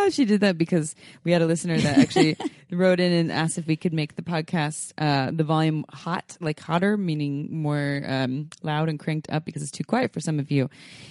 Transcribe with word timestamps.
Ah, 0.00 0.10
she 0.10 0.24
did 0.24 0.40
that 0.42 0.56
because 0.58 0.94
we 1.24 1.32
had 1.32 1.42
a 1.42 1.46
listener 1.46 1.78
that 1.78 1.98
actually 1.98 2.36
wrote 2.70 3.00
in 3.00 3.12
and 3.12 3.32
asked 3.32 3.58
if 3.58 3.66
we 3.66 3.74
could 3.76 3.92
make 3.92 4.14
the 4.16 4.22
podcast 4.22 4.92
uh, 4.98 5.30
the 5.32 5.44
volume 5.44 5.84
hot, 5.90 6.36
like 6.40 6.60
hotter, 6.60 6.96
meaning 6.96 7.48
more 7.50 8.02
um, 8.06 8.48
loud 8.62 8.88
and 8.88 8.98
cranked 8.98 9.28
up 9.30 9.44
because 9.44 9.62
it's 9.62 9.70
too 9.72 9.84
quiet 9.84 10.12
for 10.12 10.20
some 10.20 10.38
of 10.38 10.50
you. 10.50 10.70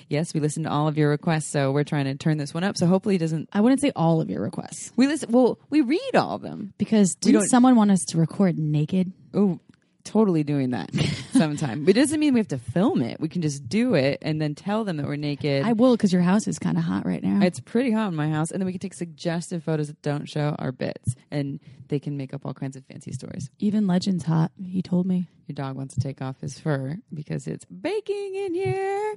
Yes, 0.09 0.33
we 0.33 0.39
listened 0.39 0.65
to 0.65 0.71
all 0.71 0.87
of 0.87 0.97
your 0.97 1.09
requests, 1.09 1.47
so 1.47 1.71
we're 1.71 1.83
trying 1.83 2.05
to 2.05 2.15
turn 2.15 2.37
this 2.37 2.53
one 2.53 2.63
up. 2.63 2.77
So 2.77 2.85
hopefully 2.87 3.15
it 3.15 3.19
doesn't. 3.19 3.49
I 3.53 3.61
wouldn't 3.61 3.81
say 3.81 3.91
all 3.95 4.21
of 4.21 4.29
your 4.29 4.41
requests 4.41 4.91
We 4.95 5.07
listen. 5.07 5.31
Well, 5.31 5.59
we 5.69 5.81
read 5.81 6.15
all 6.15 6.35
of 6.35 6.41
them. 6.41 6.73
because 6.77 7.15
didn't 7.15 7.41
don't- 7.41 7.49
someone 7.49 7.75
want 7.75 7.91
us 7.91 8.03
to 8.09 8.17
record 8.17 8.57
naked? 8.57 9.11
Oh, 9.33 9.59
totally 10.03 10.43
doing 10.43 10.69
that 10.69 10.89
sometime. 11.37 11.83
but 11.85 11.91
it 11.97 11.99
doesn't 11.99 12.19
mean 12.19 12.33
we 12.33 12.39
have 12.39 12.47
to 12.49 12.57
film 12.57 13.01
it. 13.01 13.19
We 13.19 13.29
can 13.29 13.41
just 13.41 13.67
do 13.69 13.93
it 13.95 14.19
and 14.21 14.41
then 14.41 14.55
tell 14.55 14.83
them 14.83 14.97
that 14.97 15.05
we're 15.05 15.15
naked. 15.15 15.65
I 15.65 15.73
will 15.73 15.95
because 15.95 16.11
your 16.13 16.21
house 16.21 16.47
is 16.47 16.59
kind 16.59 16.77
of 16.77 16.83
hot 16.83 17.05
right 17.05 17.23
now. 17.23 17.45
It's 17.45 17.59
pretty 17.59 17.91
hot 17.91 18.07
in 18.09 18.15
my 18.15 18.29
house, 18.29 18.51
and 18.51 18.59
then 18.61 18.65
we 18.65 18.71
can 18.73 18.79
take 18.79 18.93
suggestive 18.93 19.63
photos 19.63 19.87
that 19.87 20.01
don't 20.01 20.27
show 20.29 20.55
our 20.59 20.71
bits, 20.71 21.15
and 21.31 21.59
they 21.87 21.99
can 21.99 22.17
make 22.17 22.33
up 22.33 22.45
all 22.45 22.53
kinds 22.53 22.75
of 22.75 22.85
fancy 22.85 23.11
stories. 23.13 23.49
Even 23.59 23.87
Legend's 23.87 24.23
hot. 24.25 24.51
He 24.63 24.81
told 24.81 25.05
me. 25.05 25.27
Your 25.47 25.53
dog 25.53 25.77
wants 25.77 25.93
to 25.93 26.01
take 26.01 26.21
off 26.21 26.41
his 26.41 26.59
fur 26.59 26.97
because 27.13 27.47
it's 27.47 27.63
baking 27.63 28.35
in 28.35 28.53
here. 28.53 29.15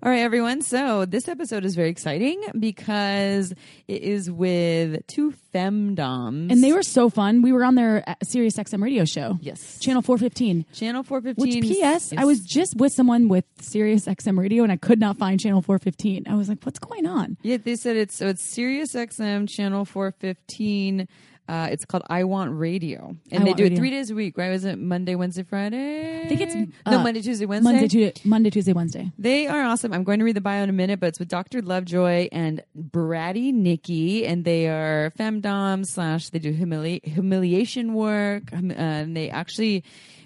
All 0.00 0.08
right, 0.12 0.20
everyone. 0.20 0.62
So 0.62 1.04
this 1.06 1.26
episode 1.26 1.64
is 1.64 1.74
very 1.74 1.88
exciting 1.90 2.40
because 2.56 3.52
it 3.88 4.02
is 4.02 4.30
with 4.30 5.04
two 5.08 5.34
femdoms, 5.52 6.52
And 6.52 6.62
they 6.62 6.72
were 6.72 6.84
so 6.84 7.10
fun. 7.10 7.42
We 7.42 7.50
were 7.52 7.64
on 7.64 7.74
their 7.74 8.04
uh, 8.06 8.14
Sirius 8.22 8.56
XM 8.58 8.80
radio 8.80 9.04
show. 9.04 9.38
yes, 9.40 9.80
Channel 9.80 10.02
415. 10.02 10.66
channel 10.72 11.02
four 11.02 11.18
Which, 11.20 11.36
fifteen. 11.62 11.80
P.S., 11.82 12.12
I 12.16 12.24
was 12.24 12.40
just 12.40 12.76
with 12.76 12.92
someone 12.92 13.28
with 13.28 13.44
Sirius 13.60 14.06
XM 14.06 14.38
radio 14.38 14.62
and 14.62 14.72
I 14.72 14.76
could 14.76 15.00
not 15.00 15.16
find 15.18 15.40
Channel 15.40 15.62
415. 15.62 16.24
I 16.28 16.34
was 16.34 16.48
like, 16.48 16.62
what's 16.64 16.78
going 16.78 17.06
on? 17.06 17.36
Yeah, 17.42 17.56
they 17.56 17.76
said 17.76 17.96
it's 17.96 18.14
so 18.16 18.28
it's 18.28 18.42
Sirius 18.42 18.94
XM 18.94 19.48
channel 19.48 19.84
four 19.84 20.12
fifteen. 20.12 21.08
Uh, 21.48 21.68
it's 21.72 21.84
called 21.84 22.04
I 22.08 22.22
Want 22.22 22.56
Radio, 22.56 23.16
and 23.32 23.42
I 23.42 23.46
they 23.46 23.52
do 23.52 23.64
Radio. 23.64 23.74
it 23.74 23.78
three 23.78 23.90
days 23.90 24.10
a 24.10 24.14
week. 24.14 24.38
Right? 24.38 24.50
Was 24.50 24.64
it 24.64 24.78
Monday, 24.78 25.16
Wednesday, 25.16 25.42
Friday? 25.42 26.22
I 26.22 26.28
think 26.28 26.40
it's 26.40 26.54
no 26.54 26.66
uh, 26.86 27.02
Monday, 27.02 27.20
Tuesday, 27.20 27.46
Wednesday. 27.46 27.72
Monday, 27.72 27.88
Tuesday, 27.88 28.20
Monday, 28.24 28.50
Tuesday, 28.50 28.72
Wednesday. 28.72 29.10
They 29.18 29.48
are 29.48 29.60
awesome. 29.62 29.92
I'm 29.92 30.04
going 30.04 30.20
to 30.20 30.24
read 30.24 30.36
the 30.36 30.40
bio 30.40 30.62
in 30.62 30.70
a 30.70 30.72
minute, 30.72 31.00
but 31.00 31.08
it's 31.08 31.18
with 31.18 31.28
Dr. 31.28 31.60
Lovejoy 31.60 32.28
and 32.30 32.62
Bratty 32.78 33.52
Nikki, 33.52 34.24
and 34.24 34.44
they 34.44 34.68
are 34.68 35.12
femdom 35.18 35.84
slash 35.84 36.30
they 36.30 36.38
do 36.38 36.54
humili- 36.54 37.04
humiliation 37.04 37.92
work, 37.94 38.44
um, 38.52 38.70
uh, 38.70 38.74
and 38.74 39.16
they 39.16 39.28
actually 39.28 39.82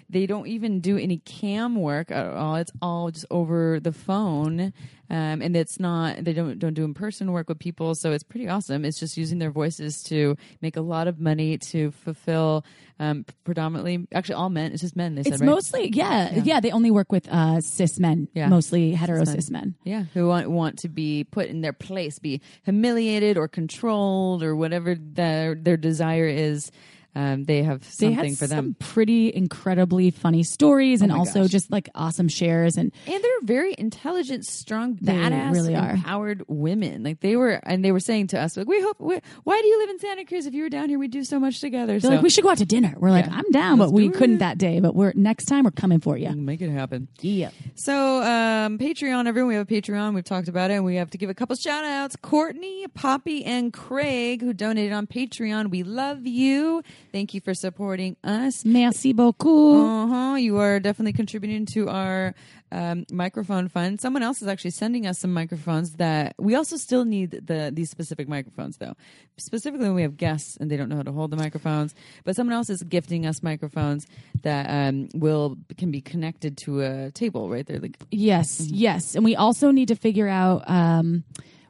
they 0.09 0.25
don't 0.25 0.47
even 0.47 0.79
do 0.79 0.97
any 0.97 1.17
cam 1.17 1.75
work 1.75 2.11
at 2.11 2.27
all. 2.27 2.55
It's 2.55 2.71
all 2.81 3.11
just 3.11 3.25
over 3.29 3.79
the 3.81 3.91
phone, 3.91 4.71
um, 5.09 5.41
and 5.41 5.55
it's 5.55 5.79
not 5.79 6.23
they 6.23 6.31
don't 6.33 6.57
don't 6.59 6.73
do 6.73 6.85
in 6.85 6.93
person 6.93 7.31
work 7.33 7.49
with 7.49 7.59
people, 7.59 7.93
so 7.93 8.11
it's 8.13 8.23
pretty 8.23 8.47
awesome. 8.47 8.85
It's 8.85 8.99
just 8.99 9.17
using 9.17 9.39
their 9.39 9.51
voices 9.51 10.03
to 10.03 10.37
make 10.61 10.77
a 10.77 10.81
lot 10.81 11.07
of 11.07 11.19
money 11.19 11.57
to 11.57 11.91
fulfill 11.91 12.63
um, 12.99 13.25
predominantly 13.43 14.07
actually 14.13 14.35
all 14.35 14.49
men. 14.49 14.71
It's 14.71 14.81
just 14.81 14.95
men. 14.95 15.15
They 15.15 15.23
said 15.23 15.33
It's 15.33 15.41
right? 15.41 15.45
mostly, 15.45 15.89
yeah, 15.89 16.35
yeah, 16.43 16.59
They 16.61 16.71
only 16.71 16.89
work 16.89 17.11
with 17.11 17.27
uh, 17.29 17.59
cis 17.61 17.99
men, 17.99 18.27
Yeah. 18.33 18.47
mostly 18.47 18.93
hetero 18.93 19.19
Cis 19.19 19.27
men. 19.27 19.35
cis 19.35 19.51
men. 19.51 19.75
Yeah, 19.83 20.03
who 20.13 20.27
want 20.27 20.49
want 20.49 20.79
to 20.79 20.89
be 20.89 21.25
put 21.25 21.47
in 21.47 21.61
their 21.61 21.73
place, 21.73 22.17
be 22.17 22.41
humiliated 22.63 23.37
or 23.37 23.47
controlled 23.47 24.41
or 24.41 24.55
whatever 24.55 24.95
their 24.95 25.53
their 25.53 25.77
desire 25.77 26.27
is. 26.27 26.71
Um, 27.17 27.45
they 27.45 27.63
have 27.63 27.81
They 27.97 28.13
something 28.13 28.29
had 28.29 28.37
for 28.37 28.45
some 28.47 28.55
them, 28.65 28.75
pretty 28.79 29.33
incredibly 29.33 30.11
funny 30.11 30.43
stories 30.43 31.01
and 31.01 31.11
also 31.11 31.41
gosh. 31.41 31.49
just 31.49 31.71
like 31.71 31.89
awesome 31.95 32.27
shares. 32.27 32.77
And 32.77 32.91
and 33.07 33.23
they're 33.23 33.41
very 33.41 33.73
intelligent, 33.75 34.45
strong, 34.45 34.99
They 35.01 35.13
badass, 35.13 35.51
really 35.51 35.75
are. 35.75 35.91
empowered 35.91 36.43
women. 36.47 37.01
Like 37.03 37.21
they 37.21 37.35
were, 37.35 37.59
and 37.63 37.83
they 37.83 37.91
were 37.91 37.99
saying 37.99 38.27
to 38.27 38.39
us, 38.39 38.55
like, 38.55 38.67
we 38.67 38.79
hope. 38.81 38.97
We, 38.99 39.19
why 39.45 39.59
do 39.61 39.67
you 39.67 39.79
live 39.79 39.89
in 39.89 39.99
Santa 39.99 40.25
Cruz? 40.25 40.45
If 40.45 40.53
you 40.53 40.61
were 40.61 40.69
down 40.69 40.89
here, 40.89 40.99
we'd 40.99 41.09
do 41.11 41.23
so 41.23 41.39
much 41.39 41.59
together. 41.59 41.93
they're 41.93 41.99
so 42.01 42.09
like, 42.09 42.21
we 42.21 42.29
should 42.29 42.43
go 42.43 42.51
out 42.51 42.59
to 42.59 42.65
dinner. 42.65 42.93
We're 42.97 43.09
like, 43.09 43.25
Yeah. 43.25 43.35
I'm 43.37 43.49
down, 43.51 43.79
Let's 43.79 43.91
but 43.91 43.95
we 43.95 44.09
do 44.09 44.13
couldn't 44.13 44.35
it. 44.35 44.39
that 44.39 44.57
day. 44.59 44.79
But 44.79 44.93
we're 44.93 45.13
next 45.15 45.45
time 45.45 45.63
we're 45.63 45.71
coming 45.71 45.99
for 45.99 46.17
you. 46.17 46.29
make 46.35 46.61
it 46.61 46.69
happen. 46.69 47.07
Yeah. 47.21 47.49
So, 47.75 48.21
um, 48.21 48.77
Patreon, 48.77 49.25
everyone, 49.27 49.47
we 49.49 49.55
have 49.55 49.69
a 49.69 49.73
Patreon. 49.73 50.13
We've 50.13 50.23
talked 50.23 50.49
about 50.49 50.69
it, 50.69 50.75
and 50.75 50.85
we 50.85 50.95
have 50.97 51.09
to 51.11 51.17
give 51.17 51.29
a 51.31 51.33
couple 51.33 51.55
shout 51.55 51.83
outs. 51.83 52.15
Courtney, 52.21 52.85
Poppy, 52.93 53.43
and 53.43 53.73
Craig, 53.73 54.41
who 54.41 54.53
donated 54.53 54.93
on 54.93 55.07
Patreon. 55.07 55.69
We 55.71 55.81
love 55.83 56.27
you. 56.27 56.83
Thank 57.17 57.33
you 57.33 57.41
for 57.41 57.55
supporting 57.55 58.15
us. 58.23 58.63
Merci 58.63 59.11
beaucoup. 59.11 59.75
Uh 59.81 60.07
huh. 60.07 60.35
You 60.35 60.59
are 60.59 60.79
definitely 60.79 61.13
contributing 61.13 61.65
to 61.73 61.89
our 61.89 62.35
um, 62.71 63.05
microphone 63.11 63.69
fund. 63.69 63.99
Someone 63.99 64.21
else 64.21 64.43
is 64.43 64.47
actually 64.47 64.69
sending 64.71 65.07
us 65.07 65.17
some 65.17 65.33
microphones 65.33 65.93
that 65.93 66.35
we 66.37 66.53
also 66.53 66.77
still 66.77 67.05
need 67.05 67.31
the 67.31 67.71
these 67.73 67.89
specific 67.89 68.27
microphones 68.29 68.77
though. 68.77 68.93
Specifically 69.37 69.87
when 69.87 69.95
we 69.95 70.03
have 70.03 70.15
guests 70.15 70.57
and 70.57 70.69
they 70.69 70.77
don't 70.77 70.89
know 70.89 70.97
how 70.97 71.01
to 71.01 71.11
hold 71.11 71.31
the 71.31 71.37
microphones, 71.37 71.95
but 72.23 72.35
someone 72.35 72.53
else 72.53 72.69
is 72.69 72.83
gifting 72.83 73.25
us 73.25 73.41
microphones 73.41 74.05
that 74.43 74.67
um, 74.69 75.09
will 75.15 75.57
can 75.75 75.89
be 75.89 76.01
connected 76.01 76.55
to 76.65 76.81
a 76.81 77.09
table 77.11 77.49
right 77.49 77.65
there. 77.65 77.79
Like 77.79 77.97
Yes, 78.11 78.61
Mm-hmm. 78.61 78.75
yes. 78.75 79.15
And 79.15 79.25
we 79.25 79.35
also 79.35 79.71
need 79.71 79.87
to 79.87 79.95
figure 79.95 80.27
out, 80.27 80.69
um, 80.69 81.23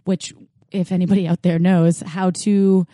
which, 0.04 0.34
if 0.72 0.92
anybody 0.92 1.26
out 1.26 1.42
there 1.44 1.58
knows, 1.60 2.02
how 2.02 2.32
to 2.44 2.86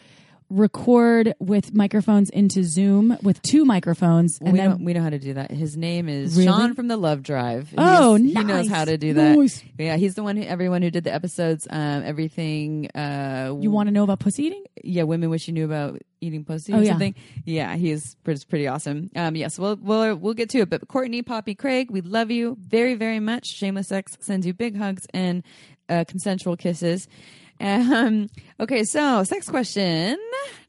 record 0.54 1.34
with 1.40 1.74
microphones 1.74 2.30
into 2.30 2.64
Zoom 2.64 3.18
with 3.24 3.42
two 3.42 3.66
microphones. 3.66 4.40
And 4.40 4.54
we 4.54 4.60
then 4.60 4.70
know 4.70 4.78
we 4.80 4.94
know 4.94 5.02
how 5.02 5.10
to 5.10 5.20
do 5.20 5.34
that. 5.34 5.52
His 5.52 5.76
name 5.76 6.08
is 6.08 6.36
Really? 6.38 6.48
Sean 6.48 6.74
from 6.76 6.88
the 6.88 6.98
Love 6.98 7.24
Drive. 7.24 7.74
Oh, 7.78 8.16
He's- 8.16 8.38
He 8.38 8.44
knows 8.44 8.68
how 8.70 8.86
to 8.86 8.98
do 8.98 9.14
that. 9.16 9.38
Nice. 9.38 9.64
Yeah, 9.78 9.98
he's 9.98 10.16
the 10.16 10.24
one 10.24 10.38
who 10.38 10.44
everyone 10.44 10.82
who 10.82 10.92
did 10.92 11.04
the 11.04 11.14
episodes, 11.14 11.68
um, 11.70 12.04
everything. 12.04 12.90
Uh, 12.92 13.56
you 13.60 13.72
want 13.72 13.88
to 13.88 13.92
know 13.92 14.04
about 14.04 14.20
pussy 14.20 14.44
eating? 14.44 14.64
yeah, 14.84 15.04
women 15.04 15.30
wish 15.30 15.48
you 15.48 15.54
knew 15.54 15.66
about 15.66 16.00
eating 16.22 16.44
pussy 16.46 16.74
Oh, 16.74 16.80
or 16.80 16.84
yeah. 16.84 16.90
something. 16.92 17.16
Yeah, 17.46 17.76
he 17.76 17.92
is 17.92 18.16
pretty, 18.24 18.44
pretty 18.50 18.68
awesome. 18.68 19.10
Um, 19.16 19.36
yes, 19.36 19.58
we'll 19.60 19.76
we'll 19.78 20.16
we'll 20.16 20.34
get 20.34 20.50
to 20.52 20.60
it. 20.60 20.70
But 20.70 20.88
Courtney, 20.88 21.22
Poppy, 21.22 21.56
Craig, 21.56 21.90
we 21.92 22.02
love 22.02 22.32
you 22.32 22.58
very 22.60 22.96
very 22.96 23.20
much. 23.20 23.48
Shameless 23.48 23.88
Sex 23.88 24.18
sends 24.20 24.46
you 24.46 24.54
big 24.54 24.78
hugs 24.78 25.06
and 25.14 25.44
uh, 25.90 26.04
consensual 26.08 26.56
kisses. 26.58 27.08
Um, 27.64 28.30
okay, 28.60 28.84
so 28.84 29.24
sex 29.24 29.48
question. 29.50 30.18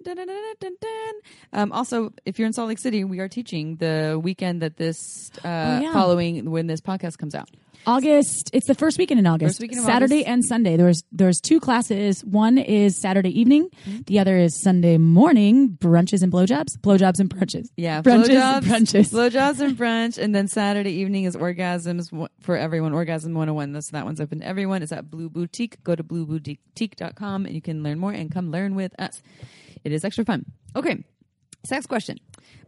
Dun, 0.05 0.17
dun, 0.17 0.27
dun. 0.61 1.15
Um, 1.53 1.73
also, 1.73 2.13
if 2.25 2.39
you're 2.39 2.47
in 2.47 2.53
Salt 2.53 2.69
Lake 2.69 2.79
City, 2.79 3.05
we 3.05 3.19
are 3.21 3.29
teaching 3.29 3.77
the 3.77 4.21
weekend 4.23 4.63
that 4.63 4.77
this 4.77 5.31
uh, 5.45 5.49
Oh, 5.49 5.81
yeah. 5.83 5.93
following 5.93 6.51
when 6.51 6.67
this 6.69 6.81
podcast 6.81 7.19
comes 7.19 7.35
out. 7.35 7.49
August. 7.87 8.51
It's 8.53 8.67
the 8.67 8.75
first 8.75 8.99
weekend 8.99 9.21
in 9.21 9.27
August. 9.27 9.55
First 9.55 9.61
weekend 9.61 9.81
of 9.81 9.87
Saturday 9.87 10.17
August. 10.21 10.29
and 10.29 10.45
Sunday. 10.45 10.77
There's 10.77 11.03
there's 11.13 11.41
two 11.41 11.61
classes. 11.61 12.25
One 12.25 12.59
is 12.59 13.01
Saturday 13.01 13.39
evening. 13.39 13.69
Mm-hmm. 13.87 14.03
The 14.07 14.19
other 14.19 14.37
is 14.37 14.61
Sunday 14.61 14.99
morning. 14.99 15.77
Brunches 15.81 16.23
and 16.23 16.33
blowjobs. 16.33 16.79
Blowjobs 16.81 17.21
and 17.21 17.31
brunches. 17.31 17.67
Yeah, 17.77 18.03
brunches. 18.03 18.27
blowjobs, 18.29 18.57
and 18.57 18.67
brunches. 18.67 19.13
blowjobs 19.13 19.61
and 19.61 19.77
brunch, 19.77 20.19
and 20.19 20.35
then 20.35 20.49
Saturday 20.49 20.93
evening 20.93 21.25
is 21.25 21.37
orgasms 21.37 22.29
for 22.41 22.57
everyone. 22.57 22.93
Orgasm 22.93 23.33
101. 23.35 23.73
That's 23.73 23.91
that 23.91 24.05
one's 24.05 24.21
open 24.21 24.41
to 24.41 24.47
everyone. 24.47 24.83
It's 24.83 24.93
at 24.93 25.11
Blue 25.11 25.29
Boutique. 25.29 25.83
Go 25.85 25.95
to 25.95 26.03
blueboutique.com 26.03 27.47
and 27.47 27.55
you 27.55 27.63
can 27.63 27.83
learn 27.83 27.99
more 27.99 28.13
and 28.13 28.31
come 28.31 28.51
learn 28.51 28.75
with 28.75 28.93
us. 28.99 29.23
It 29.85 29.93
is 29.93 30.05
extra 30.05 30.25
fun. 30.25 30.47
Okay, 30.77 31.05
sex 31.65 31.87
question. 31.87 32.19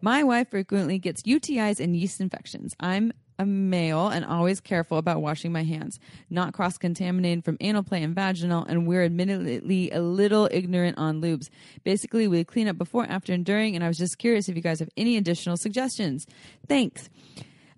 My 0.00 0.22
wife 0.22 0.50
frequently 0.50 0.98
gets 0.98 1.22
UTIs 1.22 1.80
and 1.80 1.96
yeast 1.96 2.20
infections. 2.20 2.74
I'm 2.78 3.12
a 3.38 3.46
male 3.46 4.08
and 4.08 4.24
always 4.24 4.60
careful 4.60 4.98
about 4.98 5.20
washing 5.20 5.52
my 5.52 5.62
hands, 5.62 5.98
not 6.30 6.52
cross 6.52 6.78
contaminated 6.78 7.44
from 7.44 7.56
anal 7.60 7.82
play 7.82 8.02
and 8.02 8.14
vaginal, 8.14 8.64
and 8.64 8.86
we're 8.86 9.04
admittedly 9.04 9.90
a 9.90 10.00
little 10.00 10.48
ignorant 10.50 10.98
on 10.98 11.20
lubes. 11.20 11.48
Basically, 11.84 12.28
we 12.28 12.44
clean 12.44 12.68
up 12.68 12.78
before, 12.78 13.04
after, 13.06 13.32
and 13.32 13.44
during, 13.44 13.74
and 13.74 13.84
I 13.84 13.88
was 13.88 13.98
just 13.98 14.18
curious 14.18 14.48
if 14.48 14.56
you 14.56 14.62
guys 14.62 14.80
have 14.80 14.90
any 14.96 15.16
additional 15.16 15.56
suggestions. 15.56 16.26
Thanks. 16.68 17.08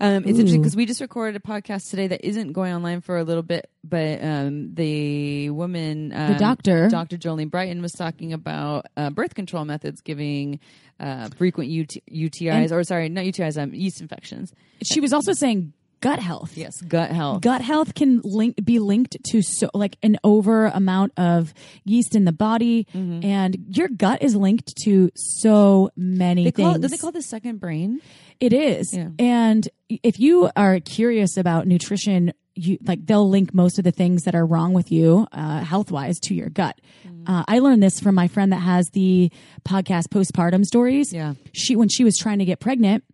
Um, 0.01 0.25
it's 0.25 0.39
interesting 0.39 0.61
because 0.61 0.77
we 0.77 0.87
just 0.87 1.01
recorded 1.01 1.35
a 1.37 1.41
podcast 1.41 1.91
today 1.91 2.07
that 2.07 2.25
isn't 2.25 2.53
going 2.53 2.73
online 2.73 3.01
for 3.01 3.19
a 3.19 3.25
little 3.25 3.43
bit, 3.43 3.69
but 3.83 4.23
um, 4.23 4.75
the 4.75 5.51
woman, 5.51 6.13
um, 6.15 6.37
doctor. 6.37 6.89
Dr. 6.89 7.17
Jolene 7.17 7.51
Brighten, 7.51 7.83
was 7.83 7.93
talking 7.93 8.33
about 8.33 8.87
uh, 8.97 9.11
birth 9.11 9.35
control 9.35 9.65
methods 9.65 10.01
giving 10.01 10.61
uh, 11.01 11.29
frequent 11.37 11.71
UT- 11.71 12.03
UTIs, 12.13 12.71
or 12.71 12.85
sorry, 12.85 13.09
not 13.09 13.25
UTIs, 13.25 13.61
um, 13.61 13.75
yeast 13.75 14.01
infections. 14.01 14.53
She 14.83 15.01
was 15.01 15.13
also 15.13 15.33
saying 15.33 15.73
gut 16.01 16.19
health. 16.19 16.57
Yes, 16.57 16.81
gut 16.81 17.11
health. 17.11 17.43
Gut 17.43 17.61
health 17.61 17.95
can 17.95 18.21
link 18.25 18.57
be 18.65 18.79
linked 18.79 19.17
to 19.31 19.43
so 19.43 19.69
like 19.75 19.97
an 20.03 20.17
over 20.25 20.67
amount 20.67 21.13
of 21.17 21.53
yeast 21.85 22.15
in 22.15 22.25
the 22.25 22.33
body, 22.33 22.87
Mm-hmm. 22.95 23.25
and 23.25 23.57
your 23.71 23.89
gut 23.89 24.23
is 24.23 24.35
linked 24.37 24.75
to 24.85 25.11
so 25.15 25.91
many 25.97 26.45
They 26.45 26.51
things. 26.51 26.79
do 26.79 26.89
they 26.89 26.97
call 26.97 27.13
the 27.13 27.23
second 27.23 27.59
brain? 27.61 28.01
It 28.41 28.53
is. 28.53 28.95
Yeah. 28.95 29.09
And 29.19 29.69
if 29.89 30.21
you 30.21 30.51
are 30.57 30.81
curious 30.81 31.37
about 31.37 31.67
nutrition, 31.67 32.33
you 32.55 32.79
like 32.85 33.05
they'll 33.07 33.29
link 33.29 33.53
most 33.55 33.79
of 33.79 33.85
the 33.85 33.91
things 33.93 34.25
that 34.25 34.35
are 34.35 34.45
wrong 34.47 34.73
with 34.73 34.91
you 34.93 35.27
uh, 35.33 35.61
health 35.61 35.91
wise 35.91 36.19
to 36.21 36.35
your 36.35 36.49
gut. 36.49 36.81
Mm. 37.07 37.25
Uh, 37.29 37.45
I 37.47 37.59
learned 37.61 37.83
this 37.83 38.01
from 38.01 38.15
my 38.15 38.27
friend 38.29 38.53
that 38.53 38.57
has 38.61 38.91
the 38.91 39.31
podcast 39.65 40.09
postpartum 40.09 40.65
stories. 40.65 41.13
Yeah. 41.13 41.35
She 41.53 41.77
when 41.77 41.89
she 41.89 42.03
was 42.05 42.17
trying 42.17 42.39
to 42.41 42.45
get 42.45 42.59
pregnant 42.61 43.05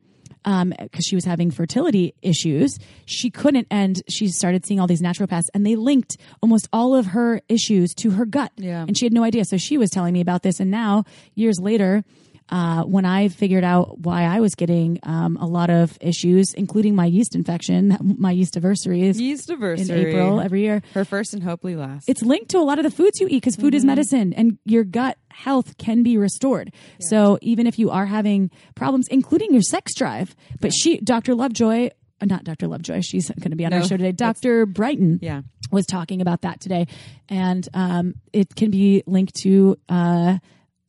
Um, 0.44 0.75
because 0.79 1.06
she 1.06 1.14
was 1.14 1.25
having 1.25 1.50
fertility 1.50 2.14
issues, 2.20 2.79
she 3.06 3.31
couldn't, 3.31 3.67
and 3.70 4.02
she 4.11 4.29
started 4.29 4.67
seeing 4.67 4.79
all 4.79 4.87
these 4.87 5.00
naturopaths, 5.00 5.46
and 5.55 5.64
they 5.64 5.75
linked 5.75 6.19
almost 6.43 6.69
all 6.70 6.94
of 6.94 7.06
her 7.06 7.41
issues 7.49 7.94
to 7.94 8.11
her 8.11 8.26
gut. 8.26 8.52
Yeah. 8.56 8.85
And 8.87 8.96
she 8.96 9.06
had 9.06 9.14
no 9.14 9.25
idea. 9.25 9.46
So 9.46 9.56
she 9.56 9.79
was 9.79 9.88
telling 9.88 10.12
me 10.12 10.20
about 10.20 10.43
this, 10.43 10.61
and 10.61 10.70
now 10.70 11.05
years 11.35 11.58
later, 11.58 12.05
uh, 12.50 12.82
when 12.82 13.05
I 13.05 13.29
figured 13.29 13.64
out 13.64 13.99
why 14.00 14.25
I 14.25 14.41
was 14.41 14.55
getting 14.55 14.99
um, 15.02 15.37
a 15.38 15.46
lot 15.46 15.70
of 15.70 15.96
issues, 16.00 16.52
including 16.55 16.94
my 16.94 17.06
yeast 17.06 17.35
infection, 17.35 17.96
my 18.19 18.31
yeast 18.32 18.56
anniversary 18.56 19.02
is 19.02 19.20
Yeast 19.20 19.50
in. 19.50 19.91
April 19.91 20.41
every 20.41 20.61
year. 20.62 20.82
Her 20.93 21.05
first 21.05 21.32
and 21.35 21.43
hopefully 21.43 21.76
last. 21.76 22.08
It's 22.08 22.23
linked 22.23 22.50
to 22.50 22.58
a 22.58 22.61
lot 22.64 22.79
of 22.79 22.85
the 22.85 22.91
foods 22.91 23.20
you 23.20 23.26
eat 23.29 23.37
because 23.43 23.56
food 23.56 23.69
Mm-hmm. 23.75 23.76
is 23.76 23.85
medicine 23.85 24.32
and 24.35 24.58
your 24.64 24.85
gut 24.85 25.19
health 25.31 25.76
can 25.79 26.02
be 26.02 26.17
restored. 26.19 26.73
So 27.00 27.38
even 27.43 27.67
if 27.67 27.79
you 27.79 27.91
are 27.91 28.06
having 28.06 28.50
problems, 28.75 29.08
including 29.08 29.52
your 29.52 29.62
sex 29.62 29.94
drive, 29.94 30.37
but 30.61 30.73
she, 30.73 30.99
Dr. 30.99 31.35
Lovejoy, 31.35 31.88
uh, 32.20 32.26
not 32.26 32.44
Dr. 32.44 32.69
Lovejoy, 32.69 33.00
she's 33.00 33.31
going 33.41 33.50
to 33.50 33.56
be 33.56 33.64
on 33.64 33.73
our 33.73 33.82
show 33.82 33.96
today. 33.96 34.12
Dr. 34.12 34.67
Brighten 34.67 35.19
yeah. 35.23 35.43
was 35.73 35.87
talking 35.87 36.20
about 36.20 36.43
that 36.43 36.61
today. 36.61 36.87
And 37.29 37.67
um, 37.75 38.14
it 38.32 38.55
can 38.55 38.70
be 38.70 39.02
linked 39.06 39.35
to 39.43 39.76
uh, 39.88 40.38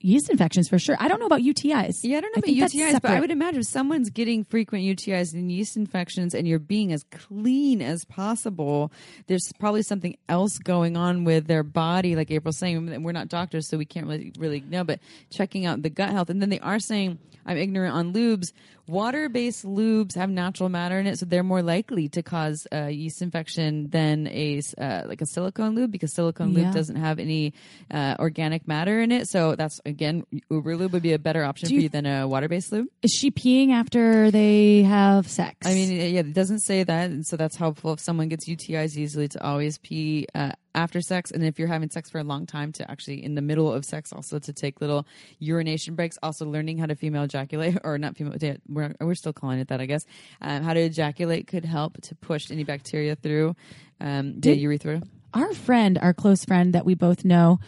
yeast 0.05 0.29
infections 0.29 0.69
for 0.69 0.77
sure. 0.77 0.95
I 0.99 1.07
don't 1.07 1.19
know 1.19 1.25
about 1.25 1.41
UTIs. 1.41 2.01
Yeah, 2.03 2.17
I 2.17 2.21
don't 2.21 2.35
know 2.35 2.41
think 2.41 2.57
about 2.57 2.71
UTIs, 2.71 3.01
but 3.01 3.11
I 3.11 3.19
would 3.19 3.31
imagine 3.31 3.61
if 3.61 3.67
someone's 3.67 4.09
getting 4.09 4.43
frequent 4.43 4.85
UTIs 4.85 5.33
and 5.33 5.51
yeast 5.51 5.75
infections 5.75 6.35
and 6.35 6.47
you're 6.47 6.59
being 6.59 6.93
as 6.93 7.03
clean 7.11 7.81
as 7.81 8.05
possible, 8.05 8.91
there's 9.27 9.51
probably 9.59 9.81
something 9.81 10.15
else 10.29 10.59
going 10.59 10.95
on 10.95 11.23
with 11.23 11.47
their 11.47 11.63
body. 11.63 12.15
Like 12.15 12.29
April's 12.29 12.57
saying, 12.57 13.03
we're 13.03 13.11
not 13.11 13.29
doctors, 13.29 13.67
so 13.67 13.77
we 13.77 13.85
can't 13.85 14.05
really, 14.05 14.31
really 14.37 14.61
know, 14.61 14.83
but 14.83 14.99
checking 15.31 15.65
out 15.65 15.81
the 15.81 15.89
gut 15.89 16.11
health. 16.11 16.29
And 16.29 16.41
then 16.41 16.49
they 16.49 16.59
are 16.59 16.79
saying, 16.79 17.17
I'm 17.45 17.57
ignorant 17.57 17.95
on 17.95 18.13
lubes. 18.13 18.51
Water 18.87 19.29
based 19.29 19.65
lubes 19.65 20.15
have 20.15 20.29
natural 20.29 20.69
matter 20.69 20.99
in 20.99 21.07
it, 21.07 21.17
so 21.17 21.25
they're 21.25 21.43
more 21.43 21.63
likely 21.63 22.07
to 22.09 22.21
cause 22.21 22.67
a 22.71 22.91
yeast 22.91 23.21
infection 23.21 23.89
than 23.89 24.27
a 24.27 24.61
uh, 24.77 25.03
like 25.07 25.21
a 25.21 25.25
silicone 25.25 25.73
lube 25.75 25.91
because 25.91 26.13
silicone 26.13 26.51
Yeah. 26.51 26.65
lube 26.65 26.73
doesn't 26.73 26.95
have 26.97 27.17
any 27.17 27.53
uh, 27.89 28.15
organic 28.19 28.67
matter 28.67 29.01
in 29.01 29.11
it. 29.11 29.27
So 29.27 29.55
that's 29.55 29.81
again, 29.85 30.23
Uber 30.51 30.77
lube 30.77 30.93
would 30.93 31.01
be 31.03 31.13
a 31.13 31.19
better 31.19 31.43
option 31.43 31.67
Do 31.69 31.73
for 31.75 31.77
you- 31.77 31.83
you 31.83 31.89
than 31.89 32.05
a 32.05 32.27
water 32.27 32.47
based 32.47 32.71
lube. 32.71 32.87
Is 33.01 33.11
she 33.11 33.31
peeing 33.31 33.71
after 33.71 34.29
they 34.31 34.83
have 34.83 35.27
sex? 35.27 35.65
I 35.67 35.73
mean, 35.73 35.91
yeah, 35.91 36.19
it 36.21 36.33
doesn't 36.33 36.59
say 36.59 36.83
that, 36.83 37.09
and 37.09 37.25
so 37.25 37.37
that's 37.37 37.55
helpful 37.55 37.93
if 37.93 37.99
someone 37.99 38.27
gets 38.29 38.47
UTIs 38.47 38.95
easily 38.97 39.27
to 39.29 39.43
always 39.43 39.77
pee 39.79 40.27
uh, 40.35 40.51
after 40.75 41.01
sex, 41.01 41.31
and 41.31 41.43
if 41.43 41.57
you're 41.57 41.67
having 41.67 41.89
sex 41.89 42.09
for 42.09 42.19
a 42.19 42.23
long 42.23 42.45
time, 42.45 42.71
to 42.73 42.91
actually 42.91 43.23
in 43.23 43.33
the 43.35 43.41
middle 43.41 43.71
of 43.71 43.85
sex 43.85 44.13
also 44.13 44.37
to 44.39 44.53
take 44.53 44.81
little 44.81 45.07
urination 45.39 45.95
breaks. 45.95 46.17
Also, 46.21 46.45
learning 46.45 46.77
how 46.77 46.85
to 46.85 46.95
female 46.95 47.23
ejaculate 47.23 47.77
or 47.83 47.97
not 47.97 48.15
female, 48.15 48.35
we're 48.67 48.93
we're 48.99 49.15
still 49.15 49.33
calling 49.33 49.59
it 49.59 49.69
that, 49.69 49.81
I 49.81 49.85
guess. 49.85 50.05
Um, 50.41 50.63
how 50.63 50.73
to 50.73 50.81
ejaculate 50.81 51.47
could 51.47 51.65
help 51.65 51.99
to 52.03 52.15
push 52.15 52.51
any 52.51 52.63
bacteria 52.63 53.15
through 53.15 53.55
um, 53.99 54.39
the 54.39 54.55
urethra. 54.55 55.01
our 55.33 55.53
friend, 55.53 55.97
our 56.01 56.13
close 56.13 56.45
friend 56.45 56.73
that 56.73 56.85
we 56.85 56.95
both 56.95 57.25
know 57.25 57.59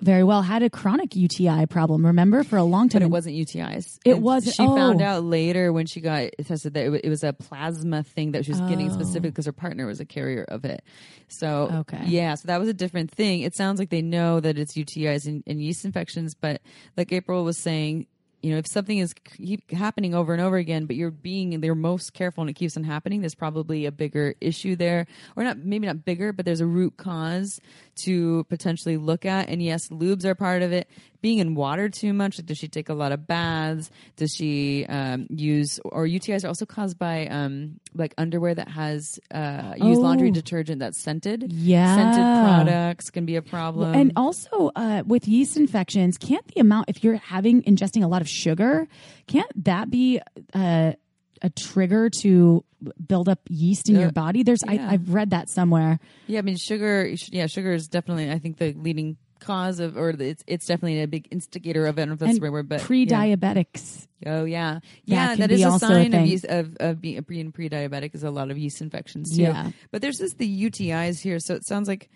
very 0.00 0.22
well, 0.22 0.42
had 0.42 0.62
a 0.62 0.68
chronic 0.68 1.16
UTI 1.16 1.64
problem. 1.66 2.04
Remember 2.04 2.44
for 2.44 2.56
a 2.58 2.62
long 2.64 2.88
time. 2.90 3.00
But 3.00 3.06
it 3.06 3.10
wasn't 3.10 3.36
UTIs. 3.36 3.98
It 4.04 4.18
wasn't- 4.18 4.54
She 4.56 4.64
found 4.66 5.00
oh. 5.00 5.04
out 5.04 5.24
later 5.24 5.72
when 5.72 5.86
she 5.86 6.00
got 6.02 6.28
tested 6.44 6.74
that 6.74 6.86
it 6.92 7.04
it 7.04 7.08
was 7.08 7.24
a 7.24 7.32
plasma 7.32 8.02
thing 8.02 8.32
that 8.32 8.44
she 8.44 8.50
was 8.52 8.60
getting 8.62 8.90
Oh. 8.90 8.94
specific 8.94 9.32
because 9.32 9.46
her 9.46 9.52
partner 9.52 9.86
was 9.86 9.98
a 10.00 10.04
carrier 10.04 10.44
of 10.48 10.64
it. 10.66 10.82
So 11.28 11.70
Okay. 11.72 12.02
yeah, 12.06 12.34
so 12.34 12.48
that 12.48 12.60
was 12.60 12.68
a 12.68 12.74
different 12.74 13.10
thing. 13.10 13.40
It 13.40 13.56
sounds 13.56 13.78
like 13.78 13.88
they 13.90 14.02
know 14.02 14.38
that 14.40 14.58
it's 14.58 14.76
UTIs 14.76 15.26
and, 15.26 15.42
and 15.46 15.62
yeast 15.62 15.84
infections, 15.84 16.34
but 16.34 16.60
like 16.96 17.12
April 17.12 17.42
was 17.44 17.58
saying. 17.58 18.06
You 18.42 18.52
know, 18.52 18.58
if 18.58 18.66
something 18.68 18.98
is 18.98 19.12
keep 19.14 19.68
happening 19.72 20.14
over 20.14 20.32
and 20.32 20.40
over 20.40 20.56
again, 20.56 20.84
but 20.86 20.94
you're 20.94 21.10
being 21.10 21.58
they're 21.60 21.74
most 21.74 22.12
careful 22.12 22.42
and 22.42 22.50
it 22.50 22.52
keeps 22.52 22.76
on 22.76 22.84
happening, 22.84 23.20
there's 23.20 23.34
probably 23.34 23.86
a 23.86 23.90
bigger 23.90 24.34
issue 24.40 24.76
there, 24.76 25.06
or 25.34 25.42
not 25.42 25.58
maybe 25.58 25.86
not 25.86 26.04
bigger, 26.04 26.32
but 26.32 26.44
there's 26.44 26.60
a 26.60 26.66
root 26.66 26.96
cause 26.96 27.58
to 28.04 28.44
potentially 28.44 28.96
look 28.96 29.24
at. 29.24 29.48
And 29.48 29.62
yes, 29.62 29.88
lubes 29.88 30.24
are 30.24 30.34
part 30.34 30.62
of 30.62 30.72
it. 30.72 30.88
Being 31.22 31.38
in 31.38 31.54
water 31.56 31.88
too 31.88 32.12
much, 32.12 32.38
like 32.38 32.46
does 32.46 32.58
she 32.58 32.68
take 32.68 32.88
a 32.88 32.94
lot 32.94 33.10
of 33.10 33.26
baths? 33.26 33.90
Does 34.16 34.32
she 34.32 34.86
um, 34.86 35.26
use 35.28 35.80
or 35.84 36.06
UTIs 36.06 36.44
are 36.44 36.48
also 36.48 36.66
caused 36.66 36.98
by 36.98 37.26
um, 37.26 37.80
like 37.94 38.14
underwear 38.16 38.54
that 38.54 38.68
has 38.68 39.18
uh, 39.32 39.74
use 39.76 39.98
laundry 39.98 40.28
Oh. 40.28 40.32
detergent 40.32 40.78
that's 40.78 41.00
scented. 41.00 41.50
Yeah. 41.52 41.96
scented 41.96 42.66
products 42.66 43.10
can 43.10 43.26
be 43.26 43.34
a 43.36 43.42
problem. 43.42 43.94
and 43.94 44.12
also 44.14 44.70
uh, 44.76 45.02
with 45.06 45.26
yeast 45.26 45.56
infections, 45.56 46.16
can't 46.16 46.46
the 46.54 46.60
amount 46.60 46.88
if 46.90 47.02
you're 47.02 47.16
having 47.16 47.62
ingesting 47.62 48.04
a 48.04 48.06
lot 48.06 48.22
of 48.22 48.28
sugar, 48.28 48.86
can't 49.26 49.64
that 49.64 49.90
be 49.90 50.20
uh, 50.54 50.92
a 51.42 51.50
trigger 51.50 52.10
to 52.22 52.64
build 53.06 53.28
up 53.28 53.40
yeast 53.48 53.88
in 53.88 53.94
Yeah. 53.96 54.02
your 54.02 54.12
body? 54.12 54.42
There's 54.42 54.62
Yeah. 54.64 54.88
I, 54.88 54.92
I've 54.94 55.12
read 55.12 55.30
that 55.30 55.48
somewhere. 55.50 55.98
Yeah, 56.26 56.38
I 56.38 56.42
mean 56.42 56.56
sugar. 56.56 57.12
Yeah, 57.30 57.46
sugar 57.46 57.72
is 57.72 57.88
definitely 57.88 58.30
I 58.30 58.38
think 58.38 58.58
the 58.58 58.72
leading 58.72 59.16
cause 59.38 59.80
of, 59.80 59.96
or 59.96 60.10
it's 60.10 60.42
it's 60.46 60.66
definitely 60.66 61.02
a 61.02 61.06
big 61.08 61.28
instigator 61.30 61.86
of. 61.86 61.98
I 61.98 62.02
don't 62.02 62.08
know 62.08 62.12
if 62.14 62.18
that's 62.20 62.30
And 62.30 62.38
the 62.38 62.42
right 62.42 62.52
word, 62.52 62.68
but. 62.68 62.80
Pre-diabetics. 62.80 64.06
Oh 64.24 64.44
yeah, 64.44 64.80
yeah. 65.04 65.36
That 65.36 65.48
be 65.50 65.56
is 65.56 65.62
a 65.62 65.68
also 65.68 65.86
a 65.86 65.88
sign 65.90 66.14
of 66.14 66.26
yeast, 66.26 66.46
of 66.46 66.76
of 66.80 67.00
being, 67.00 67.18
of 67.18 67.26
being 67.26 67.52
pre-diabetic 67.52 68.14
is 68.14 68.22
a 68.24 68.30
lot 68.30 68.50
of 68.50 68.58
yeast 68.58 68.80
infections 68.80 69.36
too. 69.36 69.42
Yeah. 69.42 69.70
But 69.90 70.02
there's 70.02 70.18
just 70.18 70.38
the 70.38 70.70
UTIs 70.70 71.20
here, 71.20 71.38
so 71.38 71.54
it 71.54 71.66
sounds 71.66 71.86
like 71.88 72.08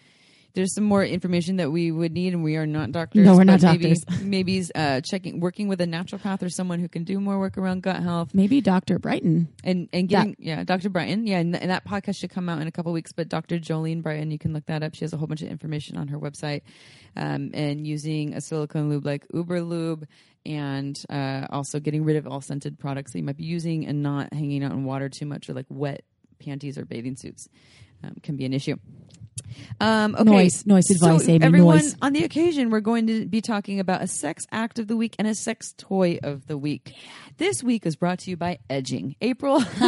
there's 0.54 0.74
some 0.74 0.84
more 0.84 1.04
information 1.04 1.56
that 1.56 1.70
we 1.70 1.90
would 1.90 2.12
need, 2.12 2.32
and 2.32 2.42
we 2.42 2.56
are 2.56 2.66
not 2.66 2.92
doctors. 2.92 3.24
No, 3.24 3.36
we're 3.36 3.44
not 3.44 3.62
maybe, 3.62 3.94
doctors. 3.94 4.04
Maybe 4.22 4.64
uh, 4.74 5.00
checking, 5.00 5.40
working 5.40 5.68
with 5.68 5.80
a 5.80 5.86
naturopath 5.86 6.42
or 6.42 6.48
someone 6.48 6.80
who 6.80 6.88
can 6.88 7.04
do 7.04 7.20
more 7.20 7.38
work 7.38 7.56
around 7.58 7.82
gut 7.82 8.02
health 8.02 8.34
Maybe 8.34 8.60
Dr. 8.60 8.98
Brighten. 8.98 9.48
and 9.64 9.88
and 9.92 10.08
getting 10.08 10.36
yeah, 10.38 10.64
Dr. 10.64 10.88
Brighten. 10.88 11.26
Yeah, 11.26 11.38
and, 11.38 11.54
and 11.56 11.70
that 11.70 11.84
podcast 11.84 12.16
should 12.16 12.30
come 12.30 12.48
out 12.48 12.60
in 12.60 12.66
a 12.66 12.72
couple 12.72 12.92
weeks. 12.92 13.12
But 13.12 13.28
Dr. 13.28 13.58
Jolene 13.58 14.02
Brighten, 14.02 14.30
you 14.30 14.38
can 14.38 14.52
look 14.52 14.66
that 14.66 14.82
up. 14.82 14.94
She 14.94 15.04
has 15.04 15.12
a 15.12 15.16
whole 15.16 15.26
bunch 15.26 15.42
of 15.42 15.48
information 15.48 15.96
on 15.96 16.08
her 16.08 16.18
website, 16.18 16.62
um, 17.16 17.50
and 17.54 17.86
using 17.86 18.34
a 18.34 18.40
silicone 18.40 18.88
lube 18.88 19.04
like 19.06 19.26
Uber 19.32 19.62
Lube, 19.62 20.06
and 20.44 21.00
uh, 21.08 21.46
also 21.50 21.80
getting 21.80 22.04
rid 22.04 22.16
of 22.16 22.26
all 22.26 22.40
scented 22.40 22.78
products 22.78 23.12
that 23.12 23.18
you 23.18 23.24
might 23.24 23.36
be 23.36 23.44
using, 23.44 23.86
and 23.86 24.02
not 24.02 24.32
hanging 24.32 24.64
out 24.64 24.72
in 24.72 24.84
water 24.84 25.08
too 25.08 25.26
much 25.26 25.48
or 25.48 25.54
like 25.54 25.66
wet 25.68 26.04
panties 26.38 26.78
or 26.78 26.84
bathing 26.84 27.16
suits 27.16 27.48
um, 28.02 28.14
can 28.22 28.36
be 28.36 28.44
an 28.44 28.52
issue. 28.52 28.76
Um, 29.80 30.14
okay. 30.14 30.24
Noise- 30.24 30.66
noise 30.66 30.90
advice, 30.90 31.24
So 31.24 31.30
Amy, 31.32 31.44
everyone, 31.44 31.76
noise. 31.78 31.96
on 32.02 32.12
the 32.12 32.24
occasion, 32.24 32.70
we're 32.70 32.80
going 32.80 33.06
to 33.06 33.26
be 33.26 33.40
talking 33.40 33.80
about 33.80 34.02
a 34.02 34.06
sex 34.06 34.44
act 34.52 34.78
of 34.78 34.86
the 34.88 34.96
week 34.96 35.16
and 35.18 35.26
a 35.26 35.34
sex 35.34 35.74
toy 35.78 36.18
of 36.22 36.46
the 36.46 36.58
week. 36.58 36.92
This 37.38 37.62
week 37.62 37.86
is 37.86 37.96
brought 37.96 38.18
to 38.20 38.30
you 38.30 38.36
by 38.36 38.58
Edging. 38.68 39.16
April, 39.22 39.60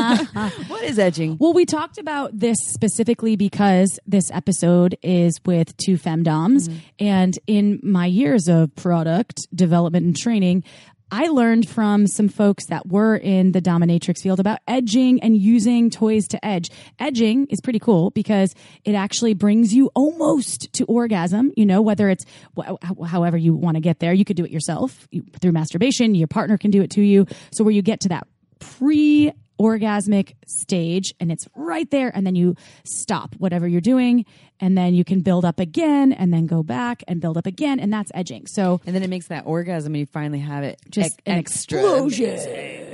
what 0.69 0.83
is 0.83 0.99
edging? 0.99 1.37
Well, 1.39 1.53
we 1.53 1.67
talked 1.67 1.99
about 1.99 2.37
this 2.39 2.57
specifically 2.63 3.37
because 3.37 3.99
this 4.07 4.31
episode 4.31 4.97
is 5.03 5.39
with 5.45 5.77
two 5.77 5.99
femdoms. 5.99 6.73
And 6.99 7.39
in 7.47 7.79
my 7.83 8.07
years 8.07 8.49
of 8.49 8.75
product 8.75 9.41
development 9.55 10.07
and 10.07 10.17
training, 10.17 10.65
I 11.13 11.27
learned 11.27 11.69
from 11.69 12.07
some 12.07 12.29
folks 12.29 12.67
that 12.69 12.89
were 12.89 13.15
in 13.15 13.53
the 13.53 13.61
dominatrix 13.61 14.23
field 14.23 14.41
about 14.41 14.61
edging 14.67 15.23
and 15.23 15.37
using 15.37 15.91
toys 15.91 16.27
to 16.29 16.43
edge. 16.43 16.71
Edging 16.99 17.47
is 17.49 17.61
pretty 17.61 17.79
cool 17.79 18.11
because 18.13 18.55
it 18.87 18.95
actually 18.95 19.35
brings 19.35 19.75
you 19.75 19.91
almost 19.95 20.73
to 20.73 20.87
orgasm, 20.87 21.53
you 21.55 21.67
know, 21.67 21.83
whether 21.83 22.09
it's 22.09 22.25
wh- 22.59 22.73
however 23.07 23.37
you 23.37 23.55
want 23.55 23.75
to 23.75 23.83
get 23.83 23.99
there. 24.01 24.15
You 24.15 24.25
could 24.25 24.37
do 24.37 24.45
it 24.47 24.51
yourself 24.51 25.07
you, 25.11 25.23
through 25.39 25.53
masturbation, 25.53 26.15
your 26.15 26.29
partner 26.29 26.57
can 26.57 26.71
do 26.71 26.81
it 26.81 26.91
to 26.93 27.03
you. 27.03 27.27
So 27.53 27.63
where 27.63 27.75
you 27.75 27.83
get 27.83 28.01
to 28.01 28.09
that 28.09 28.27
pre 28.59 29.33
orgasmic 29.63 30.35
stage 30.47 31.15
and 31.21 31.31
it's 31.31 31.47
right 31.55 31.89
there 31.91 32.11
and 32.15 32.27
then 32.27 32.35
you 32.35 32.57
stop 32.85 33.35
whatever 33.39 33.67
you're 33.69 33.81
doing 33.81 34.25
and 34.61 34.77
then 34.79 34.95
you 34.95 35.05
can 35.05 35.21
build 35.21 35.45
up 35.45 35.59
again 35.61 36.13
and 36.13 36.33
then 36.33 36.47
go 36.47 36.63
back 36.63 37.03
and 37.09 37.21
build 37.21 37.37
up 37.37 37.47
again 37.47 37.79
and 37.81 37.93
that's 37.93 38.11
edging 38.15 38.47
so 38.47 38.81
And 38.87 38.95
then 38.95 39.03
it 39.03 39.11
makes 39.11 39.29
that 39.29 39.45
orgasm 39.47 39.95
and 39.95 40.01
you 40.01 40.07
finally 40.07 40.41
have 40.41 40.65
it. 40.65 40.81
just 40.91 41.11
ex- 41.11 41.23
an 41.27 41.39
extra. 41.39 41.79
explosion 41.79 42.39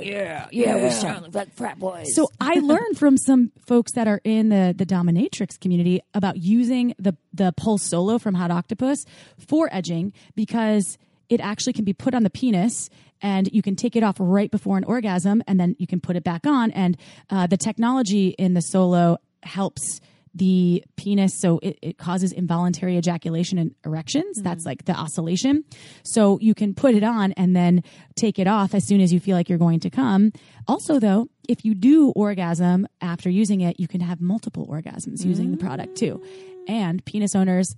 Yeah, 0.03 0.47
yeah, 0.51 0.83
we 0.83 0.89
sound 0.91 1.33
like 1.33 1.53
frat 1.55 1.79
boys. 1.79 2.13
so 2.15 2.29
I 2.39 2.55
learned 2.71 2.97
from 2.97 3.17
some 3.17 3.51
folks 3.65 3.93
that 3.93 4.07
are 4.07 4.21
in 4.23 4.49
the 4.49 4.73
the 4.77 4.85
dominatrix 4.85 5.59
community 5.59 6.01
about 6.13 6.37
using 6.37 6.93
the 6.99 7.15
the 7.33 7.51
pulse 7.53 7.83
solo 7.83 8.17
from 8.19 8.35
Hot 8.35 8.51
Octopuss 8.51 9.05
for 9.37 9.69
edging 9.71 10.13
because 10.35 10.97
it 11.29 11.39
actually 11.41 11.73
can 11.73 11.85
be 11.85 11.93
put 11.93 12.13
on 12.15 12.23
the 12.23 12.29
penis 12.29 12.89
and 13.21 13.49
you 13.51 13.61
can 13.61 13.75
take 13.75 13.95
it 13.95 14.03
off 14.03 14.15
right 14.19 14.49
before 14.49 14.77
an 14.77 14.83
orgasm 14.83 15.43
and 15.47 15.59
then 15.59 15.75
you 15.79 15.87
can 15.87 15.99
put 15.99 16.15
it 16.15 16.23
back 16.23 16.45
on. 16.45 16.71
And 16.71 16.97
uh, 17.29 17.47
the 17.47 17.57
technology 17.57 18.29
in 18.29 18.53
the 18.53 18.61
solo 18.61 19.17
helps 19.43 20.01
the 20.35 20.83
penis 20.95 21.39
so 21.39 21.59
it, 21.63 21.79
it 21.81 21.97
causes 21.97 22.31
involuntary 22.31 22.97
ejaculation 22.97 23.57
and 23.57 23.73
erections. 23.85 24.41
That's 24.41 24.65
like 24.65 24.85
the 24.85 24.93
oscillation. 24.93 25.63
So 26.03 26.37
you 26.39 26.53
can 26.53 26.75
put 26.75 26.93
it 26.93 27.03
on 27.03 27.31
and 27.33 27.55
then 27.55 27.83
take 28.15 28.37
it 28.37 28.47
off 28.47 28.73
as 28.75 28.85
soon 28.85 29.01
as 29.01 29.11
you 29.11 29.19
feel 29.19 29.35
like 29.35 29.49
you're 29.49 29.57
going 29.57 29.79
to 29.81 29.89
come. 29.89 30.31
Also 30.67 30.99
though 30.99 31.27
if 31.47 31.65
you 31.65 31.73
do 31.73 32.11
orgasm 32.11 32.87
after 33.01 33.29
using 33.29 33.61
it 33.61 33.79
you 33.79 33.87
can 33.87 34.01
have 34.01 34.21
multiple 34.21 34.67
orgasms 34.67 35.25
using 35.25 35.51
the 35.51 35.57
product 35.57 35.97
too 35.97 36.23
and 36.69 37.03
penis 37.03 37.35
owners 37.35 37.75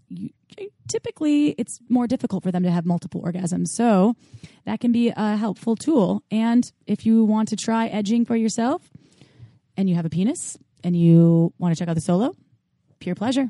typically 0.88 1.56
it's 1.58 1.80
more 1.88 2.06
difficult 2.06 2.44
for 2.44 2.52
them 2.52 2.64
to 2.64 2.70
have 2.70 2.86
multiple 2.86 3.22
orgasms 3.22 3.70
so 3.70 4.14
that 4.66 4.80
can 4.80 4.92
be 4.92 5.12
a 5.16 5.38
helpful 5.38 5.76
tool 5.76 6.22
and 6.30 6.72
if 6.86 7.06
you 7.06 7.24
want 7.24 7.48
to 7.48 7.56
try 7.56 7.88
edging 7.88 8.26
for 8.26 8.36
yourself 8.36 8.90
and 9.78 9.90
you 9.90 9.96
have 9.96 10.06
a 10.06 10.10
penis 10.10 10.58
and 10.84 10.96
you 10.96 11.54
want 11.58 11.74
to 11.76 11.80
check 11.80 11.88
out 11.88 11.96
the 11.96 12.02
solo, 12.02 12.36
pure 13.00 13.16
pleasure. 13.16 13.50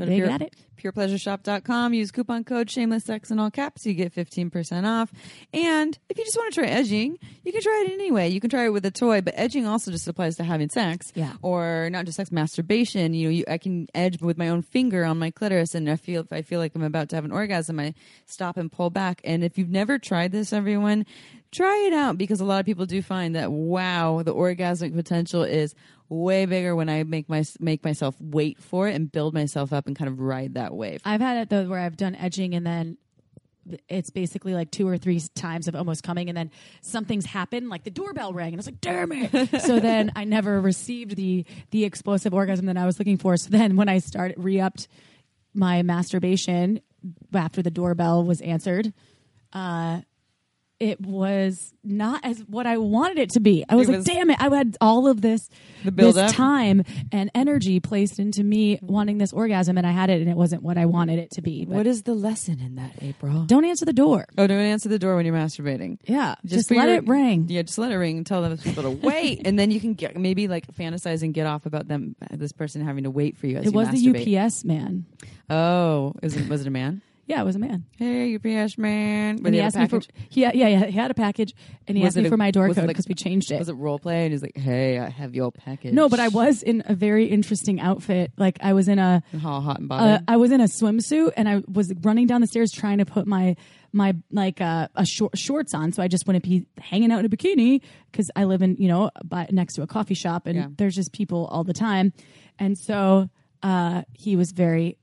Go 0.00 0.06
to 0.06 0.10
They 0.10 0.16
pure, 0.16 0.28
got 0.28 0.40
it. 0.42 0.54
purepleasureshop.com. 0.82 1.94
Use 1.94 2.10
coupon 2.10 2.44
code 2.44 2.70
shameless 2.70 3.04
sex 3.04 3.30
in 3.30 3.38
all 3.38 3.50
caps. 3.50 3.84
You 3.84 3.94
get 3.94 4.14
15% 4.14 4.86
off. 4.86 5.12
And 5.52 5.98
if 6.08 6.16
you 6.18 6.24
just 6.24 6.36
want 6.36 6.54
to 6.54 6.60
try 6.60 6.68
edging, 6.70 7.18
you 7.44 7.52
can 7.52 7.60
try 7.60 7.84
it 7.86 7.92
anyway. 7.92 8.28
You 8.28 8.40
can 8.40 8.50
try 8.50 8.64
it 8.64 8.70
with 8.72 8.84
a 8.86 8.90
toy, 8.90 9.20
but 9.20 9.34
edging 9.36 9.66
also 9.66 9.90
just 9.90 10.08
applies 10.08 10.36
to 10.36 10.44
having 10.44 10.70
sex. 10.70 11.12
Yeah. 11.14 11.34
Or 11.42 11.88
not 11.90 12.06
just 12.06 12.16
sex, 12.16 12.32
masturbation. 12.32 13.12
You 13.14 13.26
know, 13.28 13.30
you, 13.30 13.44
I 13.48 13.58
can 13.58 13.88
edge 13.94 14.20
with 14.20 14.38
my 14.38 14.48
own 14.48 14.62
finger 14.62 15.04
on 15.04 15.18
my 15.18 15.30
clitoris. 15.30 15.74
And 15.74 15.90
I 15.90 15.96
feel, 15.96 16.22
if 16.22 16.32
I 16.32 16.42
feel 16.42 16.60
like 16.60 16.74
I'm 16.74 16.82
about 16.82 17.08
to 17.10 17.16
have 17.16 17.24
an 17.24 17.32
orgasm, 17.32 17.78
I 17.78 17.94
stop 18.26 18.56
and 18.56 18.72
pull 18.72 18.90
back. 18.90 19.20
And 19.24 19.44
if 19.44 19.58
you've 19.58 19.68
never 19.70 19.98
tried 19.98 20.32
this, 20.32 20.52
everyone, 20.52 21.04
try 21.52 21.86
it 21.86 21.92
out 21.92 22.18
because 22.18 22.40
a 22.40 22.44
lot 22.44 22.60
of 22.60 22.66
people 22.66 22.86
do 22.86 23.02
find 23.02 23.34
that, 23.34 23.50
wow, 23.50 24.22
the 24.22 24.34
orgasmic 24.34 24.94
potential 24.94 25.42
is 25.42 25.74
way 26.08 26.44
bigger 26.44 26.74
when 26.74 26.88
I 26.88 27.04
make 27.04 27.28
my 27.28 27.44
make 27.60 27.84
myself 27.84 28.16
wait 28.20 28.58
for 28.60 28.88
it 28.88 28.94
and 28.96 29.10
build 29.10 29.32
myself 29.32 29.72
up 29.72 29.86
and 29.86 29.96
kind 29.96 30.08
of 30.08 30.20
ride 30.20 30.54
that 30.54 30.74
wave. 30.74 31.00
I've 31.04 31.20
had 31.20 31.38
it 31.38 31.50
though 31.50 31.64
where 31.68 31.78
I've 31.78 31.96
done 31.96 32.16
edging 32.16 32.54
and 32.54 32.66
then 32.66 32.98
it's 33.88 34.10
basically 34.10 34.54
like 34.54 34.70
two 34.70 34.88
or 34.88 34.98
three 34.98 35.20
times 35.34 35.68
of 35.68 35.76
almost 35.76 36.02
coming 36.02 36.28
and 36.28 36.36
then 36.36 36.50
something's 36.80 37.26
happened 37.26 37.68
like 37.68 37.84
the 37.84 37.90
doorbell 37.90 38.32
rang 38.32 38.48
and 38.48 38.56
I 38.56 38.58
was 38.58 38.66
like 38.66 38.80
damn 38.80 39.12
it 39.12 39.60
so 39.62 39.78
then 39.78 40.10
I 40.16 40.24
never 40.24 40.60
received 40.60 41.14
the 41.14 41.44
the 41.70 41.84
explosive 41.84 42.34
orgasm 42.34 42.66
that 42.66 42.76
I 42.76 42.86
was 42.86 42.98
looking 42.98 43.18
for 43.18 43.36
so 43.36 43.50
then 43.50 43.76
when 43.76 43.88
I 43.88 43.98
started 43.98 44.36
re-upped 44.38 44.88
my 45.54 45.82
masturbation 45.82 46.80
after 47.32 47.62
the 47.62 47.70
doorbell 47.70 48.24
was 48.24 48.40
answered 48.40 48.92
uh 49.52 50.00
it 50.80 51.00
was 51.00 51.74
not 51.84 52.24
as 52.24 52.40
what 52.48 52.66
I 52.66 52.78
wanted 52.78 53.18
it 53.18 53.30
to 53.32 53.40
be. 53.40 53.64
I 53.68 53.74
was 53.76 53.88
It 53.88 53.92
like, 53.98 54.04
damn 54.04 54.30
it. 54.30 54.40
I 54.40 54.54
had 54.54 54.76
all 54.80 55.06
of 55.08 55.20
this, 55.20 55.48
The 55.84 55.92
build 55.92 56.14
this 56.14 56.30
up? 56.30 56.34
time 56.34 56.82
and 57.12 57.30
energy 57.34 57.80
placed 57.80 58.18
into 58.18 58.42
me 58.42 58.78
wanting 58.82 59.18
this 59.18 59.32
orgasm 59.32 59.76
and 59.78 59.86
I 59.86 59.90
had 59.92 60.08
it 60.10 60.20
and 60.22 60.30
it 60.30 60.36
wasn't 60.36 60.62
what 60.62 60.78
I 60.78 60.86
wanted 60.86 61.18
it 61.18 61.30
to 61.32 61.42
be. 61.42 61.64
What 61.66 61.86
is 61.86 62.02
the 62.04 62.14
lesson 62.14 62.60
in 62.60 62.76
that, 62.76 62.92
April? 63.02 63.44
don't 63.44 63.64
answer 63.66 63.84
the 63.84 63.92
door. 63.92 64.26
Oh, 64.38 64.46
don't 64.46 64.58
answer 64.58 64.88
the 64.88 64.98
door 64.98 65.16
when 65.16 65.26
you're 65.26 65.34
masturbating. 65.34 65.98
Yeah. 66.04 66.34
Just, 66.46 66.68
for 66.68 66.74
let 66.76 66.88
your- 66.88 66.96
it 66.96 67.06
ring. 67.06 67.46
Yeah, 67.48 67.62
just 67.62 67.78
let 67.78 67.92
it 67.92 67.96
ring 67.96 68.16
and 68.16 68.26
tell 68.26 68.40
those 68.42 68.62
people 68.62 68.82
to 68.82 68.90
wait, 68.90 69.46
and 69.46 69.58
then 69.58 69.70
you 69.70 69.80
can 69.80 69.92
get 69.94 70.16
maybe 70.16 70.48
like 70.48 70.66
fantasize 70.74 71.22
and 71.22 71.34
get 71.34 71.46
off 71.46 71.66
about 71.66 71.88
them, 71.88 72.16
this 72.30 72.52
person 72.52 72.82
having 72.84 73.04
to 73.04 73.10
wait 73.10 73.36
for 73.36 73.46
you 73.46 73.58
as 73.58 73.66
It 73.66 73.74
was 73.74 73.88
masturbate. 73.88 74.24
the 74.24 74.38
UPS 74.38 74.64
man. 74.64 75.04
Oh, 75.50 76.14
is 76.22 76.36
it, 76.36 76.48
was 76.48 76.62
it 76.62 76.66
a 76.66 76.70
man? 76.70 77.02
Yeah, 77.30 77.42
it 77.42 77.44
was 77.44 77.54
a 77.54 77.60
man. 77.60 77.84
Hey, 77.96 78.34
UPS 78.34 78.76
man. 78.76 79.36
Were 79.36 79.46
And 79.46 79.54
he 79.54 79.60
asked 79.60 79.76
me 79.76 79.86
for 79.86 80.00
he, 80.28 80.40
yeah, 80.42 80.50
yeah, 80.52 80.86
he 80.86 80.92
had 80.92 81.12
a 81.12 81.14
package 81.14 81.54
and 81.86 81.96
he 81.96 82.02
Was 82.02 82.16
asked 82.16 82.22
me 82.22 82.26
a- 82.26 82.28
for 82.28 82.36
my 82.36 82.50
door 82.50 82.66
code 82.68 82.78
like- 82.78 82.88
because 82.88 83.06
we 83.06 83.14
changed 83.14 83.52
it. 83.52 83.58
Was 83.60 83.68
it 83.68 83.74
role 83.74 84.00
play? 84.00 84.24
And 84.24 84.32
he's 84.32 84.42
like, 84.42 84.56
"Hey, 84.56 84.98
I 84.98 85.08
have 85.08 85.34
your 85.34 85.52
package." 85.52 85.94
no, 85.94 86.08
but 86.08 86.18
I 86.18 86.26
was 86.28 86.62
in 86.64 86.82
a 86.86 86.94
very 86.94 87.26
interesting 87.26 87.80
outfit. 87.80 88.32
Like 88.36 88.58
I 88.62 88.72
was 88.72 88.88
in 88.88 88.98
a 88.98 89.22
How 89.40 89.60
hot 89.60 89.78
and 89.78 89.86
uh, 89.92 89.96
bothered. 89.96 90.24
I 90.26 90.36
was 90.38 90.50
in 90.50 90.60
a 90.60 90.64
swimsuit 90.64 91.32
and 91.36 91.48
I 91.48 91.62
was 91.68 91.92
running 92.02 92.26
down 92.26 92.40
the 92.40 92.48
stairs 92.48 92.72
trying 92.72 92.98
to 92.98 93.04
put 93.06 93.26
my 93.28 93.54
my 93.92 94.14
like 94.32 94.60
uh, 94.60 94.88
a 94.96 95.04
short 95.06 95.36
shorts 95.38 95.72
on 95.74 95.92
so 95.92 96.02
I 96.02 96.08
just 96.08 96.26
wouldn't 96.26 96.44
be 96.44 96.66
hanging 96.78 97.10
out 97.12 97.20
in 97.20 97.26
a 97.26 97.28
bikini 97.28 97.80
because 98.10 98.30
I 98.36 98.44
live 98.44 98.62
in 98.62 98.76
you 98.78 98.88
know 98.88 99.10
by, 99.24 99.46
next 99.50 99.74
to 99.74 99.82
a 99.82 99.86
coffee 99.86 100.14
shop 100.14 100.46
and 100.46 100.56
Yeah. 100.56 100.66
there's 100.76 100.94
just 100.96 101.12
people 101.12 101.46
all 101.46 101.62
the 101.64 101.72
time, 101.74 102.12
and 102.58 102.76
so 102.76 103.28
uh, 103.62 104.02
he 104.14 104.36
was 104.36 104.52
very 104.52 104.96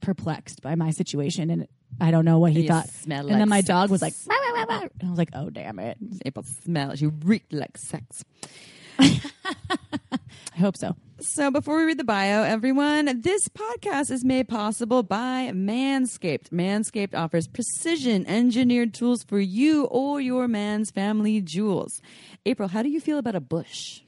perplexed 0.00 0.62
by 0.62 0.74
my 0.74 0.90
situation 0.90 1.50
and 1.50 1.66
I 2.00 2.10
don't 2.10 2.24
know 2.24 2.38
what 2.38 2.52
he 2.52 2.62
You 2.62 2.68
thought. 2.68 2.88
smell 2.88 3.20
and 3.20 3.30
like 3.30 3.38
then 3.38 3.48
my 3.48 3.60
dog 3.62 3.90
was 3.90 4.02
like, 4.02 4.14
"Wah, 4.26 4.34
wah, 4.34 4.52
wah, 4.54 4.66
wah." 4.68 4.80
and 4.82 4.90
I 5.04 5.10
was 5.10 5.18
like, 5.18 5.30
oh 5.34 5.50
damn 5.50 5.78
it, 5.78 5.96
April 6.26 6.44
smells. 6.64 7.00
You 7.00 7.10
reek 7.24 7.44
like 7.50 7.76
sex. 7.78 8.22
I 9.00 10.60
hope 10.60 10.76
so. 10.76 10.96
So 11.20 11.50
before 11.50 11.78
we 11.78 11.84
read 11.84 11.98
the 11.98 12.04
bio, 12.04 12.42
everyone, 12.42 13.20
this 13.22 13.48
podcast 13.48 14.10
is 14.10 14.24
made 14.24 14.48
possible 14.48 15.02
by 15.02 15.50
Manscaped. 15.54 16.50
Manscaped 16.50 17.14
offers 17.14 17.46
precision 17.48 18.26
engineered 18.26 18.94
tools 18.94 19.24
for 19.24 19.38
you 19.40 19.84
or 19.86 20.20
your 20.20 20.46
man's 20.48 20.90
family 20.90 21.40
jewels. 21.40 22.00
April, 22.46 22.68
how 22.68 22.82
do 22.82 22.88
you 22.88 23.00
feel 23.00 23.18
about 23.18 23.34
a 23.34 23.40
bush? 23.40 24.00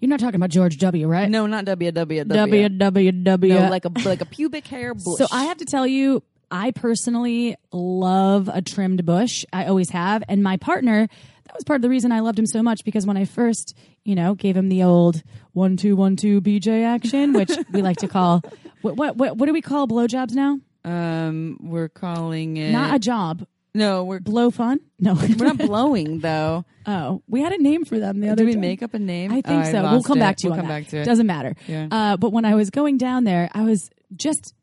You're 0.00 0.08
not 0.10 0.20
talking 0.20 0.36
about 0.36 0.50
George 0.50 0.78
W, 0.78 1.06
right? 1.08 1.28
No, 1.30 1.46
not 1.46 1.64
WWW. 1.64 2.24
WWW. 2.26 3.48
No, 3.48 3.70
like 3.70 3.84
a 3.84 3.90
like 4.04 4.20
a 4.20 4.26
pubic 4.26 4.66
hair 4.66 4.94
bush. 4.94 5.18
So 5.18 5.26
I 5.32 5.44
have 5.44 5.56
to 5.58 5.64
tell 5.64 5.86
you, 5.86 6.22
I 6.50 6.70
personally 6.70 7.56
love 7.72 8.48
a 8.52 8.60
trimmed 8.62 9.04
bush. 9.06 9.44
I 9.52 9.66
always 9.66 9.90
have. 9.90 10.22
And 10.28 10.42
my 10.42 10.58
partner, 10.58 11.08
that 11.44 11.54
was 11.54 11.64
part 11.64 11.76
of 11.76 11.82
the 11.82 11.88
reason 11.88 12.12
I 12.12 12.20
loved 12.20 12.38
him 12.38 12.46
so 12.46 12.62
much 12.62 12.84
because 12.84 13.06
when 13.06 13.16
I 13.16 13.24
first, 13.24 13.76
you 14.04 14.14
know, 14.14 14.34
gave 14.34 14.56
him 14.56 14.68
the 14.68 14.82
old 14.82 15.22
one, 15.52 15.76
two, 15.76 15.96
one, 15.96 16.16
two 16.16 16.40
BJ 16.40 16.84
action, 16.84 17.32
which 17.32 17.50
we 17.72 17.82
like 17.82 17.96
to 17.98 18.08
call, 18.08 18.42
what, 18.82 18.96
what, 18.96 19.16
what, 19.16 19.36
what 19.36 19.46
do 19.46 19.52
we 19.52 19.62
call 19.62 19.88
blowjobs 19.88 20.32
now? 20.32 20.60
um, 20.84 21.58
we're 21.60 21.88
calling 21.88 22.56
it 22.58 22.70
Not 22.70 22.94
a 22.94 22.98
job. 23.00 23.44
No. 23.76 24.04
We're 24.04 24.20
Blow 24.20 24.50
fun? 24.50 24.80
No. 24.98 25.14
we're 25.38 25.46
not 25.46 25.58
blowing 25.58 26.20
though. 26.20 26.64
oh, 26.86 27.22
we 27.28 27.40
had 27.42 27.52
a 27.52 27.58
name 27.58 27.84
for 27.84 27.98
them 27.98 28.20
the 28.20 28.28
other 28.28 28.36
Do 28.42 28.46
we 28.46 28.52
time. 28.52 28.60
make 28.60 28.82
up 28.82 28.94
a 28.94 28.98
name? 28.98 29.30
I 29.32 29.40
think 29.42 29.66
Oh, 29.66 29.70
so. 29.72 29.82
We'll 29.90 30.02
come 30.02 30.18
it. 30.18 30.20
back 30.20 30.36
to 30.38 30.44
you 30.44 30.50
We'll 30.50 30.58
come 30.60 30.68
that. 30.68 30.82
back 30.82 30.88
to 30.90 30.98
it. 30.98 31.04
Doesn't 31.04 31.26
matter. 31.26 31.54
Yeah. 31.68 31.88
Uh, 31.90 32.16
but 32.16 32.32
when 32.32 32.44
I 32.44 32.54
was 32.54 32.70
going 32.70 32.96
down 32.98 33.24
there, 33.24 33.48
I 33.52 33.62
was 33.62 33.90
just 34.16 34.54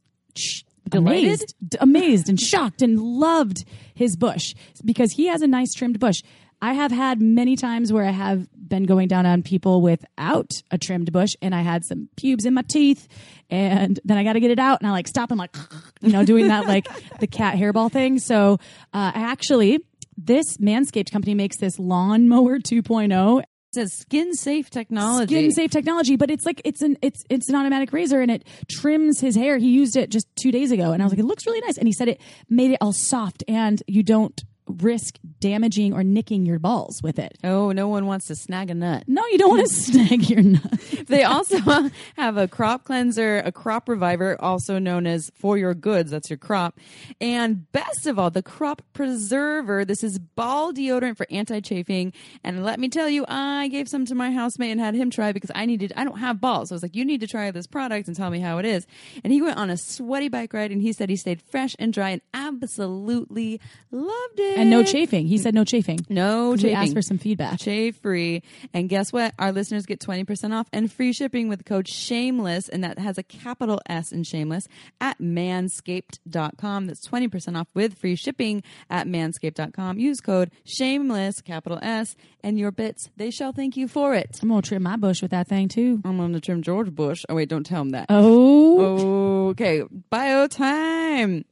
Delighted? 0.90 1.24
amazed, 1.24 1.56
amazed 1.80 2.30
and 2.30 2.40
shocked 2.40 2.82
and 2.82 3.00
loved 3.00 3.64
his 3.96 4.16
bush 4.16 4.54
because 4.84 5.14
he 5.14 5.28
has 5.28 5.42
a 5.42 5.48
nice 5.48 5.74
trimmed 5.74 6.00
bush. 6.00 6.22
I 6.62 6.74
have 6.74 6.92
had 6.92 7.22
many 7.22 7.56
times 7.56 7.92
where 7.92 8.06
I 8.06 8.12
have 8.12 8.48
been 8.70 8.84
going 8.86 9.08
down 9.08 9.26
on 9.26 9.44
people 9.44 9.82
without 9.82 10.52
a 10.72 10.78
trimmed 10.78 11.12
bush 11.12 11.32
and 11.42 11.54
I 11.54 11.62
had 11.62 11.84
some 11.86 12.10
pubes 12.16 12.46
in 12.46 12.54
my 12.54 12.62
teeth 12.64 13.08
and 13.54 14.00
then 14.04 14.18
I 14.18 14.24
got 14.24 14.34
to 14.34 14.40
get 14.40 14.52
it 14.52 14.60
out 14.60 14.82
and 14.82 14.88
I 14.88 14.92
like 14.92 15.08
stop 15.08 15.30
and 15.32 15.38
like, 15.40 15.56
you 16.02 16.12
know, 16.12 16.26
doing 16.26 16.48
that 16.48 16.66
like 16.68 16.88
the 17.20 17.28
cat 17.28 17.56
hairball 17.56 17.92
thing. 17.92 18.18
So, 18.20 18.58
uh, 18.94 19.12
actually, 19.14 19.80
this 20.18 20.58
Manscaped 20.58 21.12
company 21.12 21.36
makes 21.36 21.58
this 21.58 21.78
lawnmower 21.80 22.60
2.0 22.60 23.40
It 23.42 23.46
says 23.74 23.94
skin 23.94 24.34
safe 24.34 24.70
technology. 24.70 25.34
skin 25.36 25.52
safe 25.52 25.72
technology, 25.72 26.16
but 26.16 26.30
it's 26.32 26.46
like 26.46 26.62
it's 26.66 26.82
an 26.82 26.98
it's 27.02 27.24
it's 27.30 27.50
an 27.50 27.56
automatic 27.56 27.94
razor 27.94 28.22
and 28.22 28.32
it 28.32 28.48
trims 28.70 29.20
his 29.20 29.36
hair. 29.36 29.58
He 29.58 29.70
used 29.70 29.96
it 29.96 30.10
just 30.10 30.28
two 30.42 30.52
days 30.52 30.72
ago, 30.72 30.92
and 30.92 31.02
I 31.02 31.06
was 31.06 31.14
like, 31.14 31.20
it 31.20 31.26
looks 31.26 31.46
really 31.46 31.62
nice. 31.62 31.78
And 31.78 31.88
he 31.88 31.94
said 31.94 32.08
it 32.08 32.20
made 32.50 32.72
it 32.72 32.78
all 32.82 32.94
soft, 32.94 33.44
and 33.48 33.82
you 33.88 34.04
don't 34.04 34.40
risk 34.68 35.18
damaging 35.40 35.94
or 35.94 36.04
nicking 36.04 36.46
your 36.46 36.60
balls 36.60 37.02
with 37.04 37.20
it. 37.20 37.38
Oh, 37.44 37.72
no 37.72 37.88
one 37.88 38.06
wants 38.06 38.28
to 38.28 38.36
snag 38.36 38.70
a 38.70 38.74
nut. 38.74 39.04
No, 39.08 39.26
you 39.28 39.38
don't 39.38 39.50
want 39.50 39.68
to 39.68 39.74
snag 39.74 40.30
your 40.30 40.42
nut. 40.42 40.80
They 41.08 41.24
also 41.24 41.58
have 42.18 42.38
a 42.38 42.48
crop 42.48 42.86
cleanser, 42.86 43.40
a 43.40 43.52
crop 43.52 43.90
reviver, 43.90 44.40
also 44.42 44.80
known 44.80 45.06
as 45.06 45.32
for 45.36 45.58
your 45.58 45.74
goods. 45.74 46.12
That's 46.12 46.30
your 46.30 46.38
crop. 46.38 46.80
And 47.20 47.72
best 47.72 48.08
of 48.08 48.18
all, 48.18 48.30
the 48.30 48.44
crop 48.44 48.82
preserver. 48.94 49.86
This 49.86 50.04
is 50.04 50.20
ball 50.20 50.74
deodorant 50.74 51.18
for 51.18 51.28
anti-chafing. 51.30 52.14
And 52.44 52.64
let 52.64 52.80
me 52.80 52.90
tell 52.90 53.10
you, 53.10 53.26
I 53.28 53.68
gave 53.68 53.90
some 53.90 54.06
to 54.06 54.16
my 54.16 54.32
housemate 54.32 54.72
and 54.72 54.80
had 54.80 54.96
him 54.96 55.10
try 55.10 55.32
because 55.32 55.52
I 55.54 55.66
needed, 55.66 55.94
I 55.96 56.04
don't 56.04 56.20
have 56.20 56.40
balls. 56.40 56.70
So 56.70 56.74
I 56.74 56.78
was 56.78 56.84
like, 56.84 56.96
you 56.96 57.06
need 57.06 57.22
to 57.22 57.28
try 57.28 57.52
this 57.52 57.68
product 57.68 58.08
and 58.08 58.16
tell 58.16 58.30
me 58.30 58.40
how 58.40 58.58
it 58.58 58.66
is. 58.66 58.88
And 59.24 59.34
he 59.34 59.42
went 59.42 59.58
on 59.58 59.70
a 59.70 59.78
sweaty 59.78 60.30
bike 60.30 60.54
ride 60.54 60.72
and 60.72 60.82
he 60.82 60.94
said 60.94 61.10
he 61.10 61.16
stayed 61.16 61.42
fresh 61.42 61.76
and 61.80 61.92
dry 61.92 62.10
and 62.12 62.22
absolutely 62.34 63.60
loved 63.92 64.40
it. 64.40 64.53
And 64.56 64.70
no 64.70 64.84
chafing. 64.84 65.28
He 65.28 65.38
said 65.38 65.54
no 65.54 65.64
chafing. 65.66 66.00
No 66.10 66.52
We 66.52 66.58
chafing. 66.58 66.76
asked 66.76 66.94
for 66.94 67.02
some 67.02 67.18
feedback. 67.18 67.60
Chafe 67.60 67.96
free. 67.98 68.44
And 68.74 68.88
guess 68.90 69.12
what? 69.12 69.34
Our 69.40 69.52
listeners 69.52 69.86
get 69.86 70.00
20% 70.00 70.54
off 70.54 70.68
and 70.72 70.92
free 70.92 71.12
shipping 71.14 71.50
with 71.50 71.66
code 71.66 71.88
shameless. 71.88 72.70
And 72.70 72.84
that 72.84 73.00
has 73.00 73.18
a 73.18 73.24
capital 73.24 73.82
S 73.88 74.12
in 74.12 74.24
shameless 74.24 74.68
at 75.02 75.20
manscaped.com. 75.20 76.88
That's 76.88 77.08
20% 77.08 77.58
off 77.60 77.68
with 77.74 77.98
free 77.98 78.16
shipping 78.16 78.64
at 78.90 79.08
manscaped.com. 79.08 80.00
Use 80.00 80.22
code 80.22 80.52
shameless, 80.66 81.42
capital 81.42 81.80
S, 81.82 82.16
and 82.44 82.60
your 82.60 82.72
bits, 82.72 83.10
they 83.18 83.32
shall 83.32 83.52
thank 83.54 83.78
you 83.78 83.88
for 83.88 84.14
it. 84.14 84.38
I'm 84.42 84.50
gonna 84.50 84.62
trim 84.62 84.84
my 84.84 84.98
bush 84.98 85.22
with 85.22 85.32
that 85.32 85.48
thing 85.48 85.68
too. 85.68 86.02
I'm 86.06 86.18
going 86.18 86.34
to 86.34 86.42
trim 86.42 86.62
George 86.62 86.92
Bush. 86.92 87.24
Oh, 87.30 87.36
wait, 87.36 87.50
don't 87.50 87.66
tell 87.66 87.82
him 87.82 87.90
that. 87.92 88.08
Oh, 88.10 89.50
Okay, 89.50 89.84
bio 90.10 90.48
time. 90.48 91.46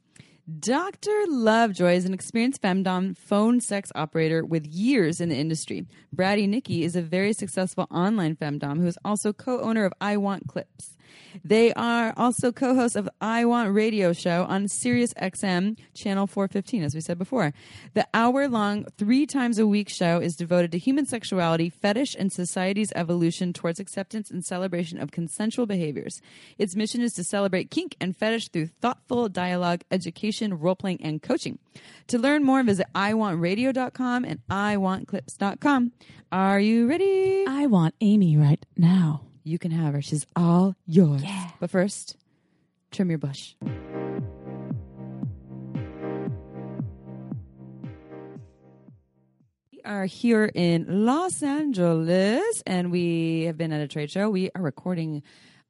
Dr. 0.58 1.24
Lovejoy 1.28 1.94
is 1.94 2.04
an 2.04 2.12
experienced 2.12 2.60
femdom 2.60 3.16
phone 3.16 3.60
sex 3.60 3.92
operator 3.94 4.44
with 4.44 4.66
years 4.66 5.20
in 5.20 5.28
the 5.28 5.36
industry. 5.36 5.86
Bratty 6.14 6.48
Nikki 6.48 6.82
is 6.82 6.96
a 6.96 7.00
very 7.00 7.32
successful 7.32 7.86
online 7.92 8.34
femdom 8.34 8.78
who 8.78 8.86
is 8.86 8.98
also 9.04 9.32
co-owner 9.32 9.84
of 9.84 9.94
I 10.00 10.16
Want 10.16 10.48
Clips. 10.48 10.96
They 11.44 11.72
are 11.74 12.12
also 12.16 12.52
co-hosts 12.52 12.96
of 12.96 13.08
I 13.20 13.44
Want 13.44 13.72
Radio 13.72 14.12
Show 14.12 14.44
on 14.48 14.68
Sirius 14.68 15.14
XM 15.14 15.78
channel 15.94 16.26
415 16.26 16.82
as 16.82 16.94
we 16.94 17.00
said 17.00 17.18
before. 17.18 17.52
The 17.94 18.06
hour-long 18.14 18.86
3 18.98 19.26
times 19.26 19.58
a 19.58 19.66
week 19.66 19.88
show 19.88 20.18
is 20.18 20.36
devoted 20.36 20.72
to 20.72 20.78
human 20.78 21.06
sexuality, 21.06 21.68
fetish 21.68 22.14
and 22.18 22.32
society's 22.32 22.92
evolution 22.94 23.52
towards 23.52 23.80
acceptance 23.80 24.30
and 24.30 24.44
celebration 24.44 25.00
of 25.00 25.10
consensual 25.10 25.66
behaviors. 25.66 26.20
Its 26.58 26.76
mission 26.76 27.00
is 27.00 27.12
to 27.14 27.24
celebrate 27.24 27.70
kink 27.70 27.96
and 28.00 28.16
fetish 28.16 28.48
through 28.48 28.66
thoughtful 28.66 29.28
dialogue, 29.28 29.82
education, 29.90 30.58
role-playing 30.58 31.02
and 31.02 31.22
coaching. 31.22 31.58
To 32.08 32.18
learn 32.18 32.44
more 32.44 32.62
visit 32.62 32.86
iwantradio.com 32.94 34.24
and 34.24 34.40
iwantclips.com. 34.50 35.92
Are 36.30 36.60
you 36.60 36.86
ready? 36.86 37.44
I 37.46 37.66
want 37.66 37.94
Amy 38.00 38.36
right 38.36 38.64
now. 38.76 39.22
You 39.44 39.58
can 39.58 39.70
have 39.70 39.94
her. 39.94 40.02
She's 40.02 40.26
all 40.36 40.76
yours. 40.86 41.22
But 41.58 41.70
first, 41.70 42.16
trim 42.90 43.10
your 43.10 43.18
bush. 43.18 43.54
We 49.72 49.82
are 49.84 50.04
here 50.04 50.50
in 50.54 51.04
Los 51.04 51.42
Angeles 51.42 52.62
and 52.66 52.92
we 52.92 53.44
have 53.44 53.56
been 53.58 53.72
at 53.72 53.80
a 53.80 53.88
trade 53.88 54.10
show. 54.10 54.30
We 54.30 54.50
are 54.54 54.62
recording 54.62 55.22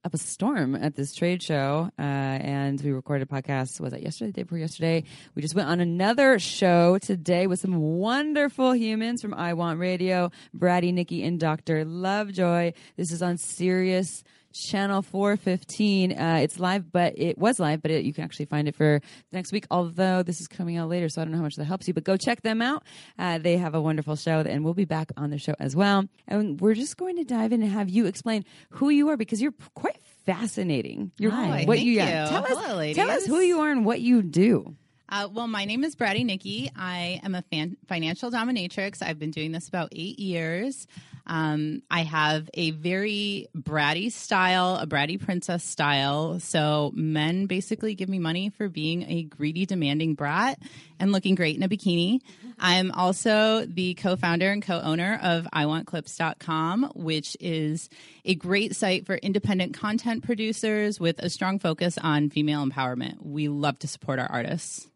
up 0.05 0.15
a 0.15 0.19
storm 0.19 0.75
at 0.75 0.97
this 0.97 1.15
trade 1.15 1.43
show. 1.43 1.91
Uh, 1.99 2.03
and 2.03 2.81
we 2.81 2.91
recorded 2.91 3.29
a 3.29 3.33
podcast. 3.33 3.81
Was 3.81 3.93
it 3.93 4.03
yesterday? 4.03 4.31
The 4.31 4.33
day 4.33 4.43
before 4.43 4.59
yesterday? 4.59 5.05
We 5.35 5.43
just 5.43 5.55
went 5.55 5.69
on 5.69 5.81
another 5.81 6.39
show 6.39 6.99
today 6.99 7.47
with 7.47 7.61
some 7.61 7.79
wonderful 7.79 8.75
humans 8.75 9.23
from 9.23 9.33
I 9.33 9.55
Want 9.55 9.79
Radio, 9.79 10.33
Bratty, 10.57 10.93
Nikki, 10.93 11.23
and 11.23 11.39
Dr. 11.39 11.85
Lovejoy. 11.85 12.73
This 12.97 13.13
is 13.13 13.23
on 13.23 13.37
Sirius 13.39 14.25
channel 14.53 15.03
415 15.03 16.13
uh, 16.19 16.39
it's 16.43 16.59
live 16.59 16.91
but 16.93 17.19
it 17.19 17.39
was 17.39 17.59
live 17.59 17.83
but 17.83 17.91
it, 17.91 18.05
you 18.05 18.13
can 18.13 18.25
actually 18.25 18.45
find 18.47 18.69
it 18.69 18.75
for 18.77 19.01
the 19.31 19.37
next 19.37 19.53
week 19.53 19.67
although 19.71 20.23
this 20.23 20.41
is 20.41 20.47
coming 20.49 20.77
out 20.77 20.89
later 20.89 21.09
so 21.09 21.21
i 21.21 21.25
don't 21.25 21.33
know 21.33 21.39
how 21.39 21.45
much 21.45 21.57
that 21.57 21.65
helps 21.65 21.89
you 21.89 21.95
but 21.95 22.05
go 22.05 22.17
check 22.17 22.43
them 22.43 22.61
out 22.63 22.83
uh, 23.19 23.39
they 23.39 23.57
have 23.57 23.75
a 23.75 23.81
wonderful 23.81 24.17
show 24.17 24.41
and 24.41 24.65
we'll 24.65 24.75
be 24.75 24.85
back 24.85 25.11
on 25.17 25.31
the 25.31 25.39
show 25.39 25.55
as 25.59 25.75
well 25.75 26.05
and 26.29 26.61
we're 26.61 26.75
just 26.75 26.97
going 26.97 27.17
to 27.17 27.25
dive 27.25 27.53
in 27.53 27.63
and 27.63 27.73
have 27.73 27.89
you 27.89 28.07
explain 28.07 28.45
who 28.71 28.89
you 28.91 29.09
are 29.09 29.17
because 29.17 29.41
you're 29.41 29.55
quite 29.75 29.99
fascinating 30.27 31.11
you're 31.19 31.31
Hi, 31.31 31.65
what 31.65 31.81
you, 31.81 31.93
yeah. 31.93 32.27
tell 32.29 32.45
us 32.45 32.95
tell 32.95 33.11
us 33.11 33.27
who 33.27 33.41
you 33.41 33.61
are 33.61 33.71
and 33.71 33.85
what 33.85 34.01
you 34.01 34.23
do 34.23 34.77
Uh, 35.09 35.29
well, 35.31 35.47
my 35.47 35.67
name 35.67 35.85
is 35.85 35.95
Bratty 35.95 36.25
Nikki. 36.25 36.71
I 36.75 37.21
am 37.23 37.35
a 37.35 37.43
fan- 37.43 37.77
financial 37.87 38.31
dominatrix. 38.31 39.03
I've 39.03 39.19
been 39.19 39.31
doing 39.31 39.53
this 39.53 39.69
about 39.69 39.91
eight 39.93 40.19
years. 40.19 40.87
Um, 41.27 41.83
I 41.91 42.03
have 42.03 42.51
a 42.55 42.73
very 42.73 43.49
bratty 43.57 44.11
style, 44.11 44.77
a 44.77 44.87
bratty 44.87 45.21
princess 45.21 45.65
style. 45.65 46.41
So 46.41 46.93
men 46.95 47.47
basically 47.47 47.95
give 47.95 48.09
me 48.09 48.19
money 48.19 48.51
for 48.51 48.69
being 48.69 49.03
a 49.09 49.23
greedy, 49.25 49.67
demanding 49.67 50.15
brat 50.15 50.59
and 50.99 51.13
looking 51.13 51.35
great 51.35 51.57
in 51.57 51.63
a 51.63 51.69
bikini. 51.69 52.21
I'm 52.59 52.93
also 52.93 53.67
the 53.67 53.95
co-founder 53.95 54.51
and 54.51 54.63
co-owner 54.63 55.19
of 55.23 55.49
iwantclips.com, 55.53 56.93
which 56.95 57.37
is 57.41 57.89
a 58.25 58.35
great 58.35 58.77
site 58.77 59.07
for 59.07 59.17
independent 59.17 59.75
content 59.75 60.25
producers 60.25 61.01
with 61.01 61.19
a 61.19 61.29
strong 61.29 61.59
focus 61.59 61.99
on 61.99 62.31
female 62.31 62.65
empowerment. 62.65 63.17
We 63.21 63.49
love 63.49 63.79
to 63.81 63.89
support 63.89 64.19
our 64.19 64.31
artists. 64.31 64.89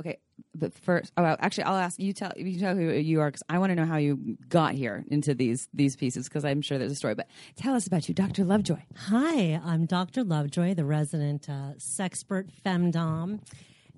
Okay, 0.00 0.18
but 0.54 0.74
first, 0.74 1.12
oh, 1.16 1.22
well, 1.22 1.36
actually, 1.40 1.64
I'll 1.64 1.76
ask 1.76 1.98
you. 1.98 2.12
Tell 2.12 2.32
you 2.36 2.58
tell 2.58 2.74
who 2.74 2.90
you 2.92 3.20
are 3.20 3.28
because 3.28 3.42
I 3.48 3.58
want 3.58 3.70
to 3.70 3.76
know 3.76 3.84
how 3.84 3.96
you 3.96 4.36
got 4.48 4.74
here 4.74 5.04
into 5.08 5.34
these 5.34 5.68
these 5.74 5.96
pieces 5.96 6.28
because 6.28 6.44
I'm 6.44 6.62
sure 6.62 6.78
there's 6.78 6.92
a 6.92 6.96
story. 6.96 7.14
But 7.14 7.28
tell 7.56 7.74
us 7.74 7.86
about 7.86 8.08
you, 8.08 8.14
Dr. 8.14 8.44
Lovejoy. 8.44 8.80
Hi, 9.08 9.60
I'm 9.64 9.86
Dr. 9.86 10.24
Lovejoy, 10.24 10.74
the 10.74 10.84
resident 10.84 11.48
uh, 11.48 11.72
sexpert 11.98 12.50
femdom, 12.64 13.40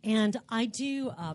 and 0.03 0.37
I 0.49 0.67
do 0.67 1.11
uh, 1.11 1.35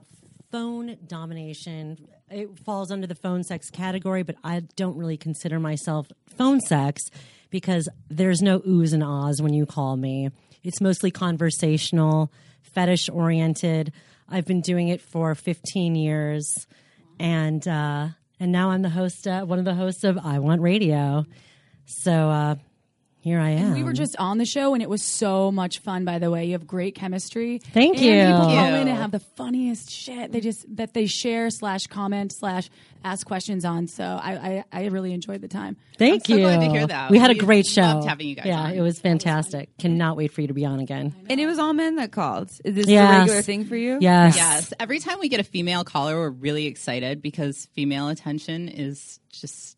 phone 0.52 0.98
domination. 1.08 2.08
It 2.30 2.60
falls 2.60 2.92
under 2.92 3.08
the 3.08 3.16
phone 3.16 3.44
sex 3.44 3.70
category, 3.70 4.24
but 4.24 4.36
I 4.44 4.62
don't 4.76 4.98
really 4.98 5.18
consider 5.18 5.60
myself 5.60 6.08
phone 6.38 6.62
sex 6.62 7.04
because 7.50 7.90
there's 8.10 8.42
no 8.42 8.60
oohs 8.60 8.94
and 8.94 9.04
ahs 9.04 9.42
when 9.42 9.54
you 9.54 9.66
call 9.66 9.98
me. 9.98 10.30
It's 10.64 10.82
mostly 10.82 11.12
conversational, 11.12 12.32
fetish 12.62 13.10
oriented. 13.10 13.92
I've 14.32 14.46
been 14.46 14.62
doing 14.62 14.88
it 14.88 15.02
for 15.02 15.36
15 15.36 15.96
years, 15.96 16.66
and 17.20 17.68
uh, 17.68 18.08
and 18.40 18.52
now 18.52 18.72
I'm 18.72 18.82
the 18.82 18.90
host, 18.90 19.28
uh, 19.28 19.44
one 19.44 19.60
of 19.60 19.66
the 19.66 19.76
hosts 19.76 20.04
of 20.04 20.18
I 20.18 20.40
Want 20.40 20.62
Radio. 20.62 21.26
So 21.86 22.12
uh, 22.12 22.56
here 23.22 23.40
I 23.40 23.52
am. 23.52 23.74
We 23.74 23.84
were 23.84 23.94
just 23.94 24.16
on 24.18 24.38
the 24.40 24.46
show 24.46 24.74
and 24.74 24.82
it 24.84 24.90
was 24.90 25.04
so 25.04 25.52
much 25.52 25.80
fun. 25.80 26.06
By 26.06 26.20
the 26.20 26.30
way, 26.32 26.46
you 26.46 26.54
have 26.54 26.68
great 26.68 26.96
chemistry. 26.96 27.60
Thank 27.60 27.98
and 27.98 28.06
you. 28.06 28.12
People 28.26 28.40
call 28.42 28.50
Thank 28.50 28.76
in 28.82 28.88
you. 28.88 28.94
and 28.94 29.02
have 29.02 29.12
the 29.12 29.20
funniest 29.20 29.90
shit. 29.92 30.32
They 30.32 30.42
just 30.42 30.66
that 30.78 30.94
they 30.94 31.06
share 31.06 31.50
slash 31.52 31.88
comment 31.88 32.34
slash 32.34 32.70
ask 33.04 33.26
questions 33.26 33.64
on. 33.66 33.88
So 33.88 34.04
I 34.04 34.64
I, 34.72 34.82
I 34.82 34.86
really 34.88 35.14
enjoyed 35.14 35.42
the 35.42 35.48
time. 35.48 35.78
Thank 35.98 36.24
I'm 36.30 36.34
so 36.34 36.36
you. 36.36 36.40
glad 36.46 36.60
to 36.62 36.70
hear 36.72 36.88
that. 36.88 37.12
We 37.12 37.20
had 37.20 37.30
a 37.32 37.36
great 37.36 37.66
show. 37.68 37.82
loved 37.84 38.08
having 38.08 38.28
you 38.28 38.36
guys 38.36 38.48
Yeah, 38.48 38.60
on. 38.62 38.74
it 38.74 38.82
was 38.82 39.00
fantastic. 39.00 39.70
Cannot 39.78 40.18
wait 40.18 40.32
for 40.34 40.42
you 40.42 40.48
to 40.48 40.54
be 40.56 40.66
on 40.66 40.80
again. 40.80 41.14
And 41.30 41.40
it 41.40 41.46
was 41.46 41.60
all 41.60 41.74
men 41.74 41.96
that 41.98 42.12
called. 42.12 42.50
Is 42.66 42.74
this 42.76 42.88
Yes. 42.88 43.16
a 43.16 43.20
regular 43.20 43.42
thing 43.44 43.66
for 43.66 43.76
you? 43.76 44.00
Yes. 44.02 44.36
Yes. 44.36 44.74
Every 44.80 44.98
time 45.00 45.20
we 45.20 45.30
get 45.30 45.40
a 45.40 45.44
female 45.44 45.84
caller, 45.84 46.16
we're 46.16 46.30
really 46.32 46.66
excited 46.66 47.22
because 47.22 47.68
female 47.76 48.10
attention 48.10 48.68
is 48.68 49.20
just 49.32 49.78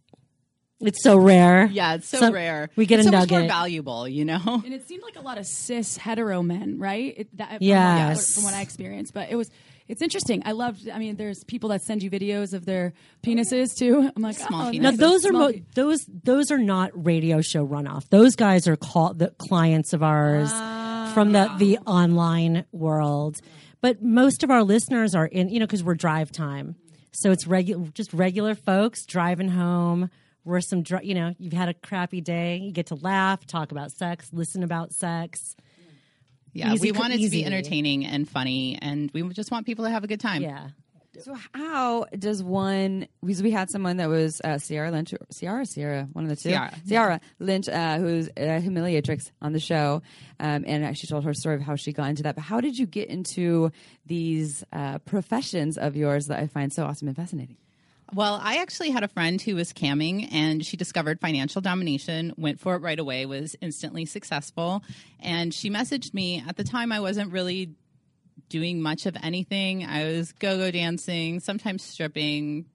It's 0.88 1.04
so 1.04 1.18
rare. 1.18 1.66
yeah, 1.72 1.96
it's 1.96 2.08
so, 2.08 2.20
So 2.20 2.32
rare. 2.32 2.70
we 2.76 2.86
get 2.86 3.00
it's 3.00 3.08
a 3.08 3.12
so 3.12 3.18
much 3.18 3.30
more 3.32 3.42
valuable, 3.48 4.08
you 4.08 4.26
know. 4.26 4.42
And 4.66 4.74
it 4.74 4.88
seemed 4.88 5.04
like 5.04 5.16
a 5.16 5.22
lot 5.22 5.38
of 5.38 5.46
cis 5.46 5.98
hetero 5.98 6.42
men, 6.42 6.80
right? 6.80 7.14
It, 7.18 7.38
that, 7.38 7.48
from 7.48 7.56
what- 7.56 7.62
Yes. 7.62 8.34
From 8.36 8.44
what 8.44 8.54
I 8.54 8.62
experienced, 8.62 9.14
but 9.14 9.30
it 9.30 9.36
was. 9.36 9.50
It's 9.90 10.02
interesting. 10.02 10.44
I 10.46 10.54
loved. 10.54 10.88
I 10.90 10.98
mean, 10.98 11.18
there's 11.18 11.44
people 11.44 11.68
that 11.70 11.82
send 11.82 12.04
you 12.04 12.10
videos 12.10 12.54
of 12.54 12.66
their 12.66 12.94
penises 13.22 13.76
too. 13.78 14.10
I'm 14.16 14.22
like, 14.24 14.38
Small 14.38 14.68
oh, 14.68 14.72
penis. 14.72 14.92
Now 14.98 14.98
those 14.98 15.26
are 15.26 15.30
Small 15.30 15.42
mo- 15.42 15.52
pe- 15.52 15.64
those 15.76 16.06
those 16.24 16.52
are 16.52 16.58
not 16.58 16.92
radio 16.94 17.42
show 17.42 17.68
runoff. 17.68 18.08
Those 18.10 18.38
guys 18.38 18.66
are 18.70 18.78
call- 18.78 19.14
the 19.14 19.32
clients 19.38 19.92
of 19.92 20.02
ours 20.02 20.50
from 21.14 21.34
the 21.34 21.54
the 21.58 21.80
online 21.80 22.64
world. 22.72 23.36
But 23.82 24.02
most 24.02 24.44
of 24.44 24.50
our 24.52 24.64
listeners 24.64 25.16
are 25.16 25.26
in 25.26 25.50
you 25.50 25.60
know 25.60 25.66
because 25.66 25.84
we're 25.84 25.96
drive 25.96 26.32
time, 26.32 26.76
so 27.12 27.32
it's 27.32 27.46
regular 27.46 27.86
just 27.94 28.14
regular 28.14 28.56
folks 28.56 29.06
driving 29.06 29.50
home. 29.50 30.10
We're 30.46 30.62
some 30.62 30.84
dri- 30.84 31.06
you 31.06 31.16
know 31.16 31.34
you've 31.38 31.54
had 31.54 31.70
a 31.70 31.74
crappy 31.74 32.22
day. 32.22 32.58
You 32.58 32.72
get 32.72 32.88
to 32.88 32.96
laugh, 32.96 33.46
talk 33.46 33.72
about 33.72 33.92
sex, 33.92 34.30
listen 34.34 34.64
about 34.64 34.94
sex. 34.94 35.56
Yeah, 36.54 36.72
Easy 36.74 36.90
we 36.90 36.94
co- 36.94 37.00
want 37.00 37.14
it 37.14 37.20
to 37.20 37.30
be 37.30 37.44
entertaining 37.46 38.06
and 38.06 38.30
funny, 38.30 38.78
and 38.82 39.10
we 39.14 39.28
just 39.30 39.52
want 39.52 39.66
people 39.66 39.86
to 39.86 39.92
have 39.92 40.04
a 40.04 40.08
good 40.08 40.20
time. 40.20 40.44
Yeah. 40.44 40.70
So 41.20 41.36
how 41.54 42.06
does 42.18 42.42
one? 42.42 43.08
Because 43.22 43.44
we 43.44 43.52
had 43.52 43.70
someone 43.70 43.98
that 43.98 44.10
was 44.10 44.42
uh, 44.44 44.58
Ciara 44.58 44.90
Lynch, 44.90 45.14
Ciara, 45.32 45.62
or 45.62 45.66
Sierra, 45.66 46.08
one 46.12 46.26
of 46.26 46.30
the 46.30 46.36
two. 46.36 46.50
Ciara. 46.50 46.74
Ciara 46.88 47.22
Lynch, 47.40 47.70
uh, 47.70 47.98
who's 48.00 48.30
a 48.30 48.60
humiliatrix 48.62 49.30
on 49.42 49.54
the 49.54 49.60
show, 49.60 50.02
um, 50.40 50.64
and 50.66 50.98
she 50.98 51.06
told 51.06 51.24
her 51.24 51.34
story 51.36 51.56
of 51.56 51.62
how 51.62 51.76
she 51.76 51.94
got 51.94 52.10
into 52.10 52.24
that. 52.24 52.36
But 52.36 52.42
how 52.44 52.62
did 52.62 52.78
you 52.80 52.88
get 52.88 53.10
into 53.10 53.72
these 54.06 54.64
uh, 54.74 55.00
professions 55.00 55.78
of 55.78 55.96
yours 55.96 56.28
that 56.28 56.40
I 56.40 56.48
find 56.48 56.74
so 56.74 56.86
awesome 56.86 57.08
and 57.08 57.16
fascinating? 57.16 57.58
Well, 58.14 58.40
I 58.44 58.58
actually 58.58 58.92
had 58.92 59.04
a 59.04 59.08
friend 59.08 59.42
who 59.42 59.56
was 59.56 59.74
camming 59.74 60.32
and 60.32 60.64
she 60.64 60.78
discovered 60.78 61.20
financial 61.20 61.62
domination, 61.62 62.32
went 62.38 62.60
for 62.60 62.76
it 62.76 62.84
right 62.84 63.00
away, 63.00 63.26
was 63.26 63.56
instantly 63.60 64.06
successful. 64.06 64.84
And 65.20 65.52
she 65.52 65.72
messaged 65.72 66.14
me. 66.14 66.44
At 66.48 66.56
the 66.56 66.64
time, 66.64 66.92
I 66.92 67.00
wasn't 67.00 67.32
really 67.32 67.72
doing 68.50 68.82
much 68.82 69.08
of 69.08 69.18
anything. 69.24 69.84
I 69.84 70.06
was 70.06 70.32
go 70.34 70.58
go 70.58 70.70
dancing, 70.70 71.40
sometimes 71.40 71.84
stripping, 71.84 72.66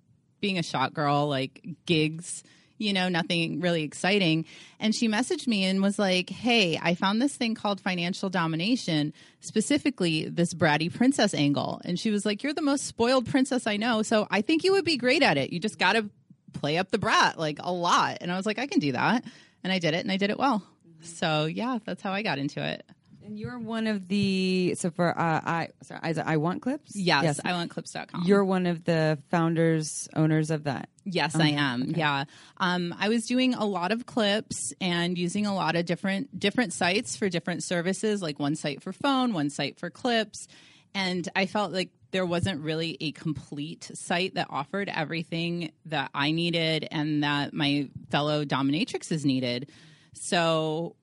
being 0.40 0.59
a 0.59 0.62
shot 0.64 0.92
girl, 0.92 1.29
like 1.29 1.64
gigs 1.87 2.42
you 2.78 2.92
know, 2.92 3.08
nothing 3.08 3.60
really 3.60 3.82
exciting. 3.82 4.44
And 4.80 4.94
she 4.94 5.08
messaged 5.08 5.46
me 5.46 5.64
and 5.64 5.82
was 5.82 5.98
like, 5.98 6.30
Hey, 6.30 6.78
I 6.80 6.94
found 6.94 7.20
this 7.20 7.36
thing 7.36 7.54
called 7.54 7.80
financial 7.80 8.30
domination, 8.30 9.12
specifically 9.40 10.28
this 10.28 10.54
bratty 10.54 10.92
princess 10.92 11.34
angle. 11.34 11.80
And 11.84 11.98
she 11.98 12.10
was 12.10 12.24
like, 12.24 12.42
You're 12.42 12.54
the 12.54 12.62
most 12.62 12.86
spoiled 12.86 13.26
princess 13.26 13.66
I 13.66 13.76
know. 13.76 14.02
So 14.02 14.26
I 14.30 14.40
think 14.42 14.64
you 14.64 14.72
would 14.72 14.84
be 14.84 14.96
great 14.96 15.22
at 15.22 15.36
it. 15.36 15.52
You 15.52 15.60
just 15.60 15.78
got 15.78 15.94
to 15.94 16.08
play 16.52 16.78
up 16.78 16.90
the 16.90 16.98
brat 16.98 17.38
like 17.38 17.58
a 17.60 17.72
lot. 17.72 18.18
And 18.20 18.32
I 18.32 18.36
was 18.36 18.46
like, 18.46 18.58
I 18.58 18.66
can 18.66 18.78
do 18.78 18.92
that. 18.92 19.24
And 19.62 19.72
I 19.72 19.78
did 19.78 19.94
it 19.94 20.00
and 20.00 20.12
I 20.12 20.16
did 20.16 20.30
it 20.30 20.38
well. 20.38 20.62
So 21.02 21.46
yeah, 21.46 21.78
that's 21.84 22.02
how 22.02 22.12
I 22.12 22.22
got 22.22 22.38
into 22.38 22.64
it. 22.64 22.84
And 23.28 23.38
you're 23.38 23.58
one 23.58 23.86
of 23.86 24.08
the 24.08 24.74
so 24.78 24.90
for 24.90 25.10
uh, 25.10 25.40
I 25.44 25.68
sorry, 25.82 26.00
I, 26.02 26.14
I 26.24 26.36
want 26.38 26.62
clips. 26.62 26.96
Yes, 26.96 27.24
yes, 27.24 27.40
I 27.44 27.52
want 27.52 27.70
clips.com. 27.70 28.22
You're 28.24 28.42
one 28.42 28.64
of 28.64 28.84
the 28.84 29.18
founders, 29.30 30.08
owners 30.16 30.50
of 30.50 30.64
that. 30.64 30.88
Yes, 31.04 31.36
I 31.36 31.48
am. 31.48 31.92
Yeah. 31.94 32.24
Um, 32.56 32.94
I 32.98 33.10
was 33.10 33.26
doing 33.26 33.52
a 33.52 33.66
lot 33.66 33.92
of 33.92 34.06
clips 34.06 34.72
and 34.80 35.18
using 35.18 35.44
a 35.44 35.54
lot 35.54 35.76
of 35.76 35.84
different 35.84 36.40
different 36.40 36.72
sites 36.72 37.16
for 37.16 37.28
different 37.28 37.62
services, 37.62 38.22
like 38.22 38.38
one 38.38 38.56
site 38.56 38.82
for 38.82 38.94
phone, 38.94 39.34
one 39.34 39.50
site 39.50 39.78
for 39.78 39.90
clips. 39.90 40.48
And 40.94 41.28
I 41.36 41.44
felt 41.44 41.70
like 41.70 41.90
there 42.12 42.24
wasn't 42.24 42.62
really 42.62 42.96
a 42.98 43.12
complete 43.12 43.90
site 43.92 44.36
that 44.36 44.46
offered 44.48 44.88
everything 44.88 45.72
that 45.84 46.10
I 46.14 46.30
needed 46.30 46.88
and 46.90 47.22
that 47.24 47.52
my 47.52 47.90
fellow 48.10 48.46
dominatrixes 48.46 49.26
needed. 49.26 49.70
So 50.14 50.96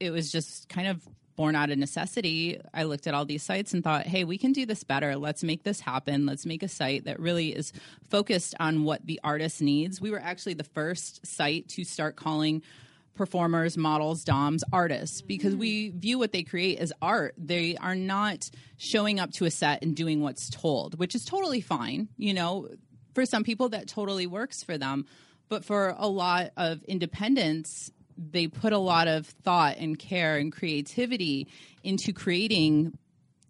it 0.00 0.10
was 0.10 0.32
just 0.32 0.68
kind 0.68 0.88
of 0.88 1.08
born 1.38 1.54
out 1.54 1.70
of 1.70 1.78
necessity. 1.78 2.60
I 2.74 2.82
looked 2.82 3.06
at 3.06 3.14
all 3.14 3.24
these 3.24 3.44
sites 3.44 3.72
and 3.72 3.84
thought, 3.84 4.08
hey, 4.08 4.24
we 4.24 4.38
can 4.38 4.52
do 4.52 4.66
this 4.66 4.82
better. 4.82 5.14
Let's 5.14 5.44
make 5.44 5.62
this 5.62 5.78
happen. 5.78 6.26
Let's 6.26 6.44
make 6.44 6.64
a 6.64 6.68
site 6.68 7.04
that 7.04 7.20
really 7.20 7.54
is 7.54 7.72
focused 8.10 8.56
on 8.58 8.82
what 8.82 9.06
the 9.06 9.20
artist 9.22 9.62
needs. 9.62 10.00
We 10.00 10.10
were 10.10 10.18
actually 10.20 10.54
the 10.54 10.64
first 10.64 11.24
site 11.24 11.68
to 11.70 11.84
start 11.84 12.16
calling 12.16 12.62
performers, 13.14 13.76
models, 13.76 14.24
DOMs, 14.24 14.64
artists, 14.72 15.22
because 15.22 15.54
we 15.54 15.90
mm. 15.90 15.94
view 15.94 16.18
what 16.18 16.32
they 16.32 16.42
create 16.42 16.80
as 16.80 16.92
art. 17.00 17.34
They 17.38 17.76
are 17.76 17.94
not 17.94 18.50
showing 18.76 19.20
up 19.20 19.30
to 19.34 19.44
a 19.44 19.50
set 19.50 19.82
and 19.84 19.94
doing 19.94 20.20
what's 20.20 20.50
told, 20.50 20.98
which 20.98 21.14
is 21.14 21.24
totally 21.24 21.60
fine. 21.60 22.08
You 22.16 22.34
know, 22.34 22.68
for 23.14 23.24
some 23.24 23.44
people, 23.44 23.68
that 23.68 23.86
totally 23.86 24.26
works 24.26 24.64
for 24.64 24.76
them. 24.76 25.06
But 25.48 25.64
for 25.64 25.94
a 25.96 26.08
lot 26.08 26.50
of 26.56 26.82
independents, 26.82 27.92
they 28.18 28.48
put 28.48 28.72
a 28.72 28.78
lot 28.78 29.08
of 29.08 29.26
thought 29.26 29.76
and 29.78 29.98
care 29.98 30.36
and 30.36 30.52
creativity 30.52 31.48
into 31.84 32.12
creating 32.12 32.98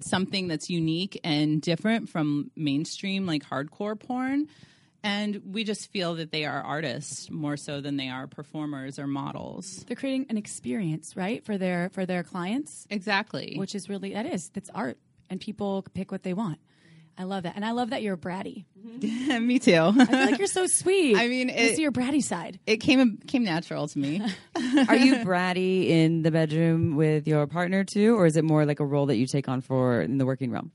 something 0.01 0.47
that's 0.47 0.71
unique 0.71 1.19
and 1.25 1.61
different 1.61 2.09
from 2.09 2.51
mainstream 2.55 3.27
like 3.27 3.43
hardcore 3.45 3.99
porn. 3.99 4.47
And 5.03 5.41
we 5.45 5.65
just 5.65 5.91
feel 5.91 6.17
that 6.17 6.33
they 6.33 6.45
are 6.45 6.61
artists 6.61 7.31
more 7.31 7.57
so 7.57 7.81
than 7.81 7.97
they 7.97 8.09
are 8.09 8.27
performers 8.27 8.99
or 8.99 9.07
models. 9.07 9.85
They're 9.87 9.97
creating 9.97 10.27
an 10.29 10.37
experience, 10.37 11.17
right, 11.17 11.45
for 11.45 11.57
their 11.57 11.89
for 11.91 12.05
their 12.05 12.25
clients, 12.25 12.87
exactly. 12.91 13.55
Which 13.57 13.75
is 13.75 13.89
really 13.89 14.13
that 14.15 14.27
is 14.27 14.51
that's 14.51 14.71
art, 14.75 14.99
and 15.31 15.41
people 15.41 15.85
pick 15.95 16.11
what 16.11 16.25
they 16.25 16.35
want. 16.35 16.59
I 17.19 17.25
love 17.25 17.43
that, 17.43 17.57
and 17.57 17.65
I 17.65 17.73
love 17.73 17.91
that 17.91 18.03
you're 18.03 18.17
bratty. 18.17 18.65
me 19.03 19.59
too 19.59 19.93
I 19.99 20.05
feel 20.07 20.19
like 20.27 20.39
you're 20.39 20.47
so 20.47 20.67
sweet. 20.69 21.17
I 21.17 21.27
mean, 21.29 21.51
I 21.51 21.55
it- 21.55 21.77
see 21.77 21.83
your 21.83 21.93
bratty 21.93 22.23
side. 22.23 22.59
it 22.67 22.79
came 22.79 23.19
came 23.27 23.45
natural 23.45 23.89
to 23.89 23.99
me 23.99 24.21
Are 24.89 24.97
you 24.97 25.17
bratty 25.17 25.89
in 25.89 26.23
the 26.23 26.31
bedroom 26.31 26.97
with 26.97 27.27
your 27.27 27.47
partner 27.47 27.85
too, 27.85 28.17
or 28.17 28.27
is 28.27 28.37
it 28.37 28.45
more 28.45 28.65
like 28.65 28.81
a 28.81 28.87
role 28.87 29.07
that 29.07 29.17
you 29.17 29.27
take 29.27 29.49
on 29.49 29.61
for 29.61 30.01
in 30.01 30.19
the 30.19 30.27
working 30.27 30.51
realm? 30.51 30.71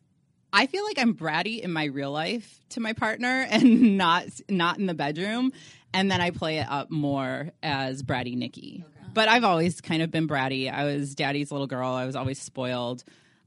I 0.52 0.68
feel 0.68 0.84
like 0.84 1.00
I'm 1.00 1.16
bratty 1.16 1.62
in 1.62 1.72
my 1.74 1.86
real 1.86 2.12
life 2.12 2.60
to 2.70 2.80
my 2.80 2.94
partner 2.94 3.48
and 3.50 3.98
not 3.98 4.26
not 4.50 4.78
in 4.78 4.86
the 4.86 4.94
bedroom. 4.94 5.52
And 5.96 6.10
then 6.12 6.22
I 6.22 6.32
play 6.32 6.58
it 6.58 6.68
up 6.70 6.90
more 6.92 7.52
as 7.62 8.04
bratty 8.04 8.36
Nikki. 8.36 8.84
But 9.14 9.30
I've 9.30 9.44
always 9.44 9.80
kind 9.80 10.02
of 10.02 10.10
been 10.10 10.28
bratty. 10.28 10.72
I 10.74 10.86
was 10.86 11.14
daddy's 11.14 11.52
little 11.52 11.68
girl. 11.68 11.92
I 11.92 12.06
was 12.06 12.16
always 12.16 12.40
spoiled. 12.42 13.04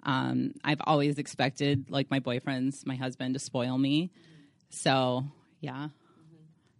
Um, 0.06 0.54
I've 0.64 0.80
always 0.84 1.18
expected 1.18 1.90
like 1.90 2.10
my 2.10 2.20
boyfriends, 2.20 2.86
my 2.86 2.94
husband 2.94 3.34
to 3.34 3.40
spoil 3.40 3.76
me. 3.76 4.12
So 4.70 5.24
yeah, 5.60 5.88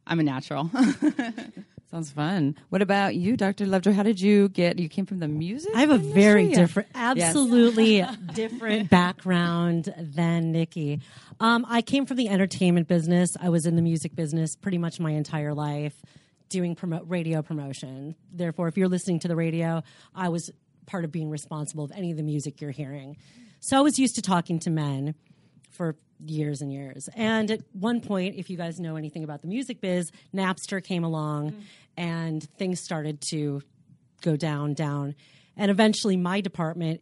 I'm 0.07 0.21
a 0.21 0.23
natural. 0.23 0.71
Sounds 1.91 2.11
fun. 2.11 2.57
What 2.69 2.83
about 2.83 3.15
you, 3.15 3.37
Dr. 3.37 3.65
Lovejoy? 3.67 3.93
How 3.93 4.03
did 4.03 4.21
you 4.21 4.49
get? 4.49 4.79
You 4.79 4.89
came 4.89 5.07
from 5.07 5.21
the 5.21 5.29
music. 5.29 5.71
I 5.75 5.81
have 5.81 5.91
a 5.91 5.99
very 5.99 6.49
different, 6.49 6.89
absolutely 6.95 8.05
different 8.35 8.91
background 8.91 9.93
than 9.97 10.53
Nikki. 10.53 11.01
Um, 11.39 11.65
I 11.69 11.83
came 11.83 12.07
from 12.07 12.17
the 12.17 12.29
entertainment 12.29 12.89
business. 12.89 13.37
I 13.41 13.51
was 13.51 13.67
in 13.67 13.77
the 13.77 13.83
music 13.83 14.17
business 14.17 14.57
pretty 14.57 14.79
much 14.79 14.99
my 14.99 15.12
entire 15.12 15.55
life, 15.55 15.95
doing 16.49 16.75
promo- 16.75 17.05
radio 17.05 17.41
promotion. 17.41 18.17
Therefore, 18.33 18.67
if 18.69 18.77
you're 18.77 18.89
listening 18.89 19.21
to 19.21 19.29
the 19.29 19.37
radio, 19.37 19.83
I 20.15 20.29
was 20.29 20.51
part 20.87 21.05
of 21.05 21.12
being 21.12 21.31
responsible 21.31 21.85
of 21.85 21.92
any 21.94 22.11
of 22.11 22.16
the 22.16 22.22
music 22.22 22.61
you're 22.61 22.70
hearing. 22.70 23.16
So 23.61 23.77
I 23.77 23.81
was 23.81 23.99
used 23.99 24.14
to 24.16 24.22
talking 24.22 24.59
to 24.61 24.70
men 24.70 25.14
for 25.70 25.96
years 26.25 26.62
and 26.62 26.72
years. 26.72 27.09
And 27.14 27.51
at 27.51 27.61
one 27.72 28.01
point, 28.01 28.37
if 28.37 28.49
you 28.49 28.57
guys 28.57 28.81
know 28.81 28.96
anything 28.96 29.25
about 29.25 29.42
the 29.42 29.49
music 29.49 29.81
biz, 29.81 30.11
Napster 30.35 30.83
came 30.83 31.05
along 31.05 31.55
and 31.96 32.42
things 32.59 32.81
started 32.81 33.20
to 33.31 33.62
go 34.22 34.37
down, 34.37 34.75
down. 34.75 35.14
And 35.57 35.70
eventually, 35.70 36.16
my 36.16 36.40
department 36.40 37.01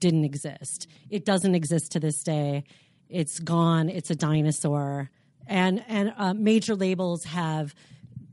didn't 0.00 0.24
exist. 0.24 0.86
It 1.10 1.24
doesn't 1.24 1.54
exist 1.54 1.92
to 1.92 2.00
this 2.00 2.22
day. 2.22 2.64
It's 3.08 3.38
gone. 3.38 3.88
It's 3.88 4.10
a 4.10 4.14
dinosaur. 4.14 5.10
And 5.46 5.84
and 5.88 6.12
uh, 6.16 6.34
major 6.34 6.74
labels 6.74 7.24
have 7.24 7.74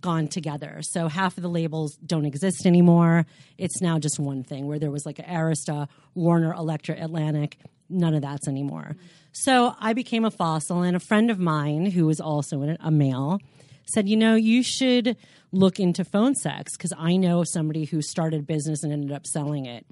gone 0.01 0.27
together. 0.27 0.79
So 0.81 1.07
half 1.07 1.37
of 1.37 1.43
the 1.43 1.49
labels 1.49 1.95
don't 2.05 2.25
exist 2.25 2.65
anymore. 2.65 3.25
It's 3.57 3.81
now 3.81 3.99
just 3.99 4.19
one 4.19 4.43
thing. 4.43 4.67
Where 4.67 4.79
there 4.79 4.91
was 4.91 5.05
like 5.05 5.17
Arista, 5.17 5.87
Warner, 6.15 6.53
Elektra, 6.53 6.95
Atlantic. 6.99 7.57
None 7.89 8.13
of 8.13 8.21
that's 8.21 8.47
anymore. 8.47 8.95
So 9.31 9.75
I 9.79 9.93
became 9.93 10.25
a 10.25 10.31
fossil, 10.31 10.81
and 10.81 10.95
a 10.95 10.99
friend 10.99 11.29
of 11.29 11.39
mine 11.39 11.85
who 11.85 12.05
was 12.05 12.19
also 12.19 12.75
a 12.79 12.91
male 12.91 13.39
said, 13.85 14.07
"You 14.07 14.17
know, 14.17 14.35
you 14.35 14.63
should 14.63 15.17
look 15.51 15.79
into 15.79 16.03
phone 16.05 16.35
sex 16.35 16.77
because 16.77 16.93
I 16.97 17.17
know 17.17 17.43
somebody 17.43 17.85
who 17.85 18.01
started 18.01 18.47
business 18.47 18.83
and 18.83 18.91
ended 18.91 19.11
up 19.11 19.27
selling 19.27 19.65
it." 19.65 19.85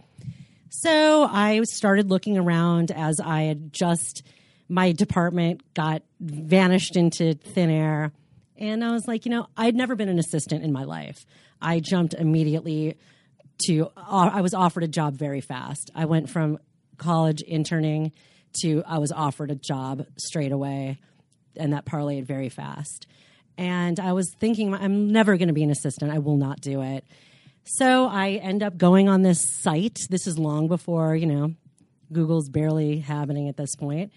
So 0.69 1.23
I 1.23 1.61
started 1.63 2.09
looking 2.09 2.37
around 2.37 2.91
as 2.91 3.19
I 3.19 3.43
had 3.43 3.73
just 3.73 4.23
my 4.69 4.91
department 4.91 5.61
got 5.73 6.03
vanished 6.19 6.95
into 6.95 7.33
thin 7.33 7.69
air. 7.69 8.11
And 8.59 8.83
I 8.83 8.91
was 8.91 9.07
like, 9.07 9.25
you 9.25 9.31
know, 9.31 9.47
I'd 9.57 9.75
never 9.75 9.95
been 9.95 10.09
an 10.09 10.19
assistant 10.19 10.63
in 10.63 10.71
my 10.71 10.83
life. 10.83 11.25
I 11.61 11.79
jumped 11.79 12.13
immediately 12.13 12.97
to, 13.67 13.89
uh, 13.95 14.29
I 14.33 14.41
was 14.41 14.53
offered 14.53 14.83
a 14.83 14.87
job 14.87 15.17
very 15.17 15.41
fast. 15.41 15.89
I 15.95 16.05
went 16.05 16.29
from 16.29 16.59
college 16.97 17.41
interning 17.41 18.11
to 18.61 18.83
I 18.85 18.97
was 18.97 19.11
offered 19.11 19.51
a 19.51 19.55
job 19.55 20.05
straight 20.17 20.51
away, 20.51 20.99
and 21.55 21.73
that 21.73 21.85
parlayed 21.85 22.25
very 22.25 22.49
fast. 22.49 23.07
And 23.57 23.99
I 23.99 24.13
was 24.13 24.33
thinking, 24.39 24.73
I'm 24.73 25.11
never 25.11 25.37
going 25.37 25.47
to 25.47 25.53
be 25.53 25.63
an 25.63 25.71
assistant. 25.71 26.11
I 26.11 26.19
will 26.19 26.37
not 26.37 26.61
do 26.61 26.81
it. 26.81 27.05
So 27.63 28.07
I 28.07 28.31
end 28.31 28.63
up 28.63 28.77
going 28.77 29.09
on 29.09 29.21
this 29.21 29.47
site. 29.61 29.99
This 30.09 30.27
is 30.27 30.39
long 30.39 30.67
before, 30.67 31.15
you 31.15 31.27
know, 31.27 31.53
Google's 32.11 32.49
barely 32.49 32.99
happening 32.99 33.47
at 33.47 33.57
this 33.57 33.75
point. 33.75 34.11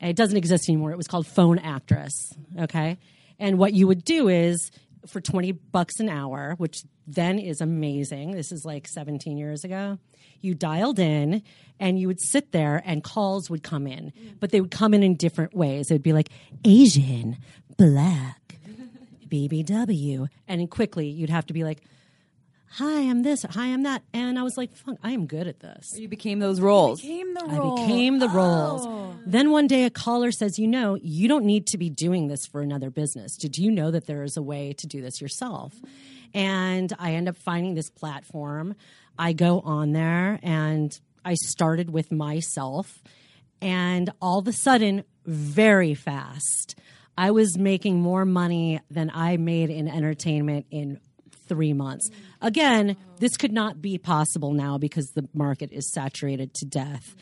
It 0.00 0.16
doesn't 0.16 0.36
exist 0.36 0.68
anymore. 0.68 0.92
It 0.92 0.96
was 0.96 1.06
called 1.06 1.26
Phone 1.26 1.58
Actress. 1.58 2.32
Okay. 2.58 2.98
And 3.38 3.58
what 3.58 3.72
you 3.72 3.86
would 3.86 4.04
do 4.04 4.28
is 4.28 4.70
for 5.06 5.20
20 5.20 5.52
bucks 5.52 6.00
an 6.00 6.08
hour, 6.08 6.54
which 6.58 6.82
then 7.06 7.38
is 7.38 7.60
amazing. 7.60 8.32
This 8.32 8.52
is 8.52 8.64
like 8.64 8.88
17 8.88 9.36
years 9.36 9.64
ago. 9.64 9.98
You 10.40 10.54
dialed 10.54 10.98
in 10.98 11.42
and 11.78 11.98
you 11.98 12.06
would 12.08 12.20
sit 12.20 12.52
there 12.52 12.82
and 12.84 13.02
calls 13.02 13.50
would 13.50 13.62
come 13.62 13.86
in, 13.86 14.12
mm-hmm. 14.12 14.36
but 14.40 14.50
they 14.50 14.60
would 14.60 14.70
come 14.70 14.94
in 14.94 15.02
in 15.02 15.16
different 15.16 15.54
ways. 15.54 15.90
It 15.90 15.94
would 15.94 16.02
be 16.02 16.12
like 16.12 16.30
Asian, 16.64 17.38
black, 17.76 18.58
BBW. 19.28 20.28
And 20.48 20.70
quickly 20.70 21.08
you'd 21.08 21.30
have 21.30 21.46
to 21.46 21.54
be 21.54 21.64
like, 21.64 21.82
hi, 22.76 23.02
I'm 23.02 23.22
this, 23.22 23.44
hi, 23.48 23.66
I'm 23.66 23.84
that. 23.84 24.02
And 24.12 24.36
I 24.38 24.42
was 24.42 24.56
like, 24.56 24.74
fuck, 24.74 24.96
I 25.02 25.12
am 25.12 25.26
good 25.26 25.46
at 25.46 25.60
this. 25.60 25.94
You 25.96 26.08
became 26.08 26.40
those 26.40 26.60
roles. 26.60 27.00
Became 27.00 27.32
the 27.34 27.44
I 27.44 27.84
became 27.84 28.18
the 28.18 28.28
roles. 28.28 28.82
Oh. 28.84 29.14
Then 29.24 29.50
one 29.50 29.68
day 29.68 29.84
a 29.84 29.90
caller 29.90 30.32
says, 30.32 30.58
You 30.58 30.66
know, 30.66 30.96
you 31.00 31.28
don't 31.28 31.44
need 31.44 31.66
to 31.68 31.78
be 31.78 31.88
doing 31.88 32.28
this 32.28 32.46
for 32.46 32.60
another 32.60 32.90
business. 32.90 33.36
Did 33.36 33.56
you 33.56 33.70
know 33.70 33.90
that 33.90 34.06
there 34.06 34.22
is 34.22 34.36
a 34.36 34.42
way 34.42 34.74
to 34.78 34.86
do 34.86 35.00
this 35.00 35.20
yourself? 35.20 35.72
And 36.34 36.92
I 36.98 37.12
end 37.12 37.28
up 37.28 37.36
finding 37.36 37.74
this 37.74 37.90
platform. 37.90 38.74
I 39.18 39.32
go 39.32 39.60
on 39.60 39.92
there 39.92 40.40
and 40.42 40.98
I 41.24 41.34
started 41.34 41.90
with 41.90 42.10
myself. 42.10 43.02
And 43.62 44.10
all 44.20 44.40
of 44.40 44.48
a 44.48 44.52
sudden, 44.52 45.04
very 45.24 45.94
fast, 45.94 46.74
I 47.16 47.30
was 47.30 47.56
making 47.56 48.00
more 48.00 48.24
money 48.24 48.80
than 48.90 49.10
I 49.14 49.36
made 49.36 49.70
in 49.70 49.88
entertainment 49.88 50.66
in 50.70 51.00
three 51.48 51.72
months. 51.72 52.10
Again, 52.40 52.96
this 53.18 53.36
could 53.36 53.52
not 53.52 53.80
be 53.80 53.98
possible 53.98 54.52
now 54.52 54.78
because 54.78 55.10
the 55.10 55.28
market 55.34 55.72
is 55.72 55.92
saturated 55.92 56.54
to 56.54 56.66
death. 56.66 57.14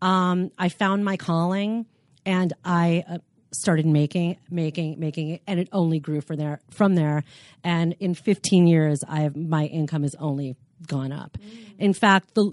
Um, 0.00 0.50
I 0.58 0.68
found 0.68 1.04
my 1.04 1.16
calling 1.16 1.86
and 2.26 2.52
I 2.64 3.04
uh, 3.08 3.18
started 3.52 3.86
making, 3.86 4.36
making, 4.50 4.98
making 4.98 5.30
it, 5.30 5.42
and 5.46 5.60
it 5.60 5.68
only 5.72 6.00
grew 6.00 6.20
from 6.20 6.36
there. 6.36 6.60
From 6.70 6.94
there, 6.94 7.24
and 7.62 7.94
in 8.00 8.14
15 8.14 8.66
years, 8.66 9.00
I 9.08 9.20
have 9.20 9.36
my 9.36 9.64
income 9.64 10.02
has 10.02 10.14
only 10.18 10.56
gone 10.86 11.12
up. 11.12 11.38
In 11.78 11.92
fact, 11.92 12.34
the 12.34 12.52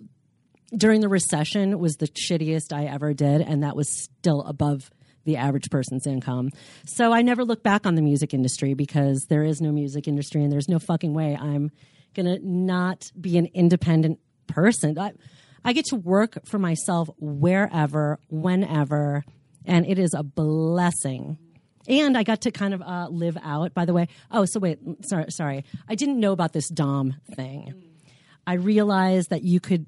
during 0.75 1.01
the 1.01 1.09
recession 1.09 1.79
was 1.79 1.95
the 1.97 2.07
shittiest 2.07 2.71
I 2.73 2.85
ever 2.85 3.13
did, 3.13 3.41
and 3.41 3.63
that 3.63 3.75
was 3.75 3.89
still 3.89 4.41
above 4.41 4.89
the 5.25 5.37
average 5.37 5.69
person's 5.69 6.07
income. 6.07 6.49
So 6.85 7.11
I 7.13 7.21
never 7.21 7.43
look 7.45 7.63
back 7.63 7.85
on 7.85 7.95
the 7.95 8.01
music 8.01 8.33
industry 8.33 8.73
because 8.73 9.25
there 9.29 9.43
is 9.43 9.61
no 9.61 9.71
music 9.71 10.07
industry, 10.07 10.43
and 10.43 10.51
there's 10.51 10.69
no 10.69 10.79
fucking 10.79 11.13
way 11.13 11.37
I'm 11.39 11.71
gonna 12.13 12.39
not 12.39 13.11
be 13.19 13.37
an 13.37 13.47
independent 13.53 14.19
person. 14.47 14.97
I, 14.97 15.13
I 15.63 15.73
get 15.73 15.85
to 15.85 15.95
work 15.95 16.45
for 16.45 16.59
myself 16.59 17.09
wherever, 17.19 18.19
whenever, 18.29 19.23
and 19.65 19.85
it 19.85 19.99
is 19.99 20.13
a 20.13 20.23
blessing. 20.23 21.37
And 21.87 22.17
I 22.17 22.23
got 22.23 22.41
to 22.41 22.51
kind 22.51 22.73
of 22.73 22.81
uh, 22.81 23.07
live 23.09 23.37
out. 23.41 23.73
By 23.73 23.85
the 23.85 23.93
way, 23.93 24.07
oh, 24.31 24.45
so 24.45 24.59
wait, 24.59 24.79
sorry, 25.03 25.25
sorry, 25.29 25.65
I 25.87 25.95
didn't 25.95 26.19
know 26.19 26.31
about 26.31 26.53
this 26.53 26.67
Dom 26.69 27.15
thing. 27.35 27.73
I 28.45 28.53
realized 28.53 29.29
that 29.29 29.43
you 29.43 29.59
could 29.59 29.85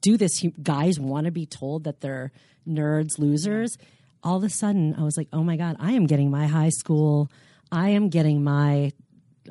do 0.00 0.16
this. 0.16 0.42
Guys 0.62 0.98
want 0.98 1.26
to 1.26 1.30
be 1.30 1.46
told 1.46 1.84
that 1.84 2.00
they're 2.00 2.32
nerds, 2.66 3.18
losers. 3.18 3.76
All 4.24 4.36
of 4.36 4.44
a 4.44 4.50
sudden, 4.50 4.94
I 4.96 5.02
was 5.02 5.16
like, 5.16 5.28
oh 5.32 5.42
my 5.42 5.56
God, 5.56 5.76
I 5.80 5.92
am 5.92 6.06
getting 6.06 6.30
my 6.30 6.46
high 6.46 6.68
school, 6.68 7.30
I 7.70 7.90
am 7.90 8.08
getting 8.08 8.44
my 8.44 8.92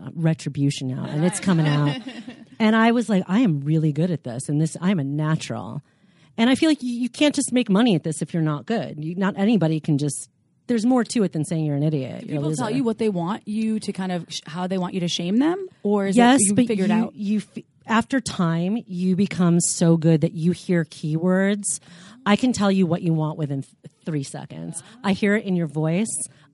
uh, 0.01 0.09
retribution 0.15 0.97
out, 0.97 1.09
and 1.09 1.25
it's 1.25 1.39
coming 1.39 1.67
out. 1.67 1.97
and 2.59 2.75
I 2.75 2.91
was 2.91 3.09
like, 3.09 3.23
I 3.27 3.39
am 3.39 3.61
really 3.61 3.91
good 3.91 4.11
at 4.11 4.23
this, 4.23 4.47
and 4.47 4.61
this, 4.61 4.77
I'm 4.79 4.99
a 4.99 5.03
natural. 5.03 5.81
And 6.37 6.49
I 6.49 6.55
feel 6.55 6.69
like 6.69 6.81
you, 6.81 6.93
you 6.93 7.09
can't 7.09 7.35
just 7.35 7.51
make 7.51 7.69
money 7.69 7.95
at 7.95 8.03
this 8.03 8.21
if 8.21 8.33
you're 8.33 8.43
not 8.43 8.65
good. 8.65 9.03
You, 9.03 9.15
not 9.15 9.35
anybody 9.37 9.79
can 9.79 9.97
just. 9.97 10.29
There's 10.67 10.85
more 10.85 11.03
to 11.03 11.23
it 11.23 11.33
than 11.33 11.43
saying 11.43 11.65
you're 11.65 11.75
an 11.75 11.83
idiot. 11.83 12.23
You're 12.25 12.37
People 12.37 12.55
tell 12.55 12.69
you 12.69 12.85
what 12.85 12.97
they 12.97 13.09
want 13.09 13.45
you 13.45 13.79
to 13.81 13.91
kind 13.91 14.11
of 14.11 14.25
sh- 14.29 14.39
how 14.45 14.67
they 14.67 14.77
want 14.77 14.93
you 14.93 15.01
to 15.01 15.09
shame 15.09 15.37
them, 15.37 15.67
or 15.83 16.05
is 16.05 16.15
yes, 16.15 16.39
it 16.39 16.47
you 16.47 16.55
but 16.55 16.67
figured 16.67 16.89
you, 16.89 16.95
out? 16.95 17.15
you 17.15 17.37
f- 17.39 17.63
after 17.87 18.21
time 18.21 18.77
you 18.87 19.17
become 19.17 19.59
so 19.59 19.97
good 19.97 20.21
that 20.21 20.31
you 20.31 20.51
hear 20.51 20.85
keywords. 20.85 21.79
I 22.25 22.35
can 22.35 22.53
tell 22.53 22.71
you 22.71 22.85
what 22.85 23.01
you 23.01 23.13
want 23.13 23.37
within 23.37 23.63
th- 23.63 23.75
three 24.05 24.23
seconds. 24.23 24.81
I 25.03 25.13
hear 25.13 25.35
it 25.35 25.45
in 25.45 25.55
your 25.55 25.67
voice. 25.67 26.07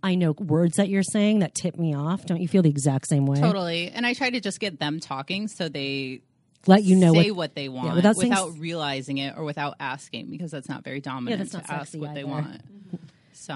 I 0.03 0.15
know 0.15 0.31
words 0.31 0.77
that 0.77 0.89
you're 0.89 1.03
saying 1.03 1.39
that 1.39 1.55
tip 1.55 1.77
me 1.77 1.93
off. 1.95 2.25
Don't 2.25 2.41
you 2.41 2.47
feel 2.47 2.61
the 2.61 2.69
exact 2.69 3.07
same 3.07 3.25
way? 3.25 3.39
Totally. 3.39 3.89
And 3.89 4.05
I 4.05 4.13
try 4.13 4.29
to 4.29 4.39
just 4.39 4.59
get 4.59 4.79
them 4.79 4.99
talking 4.99 5.47
so 5.47 5.67
they 5.69 6.21
Let 6.67 6.83
you 6.83 6.95
know 6.95 7.13
say 7.13 7.31
what, 7.31 7.37
what, 7.37 7.55
they 7.55 7.67
want 7.69 7.95
without 7.95 8.15
without, 8.15 8.37
saying 8.45 8.55
s- 8.55 8.59
realizing 8.59 9.17
it 9.17 9.35
or 9.37 9.43
without 9.43 9.75
asking 9.79 10.29
because 10.29 10.51
that's 10.51 10.69
not 10.69 10.83
very 10.83 11.01
dominant 11.01 11.39
that's 11.39 11.53
not 11.53 11.65
to 11.65 11.73
ask 11.73 11.93
what 11.97 12.13
they 12.13 12.21
either. 12.21 12.29
want. 12.29 12.61
So 13.33 13.55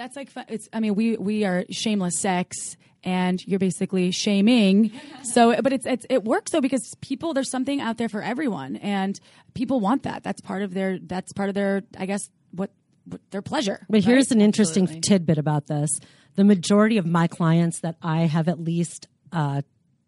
That's 0.00 0.16
like 0.16 0.30
fu- 0.30 0.40
it's. 0.48 0.66
I 0.72 0.80
mean, 0.80 0.94
we 0.94 1.18
we 1.18 1.44
are 1.44 1.66
shameless 1.70 2.18
sex, 2.18 2.78
and 3.04 3.38
you're 3.46 3.58
basically 3.58 4.12
shaming. 4.12 4.92
So, 5.24 5.60
but 5.60 5.74
it's, 5.74 5.84
it's 5.84 6.06
it 6.08 6.24
works 6.24 6.52
though 6.52 6.62
because 6.62 6.94
people 7.02 7.34
there's 7.34 7.50
something 7.50 7.82
out 7.82 7.98
there 7.98 8.08
for 8.08 8.22
everyone, 8.22 8.76
and 8.76 9.20
people 9.52 9.78
want 9.78 10.04
that. 10.04 10.22
That's 10.22 10.40
part 10.40 10.62
of 10.62 10.72
their. 10.72 10.98
That's 10.98 11.34
part 11.34 11.50
of 11.50 11.54
their. 11.54 11.82
I 11.98 12.06
guess 12.06 12.30
what, 12.52 12.70
what 13.04 13.20
their 13.30 13.42
pleasure. 13.42 13.84
But 13.90 14.02
here's 14.02 14.32
an 14.32 14.40
interesting 14.40 14.84
Absolutely. 14.84 15.06
tidbit 15.06 15.36
about 15.36 15.66
this. 15.66 15.90
The 16.34 16.44
majority 16.44 16.96
of 16.96 17.04
my 17.04 17.26
clients 17.26 17.80
that 17.80 17.96
I 18.00 18.22
have 18.22 18.48
at 18.48 18.58
least 18.58 19.06
uh, 19.32 19.60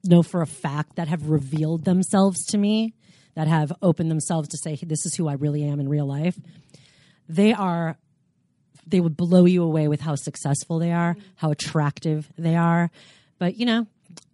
know 0.05 0.23
for 0.23 0.41
a 0.41 0.47
fact 0.47 0.97
that 0.97 1.09
have 1.09 1.29
revealed 1.29 1.85
themselves 1.85 2.47
to 2.47 2.57
me, 2.57 2.95
that 3.35 3.47
have 3.47 3.73
opened 3.83 4.11
themselves 4.11 4.49
to 4.49 4.57
say, 4.57 4.75
hey, 4.75 4.87
this 4.87 5.05
is 5.05 5.15
who 5.15 5.29
I 5.29 5.35
really 5.35 5.65
am 5.65 5.81
in 5.81 5.89
real 5.91 6.07
life, 6.07 6.39
they 7.29 7.53
are, 7.53 7.99
they 8.87 9.01
would 9.01 9.17
blow 9.17 9.45
you 9.45 9.63
away 9.63 9.89
with 9.89 10.01
how 10.01 10.15
successful 10.15 10.79
they 10.79 10.93
are, 10.93 11.17
how 11.37 11.51
attractive 11.51 12.29
they 12.37 12.57
are. 12.57 12.91
But, 13.39 13.57
you 13.57 13.67
know, 13.67 13.87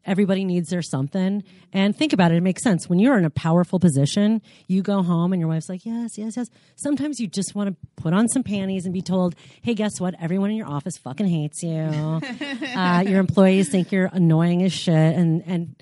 everybody 0.05 0.45
needs 0.45 0.71
their 0.71 0.83
something. 0.83 1.45
And 1.73 1.95
think 1.97 2.13
about 2.15 2.33
it, 2.33 2.37
it 2.37 2.43
makes 2.43 2.63
sense. 2.63 2.89
When 2.89 2.99
you're 2.99 3.19
in 3.19 3.25
a 3.27 3.31
powerful 3.31 3.79
position, 3.79 4.41
you 4.67 4.83
go 4.83 5.03
home 5.03 5.33
and 5.35 5.41
your 5.41 5.49
wife's 5.51 5.69
like, 5.69 5.85
yes, 5.85 6.17
yes, 6.17 6.37
yes. 6.37 6.49
Sometimes 6.77 7.21
you 7.21 7.27
just 7.27 7.55
want 7.55 7.69
to 7.71 7.77
put 8.03 8.15
on 8.15 8.27
some 8.29 8.43
panties 8.43 8.85
and 8.87 8.95
be 8.95 9.03
told, 9.03 9.35
hey, 9.63 9.75
guess 9.75 10.01
what? 10.01 10.15
Everyone 10.21 10.51
in 10.51 10.57
your 10.57 10.69
office 10.69 10.97
fucking 10.97 11.27
hates 11.27 11.63
you. 11.63 11.71
uh, 12.75 13.05
your 13.07 13.21
employees 13.21 13.69
think 13.71 13.93
you're 13.93 14.09
annoying 14.13 14.63
as 14.63 14.73
shit. 14.73 14.95
And, 14.95 15.43
and, 15.47 15.77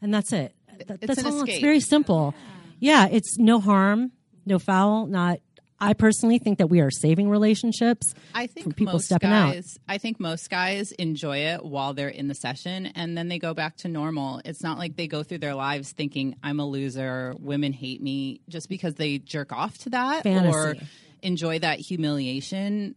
and 0.00 0.14
that's 0.14 0.32
it. 0.32 0.54
That- 0.86 0.98
It's 1.02 1.06
that's 1.08 1.20
an 1.20 1.26
all. 1.26 1.42
It's 1.42 1.58
very 1.60 1.80
simple. 1.80 2.34
Yeah, 2.78 3.06
it's 3.10 3.36
no 3.38 3.60
harm, 3.60 4.12
no 4.46 4.58
foul, 4.58 5.06
not. 5.06 5.38
I 5.82 5.94
personally 5.94 6.38
think 6.38 6.58
that 6.58 6.68
we 6.68 6.80
are 6.80 6.92
saving 6.92 7.28
relationships. 7.28 8.14
I 8.34 8.46
think 8.46 8.64
from 8.64 8.72
people 8.72 8.94
most 8.94 9.06
stepping 9.06 9.30
out. 9.30 9.54
guys, 9.54 9.78
I 9.88 9.98
think 9.98 10.20
most 10.20 10.48
guys 10.48 10.92
enjoy 10.92 11.38
it 11.38 11.64
while 11.64 11.92
they're 11.92 12.08
in 12.08 12.28
the 12.28 12.36
session, 12.36 12.86
and 12.86 13.18
then 13.18 13.26
they 13.26 13.40
go 13.40 13.52
back 13.52 13.76
to 13.78 13.88
normal. 13.88 14.40
It's 14.44 14.62
not 14.62 14.78
like 14.78 14.94
they 14.94 15.08
go 15.08 15.24
through 15.24 15.38
their 15.38 15.56
lives 15.56 15.90
thinking 15.90 16.36
I'm 16.40 16.60
a 16.60 16.66
loser, 16.66 17.34
women 17.40 17.72
hate 17.72 18.00
me, 18.00 18.40
just 18.48 18.68
because 18.68 18.94
they 18.94 19.18
jerk 19.18 19.52
off 19.52 19.76
to 19.78 19.90
that 19.90 20.24
or 20.24 20.76
enjoy 21.20 21.58
that 21.58 21.80
humiliation. 21.80 22.94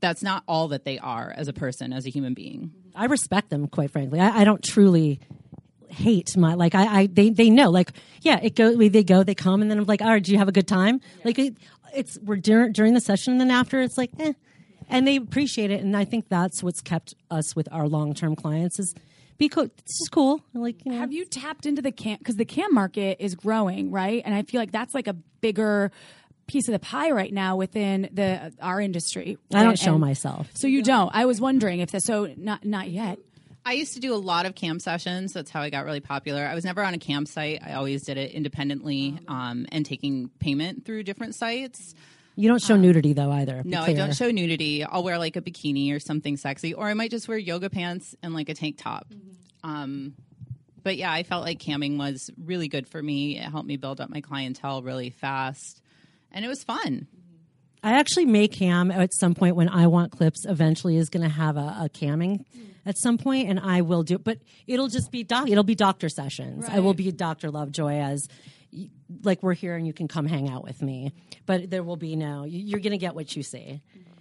That's 0.00 0.22
not 0.22 0.42
all 0.46 0.68
that 0.68 0.84
they 0.84 0.98
are 0.98 1.32
as 1.34 1.48
a 1.48 1.54
person, 1.54 1.94
as 1.94 2.06
a 2.06 2.10
human 2.10 2.34
being. 2.34 2.72
I 2.94 3.06
respect 3.06 3.48
them, 3.48 3.66
quite 3.66 3.90
frankly. 3.90 4.20
I, 4.20 4.40
I 4.40 4.44
don't 4.44 4.62
truly 4.62 5.20
hate 5.94 6.36
my 6.36 6.54
like 6.54 6.74
I, 6.74 7.02
I 7.02 7.06
they 7.06 7.30
they 7.30 7.50
know 7.50 7.70
like 7.70 7.92
yeah 8.22 8.40
it 8.42 8.56
go 8.56 8.76
they 8.76 9.04
go 9.04 9.22
they 9.22 9.34
come 9.34 9.62
and 9.62 9.70
then 9.70 9.78
I'm 9.78 9.84
like 9.84 10.02
all 10.02 10.08
right 10.08 10.22
do 10.22 10.32
you 10.32 10.38
have 10.38 10.48
a 10.48 10.52
good 10.52 10.66
time 10.66 11.00
like 11.24 11.38
it, 11.38 11.56
it's 11.94 12.18
we're 12.22 12.36
during 12.36 12.72
during 12.72 12.94
the 12.94 13.00
session 13.00 13.32
and 13.32 13.40
then 13.40 13.50
after 13.50 13.80
it's 13.80 13.96
like 13.98 14.10
eh 14.18 14.32
and 14.88 15.06
they 15.06 15.16
appreciate 15.16 15.70
it 15.70 15.80
and 15.80 15.96
I 15.96 16.04
think 16.04 16.28
that's 16.28 16.62
what's 16.62 16.80
kept 16.80 17.14
us 17.30 17.56
with 17.56 17.68
our 17.72 17.88
long 17.88 18.14
term 18.14 18.36
clients 18.36 18.78
is 18.78 18.94
be 19.38 19.48
cool 19.48 19.64
this 19.64 20.00
is 20.00 20.08
cool 20.12 20.40
like 20.54 20.84
you 20.84 20.92
know 20.92 20.98
Have 20.98 21.12
you 21.12 21.24
tapped 21.24 21.66
into 21.66 21.82
the 21.82 21.92
cam? 21.92 22.18
Because 22.18 22.36
the 22.36 22.44
cam 22.44 22.72
market 22.72 23.16
is 23.18 23.34
growing, 23.34 23.90
right? 23.90 24.22
And 24.24 24.34
I 24.34 24.42
feel 24.42 24.60
like 24.60 24.70
that's 24.72 24.94
like 24.94 25.08
a 25.08 25.14
bigger 25.40 25.90
piece 26.46 26.68
of 26.68 26.72
the 26.72 26.78
pie 26.78 27.10
right 27.10 27.32
now 27.32 27.56
within 27.56 28.08
the 28.12 28.52
our 28.60 28.80
industry. 28.80 29.38
I 29.52 29.62
don't 29.64 29.78
show 29.78 29.92
and- 29.92 30.00
myself 30.00 30.50
So 30.54 30.66
you 30.66 30.82
don't. 30.82 31.10
I 31.14 31.24
was 31.24 31.40
wondering 31.40 31.80
if 31.80 31.90
that. 31.92 32.02
So 32.02 32.32
not 32.36 32.64
not 32.64 32.90
yet. 32.90 33.18
I 33.66 33.72
used 33.72 33.94
to 33.94 34.00
do 34.00 34.14
a 34.14 34.16
lot 34.16 34.44
of 34.44 34.54
cam 34.54 34.78
sessions. 34.78 35.32
That's 35.32 35.50
how 35.50 35.60
I 35.60 35.70
got 35.70 35.86
really 35.86 36.00
popular. 36.00 36.44
I 36.44 36.54
was 36.54 36.64
never 36.64 36.84
on 36.84 36.92
a 36.92 36.98
campsite. 36.98 37.62
I 37.64 37.74
always 37.74 38.02
did 38.02 38.18
it 38.18 38.32
independently 38.32 39.18
um, 39.26 39.66
and 39.72 39.86
taking 39.86 40.28
payment 40.38 40.84
through 40.84 41.04
different 41.04 41.34
sites. 41.34 41.94
you 42.36 42.46
don't 42.48 42.60
show 42.60 42.76
nudity 42.76 43.14
though 43.14 43.30
either 43.30 43.62
No, 43.64 43.80
I 43.80 43.94
don't 43.94 44.14
show 44.14 44.30
nudity. 44.30 44.84
I'll 44.84 45.02
wear 45.02 45.18
like 45.18 45.36
a 45.36 45.40
bikini 45.40 45.94
or 45.94 45.98
something 45.98 46.36
sexy, 46.36 46.74
or 46.74 46.86
I 46.86 46.94
might 46.94 47.10
just 47.10 47.26
wear 47.26 47.38
yoga 47.38 47.70
pants 47.70 48.14
and 48.22 48.34
like 48.34 48.50
a 48.50 48.54
tank 48.54 48.76
top. 48.76 49.06
Um, 49.62 50.14
but 50.82 50.98
yeah, 50.98 51.10
I 51.10 51.22
felt 51.22 51.42
like 51.42 51.58
camming 51.58 51.96
was 51.96 52.30
really 52.36 52.68
good 52.68 52.86
for 52.86 53.02
me. 53.02 53.38
It 53.38 53.44
helped 53.44 53.66
me 53.66 53.78
build 53.78 53.98
up 53.98 54.10
my 54.10 54.20
clientele 54.20 54.82
really 54.82 55.08
fast, 55.08 55.80
and 56.30 56.44
it 56.44 56.48
was 56.48 56.62
fun. 56.62 57.06
I 57.82 57.98
actually 57.98 58.26
may 58.26 58.48
cam 58.48 58.90
at 58.90 59.14
some 59.14 59.34
point 59.34 59.56
when 59.56 59.70
I 59.70 59.86
want 59.86 60.12
clips. 60.12 60.44
Eventually, 60.44 60.98
is 60.98 61.08
going 61.08 61.22
to 61.22 61.34
have 61.34 61.56
a, 61.56 61.76
a 61.80 61.88
camming 61.92 62.44
at 62.86 62.98
some 62.98 63.18
point, 63.18 63.48
and 63.48 63.58
I 63.60 63.80
will 63.82 64.02
do. 64.02 64.18
But 64.18 64.38
it'll 64.66 64.88
just 64.88 65.10
be 65.10 65.22
doc. 65.24 65.48
It'll 65.48 65.64
be 65.64 65.74
doctor 65.74 66.08
sessions. 66.08 66.66
I 66.68 66.80
will 66.80 66.94
be 66.94 67.10
Doctor 67.12 67.50
Lovejoy 67.50 67.94
as 67.98 68.28
like 69.22 69.42
we're 69.42 69.54
here, 69.54 69.76
and 69.76 69.86
you 69.86 69.92
can 69.92 70.08
come 70.08 70.26
hang 70.26 70.48
out 70.48 70.64
with 70.64 70.82
me. 70.82 71.12
But 71.46 71.70
there 71.70 71.82
will 71.82 71.96
be 71.96 72.16
no. 72.16 72.44
you- 72.44 72.60
You're 72.60 72.80
to 72.80 72.98
get 72.98 73.14
what 73.14 73.34
you 73.36 73.42
see. 73.42 73.80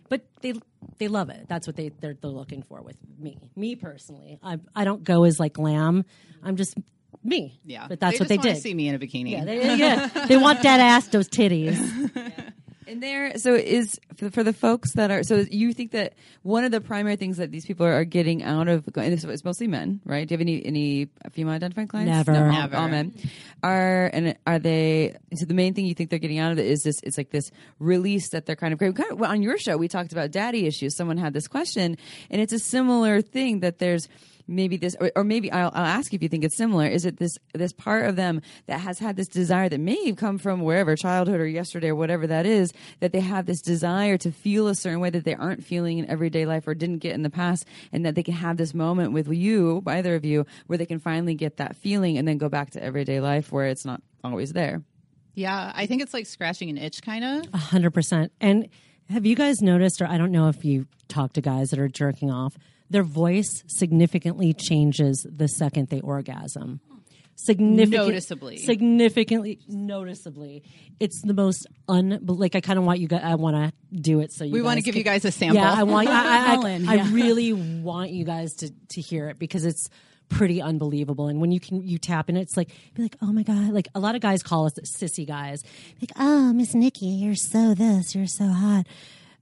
But 0.09 0.25
they 0.41 0.53
they 0.99 1.07
love 1.07 1.29
it. 1.29 1.45
That's 1.47 1.65
what 1.65 1.75
they 1.75 1.89
they're, 1.89 2.13
they're 2.13 2.29
looking 2.29 2.61
for 2.63 2.81
with 2.81 2.97
me. 3.17 3.37
Me 3.55 3.75
personally, 3.75 4.39
I 4.43 4.59
I 4.75 4.83
don't 4.83 5.03
go 5.03 5.23
as 5.23 5.39
like 5.39 5.53
glam. 5.53 6.05
I'm 6.43 6.55
just 6.55 6.75
me. 7.23 7.59
Yeah, 7.65 7.87
but 7.87 7.99
that's 7.99 8.19
they 8.19 8.19
what 8.19 8.27
they 8.29 8.37
did. 8.37 8.57
See 8.61 8.73
me 8.73 8.89
in 8.89 8.95
a 8.95 8.99
bikini. 8.99 9.31
Yeah, 9.31 9.45
they, 9.45 9.75
yeah. 9.75 10.07
they 10.27 10.37
want 10.37 10.61
that 10.63 10.79
ass, 10.79 11.07
those 11.07 11.29
titties. 11.29 11.79
And 12.93 13.01
there, 13.01 13.39
so 13.39 13.55
is 13.55 13.99
for, 14.17 14.29
for 14.29 14.43
the 14.43 14.53
folks 14.53 14.93
that 14.93 15.09
are. 15.09 15.23
So 15.23 15.37
you 15.49 15.73
think 15.73 15.93
that 15.93 16.13
one 16.43 16.63
of 16.63 16.71
the 16.71 16.79
primary 16.79 17.15
things 17.15 17.37
that 17.37 17.49
these 17.49 17.65
people 17.65 17.87
are 17.87 18.03
getting 18.03 18.43
out 18.43 18.67
of, 18.67 18.87
and 18.95 19.11
it's, 19.11 19.23
it's 19.23 19.43
mostly 19.43 19.65
men, 19.65 19.99
right? 20.05 20.27
Do 20.27 20.33
you 20.33 20.37
have 20.37 20.41
any 20.41 20.63
any 20.63 21.09
female 21.31 21.55
identified 21.55 21.89
clients? 21.89 22.11
Never. 22.11 22.33
No, 22.33 22.45
all- 22.45 22.51
Never. 22.51 22.75
All 22.77 22.87
men 22.89 23.15
are, 23.63 24.11
and 24.13 24.37
are 24.45 24.59
they? 24.59 25.15
So 25.33 25.45
the 25.45 25.55
main 25.55 25.73
thing 25.73 25.87
you 25.87 25.95
think 25.95 26.11
they're 26.11 26.19
getting 26.19 26.37
out 26.37 26.51
of 26.51 26.59
it 26.59 26.67
is 26.67 26.83
this. 26.83 27.01
It's 27.01 27.17
like 27.17 27.31
this 27.31 27.49
release 27.79 28.29
that 28.29 28.45
they're 28.45 28.55
kind 28.55 28.73
of 28.73 28.79
kind 28.79 29.11
of 29.11 29.19
well, 29.19 29.31
on 29.31 29.41
your 29.41 29.57
show. 29.57 29.75
We 29.75 29.87
talked 29.87 30.11
about 30.11 30.29
daddy 30.29 30.67
issues. 30.67 30.95
Someone 30.95 31.17
had 31.17 31.33
this 31.33 31.47
question, 31.47 31.97
and 32.29 32.41
it's 32.41 32.53
a 32.53 32.59
similar 32.59 33.23
thing 33.23 33.61
that 33.61 33.79
there's 33.79 34.07
maybe 34.47 34.77
this 34.77 34.95
or, 34.99 35.11
or 35.15 35.23
maybe 35.23 35.51
I'll, 35.51 35.71
I'll 35.73 35.85
ask 35.85 36.13
if 36.13 36.21
you 36.21 36.29
think 36.29 36.43
it's 36.43 36.57
similar 36.57 36.85
is 36.87 37.05
it 37.05 37.17
this 37.17 37.37
this 37.53 37.73
part 37.73 38.05
of 38.05 38.15
them 38.15 38.41
that 38.67 38.79
has 38.79 38.99
had 38.99 39.15
this 39.15 39.27
desire 39.27 39.69
that 39.69 39.79
may 39.79 40.05
have 40.07 40.17
come 40.17 40.37
from 40.37 40.61
wherever 40.61 40.95
childhood 40.95 41.39
or 41.39 41.47
yesterday 41.47 41.89
or 41.89 41.95
whatever 41.95 42.27
that 42.27 42.45
is 42.45 42.73
that 42.99 43.11
they 43.11 43.19
have 43.19 43.45
this 43.45 43.61
desire 43.61 44.17
to 44.17 44.31
feel 44.31 44.67
a 44.67 44.75
certain 44.75 44.99
way 44.99 45.09
that 45.09 45.23
they 45.23 45.35
aren't 45.35 45.63
feeling 45.63 45.97
in 45.97 46.09
everyday 46.09 46.45
life 46.45 46.67
or 46.67 46.73
didn't 46.73 46.99
get 46.99 47.13
in 47.13 47.23
the 47.23 47.29
past 47.29 47.65
and 47.91 48.05
that 48.05 48.15
they 48.15 48.23
can 48.23 48.33
have 48.33 48.57
this 48.57 48.73
moment 48.73 49.13
with 49.13 49.27
you 49.27 49.81
either 49.87 50.15
of 50.15 50.25
you 50.25 50.45
where 50.67 50.77
they 50.77 50.85
can 50.85 50.99
finally 50.99 51.35
get 51.35 51.57
that 51.57 51.75
feeling 51.75 52.17
and 52.17 52.27
then 52.27 52.37
go 52.37 52.49
back 52.49 52.71
to 52.71 52.83
everyday 52.83 53.19
life 53.19 53.51
where 53.51 53.67
it's 53.67 53.85
not 53.85 54.01
always 54.23 54.53
there 54.53 54.81
Yeah, 55.35 55.71
I 55.75 55.87
think 55.87 56.01
it's 56.01 56.13
like 56.13 56.27
scratching 56.27 56.69
an 56.69 56.77
itch, 56.77 57.01
kind 57.01 57.23
of. 57.25 57.53
A 57.53 57.57
hundred 57.57 57.91
percent. 57.91 58.31
And 58.39 58.69
have 59.09 59.25
you 59.25 59.35
guys 59.35 59.61
noticed, 59.61 60.01
or 60.01 60.07
I 60.07 60.17
don't 60.17 60.31
know 60.31 60.47
if 60.47 60.63
you 60.63 60.85
talk 61.07 61.33
to 61.33 61.41
guys 61.41 61.69
that 61.71 61.79
are 61.79 61.87
jerking 61.89 62.31
off, 62.31 62.55
their 62.89 63.03
voice 63.03 63.63
significantly 63.67 64.53
changes 64.53 65.25
the 65.29 65.47
second 65.47 65.89
they 65.89 66.01
orgasm. 66.01 66.79
Significant, 67.35 68.07
Noticeably. 68.07 68.57
significantly, 68.57 69.59
noticeably. 69.67 70.61
It's 70.99 71.19
the 71.23 71.33
most 71.33 71.65
un. 71.89 72.19
Like 72.23 72.55
I 72.55 72.61
kind 72.61 72.77
of 72.77 72.85
want 72.85 72.99
you 72.99 73.07
guys. 73.07 73.21
I 73.23 73.35
want 73.35 73.55
to 73.55 73.73
do 73.99 74.19
it 74.19 74.31
so 74.31 74.43
you. 74.43 74.51
We 74.51 74.61
want 74.61 74.77
to 74.77 74.83
give 74.83 74.93
can- 74.93 74.99
you 74.99 75.03
guys 75.03 75.25
a 75.25 75.31
sample. 75.31 75.55
Yeah, 75.57 75.73
I 75.73 75.81
want. 75.83 76.09
I, 76.09 76.11
I, 76.11 76.51
I, 76.51 76.53
Ellen, 76.53 76.87
I 76.87 77.09
really 77.09 77.51
want 77.51 78.11
you 78.11 78.23
guys 78.23 78.53
to 78.57 78.71
to 78.89 79.01
hear 79.01 79.29
it 79.29 79.39
because 79.39 79.65
it's 79.65 79.89
pretty 80.29 80.61
unbelievable. 80.61 81.27
And 81.27 81.41
when 81.41 81.51
you 81.51 81.59
can 81.59 81.81
you 81.81 81.97
tap 81.97 82.29
in, 82.29 82.37
it's 82.37 82.55
like 82.55 82.69
be 82.93 83.01
like, 83.01 83.15
oh 83.23 83.33
my 83.33 83.41
god! 83.41 83.69
Like 83.71 83.87
a 83.95 83.99
lot 83.99 84.13
of 84.13 84.21
guys 84.21 84.43
call 84.43 84.67
us 84.67 84.73
sissy 84.95 85.27
guys. 85.27 85.63
Like, 85.99 86.11
oh 86.19 86.53
Miss 86.53 86.75
Nikki, 86.75 87.07
you're 87.07 87.35
so 87.35 87.73
this, 87.73 88.13
you're 88.13 88.27
so 88.27 88.45
hot. 88.47 88.85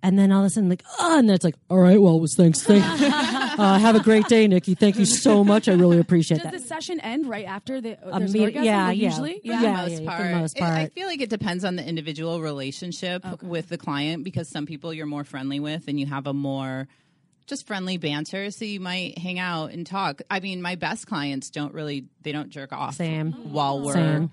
And 0.03 0.17
then 0.17 0.31
all 0.31 0.39
of 0.41 0.47
a 0.47 0.49
sudden, 0.49 0.67
like, 0.67 0.83
oh, 0.99 1.19
and 1.19 1.29
then 1.29 1.35
it's 1.35 1.43
like, 1.45 1.53
all 1.69 1.77
right, 1.77 2.01
well, 2.01 2.15
it 2.17 2.21
was 2.21 2.33
thanks. 2.35 2.63
Thank, 2.63 2.83
uh, 3.59 3.77
have 3.77 3.95
a 3.95 3.99
great 3.99 4.27
day, 4.27 4.47
Nikki. 4.47 4.73
Thank 4.73 4.97
you 4.97 5.05
so 5.05 5.43
much. 5.43 5.69
I 5.69 5.73
really 5.73 5.99
appreciate 5.99 6.41
Does 6.41 6.51
that. 6.51 6.59
the 6.59 6.67
session 6.67 6.99
end 7.01 7.27
right 7.29 7.45
after 7.45 7.79
the 7.81 7.97
there's 8.17 8.33
Imme- 8.33 8.41
orgasm? 8.41 8.63
yeah, 8.63 8.85
like, 8.87 8.97
yeah. 8.97 9.07
Usually, 9.09 9.41
Yeah. 9.43 9.55
for 9.57 9.61
the 9.61 9.67
yeah, 9.67 9.75
most 9.77 9.93
for 9.93 9.99
the 10.01 10.05
part. 10.07 10.31
most 10.31 10.57
It- 10.57 10.63
I 10.63 10.85
feel 10.87 11.05
like 11.07 11.21
it 11.21 11.29
depends 11.29 11.63
on 11.63 11.75
the 11.75 11.87
individual 11.87 12.41
relationship 12.41 13.23
with 13.43 13.69
the 13.69 13.77
client 13.77 14.23
because 14.23 14.49
some 14.49 14.65
people 14.65 14.91
you're 14.93 15.05
more 15.05 15.23
friendly 15.23 15.59
with 15.59 15.87
and 15.87 15.99
you 15.99 16.07
have 16.07 16.25
a 16.25 16.33
more 16.33 16.87
just 17.47 17.67
friendly 17.67 17.97
banter, 17.97 18.49
so 18.49 18.63
you 18.65 18.79
might 18.79 19.17
hang 19.17 19.37
out 19.37 19.71
and 19.71 19.85
talk. 19.85 20.21
I 20.31 20.39
mean, 20.39 20.61
my 20.61 20.75
best 20.75 21.05
clients 21.05 21.49
don't 21.49 21.73
really 21.73 22.05
they 22.21 22.31
don't 22.31 22.49
jerk 22.49 22.71
off 22.73 22.95
Same. 22.95 23.33
while 23.33 23.81
we're 23.81 23.93
Same. 23.93 24.31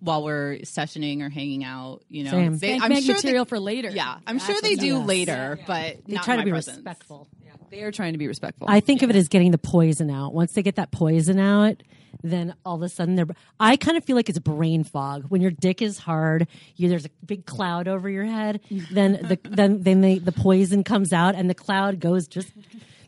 While 0.00 0.24
we're 0.24 0.56
sessioning 0.62 1.20
or 1.22 1.28
hanging 1.30 1.62
out. 1.64 2.02
You 2.08 2.24
know, 2.24 2.30
Same. 2.32 2.58
They, 2.58 2.70
Bank, 2.72 2.82
I'm 2.82 2.90
bank 2.90 3.04
sure 3.04 3.14
material 3.14 3.44
they, 3.44 3.48
for 3.48 3.60
later. 3.60 3.90
yeah, 3.90 4.16
I'm 4.26 4.36
That's 4.38 4.46
sure 4.46 4.60
they 4.62 4.74
do 4.74 5.00
up. 5.00 5.06
later, 5.06 5.58
but 5.66 5.98
They 6.06 6.14
not 6.14 6.24
try 6.24 6.36
to 6.36 6.40
my 6.40 6.44
be 6.44 6.50
presence. 6.50 6.76
respectful. 6.78 7.28
They 7.70 7.82
are 7.84 7.92
trying 7.92 8.14
to 8.14 8.18
be 8.18 8.26
respectful. 8.26 8.66
I 8.68 8.80
think 8.80 9.02
of 9.02 9.10
it 9.10 9.16
as 9.16 9.28
getting 9.28 9.52
the 9.52 9.58
poison 9.58 10.10
out. 10.10 10.34
Once 10.34 10.54
they 10.54 10.62
get 10.62 10.74
that 10.74 10.90
poison 10.90 11.38
out, 11.38 11.80
then 12.20 12.52
all 12.64 12.74
of 12.74 12.82
a 12.82 12.88
sudden 12.88 13.14
they're. 13.14 13.28
I 13.60 13.76
kind 13.76 13.96
of 13.96 14.04
feel 14.04 14.16
like 14.16 14.28
it's 14.28 14.40
brain 14.40 14.82
fog 14.82 15.26
when 15.28 15.40
your 15.40 15.52
dick 15.52 15.80
is 15.80 15.96
hard. 15.96 16.48
You, 16.74 16.88
there's 16.88 17.04
a 17.04 17.10
big 17.24 17.46
cloud 17.46 17.86
over 17.86 18.10
your 18.10 18.24
head. 18.24 18.60
then 18.90 19.12
the 19.12 19.38
then 19.48 19.84
then 19.84 20.00
the 20.00 20.18
the 20.18 20.32
poison 20.32 20.82
comes 20.82 21.12
out 21.12 21.36
and 21.36 21.48
the 21.48 21.54
cloud 21.54 22.00
goes 22.00 22.26
just. 22.26 22.52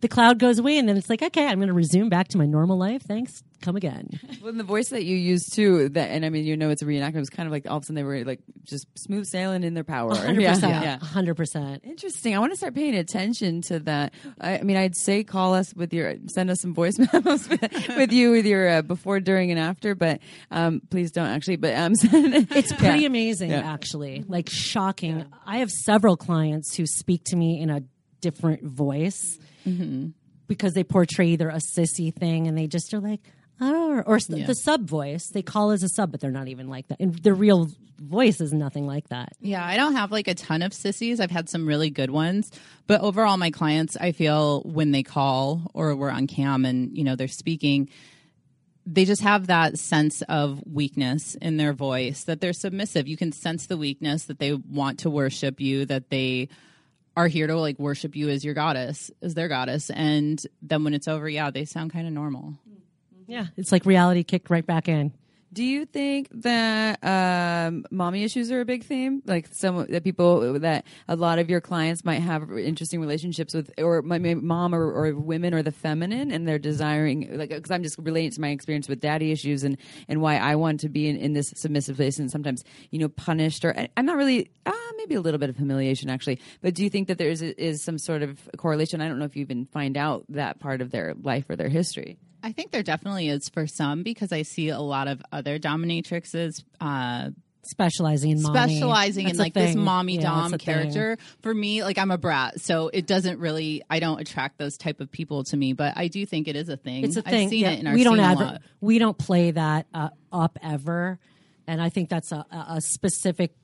The 0.01 0.09
cloud 0.09 0.41
goes 0.41 0.59
away, 0.59 0.79
and 0.79 0.89
then 0.89 0.97
it's 0.97 1.09
like, 1.09 1.23
okay, 1.23 1.47
I'm 1.47 1.59
going 1.59 1.69
to 1.69 1.73
resume 1.75 2.09
back 2.09 2.27
to 2.29 2.39
my 2.39 2.45
normal 2.47 2.77
life. 2.77 3.03
Thanks, 3.03 3.45
come 3.63 3.77
again. 3.77 4.09
Well, 4.41 4.51
and 4.51 4.61
the 4.61 4.65
voice 4.65 4.89
that 4.91 5.05
you 5.05 5.17
used 5.17 5.55
too, 5.55 5.89
that 5.91 6.11
and 6.11 6.25
I 6.25 6.29
mean, 6.31 6.45
you 6.45 6.57
know, 6.57 6.71
it's 6.71 6.83
a 6.83 6.85
reenactment. 6.85 7.17
It 7.17 7.21
was 7.21 7.31
kind 7.31 7.47
of 7.47 7.53
like 7.53 7.67
all 7.69 7.79
of 7.79 7.83
a 7.83 7.87
sudden 7.87 7.95
they 7.95 8.03
were 8.03 8.25
like 8.25 8.41
just 8.65 8.87
smooth 8.99 9.27
sailing 9.27 9.63
in 9.65 9.75
their 9.75 9.85
power. 9.85 10.11
100%, 10.11 10.63
yeah. 10.63 10.99
hundred 10.99 11.37
percent. 11.37 11.83
Interesting. 11.85 12.35
I 12.35 12.39
want 12.41 12.53
to 12.53 12.57
start 12.57 12.75
paying 12.75 12.95
attention 12.95 13.63
to 13.63 13.79
that. 13.81 14.13
I, 14.41 14.59
I 14.59 14.63
mean, 14.63 14.77
I'd 14.77 14.97
say 14.97 15.25
call 15.25 15.55
us 15.55 15.73
with 15.75 15.93
your, 15.95 16.15
send 16.27 16.51
us 16.51 16.61
some 16.61 16.75
voice 16.75 16.99
memos 17.13 17.49
with, 17.49 17.63
with 17.97 18.13
you 18.13 18.33
with 18.33 18.45
your 18.47 18.69
uh, 18.69 18.83
before, 18.83 19.21
during, 19.21 19.51
and 19.51 19.59
after. 19.61 19.95
But 19.95 20.21
um, 20.51 20.83
please 20.91 21.13
don't 21.13 21.29
actually. 21.29 21.57
But 21.57 21.75
um, 21.75 21.93
It's 22.03 22.73
pretty 22.73 23.01
Yeah. 23.01 23.07
amazing, 23.07 23.51
Yeah. 23.51 23.61
actually. 23.73 24.25
Like 24.27 24.49
shocking. 24.51 25.25
I 25.47 25.59
have 25.59 25.71
several 25.71 26.17
clients 26.17 26.75
who 26.77 26.87
speak 26.87 27.25
to 27.27 27.37
me 27.37 27.61
in 27.61 27.71
a 27.71 27.83
different 28.21 28.63
voice 28.65 29.39
because 30.47 30.75
they 30.75 30.85
portray 30.85 31.29
either 31.29 31.49
a 31.49 31.59
sissy 31.77 32.15
thing 32.15 32.47
and 32.47 32.57
they 32.59 32.67
just 32.67 32.93
are 32.95 33.01
like, 33.01 33.21
oh, 33.63 34.03
or 34.07 34.17
s- 34.17 34.27
the 34.27 34.55
sub 34.55 34.83
voice. 34.89 35.29
They 35.29 35.43
call 35.43 35.71
as 35.71 35.83
a 35.83 35.89
sub, 35.89 36.11
but 36.11 36.21
they're 36.21 36.31
not 36.31 36.49
even 36.49 36.69
like 36.69 36.89
that. 36.89 37.01
And 37.01 37.15
their 37.15 37.35
real 37.35 37.71
voice 37.99 38.41
is 38.41 38.53
nothing 38.53 38.87
like 38.87 39.09
that. 39.11 39.33
Yeah, 39.41 39.65
I 39.65 39.77
don't 39.77 39.95
have 39.95 40.11
like 40.11 40.27
a 40.29 40.35
ton 40.35 40.61
of 40.63 40.75
sissies. 40.75 41.21
I've 41.21 41.31
had 41.31 41.49
some 41.49 41.67
really 41.67 41.89
good 41.91 42.11
ones, 42.11 42.51
but 42.87 43.01
overall, 43.01 43.37
my 43.37 43.51
clients, 43.51 43.97
I 43.97 44.13
feel 44.13 44.63
when 44.63 44.91
they 44.91 45.03
call 45.05 45.71
or 45.73 45.95
we're 45.95 46.11
on 46.11 46.27
cam 46.27 46.65
and 46.65 46.97
you 46.97 47.05
know 47.05 47.15
they're 47.17 47.29
speaking, 47.29 47.89
they 48.85 49.05
just 49.05 49.23
have 49.23 49.47
that 49.47 49.79
sense 49.79 50.23
of 50.23 50.61
weakness 50.67 51.37
in 51.37 51.57
their 51.57 51.73
voice 51.73 52.25
that 52.25 52.41
they're 52.41 52.53
submissive. 52.53 53.07
You 53.07 53.17
can 53.17 53.31
sense 53.31 53.67
the 53.67 53.77
weakness 53.77 54.25
that 54.25 54.41
they 54.41 54.53
want 54.55 54.99
to 55.01 55.11
worship 55.11 55.61
you, 55.61 55.85
that 55.87 56.11
they 56.11 56.49
are 57.17 57.29
here 57.29 57.47
to 57.47 57.57
like 57.57 57.79
worship 57.79 58.17
you 58.17 58.29
as 58.31 58.45
your 58.45 58.55
goddess, 58.55 59.13
as 59.23 59.35
their 59.35 59.47
goddess, 59.47 59.91
and 59.91 60.45
then 60.63 60.83
when 60.83 60.95
it's 60.95 61.07
over, 61.07 61.29
yeah, 61.29 61.51
they 61.51 61.65
sound 61.65 61.93
kind 61.93 62.07
of 62.09 62.13
normal. 62.13 62.55
Yeah. 63.27 63.47
It's 63.57 63.73
like 63.73 63.87
reality 63.87 64.25
kicked 64.25 64.51
right 64.51 64.67
back 64.67 64.89
in. 64.89 65.13
Do 65.53 65.65
you 65.65 65.85
think 65.85 66.29
that 66.33 67.05
um, 67.05 67.85
mommy 67.91 68.25
issues 68.25 68.51
are 68.51 68.63
a 68.63 68.65
big 68.65 68.85
theme? 68.85 69.23
Like 69.27 69.49
some 69.53 69.85
that 69.91 70.03
people 70.03 70.59
that 70.61 70.87
a 71.09 71.15
lot 71.15 71.39
of 71.39 71.51
your 71.51 71.61
clients 71.61 72.07
might 72.07 72.21
have 72.21 72.51
interesting 72.51 73.03
relationships 73.03 73.53
with, 73.53 73.71
or 73.77 74.01
my 74.01 74.19
mom 74.19 74.75
or, 74.75 74.91
or 74.91 75.15
women 75.15 75.53
or 75.53 75.63
the 75.63 75.71
feminine, 75.71 76.31
and 76.31 76.49
they're 76.49 76.59
desiring 76.59 77.37
like 77.37 77.51
because 77.51 77.71
I'm 77.71 77.83
just 77.83 77.99
relating 77.99 78.31
to 78.31 78.41
my 78.41 78.49
experience 78.49 78.89
with 78.89 79.01
daddy 79.01 79.31
issues 79.31 79.63
and 79.63 79.77
and 80.09 80.23
why 80.23 80.39
I 80.39 80.55
want 80.55 80.81
to 80.81 80.89
be 80.89 81.07
in, 81.07 81.19
in 81.19 81.35
this 81.35 81.53
submissive 81.55 81.97
place 81.97 82.19
and 82.19 82.31
sometimes 82.31 82.65
you 82.91 82.99
know 82.99 83.11
punished 83.11 83.63
or 83.67 83.77
I'm 83.95 84.07
not 84.07 84.17
really 84.17 84.51
ah 84.65 84.93
maybe 84.97 85.17
a 85.17 85.21
little 85.21 85.39
bit 85.39 85.51
of 85.51 85.57
humiliation 85.59 86.09
actually. 86.09 86.41
But 86.63 86.73
do 86.73 86.83
you 86.83 86.89
think 86.89 87.09
that 87.09 87.19
there 87.19 87.29
is 87.29 87.43
is 87.43 87.83
some 87.83 87.99
sort 87.99 88.23
of 88.23 88.41
correlation? 88.57 89.03
I 89.03 89.09
don't 89.09 89.19
know 89.19 89.27
if 89.27 89.37
you 89.37 89.43
even 89.43 89.67
find 89.67 89.99
out 89.99 90.25
that 90.31 90.61
part 90.61 90.81
of 90.81 90.93
their 90.93 91.15
life 91.23 91.51
or 91.51 91.57
their 91.57 91.69
history. 91.69 92.17
I 92.43 92.53
think 92.53 92.71
there 92.71 92.83
definitely 92.83 93.29
is 93.29 93.49
for 93.49 93.67
some 93.67 94.03
because 94.03 94.33
I 94.33 94.43
see 94.43 94.69
a 94.69 94.81
lot 94.81 95.09
of 95.09 95.23
other 95.33 95.59
dominatrixes 95.59 96.63
uh, 96.81 97.31
Specializing 97.65 98.33
in 98.33 98.43
mommy. 98.43 98.59
specializing 98.59 99.25
That's 99.27 99.39
in 99.39 99.41
like 99.41 99.55
this 99.55 99.77
mommy 99.77 100.17
Yeah, 100.17 100.23
dom 100.23 100.47
a 100.47 100.59
thing. 100.59 100.59
character. 100.59 101.17
For 101.43 101.55
me, 101.55 101.85
like 101.85 101.97
I'm 101.97 102.11
a 102.11 102.19
brat, 102.19 102.61
so 102.61 102.89
it 102.89 103.07
doesn't 103.07 103.39
really. 103.39 103.83
I 103.89 104.01
don't 104.01 104.21
attract 104.21 104.59
those 104.59 104.77
type 104.77 105.01
of 105.01 105.13
people 105.13 105.45
to 105.45 105.57
me, 105.57 105.73
but 105.73 105.97
I 105.97 106.09
do 106.09 106.27
think 106.27 106.49
it 106.49 106.57
is 106.57 106.69
a 106.69 106.77
thing. 106.77 107.05
It's 107.05 107.17
a 107.17 107.23
thing. 107.23 107.45
I've 107.45 107.51
seen 107.51 107.61
yeah. 107.61 107.71
it 107.71 107.79
in 107.79 107.87
our 107.87 107.95
we 107.95 108.03
don't 108.03 108.19
adver- 108.19 108.59
we 108.81 108.99
don't 108.99 109.17
play 109.17 109.53
that 109.53 109.87
uh, 109.95 110.09
up 110.33 110.59
ever, 110.61 111.21
and 111.69 111.81
I 111.81 111.89
think 111.89 112.09
that's 112.09 112.33
a, 112.33 112.45
a 112.51 112.81
specific 112.81 113.55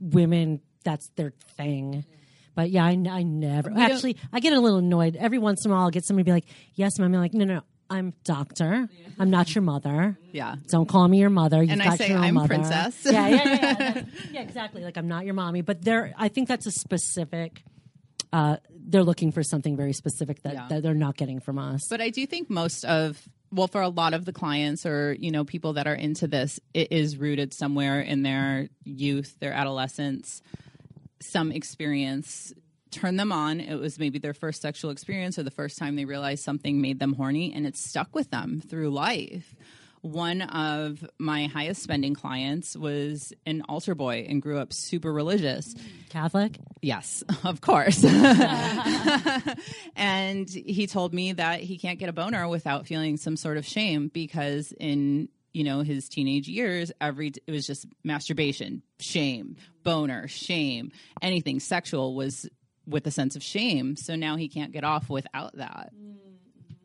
women. 0.00 0.60
That's 0.84 1.08
their 1.16 1.32
thing. 1.56 2.04
But 2.54 2.70
yeah, 2.70 2.84
I, 2.84 2.90
I 2.90 3.24
never 3.24 3.72
actually. 3.76 4.18
I 4.32 4.38
get 4.38 4.52
a 4.52 4.60
little 4.60 4.78
annoyed 4.78 5.16
every 5.16 5.38
once 5.38 5.64
in 5.64 5.72
a 5.72 5.74
while. 5.74 5.82
I'll 5.82 5.90
get 5.90 6.04
somebody 6.06 6.22
be 6.24 6.30
like, 6.32 6.46
"Yes, 6.74 6.96
mommy 7.00 7.16
I'm 7.16 7.22
like, 7.22 7.34
"No, 7.34 7.44
no, 7.44 7.54
no. 7.56 7.62
I'm 7.90 8.12
doctor. 8.24 8.88
I'm 9.18 9.30
not 9.30 9.54
your 9.54 9.62
mother. 9.62 10.18
Yeah. 10.32 10.56
Don't 10.68 10.88
call 10.88 11.08
me 11.08 11.18
your 11.20 11.30
mother. 11.30 11.62
You've 11.62 11.72
And 11.72 11.82
I 11.82 11.96
say, 11.96 12.08
your 12.08 12.18
own 12.18 12.24
"I'm 12.24 12.34
mother." 12.34 12.48
princess. 12.48 12.98
Yeah, 13.04 13.28
yeah, 13.28 13.44
yeah, 13.44 13.76
yeah. 13.96 14.02
Yeah, 14.32 14.40
exactly. 14.42 14.84
Like 14.84 14.96
I'm 14.98 15.08
not 15.08 15.24
your 15.24 15.34
mommy, 15.34 15.62
but 15.62 15.82
there. 15.82 16.12
I 16.18 16.28
think 16.28 16.48
that's 16.48 16.66
a 16.66 16.70
specific. 16.70 17.62
Uh, 18.32 18.58
they're 18.70 19.04
looking 19.04 19.32
for 19.32 19.42
something 19.42 19.74
very 19.76 19.92
specific 19.94 20.42
that, 20.42 20.52
Yeah. 20.54 20.66
that 20.68 20.82
they're 20.82 20.92
not 20.94 21.16
getting 21.16 21.40
from 21.40 21.58
us. 21.58 21.86
But 21.88 22.00
I 22.02 22.10
do 22.10 22.26
think 22.26 22.50
most 22.50 22.84
of 22.84 23.26
well, 23.50 23.66
for 23.68 23.80
a 23.80 23.88
lot 23.88 24.12
of 24.12 24.26
the 24.26 24.32
clients 24.32 24.84
or 24.84 25.16
you 25.18 25.30
know 25.30 25.44
people 25.44 25.72
that 25.74 25.86
are 25.86 25.94
into 25.94 26.26
this, 26.28 26.60
it 26.74 26.92
is 26.92 27.16
rooted 27.16 27.54
somewhere 27.54 28.00
in 28.02 28.22
their 28.22 28.68
youth, 28.84 29.34
their 29.40 29.54
adolescence, 29.54 30.42
some 31.20 31.50
experience 31.52 32.52
turned 32.90 33.18
them 33.18 33.32
on. 33.32 33.60
It 33.60 33.76
was 33.76 33.98
maybe 33.98 34.18
their 34.18 34.34
first 34.34 34.62
sexual 34.62 34.90
experience 34.90 35.38
or 35.38 35.42
the 35.42 35.50
first 35.50 35.78
time 35.78 35.96
they 35.96 36.04
realized 36.04 36.44
something 36.44 36.80
made 36.80 36.98
them 36.98 37.14
horny, 37.14 37.52
and 37.54 37.66
it 37.66 37.76
stuck 37.76 38.14
with 38.14 38.30
them 38.30 38.62
through 38.66 38.90
life. 38.90 39.54
One 40.00 40.42
of 40.42 41.04
my 41.18 41.46
highest 41.46 41.82
spending 41.82 42.14
clients 42.14 42.76
was 42.76 43.32
an 43.46 43.62
altar 43.68 43.94
boy 43.94 44.26
and 44.28 44.40
grew 44.40 44.58
up 44.58 44.72
super 44.72 45.12
religious. 45.12 45.74
Catholic. 46.08 46.58
Yes, 46.80 47.24
of 47.44 47.60
course. 47.60 48.04
and 49.96 50.48
he 50.48 50.86
told 50.86 51.12
me 51.12 51.32
that 51.32 51.60
he 51.60 51.78
can't 51.78 51.98
get 51.98 52.08
a 52.08 52.12
boner 52.12 52.48
without 52.48 52.86
feeling 52.86 53.16
some 53.16 53.36
sort 53.36 53.56
of 53.56 53.66
shame 53.66 54.08
because 54.08 54.72
in 54.78 55.28
you 55.52 55.64
know 55.64 55.80
his 55.80 56.08
teenage 56.08 56.46
years 56.46 56.92
every 57.00 57.32
it 57.46 57.50
was 57.50 57.66
just 57.66 57.86
masturbation, 58.04 58.82
shame, 59.00 59.56
boner, 59.82 60.28
shame, 60.28 60.92
anything 61.22 61.58
sexual 61.58 62.14
was 62.14 62.48
with 62.88 63.06
a 63.06 63.10
sense 63.10 63.36
of 63.36 63.42
shame. 63.42 63.96
So 63.96 64.16
now 64.16 64.36
he 64.36 64.48
can't 64.48 64.72
get 64.72 64.84
off 64.84 65.08
without 65.08 65.56
that. 65.56 65.92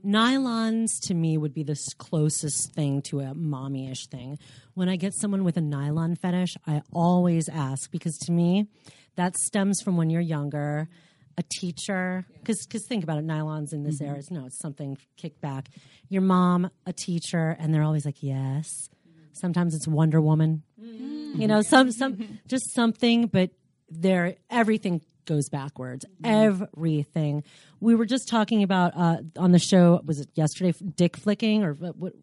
Nylons 0.05 0.99
to 1.03 1.13
me 1.13 1.37
would 1.37 1.53
be 1.53 1.63
the 1.63 1.79
closest 1.97 2.73
thing 2.73 3.01
to 3.03 3.21
a 3.21 3.33
mommy-ish 3.33 4.07
thing. 4.07 4.37
When 4.73 4.89
I 4.89 4.97
get 4.97 5.13
someone 5.13 5.45
with 5.45 5.55
a 5.55 5.61
nylon 5.61 6.15
fetish, 6.15 6.57
I 6.67 6.81
always 6.91 7.47
ask 7.47 7.89
because 7.89 8.17
to 8.19 8.31
me, 8.31 8.67
that 9.15 9.37
stems 9.37 9.81
from 9.81 9.95
when 9.95 10.09
you're 10.09 10.21
younger. 10.21 10.89
A 11.35 11.43
teacher, 11.59 12.27
because 12.37 12.67
think 12.87 13.03
about 13.03 13.17
it, 13.17 13.25
nylons 13.25 13.73
in 13.73 13.81
this 13.81 13.95
mm-hmm. 13.95 14.05
era, 14.05 14.19
it's 14.19 14.29
no, 14.29 14.45
it's 14.45 14.59
something 14.59 14.99
kicked 15.17 15.41
back. 15.41 15.67
Your 16.07 16.21
mom, 16.21 16.69
a 16.85 16.93
teacher, 16.93 17.57
and 17.57 17.73
they're 17.73 17.81
always 17.81 18.05
like, 18.05 18.21
yes. 18.21 18.69
Mm-hmm. 18.69 19.19
Sometimes 19.31 19.73
it's 19.73 19.87
Wonder 19.87 20.21
Woman, 20.21 20.61
mm-hmm. 20.79 21.41
you 21.41 21.47
know, 21.47 21.63
some 21.63 21.91
some 21.91 22.37
just 22.47 22.71
something, 22.75 23.25
but 23.25 23.49
they're 23.89 24.35
everything 24.51 25.01
goes 25.25 25.49
backwards. 25.49 26.05
Everything. 26.23 27.43
We 27.79 27.95
were 27.95 28.05
just 28.05 28.27
talking 28.27 28.63
about 28.63 28.95
uh, 28.95 29.17
on 29.37 29.51
the 29.51 29.59
show. 29.59 30.01
Was 30.05 30.19
it 30.19 30.29
yesterday? 30.35 30.73
Dick 30.95 31.17
flicking 31.17 31.63
or 31.63 31.73
what? 31.73 31.97
what 31.97 32.13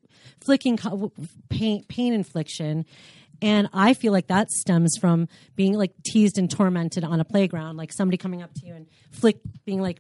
flicking 0.40 0.78
pain 1.48 1.84
pain 1.84 2.12
infliction. 2.12 2.84
And 3.42 3.68
I 3.72 3.94
feel 3.94 4.12
like 4.12 4.26
that 4.26 4.50
stems 4.50 4.98
from 5.00 5.26
being 5.56 5.72
like 5.72 5.92
teased 6.04 6.36
and 6.36 6.50
tormented 6.50 7.04
on 7.04 7.20
a 7.20 7.24
playground, 7.24 7.76
like 7.78 7.90
somebody 7.92 8.18
coming 8.18 8.42
up 8.42 8.52
to 8.54 8.66
you 8.66 8.74
and 8.74 8.86
flick, 9.10 9.38
being 9.64 9.80
like, 9.80 9.98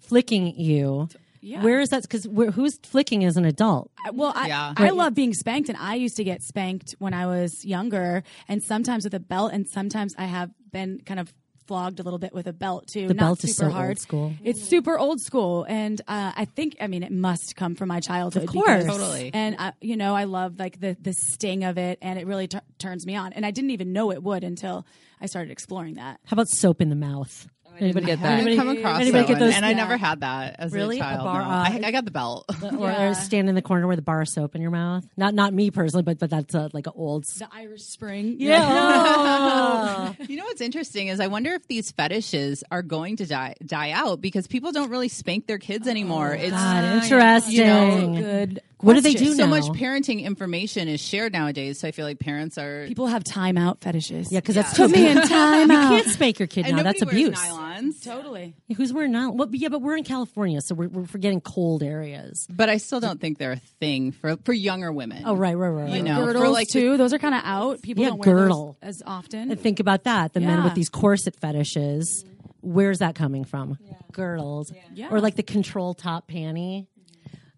flicking 0.00 0.58
you. 0.58 1.08
Yeah. 1.40 1.62
Where 1.62 1.80
is 1.80 1.90
that? 1.90 2.02
Because 2.02 2.24
who's 2.54 2.78
flicking 2.82 3.24
as 3.24 3.36
an 3.36 3.44
adult? 3.44 3.90
Well, 4.12 4.32
I, 4.34 4.48
Yeah. 4.48 4.72
I 4.76 4.90
love 4.90 5.14
being 5.14 5.34
spanked, 5.34 5.68
and 5.68 5.76
I 5.78 5.94
used 5.94 6.16
to 6.16 6.24
get 6.24 6.42
spanked 6.42 6.94
when 6.98 7.12
I 7.12 7.26
was 7.26 7.64
younger, 7.64 8.22
and 8.48 8.62
sometimes 8.62 9.04
with 9.04 9.12
a 9.12 9.20
belt, 9.20 9.52
and 9.52 9.68
sometimes 9.68 10.14
I 10.16 10.24
have 10.24 10.50
been 10.72 11.00
kind 11.04 11.20
of 11.20 11.34
flogged 11.66 12.00
a 12.00 12.02
little 12.02 12.18
bit 12.18 12.32
with 12.34 12.46
a 12.46 12.52
belt 12.52 12.86
too. 12.92 13.08
The 13.08 13.14
Not 13.14 13.20
belt 13.24 13.44
is 13.44 13.56
super 13.56 13.66
so 13.66 13.66
old 13.66 13.74
hard. 13.74 13.98
school. 13.98 14.32
It's 14.42 14.62
super 14.62 14.98
old 14.98 15.20
school, 15.20 15.64
and 15.68 16.00
uh, 16.08 16.32
I 16.36 16.44
think 16.44 16.76
I 16.80 16.86
mean 16.86 17.02
it 17.02 17.12
must 17.12 17.56
come 17.56 17.74
from 17.74 17.88
my 17.88 18.00
childhood. 18.00 18.44
Of 18.44 18.50
course. 18.50 18.84
because- 18.84 18.98
Totally. 18.98 19.30
And 19.34 19.56
I, 19.58 19.72
you 19.80 19.96
know, 19.96 20.14
I 20.14 20.24
love 20.24 20.58
like 20.58 20.80
the 20.80 20.96
the 21.00 21.12
sting 21.12 21.64
of 21.64 21.78
it, 21.78 21.98
and 22.02 22.18
it 22.18 22.26
really 22.26 22.48
t- 22.48 22.58
turns 22.78 23.06
me 23.06 23.16
on. 23.16 23.32
And 23.32 23.44
I 23.46 23.50
didn't 23.50 23.70
even 23.70 23.92
know 23.92 24.10
it 24.12 24.22
would 24.22 24.44
until 24.44 24.86
I 25.20 25.26
started 25.26 25.50
exploring 25.50 25.94
that. 25.94 26.20
How 26.26 26.34
about 26.34 26.48
soap 26.48 26.80
in 26.80 26.90
the 26.90 26.96
mouth? 26.96 27.48
Anybody 27.80 28.06
get 28.06 28.20
that. 28.22 28.32
Anybody, 28.32 28.56
come 28.56 28.68
across 28.68 29.00
anybody 29.00 29.22
that 29.24 29.28
get 29.28 29.38
those? 29.38 29.54
and 29.54 29.64
I 29.64 29.72
never 29.72 29.96
had 29.96 30.20
that 30.20 30.56
as 30.58 30.72
Really? 30.72 30.98
a 30.98 31.02
A 31.02 31.04
child. 31.04 31.24
bar- 31.24 31.42
no. 31.42 31.48
uh, 31.48 31.64
I, 31.68 31.80
I 31.86 31.90
got 31.90 32.04
the 32.04 32.10
belt. 32.10 32.44
or, 32.62 32.88
Yeah. 32.90 33.10
or 33.10 33.14
stand 33.14 33.48
in 33.48 33.54
the 33.54 33.62
corner 33.62 33.86
with 33.86 33.98
a 33.98 34.02
bar 34.02 34.20
of 34.22 34.28
soap 34.28 34.54
in 34.54 34.62
your 34.62 34.70
mouth. 34.70 35.04
Not 35.16 35.34
not 35.34 35.52
me 35.54 35.70
personally, 35.70 36.02
but 36.02 36.18
but 36.18 36.30
that's 36.30 36.54
uh, 36.54 36.68
like 36.72 36.86
an 36.86 36.92
old. 36.96 37.24
The 37.24 37.48
Irish 37.52 37.82
Spring. 37.82 38.36
Yeah. 38.38 40.12
You 40.28 40.36
know 40.36 40.44
what's 40.44 40.60
interesting 40.60 41.08
is 41.08 41.20
I 41.20 41.26
wonder 41.28 41.52
if 41.52 41.66
these 41.68 41.90
fetishes 41.90 42.64
are 42.70 42.82
going 42.82 43.16
to 43.16 43.26
die 43.26 43.54
die 43.64 43.90
out 43.90 44.20
because 44.20 44.46
people 44.46 44.72
don't 44.72 44.90
really 44.90 45.08
spank 45.08 45.46
their 45.46 45.58
kids 45.58 45.86
anymore. 45.86 46.32
it's 46.34 46.50
God, 46.50 47.02
interesting. 47.02 47.54
You 47.54 47.64
know, 47.64 48.14
Good. 48.20 48.62
What 48.84 48.94
do 48.94 49.00
they 49.00 49.12
question. 49.12 49.28
do 49.32 49.34
so 49.36 49.44
now? 49.44 49.50
much 49.50 49.64
parenting 49.78 50.22
information 50.22 50.88
is 50.88 51.00
shared 51.00 51.32
nowadays. 51.32 51.80
So 51.80 51.88
I 51.88 51.90
feel 51.92 52.04
like 52.04 52.18
parents 52.18 52.58
are 52.58 52.86
People 52.86 53.06
have 53.06 53.24
timeout 53.24 53.80
fetishes. 53.80 54.30
yeah, 54.30 54.40
because 54.40 54.54
that's 54.54 54.76
Put 54.76 54.90
me 54.90 55.08
in 55.10 55.18
timeout. 55.18 55.64
You 55.94 56.02
can't 56.02 56.06
spank 56.08 56.38
your 56.38 56.46
kid 56.48 56.66
and 56.66 56.76
now. 56.76 56.82
nobody 56.82 56.98
That's 57.00 57.12
wears 57.12 57.26
abuse. 57.26 57.38
Nylons. 57.40 58.04
Totally. 58.04 58.54
Who's 58.76 58.92
wearing 58.92 59.12
nylon? 59.12 59.36
Well, 59.36 59.48
yeah, 59.52 59.68
but 59.68 59.80
we're 59.82 59.96
in 59.96 60.04
California, 60.04 60.60
so 60.60 60.74
we're, 60.74 60.88
we're 60.88 61.06
forgetting 61.06 61.40
cold 61.40 61.82
areas. 61.82 62.46
But 62.50 62.68
I 62.68 62.76
still 62.76 63.00
don't 63.00 63.20
think 63.20 63.38
they're 63.38 63.52
a 63.52 63.56
thing 63.80 64.12
for 64.12 64.36
for 64.44 64.52
younger 64.52 64.92
women. 64.92 65.22
Oh, 65.26 65.34
right, 65.34 65.54
right, 65.54 65.68
right. 65.68 65.88
You 65.88 65.94
right. 65.94 66.04
know, 66.04 66.26
for 66.26 66.32
Girdles 66.32 66.52
like 66.52 66.68
the- 66.68 66.80
too. 66.80 66.96
Those 66.96 67.12
are 67.12 67.18
kind 67.18 67.34
of 67.34 67.40
out. 67.44 67.82
People 67.82 68.02
Yeah, 68.04 68.10
don't 68.10 68.18
wear 68.24 68.34
girdle. 68.36 68.76
those 68.82 68.88
as 68.88 69.02
often. 69.06 69.50
And 69.50 69.58
think 69.60 69.80
about 69.80 70.04
that. 70.04 70.32
The 70.32 70.40
men 70.40 70.62
with 70.64 70.74
these 70.74 70.88
corset 70.88 71.36
fetishes. 71.36 72.24
Where's 72.60 73.00
that 73.00 73.14
coming 73.14 73.44
from? 73.44 73.78
Girdles. 74.12 74.72
Yeah. 74.94 75.08
Or 75.10 75.20
like 75.20 75.36
the 75.36 75.42
control 75.42 75.92
top 75.94 76.28
panty. 76.28 76.86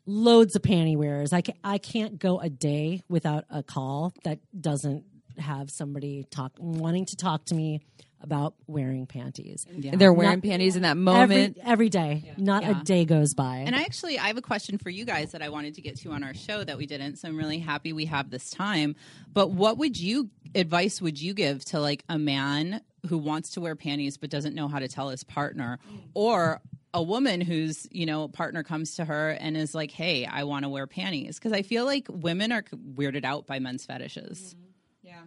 Loads 0.07 0.55
of 0.57 0.63
panty 0.63 0.97
wearers. 0.97 1.33
I, 1.33 1.43
ca- 1.43 1.55
I 1.65 1.79
can't 1.79 2.19
go 2.19 2.39
a 2.41 2.49
day 2.49 3.03
without 3.09 3.45
a 3.51 3.63
call 3.63 4.13
that 4.25 4.39
doesn't 4.59 5.05
have 5.39 5.71
somebody 5.71 6.25
talk 6.31 6.53
wanting 6.59 7.07
to 7.07 7.17
talk 7.17 7.45
to 7.47 7.55
me 7.55 7.81
about 8.23 8.55
wearing 8.67 9.07
panties. 9.07 9.67
They're 9.71 10.13
wearing 10.13 10.37
Not- 10.39 10.43
panties 10.45 10.75
in 10.77 10.83
that 10.83 10.93
Every, 10.93 11.03
moment. 11.03 11.59
every 11.63 11.89
day. 11.91 12.33
Not 12.39 12.65
a 12.65 12.75
day 12.83 13.05
goes 13.05 13.35
by. 13.35 13.59
And 13.59 13.77
I 13.77 13.83
actually 13.83 14.19
I 14.19 14.29
have 14.29 14.39
a 14.39 14.43
question 14.43 14.79
for 14.79 14.89
you 14.91 15.05
guys 15.05 15.33
that 15.33 15.43
I 15.43 15.51
wanted 15.51 15.75
to 15.75 15.83
get 15.83 15.97
to 16.01 16.13
on 16.13 16.25
our 16.25 16.33
show 16.35 16.65
that 16.65 16.79
we 16.79 16.87
didn't. 16.87 17.17
So 17.17 17.29
I'm 17.29 17.37
really 17.37 17.59
happy 17.59 17.93
we 17.93 18.07
have 18.07 18.31
this 18.31 18.49
time. 18.49 18.97
But 19.33 19.51
what 19.51 19.77
would 19.79 19.99
you 19.99 20.31
advice 20.55 21.03
would 21.03 21.21
you 21.21 21.35
give 21.35 21.65
to 21.67 21.81
like 21.81 22.05
a 22.09 22.19
man 22.19 22.81
who 23.07 23.19
wants 23.19 23.51
to 23.51 23.61
wear 23.61 23.77
panties 23.77 24.19
but 24.19 24.31
doesn't 24.31 24.55
know 24.55 24.69
how 24.69 24.79
to 24.79 24.89
tell 24.89 25.09
his 25.09 25.25
partner 25.25 25.79
or 26.15 26.61
a 26.95 27.03
woman 27.03 27.41
whose 27.41 27.87
you 27.91 28.07
know 28.07 28.29
partner 28.29 28.63
comes 28.63 28.97
to 28.97 29.05
her 29.05 29.31
and 29.31 29.57
is 29.57 29.75
like 29.75 29.91
hey 29.91 30.25
i 30.25 30.45
want 30.45 30.65
to 30.65 30.69
wear 30.69 30.87
panties. 30.87 31.39
Because 31.39 31.53
i 31.53 31.63
feel 31.63 31.85
like 31.85 32.07
women 32.11 32.53
are 32.53 32.63
weirded 32.63 33.25
out 33.25 33.47
by 33.47 33.59
men's 33.59 33.85
fetishes. 33.85 34.55
yeah 34.59 34.66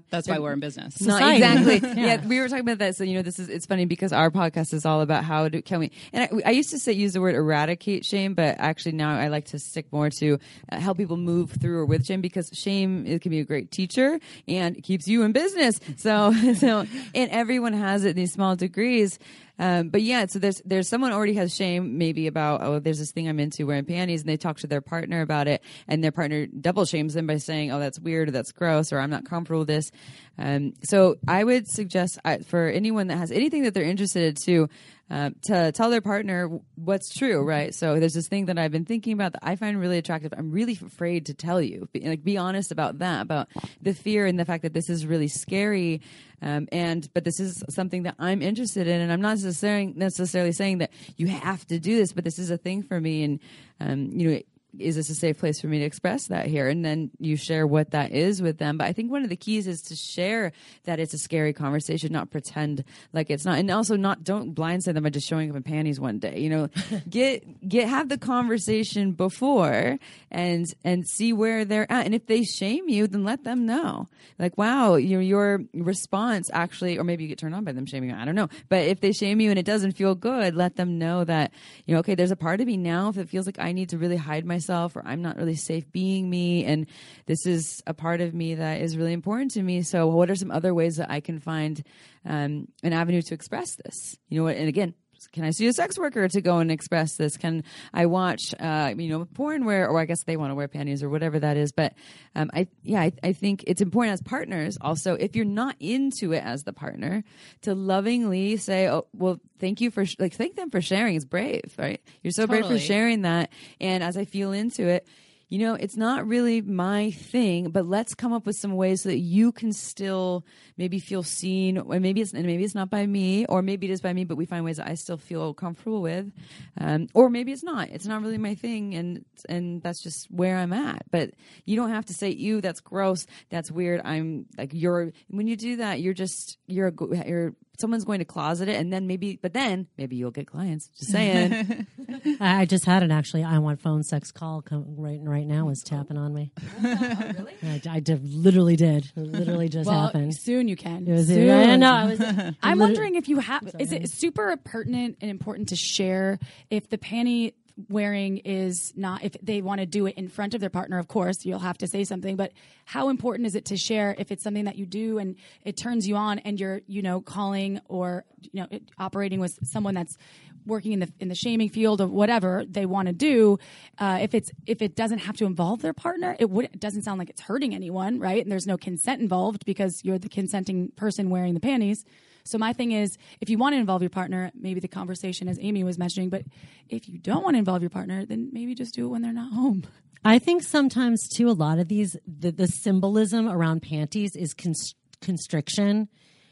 that's 0.10 0.28
why 0.28 0.40
we're 0.40 0.54
in 0.54 0.60
business 0.60 1.02
Not 1.02 1.22
exactly. 1.36 1.80
Yeah. 2.00 2.06
yeah. 2.06 2.28
we 2.28 2.40
were 2.40 2.48
talking 2.48 2.62
about 2.62 2.80
that. 2.80 2.96
So 2.96 3.04
you 3.04 3.16
know, 3.16 3.22
this 3.22 3.40
is 3.40 3.50
it's 3.50 3.66
funny 3.66 3.86
because 3.86 4.14
our 4.14 4.32
podcast 4.32 4.74
is 4.74 4.86
all 4.86 5.02
about 5.02 5.24
how 5.24 5.48
do 5.50 5.62
can 5.62 5.80
we. 5.80 5.92
And 6.14 6.24
I, 6.24 6.50
I 6.50 6.52
used 6.52 6.70
to 6.72 6.80
say 6.80 6.94
use 6.94 7.14
the 7.14 7.22
word 7.22 7.36
eradicate 7.36 8.06
shame, 8.06 8.34
but 8.34 8.56
actually 8.60 8.94
now 8.94 9.18
I 9.18 9.28
like 9.28 9.46
to 9.46 9.60
stick 9.60 9.92
more 9.92 10.10
to 10.12 10.40
uh, 10.72 10.80
help 10.80 10.98
people 10.98 11.18
move 11.18 11.52
through 11.52 11.80
or 11.80 11.86
with 11.86 12.06
shame 12.06 12.22
because 12.22 12.50
shame 12.54 13.06
it 13.06 13.22
can 13.22 13.32
be 13.32 13.40
a 13.40 13.46
great 13.46 13.72
teacher 13.72 14.20
and 14.48 14.78
it 14.78 14.82
keeps 14.82 15.08
you 15.08 15.24
in 15.24 15.32
business. 15.32 15.80
So 15.98 16.34
so 16.56 16.86
and 17.16 17.32
everyone 17.32 17.74
has 17.74 18.06
it 18.06 18.10
in 18.10 18.16
these 18.16 18.34
small 18.34 18.56
degrees. 18.56 19.20
Um, 19.60 19.90
but 19.90 20.02
yeah, 20.02 20.26
so 20.26 20.40
there's 20.40 20.62
there's 20.64 20.88
someone 20.88 21.12
already 21.12 21.34
has 21.34 21.54
shame 21.54 21.98
maybe 21.98 22.28
about 22.28 22.62
oh 22.64 22.80
there's 22.80 23.00
this 23.00 23.12
thing 23.12 23.28
I'm 23.28 23.40
into 23.40 23.68
wearing 23.68 23.86
panties 23.86 24.22
and 24.22 24.30
they 24.30 24.38
talk 24.38 24.58
to 24.60 24.68
their 24.68 24.82
partner 24.82 25.22
about 25.22 25.48
it 25.48 25.62
and 25.88 26.04
their 26.04 26.14
partner 26.14 26.48
double 26.48 26.86
shames 26.86 27.14
them 27.14 27.28
by 27.28 27.38
saying 27.38 27.72
oh 27.72 27.80
that's 27.80 28.00
weird 28.00 28.30
or 28.30 28.32
that's 28.32 28.54
gross 28.54 28.94
or 28.94 29.00
I'm 29.00 29.10
not 29.10 29.26
comfortable 29.26 29.60
with 29.60 29.68
this. 29.68 29.92
Um, 30.40 30.74
so 30.84 31.18
I 31.28 31.44
would 31.44 31.68
suggest 31.68 32.18
uh, 32.24 32.38
for 32.48 32.70
anyone 32.70 33.08
that 33.08 33.18
has 33.18 33.32
anything 33.32 33.64
that 33.64 33.74
they're 33.74 33.84
interested 33.84 34.38
to 34.46 34.70
um, 35.12 35.36
to 35.44 35.72
tell 35.72 35.90
their 35.90 36.02
partner 36.02 36.60
what's 36.76 37.14
true, 37.14 37.42
right? 37.42 37.74
So 37.74 38.00
there's 38.00 38.14
this 38.14 38.28
thing 38.28 38.46
that 38.46 38.60
I've 38.60 38.72
been 38.72 38.86
thinking 38.86 39.14
about 39.14 39.34
that 39.34 39.42
I 39.44 39.56
find 39.56 39.80
really 39.80 39.98
attractive. 39.98 40.34
I'm 40.38 40.52
really 40.52 40.74
afraid 40.74 41.26
to 41.26 41.34
tell 41.34 41.60
you, 41.60 41.90
be, 41.92 42.02
like 42.02 42.24
be 42.24 42.38
honest 42.38 42.72
about 42.72 43.00
that, 43.00 43.24
about 43.24 43.50
the 43.82 43.94
fear 43.94 44.28
and 44.28 44.40
the 44.40 44.46
fact 44.46 44.64
that 44.64 44.74
this 44.74 44.90
is 44.90 45.06
really 45.06 45.28
scary. 45.28 46.02
Um, 46.42 46.68
and 46.72 47.10
but 47.14 47.24
this 47.24 47.40
is 47.40 47.64
something 47.70 48.04
that 48.04 48.16
I'm 48.20 48.42
interested 48.42 48.88
in, 48.88 49.02
and 49.02 49.12
I'm 49.12 49.20
not 49.20 49.32
necessarily 49.32 49.94
necessarily 49.96 50.54
saying 50.54 50.78
that 50.78 50.92
you 51.18 51.28
have 51.28 51.66
to 51.68 51.80
do 51.80 51.98
this, 51.98 52.14
but 52.14 52.24
this 52.24 52.40
is 52.40 52.50
a 52.50 52.58
thing 52.58 52.84
for 52.84 53.02
me, 53.02 53.24
and 53.24 53.40
um, 53.82 54.12
you 54.14 54.30
know 54.30 54.40
is 54.78 54.96
this 54.96 55.10
a 55.10 55.16
safe 55.16 55.40
place 55.40 55.60
for 55.60 55.68
me 55.68 55.80
to 55.80 55.86
express 55.86 56.28
that 56.28 56.46
here? 56.46 56.68
And 56.68 56.86
then 56.86 57.10
you 57.20 57.36
share 57.36 57.66
what 57.66 57.92
that 57.92 58.12
is 58.12 58.42
with 58.42 58.60
them. 58.60 58.78
But 58.78 58.88
I 58.88 58.94
think 58.94 59.12
one 59.12 59.24
of 59.24 59.30
the 59.30 59.36
keys 59.36 59.68
is 59.68 59.82
to 59.84 59.96
share 59.96 60.52
that 60.84 61.00
it's 61.00 61.14
a 61.14 61.18
scary 61.18 61.54
conversation, 61.54 62.12
not 62.12 62.30
pretend 62.30 62.84
like 63.12 63.30
it's 63.30 63.46
not. 63.46 63.58
And 63.58 63.72
also 63.72 63.96
not 63.96 64.24
don't 64.24 64.54
blindside 64.54 64.94
them 64.94 65.04
by 65.04 65.10
just 65.10 65.28
showing 65.28 65.50
up 65.50 65.56
in 65.56 65.64
panties 65.64 66.00
one 66.00 66.20
day. 66.20 66.40
You 66.40 66.50
know, 66.50 66.70
get 67.10 67.68
get 67.68 67.90
have 67.90 68.10
the 68.10 68.18
conversation 68.18 69.14
before 69.14 69.98
and 70.30 70.66
and 70.84 71.08
see 71.08 71.34
where 71.34 71.66
they're 71.66 71.92
at. 71.92 72.06
And 72.06 72.14
if 72.14 72.28
they 72.28 72.44
shame 72.44 72.90
you, 72.90 73.08
then 73.08 73.24
let 73.24 73.44
them 73.44 73.66
know. 73.66 74.08
Like, 74.38 74.58
wow, 74.58 74.96
your 74.96 75.22
your 75.22 75.64
response 75.74 76.50
actually 76.54 76.98
or 76.98 77.04
maybe 77.04 77.24
you 77.24 77.30
get 77.30 77.40
turned 77.40 77.56
on 77.56 77.64
by 77.64 77.72
them 77.72 77.86
shaming 77.86 78.12
you. 78.12 78.16
I 78.16 78.26
don't 78.26 78.36
know. 78.36 78.50
But 78.70 78.84
if 78.84 79.02
they 79.02 79.12
shame 79.12 79.40
you 79.40 79.50
and 79.50 79.58
it 79.58 79.66
doesn't 79.66 79.94
feel 79.94 80.16
good, 80.16 80.56
let 80.56 80.76
them 80.76 81.00
know 81.00 81.24
that, 81.24 81.52
you 81.86 81.94
know, 81.94 82.00
okay, 82.00 82.16
there's 82.16 82.32
a 82.32 82.36
part 82.36 82.62
of 82.62 82.68
me 82.68 82.78
now 82.78 83.10
if 83.10 83.18
it 83.18 83.30
feels 83.30 83.46
like 83.46 83.60
I 83.60 83.72
need 83.72 83.90
to 83.90 83.98
really 83.98 84.18
hide 84.18 84.46
myself 84.60 84.96
or 84.96 85.04
I'm 85.06 85.22
not 85.22 85.38
really 85.38 85.56
safe 85.56 85.90
being 85.92 86.30
me 86.30 86.66
and 86.66 86.86
this 87.26 87.46
is 87.46 87.82
a 87.88 87.94
part 87.94 88.20
of 88.22 88.34
me 88.34 88.56
that 88.56 88.82
is 88.82 88.98
really 88.98 89.14
important 89.14 89.52
to 89.52 89.64
me. 89.64 89.82
So 89.84 90.08
what 90.08 90.30
are 90.30 90.36
some 90.36 90.52
other 90.52 90.74
ways 90.74 90.98
that 90.98 91.10
I 91.10 91.22
can 91.22 91.40
find 91.40 91.82
um, 92.26 92.68
an 92.84 92.94
avenue 92.94 93.22
to 93.22 93.34
express 93.34 93.76
this? 93.76 94.18
You 94.28 94.40
know 94.40 94.44
what? 94.44 94.58
And 94.58 94.68
again, 94.68 94.94
can 95.28 95.44
I 95.44 95.52
see 95.52 95.68
a 95.68 95.74
sex 95.74 95.98
worker 95.98 96.28
to 96.28 96.42
go 96.42 96.60
and 96.60 96.72
express 96.72 97.16
this? 97.16 97.38
Can 97.38 97.64
I 97.94 98.06
watch, 98.06 98.54
uh, 98.60 98.94
you 98.98 99.10
know, 99.10 99.26
porn 99.26 99.66
where, 99.66 99.88
or 99.88 100.00
I 100.00 100.06
guess 100.06 100.24
they 100.24 100.38
want 100.38 100.52
to 100.52 100.56
wear 100.56 100.68
panties 100.68 101.04
or 101.04 101.10
whatever 101.10 101.40
that 101.40 101.58
is. 101.58 101.72
But 101.72 101.94
um, 102.36 102.50
I, 102.54 102.68
yeah, 102.84 103.02
I, 103.02 103.12
I 103.24 103.34
think 103.34 103.64
it's 103.68 103.82
important 103.82 104.14
as 104.14 104.22
partners 104.22 104.78
also, 104.80 105.16
if 105.16 105.36
you're 105.36 105.46
not 105.46 105.76
into 105.80 106.34
it 106.34 106.44
as 106.44 106.64
the 106.64 106.74
partner, 106.74 107.24
to 107.62 107.76
lovingly 107.76 108.58
say, 108.58 108.88
oh, 108.90 109.08
well, 109.14 109.40
thank 109.60 109.82
you 109.82 109.92
for, 109.92 110.06
sh- 110.06 110.16
like, 110.20 110.34
thank 110.34 110.56
them 110.56 110.70
for 110.70 110.82
sharing. 110.82 111.16
It's 111.16 111.26
brave, 111.26 111.74
right? 111.78 112.02
You're 112.24 112.32
so 112.32 112.48
brave 112.48 112.66
for 112.66 112.80
sharing 112.80 113.24
that. 113.24 113.52
And 113.80 114.04
as 114.04 114.18
I 114.18 114.26
feel 114.26 114.52
into 114.52 114.88
it, 114.88 115.08
you 115.50 115.58
know, 115.58 115.74
it's 115.74 115.98
not 115.98 116.28
really 116.28 116.62
my 116.62 117.10
thing, 117.10 117.72
but 117.72 117.88
let's 117.88 118.14
come 118.14 118.34
up 118.34 118.46
with 118.46 118.56
some 118.56 118.76
ways 118.76 119.02
so 119.02 119.10
that 119.10 119.18
you 119.18 119.52
can 119.52 119.74
still 119.74 120.46
maybe 120.78 121.00
feel 121.00 121.24
seen, 121.24 121.80
or 121.80 122.00
maybe 122.00 122.22
it's 122.22 122.34
and 122.34 122.46
maybe 122.46 122.64
it's 122.64 122.76
not 122.76 122.92
by 122.92 123.06
me, 123.06 123.48
or 123.48 123.64
maybe 123.64 123.88
it 123.88 123.92
is 123.92 124.00
by 124.00 124.14
me, 124.14 124.26
but 124.26 124.38
we 124.38 124.46
find 124.46 124.64
ways 124.64 124.78
that 124.78 124.88
I 124.88 124.94
still 124.94 125.18
feel 125.18 125.56
comfortable 125.56 126.04
with, 126.04 126.32
um, 126.80 127.08
or 127.16 127.32
maybe 127.32 127.52
it's 127.52 127.64
not. 127.64 127.90
It's 127.90 128.06
not 128.06 128.22
really 128.22 128.38
my 128.38 128.54
thing, 128.54 128.94
and 128.94 129.26
and 129.50 129.82
that's 129.82 130.04
just 130.04 130.30
where 130.30 130.56
I'm 130.56 130.72
at. 130.72 131.04
But 131.10 131.32
you 131.66 131.76
don't 131.76 131.90
have 131.90 132.06
to 132.06 132.14
say, 132.14 132.30
"You, 132.30 132.62
that's 132.62 132.80
gross, 132.80 133.26
that's 133.50 133.72
weird." 133.72 134.02
I'm 134.06 134.46
like 134.56 134.72
you're 134.74 135.12
when 135.30 135.48
you 135.48 135.56
do 135.56 135.78
that, 135.78 136.00
you're 136.00 136.14
just 136.14 136.60
you're 136.68 136.94
you're 137.26 137.56
someone's 137.80 138.06
going 138.06 138.20
to 138.20 138.26
closet 138.26 138.70
it, 138.70 138.76
and 138.76 138.92
then 138.92 139.08
maybe, 139.08 139.40
but 139.42 139.54
then 139.54 139.88
maybe 139.98 140.16
you'll 140.16 140.32
get 140.32 140.48
clients. 140.48 140.90
Just 140.98 141.12
saying. 141.12 141.88
I 142.40 142.62
I 142.62 142.66
just 142.66 142.86
had 142.86 143.04
an 143.04 143.12
actually 143.12 143.44
I 143.44 143.58
want 143.60 143.82
phone 143.82 144.04
sex 144.04 144.32
call 144.32 144.62
come 144.62 144.86
right 144.98 145.20
right 145.22 145.48
now 145.48 145.70
is 145.70 145.82
tapping 145.82 146.18
on 146.18 146.34
me. 146.34 146.52
Oh, 146.82 147.34
really? 147.38 147.56
I, 147.64 147.82
I 147.90 148.00
did, 148.00 148.24
literally 148.24 148.76
did. 148.76 149.12
It 149.16 149.20
literally 149.20 149.70
just 149.70 149.88
well, 149.88 150.06
happened. 150.06 150.36
soon 150.36 150.68
you 150.68 150.76
can. 150.76 151.08
It 151.08 151.12
was, 151.12 151.28
soon. 151.28 151.50
I 151.50 151.76
know. 151.76 151.92
I 151.92 152.06
was. 152.06 152.56
I'm 152.64 152.80
wondering 152.80 153.16
if 153.16 153.28
you 153.28 153.40
have. 153.40 153.76
Is 153.80 153.92
it 153.92 154.10
super 154.10 154.56
pertinent 154.58 155.18
and 155.22 155.30
important 155.30 155.70
to 155.70 155.76
share 155.76 156.40
if 156.70 156.90
the 156.90 156.98
panty 156.98 157.54
wearing 157.88 158.38
is 158.40 158.94
not 158.96 159.24
if 159.24 159.36
they 159.42 159.62
want 159.62 159.80
to 159.80 159.86
do 159.86 160.06
it 160.06 160.16
in 160.16 160.28
front 160.28 160.54
of 160.54 160.60
their 160.60 160.70
partner 160.70 160.98
of 160.98 161.08
course 161.08 161.46
you'll 161.46 161.60
have 161.60 161.78
to 161.78 161.88
say 161.88 162.04
something 162.04 162.36
but 162.36 162.52
how 162.86 163.10
important 163.10 163.48
is 163.48 163.56
it 163.56 163.66
to 163.66 163.78
share 163.78 164.16
if 164.18 164.32
it's 164.32 164.44
something 164.44 164.66
that 164.66 164.76
you 164.76 164.86
do 164.86 165.18
and 165.18 165.36
it 165.64 165.78
turns 165.78 166.08
you 166.08 166.16
on 166.16 166.40
and 166.40 166.60
you're 166.60 166.82
you 166.88 167.02
know 167.02 167.22
calling 167.22 167.80
or 167.88 168.26
you 168.52 168.62
know 168.62 168.80
operating 168.98 169.40
with 169.40 169.58
someone 169.64 169.94
that's 169.94 170.18
working 170.66 170.92
in 170.92 171.00
the 171.00 171.12
in 171.20 171.30
the 171.30 171.36
shaming 171.36 171.70
field 171.70 172.02
or 172.02 172.08
whatever 172.08 172.66
they 172.68 172.86
want 172.86 173.08
to 173.08 173.14
do 173.14 173.58
uh, 174.00 174.20
if 174.22 174.34
it's 174.34 174.52
if 174.66 174.82
it 174.82 174.96
doesn't 174.96 175.20
have 175.20 175.38
to 175.38 175.46
involve 175.46 175.82
their 175.82 175.94
partner 175.94 176.36
it 176.40 176.50
would 176.50 176.66
it 176.66 176.80
doesn't 176.80 177.04
sound 177.04 177.18
like 177.18 177.30
it's 177.30 177.42
hurting 177.42 177.74
anyone 177.74 178.20
right? 178.20 178.44
And 178.44 178.52
there's 178.52 178.68
no 178.68 178.78
consent 178.78 179.22
involved 179.22 179.66
because 179.66 180.04
you're 180.04 180.20
the 180.20 180.30
consenting 180.30 180.90
person 180.96 181.30
wearing 181.30 181.54
the 181.54 181.60
panties 181.60 182.06
So 182.50 182.58
my 182.58 182.74
thing 182.74 182.92
is, 182.92 183.18
if 183.42 183.50
you 183.50 183.58
want 183.58 183.74
to 183.76 183.80
involve 183.80 184.02
your 184.02 184.10
partner, 184.10 184.52
maybe 184.54 184.80
the 184.80 184.88
conversation 184.88 185.48
as 185.48 185.58
Amy 185.62 185.84
was 185.84 185.98
mentioning, 185.98 186.30
but 186.30 186.44
if 186.90 187.08
you 187.08 187.18
don't 187.20 187.44
want 187.44 187.54
to 187.56 187.60
involve 187.60 187.82
your 187.82 187.90
partner, 187.90 188.26
then 188.26 188.50
maybe 188.52 188.74
just 188.76 188.94
do 188.96 189.06
it 189.06 189.10
when 189.10 189.22
they're 189.22 189.34
not 189.34 189.52
home. 189.54 189.84
I 190.26 190.40
think 190.40 190.64
sometimes 190.64 191.28
too, 191.30 191.50
a 191.50 191.54
lot 191.54 191.80
of 191.80 191.88
these 191.88 192.18
the, 192.28 192.52
the 192.52 192.68
symbolism 192.68 193.48
around 193.48 193.82
panties 193.82 194.36
is 194.36 194.54
const- 194.54 194.96
constriction 195.22 196.10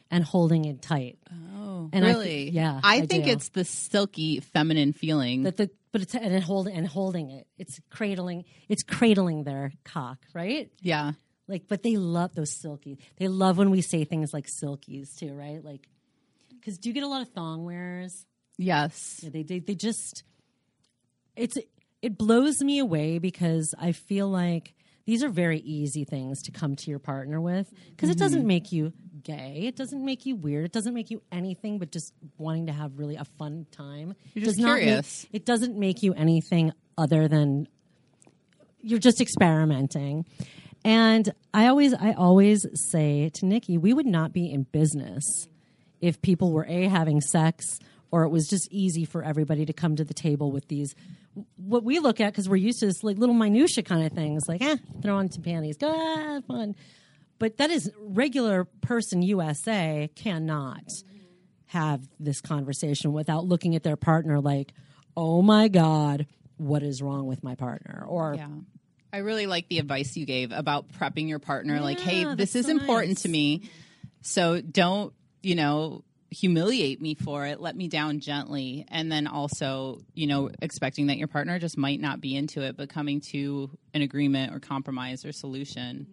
and 0.10 0.24
holding 0.24 0.64
it 0.66 0.82
tight. 0.82 1.18
Oh, 1.58 1.90
And 1.92 2.06
I 2.06 2.14
thi- 2.14 2.18
really? 2.20 2.50
yeah, 2.52 2.80
I, 2.84 2.98
I 3.00 3.06
think 3.06 3.26
do. 3.26 3.32
it's 3.32 3.50
the 3.50 3.66
silky 3.66 4.40
feminine 4.40 4.94
feeling. 4.94 5.44
That 5.44 5.58
the 5.58 5.70
but 5.92 6.02
it's 6.02 6.16
and 6.16 6.34
it 6.34 6.44
hold 6.44 6.68
and 6.68 6.88
holding 6.88 7.32
it. 7.32 7.48
It's 7.58 7.80
cradling. 7.90 8.46
It's 8.70 8.84
cradling 8.84 9.44
their 9.44 9.74
cock, 9.84 10.20
right? 10.34 10.70
yeah. 10.82 11.14
Like, 11.48 11.68
but 11.68 11.84
they 11.84 11.96
love 11.96 12.36
those 12.36 12.52
silky. 12.52 13.00
They 13.18 13.28
love 13.28 13.58
when 13.58 13.70
we 13.70 13.82
say 13.82 14.04
things 14.04 14.34
like 14.34 14.48
silkies 14.48 15.16
too, 15.18 15.34
right? 15.34 15.64
Like, 15.64 15.88
because 16.50 16.78
do 16.78 16.90
you 16.90 16.94
get 16.94 17.04
a 17.04 17.08
lot 17.08 17.22
of 17.22 17.30
thong 17.30 17.64
wearers? 17.64 18.26
Yes. 18.58 19.22
Yeah, 19.22 19.30
they, 19.30 19.44
they 19.44 19.60
they 19.60 19.76
just 19.76 20.24
it's 21.36 21.58
it 22.02 22.18
blows 22.18 22.62
me 22.62 22.80
away 22.80 23.20
because 23.20 23.74
I 23.80 23.92
feel 23.92 24.28
like 24.28 24.74
these 25.06 25.24
are 25.24 25.30
very 25.30 25.60
easy 25.60 26.04
things 26.04 26.42
to 26.44 26.52
come 26.52 26.76
to 26.76 26.90
your 26.90 27.00
partner 27.00 27.40
with 27.40 27.72
because 27.92 28.10
it 28.10 28.18
doesn't 28.18 28.40
mm-hmm. 28.40 28.48
make 28.48 28.72
you 28.74 28.92
gay, 29.24 29.64
it 29.66 29.76
doesn't 29.76 30.04
make 30.04 30.26
you 30.26 30.36
weird, 30.36 30.66
it 30.66 30.74
doesn't 30.74 30.94
make 30.94 31.10
you 31.10 31.22
anything 31.32 31.80
but 31.80 31.92
just 31.92 32.14
wanting 32.38 32.68
to 32.68 32.74
have 32.74 33.00
really 33.00 33.16
a 33.16 33.24
fun 33.24 33.66
time. 33.72 34.16
You're 34.34 34.46
Does 34.46 34.56
just 34.56 34.66
make- 34.66 34.84
curious. 34.84 35.26
it 35.32 35.46
doesn't 35.46 35.78
make 35.78 36.04
you 36.04 36.14
anything 36.14 36.74
other 36.98 37.28
than 37.28 37.68
you're 38.82 39.00
just 39.00 39.22
experimenting. 39.22 40.26
And 40.84 41.34
I 41.54 41.68
always 41.68 41.94
I 41.94 42.14
always 42.14 42.66
say 42.74 43.30
to 43.36 43.46
Nikki, 43.46 43.78
we 43.78 43.94
would 43.94 44.06
not 44.06 44.34
be 44.34 44.52
in 44.52 44.64
business 44.64 45.48
if 46.02 46.22
people 46.22 46.52
were 46.52 46.66
a 46.68 46.84
having 46.88 47.22
sex 47.22 47.80
or 48.12 48.24
it 48.24 48.30
was 48.30 48.48
just 48.48 48.72
easy 48.72 49.06
for 49.06 49.24
everybody 49.24 49.66
to 49.66 49.74
come 49.74 49.96
to 49.96 50.04
the 50.04 50.14
table 50.14 50.52
with 50.52 50.68
these 50.68 50.96
what 51.58 51.84
we 51.84 52.00
look 52.00 52.20
at 52.20 52.32
because 52.32 52.48
we're 52.50 52.56
used 52.56 52.80
to 52.80 52.86
this 52.88 53.04
like 53.04 53.18
little 53.18 53.36
minutia 53.36 53.84
kind 53.84 54.06
of 54.06 54.12
things 54.12 54.48
like 54.48 54.62
eh 54.62 54.78
throw 55.02 55.18
on 55.18 55.30
some 55.30 55.44
panties 55.44 55.78
go 55.78 55.92
ah, 55.92 56.40
fun 56.48 56.76
but 57.40 57.58
that 57.58 57.70
is 57.70 57.92
regular 58.00 58.66
person 58.82 59.22
usa 59.22 60.10
cannot 60.16 60.84
have 61.68 62.08
this 62.20 62.42
conversation 62.42 63.12
without 63.12 63.46
looking 63.46 63.76
at 63.76 63.84
their 63.84 63.98
partner 63.98 64.40
like 64.40 64.74
oh 65.16 65.42
my 65.42 65.68
god 65.68 66.26
what 66.58 66.82
is 66.82 67.02
wrong 67.02 67.28
with 67.28 67.44
my 67.44 67.56
partner 67.56 68.06
or 68.08 68.36
Yeah. 68.36 68.48
I 69.12 69.18
really 69.20 69.48
like 69.48 69.70
the 69.70 69.80
advice 69.80 70.16
you 70.18 70.26
gave 70.26 70.52
about 70.52 70.92
prepping 70.92 71.30
your 71.30 71.40
partner. 71.40 71.80
like, 71.82 72.00
hey, 72.00 72.36
this 72.36 72.56
is 72.56 72.66
so 72.66 72.72
important 72.72 73.12
nice. 73.12 73.22
to 73.24 73.30
me. 73.30 73.70
So 74.22 74.62
don't, 74.62 75.14
you 75.42 75.56
know, 75.56 76.04
humiliate 76.30 77.02
me 77.02 77.16
for 77.16 77.46
it. 77.46 77.60
Let 77.60 77.76
me 77.76 77.88
down 77.88 78.20
gently. 78.20 78.86
And 78.90 79.12
then 79.12 79.28
also, 79.28 80.02
you 80.14 80.28
know, 80.28 80.50
expecting 80.62 81.08
that 81.08 81.18
your 81.18 81.28
partner 81.28 81.58
just 81.60 81.78
might 81.78 82.02
not 82.02 82.20
be 82.20 82.36
into 82.36 82.62
it, 82.62 82.76
but 82.76 82.90
coming 82.90 83.22
to 83.32 83.70
an 83.94 84.02
agreement 84.02 84.54
or 84.54 84.60
compromise 84.60 85.26
or 85.26 85.32
solution. 85.32 86.08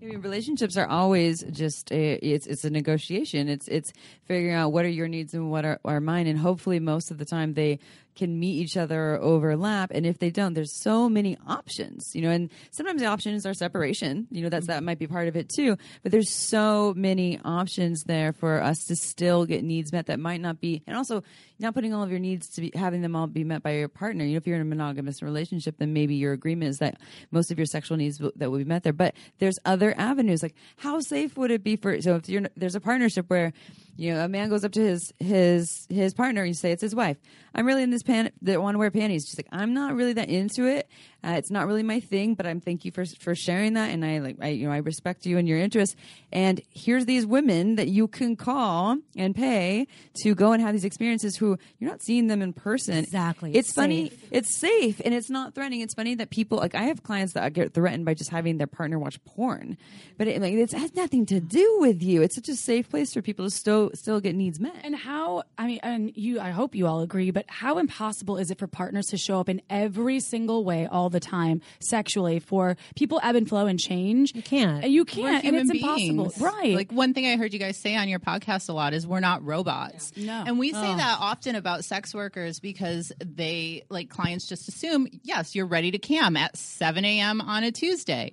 I 0.00 0.04
mean, 0.04 0.20
relationships 0.20 0.76
are 0.76 0.86
always 0.86 1.42
just 1.42 1.90
a, 1.90 2.14
it's 2.14 2.46
it's 2.46 2.64
a 2.64 2.70
negotiation. 2.70 3.48
It's 3.48 3.66
it's 3.66 3.92
figuring 4.26 4.54
out 4.54 4.72
what 4.72 4.84
are 4.84 4.90
your 4.90 5.08
needs 5.08 5.34
and 5.34 5.50
what 5.50 5.64
are, 5.64 5.80
are 5.84 6.00
mine, 6.00 6.28
and 6.28 6.38
hopefully 6.38 6.78
most 6.78 7.10
of 7.10 7.18
the 7.18 7.24
time 7.24 7.54
they 7.54 7.80
can 8.18 8.38
meet 8.38 8.60
each 8.60 8.76
other 8.76 9.14
or 9.14 9.22
overlap. 9.22 9.90
And 9.94 10.04
if 10.04 10.18
they 10.18 10.30
don't, 10.30 10.52
there's 10.52 10.72
so 10.72 11.08
many 11.08 11.38
options, 11.46 12.14
you 12.14 12.22
know. 12.22 12.30
And 12.30 12.50
sometimes 12.70 13.00
the 13.00 13.06
options 13.06 13.46
are 13.46 13.54
separation. 13.54 14.26
You 14.30 14.42
know, 14.42 14.48
that's 14.48 14.66
that 14.66 14.82
might 14.82 14.98
be 14.98 15.06
part 15.06 15.28
of 15.28 15.36
it 15.36 15.48
too. 15.48 15.76
But 16.02 16.12
there's 16.12 16.28
so 16.28 16.92
many 16.96 17.40
options 17.44 18.04
there 18.04 18.32
for 18.32 18.60
us 18.60 18.84
to 18.86 18.96
still 18.96 19.46
get 19.46 19.64
needs 19.64 19.92
met 19.92 20.06
that 20.06 20.20
might 20.20 20.40
not 20.40 20.60
be, 20.60 20.82
and 20.86 20.96
also 20.96 21.22
not 21.60 21.74
putting 21.74 21.94
all 21.94 22.02
of 22.02 22.10
your 22.10 22.20
needs 22.20 22.48
to 22.50 22.60
be 22.60 22.72
having 22.74 23.02
them 23.02 23.16
all 23.16 23.26
be 23.26 23.44
met 23.44 23.62
by 23.62 23.72
your 23.72 23.88
partner. 23.88 24.24
You 24.24 24.32
know, 24.32 24.36
if 24.36 24.46
you're 24.46 24.56
in 24.56 24.62
a 24.62 24.66
monogamous 24.66 25.22
relationship, 25.22 25.76
then 25.78 25.92
maybe 25.92 26.16
your 26.16 26.32
agreement 26.32 26.70
is 26.70 26.78
that 26.78 27.00
most 27.30 27.50
of 27.50 27.58
your 27.58 27.66
sexual 27.66 27.96
needs 27.96 28.20
that 28.36 28.50
will 28.50 28.58
be 28.58 28.64
met 28.64 28.82
there. 28.82 28.92
But 28.92 29.14
there's 29.38 29.58
other 29.64 29.94
avenues. 29.96 30.42
Like, 30.42 30.54
how 30.76 31.00
safe 31.00 31.36
would 31.36 31.50
it 31.50 31.62
be 31.62 31.76
for? 31.76 32.00
So 32.02 32.16
if 32.16 32.28
you're 32.28 32.42
there's 32.56 32.74
a 32.74 32.80
partnership 32.80 33.30
where 33.30 33.52
you 33.98 34.14
know 34.14 34.24
a 34.24 34.28
man 34.28 34.48
goes 34.48 34.64
up 34.64 34.70
to 34.72 34.80
his 34.80 35.12
his 35.18 35.86
his 35.90 36.14
partner 36.14 36.42
and 36.42 36.48
you 36.48 36.54
say 36.54 36.70
it's 36.70 36.80
his 36.80 36.94
wife. 36.94 37.18
I'm 37.52 37.66
really 37.66 37.82
in 37.82 37.90
this 37.90 38.04
pan 38.04 38.30
that 38.42 38.62
want 38.62 38.76
to 38.76 38.78
wear 38.78 38.92
panties. 38.92 39.28
She's 39.28 39.36
like, 39.36 39.48
I'm 39.50 39.74
not 39.74 39.94
really 39.94 40.12
that 40.14 40.28
into 40.28 40.66
it. 40.66 40.88
Uh, 41.24 41.30
it's 41.32 41.50
not 41.50 41.66
really 41.66 41.82
my 41.82 42.00
thing. 42.00 42.34
But 42.34 42.46
I'm 42.46 42.60
thank 42.60 42.84
you 42.84 42.92
for 42.92 43.04
for 43.20 43.34
sharing 43.34 43.74
that, 43.74 43.90
and 43.90 44.04
I 44.04 44.18
like 44.18 44.36
I 44.40 44.48
you 44.48 44.66
know 44.66 44.72
I 44.72 44.78
respect 44.78 45.26
you 45.26 45.38
and 45.38 45.48
your 45.48 45.58
interests. 45.58 45.96
And 46.32 46.60
here's 46.70 47.06
these 47.06 47.26
women 47.26 47.76
that 47.76 47.88
you 47.88 48.06
can 48.08 48.36
call 48.36 48.96
and 49.16 49.34
pay 49.34 49.86
to 50.22 50.34
go 50.34 50.52
and 50.52 50.62
have 50.62 50.72
these 50.72 50.84
experiences. 50.84 51.36
Who 51.36 51.58
you're 51.78 51.90
not 51.90 52.02
seeing 52.02 52.26
them 52.28 52.42
in 52.42 52.52
person. 52.52 52.98
Exactly. 52.98 53.50
It's, 53.54 53.68
It's 53.68 53.74
funny. 53.74 54.10
safe. 54.10 54.28
It's 54.30 54.56
safe 54.56 55.00
and 55.04 55.12
it's 55.14 55.30
not 55.30 55.54
threatening. 55.54 55.80
It's 55.80 55.94
funny 55.94 56.14
that 56.16 56.30
people 56.30 56.58
like 56.58 56.74
I 56.74 56.82
have 56.82 57.02
clients 57.02 57.32
that 57.34 57.52
get 57.52 57.74
threatened 57.74 58.04
by 58.04 58.14
just 58.14 58.30
having 58.30 58.58
their 58.58 58.66
partner 58.66 58.98
watch 58.98 59.22
porn, 59.24 59.76
but 60.16 60.28
it, 60.28 60.40
like 60.40 60.52
it 60.54 60.72
has 60.72 60.94
nothing 60.94 61.26
to 61.26 61.40
do 61.40 61.78
with 61.80 62.02
you. 62.02 62.22
It's 62.22 62.34
such 62.34 62.48
a 62.48 62.54
safe 62.56 62.88
place 62.88 63.12
for 63.12 63.22
people 63.22 63.44
to 63.44 63.50
still 63.50 63.90
still 63.94 64.20
get 64.20 64.34
needs 64.34 64.60
met. 64.60 64.76
And 64.84 64.94
how, 64.94 65.42
I 65.56 65.66
mean, 65.66 65.80
and 65.82 66.12
you, 66.14 66.40
I 66.40 66.50
hope 66.50 66.74
you 66.74 66.86
all 66.86 67.00
agree, 67.00 67.30
but 67.30 67.44
how 67.48 67.78
impossible 67.78 68.36
is 68.36 68.50
it 68.50 68.58
for 68.58 68.66
partners 68.66 69.06
to 69.06 69.16
show 69.16 69.40
up 69.40 69.48
in 69.48 69.60
every 69.70 70.20
single 70.20 70.64
way 70.64 70.86
all 70.86 71.07
the 71.08 71.20
time 71.20 71.60
sexually 71.80 72.38
for 72.38 72.76
people 72.96 73.20
ebb 73.22 73.36
and 73.36 73.48
flow 73.48 73.66
and 73.66 73.78
change? 73.78 74.34
You 74.34 74.42
can't. 74.42 74.88
You 74.88 75.04
can't. 75.04 75.44
And 75.44 75.56
human 75.56 75.60
it's 75.62 75.70
impossible. 75.70 76.24
beings. 76.24 76.40
Right. 76.40 76.74
Like 76.74 76.92
one 76.92 77.14
thing 77.14 77.26
I 77.26 77.36
heard 77.36 77.52
you 77.52 77.58
guys 77.58 77.76
say 77.76 77.96
on 77.96 78.08
your 78.08 78.20
podcast 78.20 78.68
a 78.68 78.72
lot 78.72 78.94
is 78.94 79.06
we're 79.06 79.20
not 79.20 79.44
robots. 79.44 80.12
No. 80.16 80.44
And 80.46 80.58
we 80.58 80.72
say 80.72 80.94
that 80.94 81.18
often 81.20 81.54
about 81.54 81.84
sex 81.84 82.14
workers 82.14 82.60
because 82.60 83.12
they 83.24 83.82
like 83.88 84.08
clients 84.08 84.48
just 84.48 84.68
assume, 84.68 85.08
yes, 85.22 85.54
you're 85.54 85.66
ready 85.66 85.90
to 85.90 85.98
cam 85.98 86.36
at 86.36 86.56
7 86.56 87.04
a.m. 87.04 87.40
on 87.40 87.64
a 87.64 87.72
Tuesday. 87.72 88.32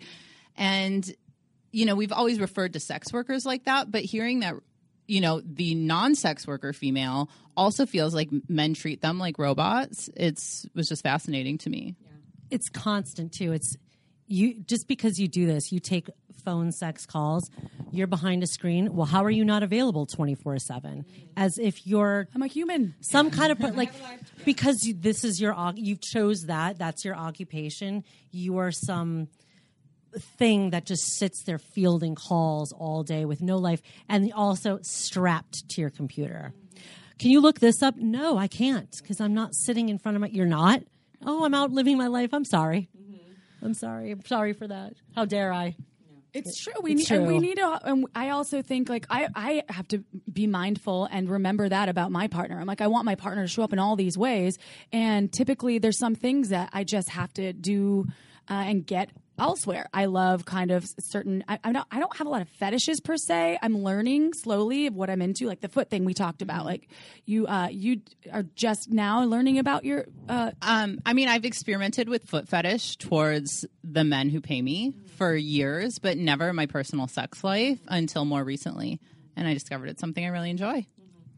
And, 0.55 1.09
you 1.71 1.85
know, 1.85 1.95
we've 1.95 2.11
always 2.11 2.39
referred 2.39 2.73
to 2.73 2.79
sex 2.79 3.11
workers 3.11 3.45
like 3.45 3.65
that, 3.65 3.91
but 3.91 4.01
hearing 4.01 4.39
that, 4.41 4.55
you 5.07 5.21
know, 5.21 5.41
the 5.41 5.75
non 5.75 6.15
sex 6.15 6.47
worker 6.47 6.73
female 6.73 7.29
also 7.55 7.85
feels 7.85 8.13
like 8.13 8.29
men 8.47 8.73
treat 8.73 9.01
them 9.01 9.19
like 9.19 9.37
robots, 9.37 10.09
it's 10.15 10.65
was 10.75 10.87
just 10.87 11.03
fascinating 11.03 11.57
to 11.59 11.69
me. 11.69 11.95
It's 12.55 12.69
constant 12.69 13.33
too. 13.33 13.51
It's 13.51 13.75
you 14.27 14.63
just 14.63 14.87
because 14.87 15.19
you 15.19 15.27
do 15.27 15.45
this, 15.45 15.71
you 15.71 15.79
take 15.79 16.09
phone 16.43 16.71
sex 16.71 17.05
calls, 17.05 17.49
you're 17.91 18.07
behind 18.07 18.41
a 18.43 18.47
screen. 18.47 18.95
Well, 18.95 19.05
how 19.05 19.23
are 19.23 19.29
you 19.29 19.45
not 19.45 19.61
available 19.61 20.07
24/7? 20.07 21.05
As 21.37 21.57
if 21.59 21.85
you're 21.85 22.27
I'm 22.33 22.41
a 22.41 22.47
human. 22.47 22.95
some 23.01 23.29
kind 23.29 23.51
of 23.51 23.59
like 23.75 23.91
because 24.45 24.83
you, 24.85 24.93
this 24.93 25.23
is 25.23 25.39
your 25.39 25.53
oc- 25.53 25.77
you 25.77 25.95
chose 25.95 26.45
that, 26.47 26.79
that's 26.79 27.05
your 27.05 27.15
occupation. 27.15 28.03
You 28.31 28.57
are 28.57 28.71
some 28.71 29.27
thing 30.39 30.69
that 30.69 30.85
just 30.85 31.17
sits 31.17 31.43
there 31.43 31.59
fielding 31.59 32.15
calls 32.15 32.71
all 32.71 33.03
day 33.03 33.25
with 33.25 33.41
no 33.41 33.57
life 33.57 33.81
and 34.07 34.31
also 34.33 34.79
strapped 34.81 35.67
to 35.69 35.81
your 35.81 35.89
computer. 35.89 36.53
Can 37.19 37.31
you 37.31 37.41
look 37.41 37.59
this 37.59 37.81
up? 37.83 37.95
No, 37.97 38.37
I 38.37 38.47
can't 38.47 38.89
because 39.01 39.21
I'm 39.21 39.33
not 39.33 39.55
sitting 39.55 39.89
in 39.89 39.97
front 39.97 40.15
of 40.15 40.21
my. 40.21 40.27
You're 40.27 40.45
not. 40.45 40.83
Oh, 41.25 41.43
I'm 41.43 41.53
out 41.53 41.71
living 41.71 41.97
my 41.97 42.07
life. 42.07 42.29
I'm 42.33 42.45
sorry. 42.45 42.89
I'm 43.61 43.73
sorry. 43.73 44.11
I'm 44.11 44.23
sorry 44.25 44.53
for 44.53 44.67
that. 44.67 44.93
How 45.15 45.25
dare 45.25 45.51
I? 45.51 45.75
It's 46.33 46.61
true. 46.61 46.73
We 46.81 46.91
It's 46.91 47.09
need. 47.09 47.17
And 47.17 47.27
we 47.27 47.39
need 47.39 47.55
to. 47.55 47.79
And 47.83 48.07
I 48.13 48.29
also 48.29 48.61
think 48.61 48.89
like 48.89 49.05
I. 49.09 49.29
I 49.33 49.63
have 49.69 49.87
to 49.89 50.03
be 50.31 50.47
mindful 50.47 51.05
and 51.09 51.29
remember 51.29 51.69
that 51.69 51.87
about 51.87 52.11
my 52.11 52.27
partner. 52.27 52.59
I'm 52.59 52.67
like 52.67 52.81
I 52.81 52.87
want 52.87 53.05
my 53.05 53.15
partner 53.15 53.43
to 53.43 53.47
show 53.47 53.63
up 53.63 53.71
in 53.71 53.79
all 53.79 53.95
these 53.95 54.17
ways, 54.17 54.57
and 54.91 55.31
typically 55.31 55.79
there's 55.79 55.97
some 55.97 56.13
things 56.13 56.49
that 56.49 56.69
I 56.73 56.83
just 56.83 57.09
have 57.09 57.33
to 57.35 57.53
do 57.53 58.05
uh, 58.49 58.53
and 58.53 58.85
get 58.85 59.11
elsewhere. 59.37 59.87
I 59.93 60.05
love 60.05 60.45
kind 60.45 60.71
of 60.71 60.87
certain. 60.99 61.43
I, 61.47 61.59
I 61.63 61.71
don't. 61.71 61.87
I 61.91 61.99
don't 61.99 62.15
have 62.17 62.27
a 62.27 62.29
lot 62.29 62.41
of 62.41 62.49
fetishes 62.49 62.99
per 62.99 63.17
se. 63.17 63.57
I'm 63.61 63.83
learning 63.83 64.33
slowly 64.33 64.87
of 64.87 64.95
what 64.95 65.09
I'm 65.09 65.21
into, 65.21 65.47
like 65.47 65.61
the 65.61 65.69
foot 65.69 65.89
thing 65.89 66.05
we 66.05 66.13
talked 66.13 66.41
about. 66.41 66.59
Mm-hmm. 66.59 66.67
Like 66.67 66.89
you. 67.25 67.47
Uh, 67.47 67.67
you 67.71 68.01
are 68.31 68.43
just 68.55 68.89
now 68.89 69.23
learning 69.23 69.59
about 69.59 69.85
your. 69.85 70.05
Uh, 70.27 70.51
Um, 70.61 70.99
I 71.05 71.13
mean, 71.13 71.27
I've 71.27 71.45
experimented 71.45 72.09
with 72.09 72.23
foot 72.23 72.47
fetish 72.47 72.97
towards 72.97 73.65
the 73.83 74.03
men 74.03 74.29
who 74.29 74.41
pay 74.41 74.61
me 74.61 74.93
for 75.17 75.35
years, 75.35 75.99
but 75.99 76.17
never 76.17 76.51
my 76.53 76.65
personal 76.65 77.07
sex 77.07 77.43
life 77.43 77.79
until 77.87 78.25
more 78.25 78.43
recently. 78.43 78.99
And 79.35 79.47
I 79.47 79.53
discovered 79.53 79.89
it's 79.89 80.01
something 80.01 80.23
I 80.25 80.29
really 80.29 80.49
enjoy. 80.49 80.87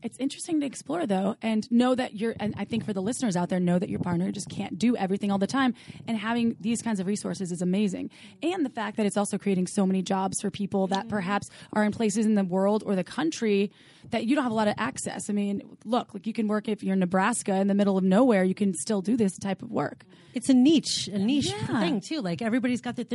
It's 0.03 0.17
interesting 0.19 0.59
to 0.59 0.65
explore 0.65 1.05
though, 1.05 1.35
and 1.41 1.69
know 1.71 1.95
that 1.95 2.15
you're. 2.15 2.35
And 2.39 2.53
I 2.57 2.65
think 2.65 2.85
for 2.85 2.93
the 2.93 3.01
listeners 3.01 3.35
out 3.35 3.49
there, 3.49 3.59
know 3.59 3.79
that 3.79 3.89
your 3.89 3.99
partner 3.99 4.31
just 4.31 4.49
can't 4.49 4.77
do 4.77 4.95
everything 4.95 5.31
all 5.31 5.37
the 5.39 5.47
time, 5.47 5.73
and 6.07 6.17
having 6.17 6.55
these 6.59 6.81
kinds 6.81 6.99
of 6.99 7.07
resources 7.07 7.51
is 7.51 7.61
amazing. 7.61 8.11
And 8.43 8.63
the 8.63 8.69
fact 8.69 8.97
that 8.97 9.05
it's 9.05 9.17
also 9.17 9.37
creating 9.37 9.67
so 9.67 9.85
many 9.85 10.01
jobs 10.01 10.39
for 10.41 10.51
people 10.51 10.87
that 10.87 11.01
mm-hmm. 11.01 11.09
perhaps 11.09 11.49
are 11.73 11.83
in 11.83 11.91
places 11.91 12.25
in 12.25 12.35
the 12.35 12.43
world 12.43 12.83
or 12.85 12.95
the 12.95 13.03
country 13.03 13.71
that 14.11 14.25
you 14.25 14.35
don't 14.35 14.43
have 14.43 14.51
a 14.51 14.55
lot 14.55 14.67
of 14.67 14.75
access. 14.77 15.29
I 15.29 15.33
mean, 15.33 15.77
look, 15.83 16.13
like 16.13 16.27
you 16.27 16.33
can 16.33 16.47
work 16.47 16.67
if 16.67 16.83
you're 16.83 16.93
in 16.93 16.99
Nebraska 16.99 17.55
in 17.55 17.67
the 17.67 17.73
middle 17.73 17.97
of 17.97 18.03
nowhere, 18.03 18.43
you 18.43 18.55
can 18.55 18.73
still 18.73 19.01
do 19.01 19.17
this 19.17 19.37
type 19.37 19.61
of 19.61 19.71
work. 19.71 20.05
It's 20.33 20.49
a 20.49 20.53
niche, 20.53 21.09
a 21.11 21.17
niche 21.17 21.51
Yeah. 21.51 21.79
thing 21.79 22.01
too. 22.01 22.21
Like 22.21 22.41
everybody's 22.41 22.81
got 22.81 22.95
that. 22.97 23.11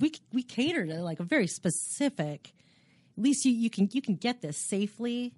We 0.00 0.12
we 0.32 0.42
cater 0.42 0.86
to 0.86 1.02
like 1.02 1.20
a 1.20 1.24
very 1.24 1.46
specific. 1.46 2.52
At 3.16 3.22
least 3.22 3.44
you, 3.44 3.52
you 3.52 3.70
can 3.70 3.88
you 3.92 4.02
can 4.02 4.16
get 4.16 4.40
this 4.40 4.56
safely 4.56 5.34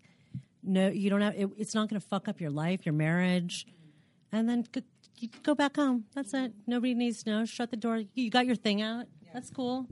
No, 0.66 0.88
you 0.88 1.08
don't 1.10 1.20
have. 1.20 1.34
It, 1.36 1.48
it's 1.56 1.74
not 1.74 1.88
going 1.88 2.00
to 2.00 2.06
fuck 2.06 2.26
up 2.28 2.40
your 2.40 2.50
life, 2.50 2.84
your 2.84 2.92
marriage, 2.92 3.66
and 4.32 4.48
then 4.48 4.66
go, 4.72 4.80
you 5.16 5.28
go 5.42 5.54
back 5.54 5.76
home. 5.76 6.04
That's 6.14 6.34
it. 6.34 6.52
Nobody 6.66 6.94
needs 6.94 7.22
to 7.22 7.30
know. 7.30 7.44
Shut 7.44 7.70
the 7.70 7.76
door. 7.76 8.02
You 8.14 8.30
got 8.30 8.46
your 8.46 8.56
thing 8.56 8.82
out. 8.82 9.06
That's 9.32 9.48
cool. 9.48 9.86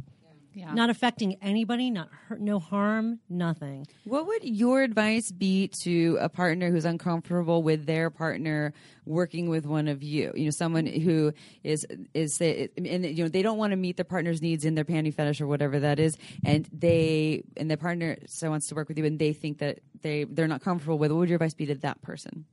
Yeah. 0.55 0.73
Not 0.73 0.89
affecting 0.89 1.37
anybody. 1.43 1.91
Not 1.91 2.09
hurt. 2.29 2.41
No 2.41 2.59
harm. 2.59 3.19
Nothing. 3.29 3.87
What 4.05 4.27
would 4.29 4.45
your 4.45 4.83
advice 4.83 5.33
be 5.33 5.69
to 5.83 6.17
a 6.21 6.29
partner 6.29 6.71
who's 6.71 6.85
uncomfortable 6.85 7.63
with 7.63 7.87
their 7.87 8.09
partner 8.09 8.73
working 9.05 9.49
with 9.49 9.67
one 9.67 9.89
of 9.89 10.03
you? 10.03 10.33
You 10.35 10.45
know, 10.45 10.51
someone 10.51 10.87
who 10.87 11.33
is 11.65 11.87
is 12.15 12.35
say, 12.35 12.69
and 12.77 13.05
you 13.05 13.25
know 13.25 13.29
they 13.29 13.43
don't 13.43 13.59
want 13.59 13.73
to 13.73 13.77
meet 13.77 13.97
their 13.97 14.05
partner's 14.05 14.41
needs 14.41 14.65
in 14.65 14.77
their 14.77 14.85
panty 14.85 15.13
fetish 15.13 15.41
or 15.41 15.49
whatever 15.49 15.81
that 15.81 15.99
is, 15.99 16.17
and 16.45 16.69
they 16.73 17.43
and 17.57 17.69
their 17.69 17.77
partner 17.77 18.17
so 18.27 18.49
wants 18.51 18.69
to 18.69 18.75
work 18.75 18.89
with 18.89 18.97
you, 18.97 19.05
and 19.05 19.19
they 19.19 19.33
think 19.33 19.59
that 19.59 19.81
they 20.03 20.25
they're 20.25 20.49
not 20.49 20.63
comfortable 20.63 20.99
with. 20.99 21.11
What 21.11 21.19
would 21.19 21.29
your 21.29 21.37
advice 21.37 21.55
be 21.55 21.67
to 21.67 21.75
that 21.77 22.01
person? 22.03 22.45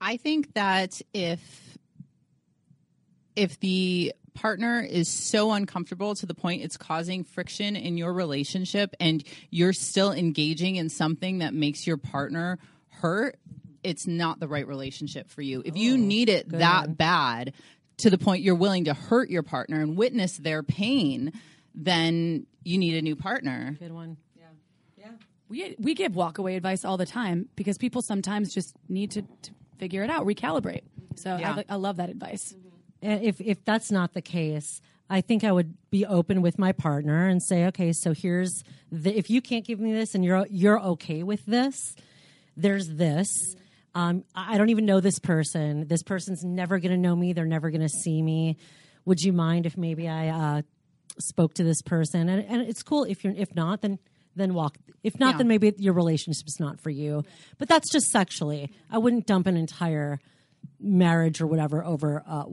I 0.00 0.16
think 0.16 0.54
that 0.54 1.00
if 1.12 1.78
if 3.38 3.58
the 3.60 4.12
partner 4.34 4.80
is 4.80 5.08
so 5.08 5.52
uncomfortable 5.52 6.14
to 6.14 6.26
the 6.26 6.34
point 6.34 6.62
it's 6.62 6.76
causing 6.76 7.24
friction 7.24 7.76
in 7.76 7.96
your 7.96 8.12
relationship 8.12 8.94
and 9.00 9.24
you're 9.50 9.72
still 9.72 10.12
engaging 10.12 10.76
in 10.76 10.88
something 10.88 11.38
that 11.38 11.54
makes 11.54 11.86
your 11.86 11.96
partner 11.96 12.58
hurt, 12.88 13.38
it's 13.82 14.06
not 14.06 14.40
the 14.40 14.48
right 14.48 14.66
relationship 14.66 15.30
for 15.30 15.42
you. 15.42 15.62
If 15.64 15.76
you 15.76 15.94
oh, 15.94 15.96
need 15.96 16.28
it 16.28 16.48
that 16.50 16.96
bad 16.96 17.52
to 17.98 18.10
the 18.10 18.18
point 18.18 18.42
you're 18.42 18.54
willing 18.54 18.84
to 18.84 18.94
hurt 18.94 19.30
your 19.30 19.42
partner 19.42 19.80
and 19.80 19.96
witness 19.96 20.36
their 20.36 20.62
pain, 20.62 21.32
then 21.74 22.46
you 22.64 22.78
need 22.78 22.96
a 22.96 23.02
new 23.02 23.16
partner. 23.16 23.76
Good 23.78 23.92
one. 23.92 24.16
We 25.48 25.74
we 25.78 25.94
give 25.94 26.12
walkaway 26.12 26.56
advice 26.56 26.84
all 26.84 26.98
the 26.98 27.06
time 27.06 27.48
because 27.56 27.78
people 27.78 28.02
sometimes 28.02 28.52
just 28.52 28.74
need 28.86 29.12
to, 29.12 29.22
to 29.22 29.50
figure 29.78 30.02
it 30.02 30.10
out, 30.10 30.26
recalibrate. 30.26 30.82
So 31.16 31.38
Yeah. 31.38 31.56
li- 31.56 31.64
I 31.68 31.76
love 31.76 31.96
that 31.96 32.10
advice. 32.10 32.52
Mm-hmm. 32.52 32.68
And 33.02 33.22
if 33.22 33.40
if 33.40 33.64
that's 33.64 33.90
not 33.90 34.14
the 34.14 34.22
case, 34.22 34.80
I 35.10 35.20
think 35.20 35.44
I 35.44 35.52
would 35.52 35.74
be 35.90 36.04
open 36.04 36.42
with 36.42 36.58
my 36.58 36.72
partner 36.72 37.28
and 37.28 37.42
say, 37.42 37.66
okay, 37.66 37.92
so 37.92 38.12
here's 38.12 38.62
the 38.90 39.16
if 39.16 39.30
you 39.30 39.40
can't 39.40 39.64
give 39.64 39.80
me 39.80 39.92
this 39.92 40.14
and 40.14 40.24
you're 40.24 40.46
you're 40.50 40.80
okay 40.80 41.22
with 41.22 41.44
this, 41.46 41.94
there's 42.56 42.88
this. 42.88 43.28
Um, 43.94 44.24
I 44.34 44.54
I 44.54 44.58
don't 44.58 44.70
even 44.70 44.84
know 44.86 45.00
this 45.00 45.18
person. 45.18 45.86
This 45.88 46.02
person's 46.02 46.42
never 46.44 46.78
going 46.78 46.92
to 46.92 46.98
know 46.98 47.16
me. 47.16 47.32
They're 47.32 47.46
never 47.46 47.70
going 47.70 47.80
to 47.82 47.88
see 47.88 48.20
me. 48.22 48.56
Would 49.04 49.20
you 49.20 49.32
mind 49.32 49.64
if 49.64 49.76
maybe 49.76 50.08
I 50.08 50.28
uh, 50.28 50.62
spoke 51.18 51.54
to 51.54 51.64
this 51.64 51.80
person? 51.82 52.28
And, 52.28 52.44
and 52.46 52.62
it's 52.62 52.82
cool 52.82 53.04
if 53.04 53.24
you're 53.24 53.34
if 53.36 53.54
not, 53.54 53.80
then 53.82 53.98
then 54.36 54.54
walk. 54.54 54.76
If 55.02 55.18
not, 55.18 55.34
Yeah. 55.34 55.38
then 55.38 55.48
maybe 55.48 55.72
your 55.78 55.94
relationship's 55.94 56.60
not 56.60 56.80
for 56.80 56.90
you. 56.90 57.24
But 57.58 57.68
that's 57.68 57.90
just 57.90 58.06
sexually. 58.10 58.70
I 58.90 58.98
wouldn't 58.98 59.26
dump 59.26 59.46
an 59.46 59.56
entire 59.56 60.20
marriage 60.80 61.40
or 61.40 61.46
whatever 61.46 61.84
over 61.84 62.22
uh, 62.26 62.44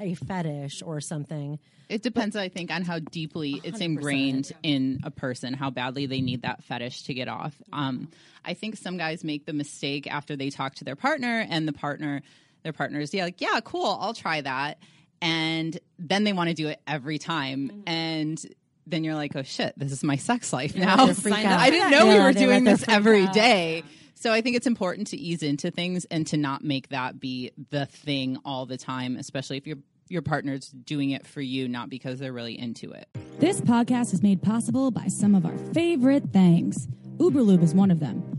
a 0.00 0.14
fetish 0.14 0.82
or 0.82 1.00
something. 1.00 1.58
It 1.88 2.02
depends, 2.02 2.34
I 2.34 2.48
think, 2.48 2.70
on 2.70 2.82
how 2.82 2.98
deeply 2.98 3.60
it's 3.62 3.80
ingrained 3.80 4.52
in 4.62 5.00
a 5.04 5.10
person, 5.10 5.52
how 5.52 5.70
badly 5.70 6.06
they 6.06 6.22
need 6.22 6.42
that 6.42 6.64
fetish 6.64 7.02
to 7.04 7.14
get 7.14 7.28
off. 7.28 7.54
Um, 7.72 8.08
I 8.44 8.54
think 8.54 8.76
some 8.76 8.96
guys 8.96 9.22
make 9.22 9.44
the 9.44 9.52
mistake 9.52 10.06
after 10.10 10.34
they 10.34 10.50
talk 10.50 10.76
to 10.76 10.84
their 10.84 10.96
partner, 10.96 11.46
and 11.48 11.68
the 11.68 11.74
partner, 11.74 12.22
their 12.62 12.72
partners, 12.72 13.12
yeah, 13.12 13.24
like, 13.24 13.40
yeah, 13.40 13.60
cool, 13.62 13.98
I'll 14.00 14.14
try 14.14 14.40
that, 14.40 14.78
and 15.20 15.78
then 15.98 16.24
they 16.24 16.32
want 16.32 16.48
to 16.48 16.54
do 16.54 16.68
it 16.68 16.80
every 16.86 17.18
time, 17.18 17.82
and 17.86 18.42
then 18.86 19.04
you're 19.04 19.14
like, 19.14 19.34
oh 19.36 19.42
shit, 19.42 19.74
this 19.76 19.92
is 19.92 20.02
my 20.04 20.16
sex 20.16 20.52
life 20.52 20.76
now. 20.76 21.06
they 21.06 21.14
freak 21.14 21.44
out. 21.44 21.60
I 21.60 21.70
didn't 21.70 21.90
know 21.90 22.06
we 22.06 22.18
were 22.20 22.32
doing 22.32 22.64
this 22.64 22.84
freak 22.84 22.96
every 22.96 23.22
out. 23.24 23.34
day. 23.34 23.82
So 24.14 24.32
I 24.32 24.40
think 24.40 24.56
it's 24.56 24.66
important 24.66 25.08
to 25.08 25.16
ease 25.18 25.42
into 25.42 25.70
things 25.70 26.06
and 26.06 26.26
to 26.28 26.36
not 26.36 26.64
make 26.64 26.88
that 26.88 27.20
be 27.20 27.52
the 27.70 27.86
thing 27.86 28.38
all 28.44 28.64
the 28.66 28.78
time, 28.78 29.16
especially 29.16 29.56
if 29.58 29.66
your 29.66 29.78
your 30.08 30.22
partner's 30.22 30.68
doing 30.68 31.10
it 31.10 31.26
for 31.26 31.40
you, 31.40 31.66
not 31.66 31.88
because 31.88 32.18
they're 32.18 32.32
really 32.32 32.58
into 32.58 32.92
it. 32.92 33.08
This 33.38 33.60
podcast 33.62 34.12
is 34.12 34.22
made 34.22 34.42
possible 34.42 34.90
by 34.90 35.06
some 35.08 35.34
of 35.34 35.46
our 35.46 35.56
favorite 35.72 36.30
things. 36.30 36.86
Uberlube 37.16 37.62
is 37.62 37.74
one 37.74 37.90
of 37.90 38.00
them. 38.00 38.38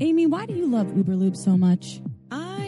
Amy, 0.00 0.26
why 0.26 0.44
do 0.44 0.52
you 0.54 0.66
love 0.66 0.88
Uberlube 0.88 1.36
so 1.36 1.56
much? 1.56 2.00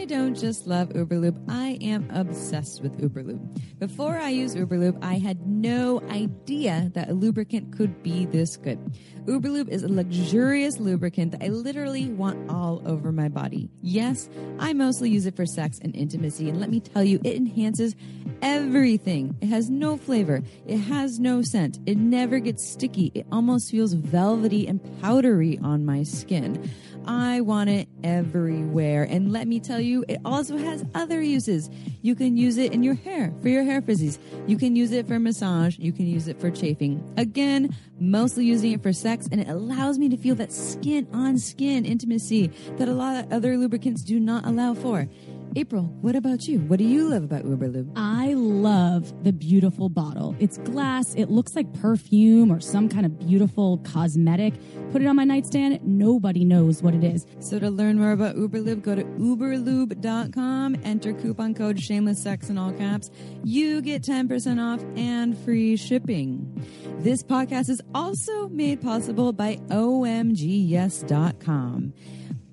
Don't 0.09 0.33
just 0.33 0.65
love 0.65 0.89
Uberlube. 0.89 1.39
I 1.47 1.77
am 1.81 2.09
obsessed 2.09 2.81
with 2.81 2.99
Uberlube. 2.99 3.77
Before 3.77 4.17
I 4.17 4.29
used 4.29 4.57
Uberlube, 4.57 4.97
I 5.03 5.19
had 5.19 5.45
no 5.45 6.01
idea 6.09 6.89
that 6.95 7.11
a 7.11 7.13
lubricant 7.13 7.77
could 7.77 8.01
be 8.01 8.25
this 8.25 8.57
good. 8.57 8.79
Uberlube 9.25 9.69
is 9.69 9.83
a 9.83 9.87
luxurious 9.87 10.79
lubricant 10.79 11.33
that 11.33 11.43
I 11.43 11.49
literally 11.49 12.09
want 12.09 12.49
all 12.49 12.81
over 12.87 13.11
my 13.11 13.29
body. 13.29 13.69
Yes, 13.83 14.27
I 14.57 14.73
mostly 14.73 15.11
use 15.11 15.27
it 15.27 15.35
for 15.35 15.45
sex 15.45 15.77
and 15.79 15.95
intimacy, 15.95 16.49
and 16.49 16.59
let 16.59 16.71
me 16.71 16.79
tell 16.79 17.03
you, 17.03 17.21
it 17.23 17.35
enhances 17.35 17.95
everything. 18.41 19.35
It 19.41 19.49
has 19.49 19.69
no 19.69 19.95
flavor, 19.95 20.41
it 20.65 20.77
has 20.77 21.19
no 21.19 21.43
scent, 21.43 21.77
it 21.85 21.99
never 21.99 22.39
gets 22.39 22.67
sticky, 22.67 23.11
it 23.13 23.27
almost 23.31 23.69
feels 23.69 23.93
velvety 23.93 24.67
and 24.67 24.81
powdery 25.01 25.59
on 25.59 25.85
my 25.85 26.01
skin. 26.01 26.67
I 27.05 27.41
want 27.41 27.69
it 27.69 27.87
everywhere. 28.03 29.03
And 29.03 29.31
let 29.31 29.47
me 29.47 29.59
tell 29.59 29.79
you, 29.79 30.05
it 30.07 30.19
also 30.25 30.57
has 30.57 30.85
other 30.93 31.21
uses. 31.21 31.69
You 32.01 32.15
can 32.15 32.37
use 32.37 32.57
it 32.57 32.73
in 32.73 32.83
your 32.83 32.95
hair 32.95 33.33
for 33.41 33.49
your 33.49 33.63
hair 33.63 33.81
frizzies. 33.81 34.17
You 34.47 34.57
can 34.57 34.75
use 34.75 34.91
it 34.91 35.07
for 35.07 35.19
massage. 35.19 35.77
You 35.77 35.91
can 35.91 36.07
use 36.07 36.27
it 36.27 36.39
for 36.39 36.51
chafing. 36.51 37.03
Again, 37.17 37.75
mostly 37.99 38.45
using 38.45 38.71
it 38.71 38.83
for 38.83 38.93
sex, 38.93 39.27
and 39.31 39.41
it 39.41 39.49
allows 39.49 39.97
me 39.97 40.09
to 40.09 40.17
feel 40.17 40.35
that 40.35 40.51
skin 40.51 41.07
on 41.13 41.37
skin 41.37 41.85
intimacy 41.85 42.51
that 42.77 42.87
a 42.87 42.93
lot 42.93 43.23
of 43.23 43.31
other 43.31 43.57
lubricants 43.57 44.03
do 44.03 44.19
not 44.19 44.45
allow 44.45 44.73
for. 44.73 45.07
April, 45.55 45.83
what 46.01 46.15
about 46.15 46.47
you? 46.47 46.59
What 46.59 46.77
do 46.77 46.85
you 46.85 47.09
love 47.09 47.23
about 47.23 47.43
Uberlube? 47.43 47.91
I 47.95 48.33
love 48.33 49.23
the 49.23 49.33
beautiful 49.33 49.89
bottle. 49.89 50.35
It's 50.39 50.59
glass, 50.59 51.15
it 51.15 51.31
looks 51.31 51.55
like 51.55 51.73
perfume 51.73 52.51
or 52.51 52.59
some 52.59 52.87
kind 52.87 53.05
of 53.05 53.17
beautiful 53.17 53.79
cosmetic. 53.79 54.53
Put 54.91 55.01
it 55.01 55.07
on 55.07 55.15
my 55.15 55.23
nightstand, 55.23 55.79
nobody 55.83 56.45
knows 56.45 56.83
what 56.83 56.93
it 56.93 57.03
is. 57.03 57.25
So 57.39 57.57
to 57.59 57.69
learn 57.71 57.97
more 57.97 58.11
about 58.11 58.35
Uberlube, 58.35 58.83
go 58.83 58.93
to 58.95 59.03
uberlube.com, 59.03 60.77
enter 60.83 61.13
coupon 61.13 61.55
code 61.55 61.79
shameless 61.79 62.21
sex 62.21 62.49
in 62.49 62.57
all 62.57 62.71
caps. 62.73 63.09
You 63.43 63.81
get 63.81 64.03
10% 64.03 64.61
off 64.61 64.85
and 64.95 65.37
free 65.39 65.77
shipping. 65.77 66.63
This 66.99 67.23
podcast 67.23 67.69
is 67.69 67.81
also 67.95 68.49
made 68.49 68.81
possible 68.81 69.33
by 69.33 69.55
omgyes.com. 69.69 70.33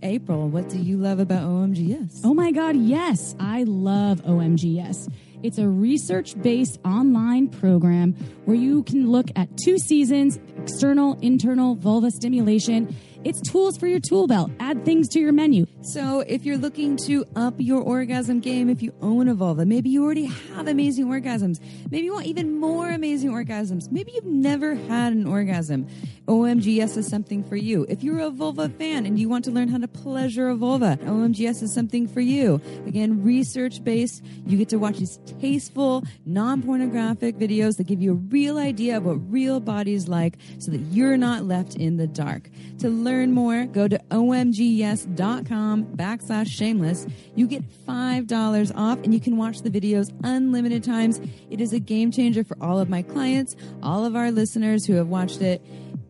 April, 0.02 0.48
what 0.48 0.68
do 0.68 0.78
you 0.78 0.96
love 0.98 1.18
about 1.18 1.42
OMGYES? 1.42 2.20
Oh 2.24 2.34
my 2.34 2.52
God, 2.52 2.76
yes, 2.76 3.34
I 3.40 3.64
love 3.64 4.22
OMGYES. 4.22 5.10
It's 5.42 5.58
a 5.58 5.68
research 5.68 6.40
based 6.40 6.78
online 6.84 7.48
program 7.48 8.14
where 8.44 8.56
you 8.56 8.82
can 8.82 9.10
look 9.10 9.26
at 9.36 9.56
two 9.56 9.78
seasons 9.78 10.38
external, 10.58 11.18
internal 11.20 11.74
vulva 11.74 12.10
stimulation. 12.10 12.94
It's 13.26 13.40
tools 13.40 13.76
for 13.76 13.88
your 13.88 13.98
tool 13.98 14.28
belt. 14.28 14.52
Add 14.60 14.84
things 14.84 15.08
to 15.08 15.18
your 15.18 15.32
menu. 15.32 15.66
So, 15.80 16.20
if 16.20 16.46
you're 16.46 16.56
looking 16.56 16.96
to 17.06 17.24
up 17.34 17.54
your 17.58 17.82
orgasm 17.82 18.38
game, 18.38 18.70
if 18.70 18.82
you 18.82 18.94
own 19.02 19.26
a 19.26 19.34
vulva, 19.34 19.66
maybe 19.66 19.90
you 19.90 20.04
already 20.04 20.26
have 20.26 20.68
amazing 20.68 21.06
orgasms, 21.06 21.58
maybe 21.90 22.04
you 22.04 22.12
want 22.12 22.26
even 22.26 22.60
more 22.60 22.88
amazing 22.88 23.32
orgasms, 23.32 23.90
maybe 23.90 24.12
you've 24.12 24.26
never 24.26 24.76
had 24.76 25.12
an 25.12 25.26
orgasm. 25.26 25.88
OMGYES 26.28 26.96
is 26.96 27.08
something 27.08 27.42
for 27.42 27.56
you. 27.56 27.84
If 27.88 28.02
you're 28.04 28.18
a 28.20 28.30
vulva 28.30 28.68
fan 28.68 29.06
and 29.06 29.18
you 29.18 29.28
want 29.28 29.44
to 29.46 29.50
learn 29.50 29.68
how 29.68 29.78
to 29.78 29.88
pleasure 29.88 30.48
a 30.48 30.56
vulva, 30.56 30.96
OMGYES 31.02 31.62
is 31.62 31.74
something 31.74 32.06
for 32.06 32.20
you. 32.20 32.60
Again, 32.86 33.24
research 33.24 33.82
based. 33.82 34.24
You 34.44 34.56
get 34.56 34.68
to 34.68 34.76
watch 34.76 34.98
these 34.98 35.18
tasteful, 35.40 36.04
non 36.24 36.62
pornographic 36.62 37.36
videos 37.36 37.76
that 37.78 37.88
give 37.88 38.00
you 38.00 38.12
a 38.12 38.14
real 38.14 38.58
idea 38.58 38.96
of 38.96 39.04
what 39.04 39.18
real 39.32 39.58
bodies 39.58 40.06
like 40.06 40.36
so 40.58 40.70
that 40.70 40.80
you're 40.92 41.16
not 41.16 41.44
left 41.44 41.74
in 41.74 41.96
the 41.96 42.06
dark. 42.06 42.50
To 42.80 42.88
learn 42.88 43.15
more, 43.24 43.66
go 43.66 43.88
to 43.88 43.98
omgyes.com 44.10 45.84
backslash 45.96 46.48
shameless. 46.48 47.06
You 47.34 47.46
get 47.46 47.64
$5 47.86 48.72
off 48.76 48.98
and 49.02 49.14
you 49.14 49.20
can 49.20 49.36
watch 49.36 49.60
the 49.60 49.70
videos 49.70 50.12
unlimited 50.24 50.84
times. 50.84 51.20
It 51.50 51.60
is 51.60 51.72
a 51.72 51.80
game 51.80 52.10
changer 52.10 52.44
for 52.44 52.56
all 52.60 52.78
of 52.78 52.88
my 52.88 53.02
clients, 53.02 53.56
all 53.82 54.04
of 54.04 54.16
our 54.16 54.30
listeners 54.30 54.86
who 54.86 54.94
have 54.94 55.08
watched 55.08 55.40
it. 55.40 55.64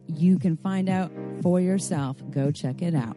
You 0.08 0.38
can 0.38 0.56
find 0.56 0.88
out 0.88 1.10
for 1.42 1.60
yourself. 1.60 2.16
Go 2.30 2.50
check 2.50 2.82
it 2.82 2.94
out. 2.94 3.16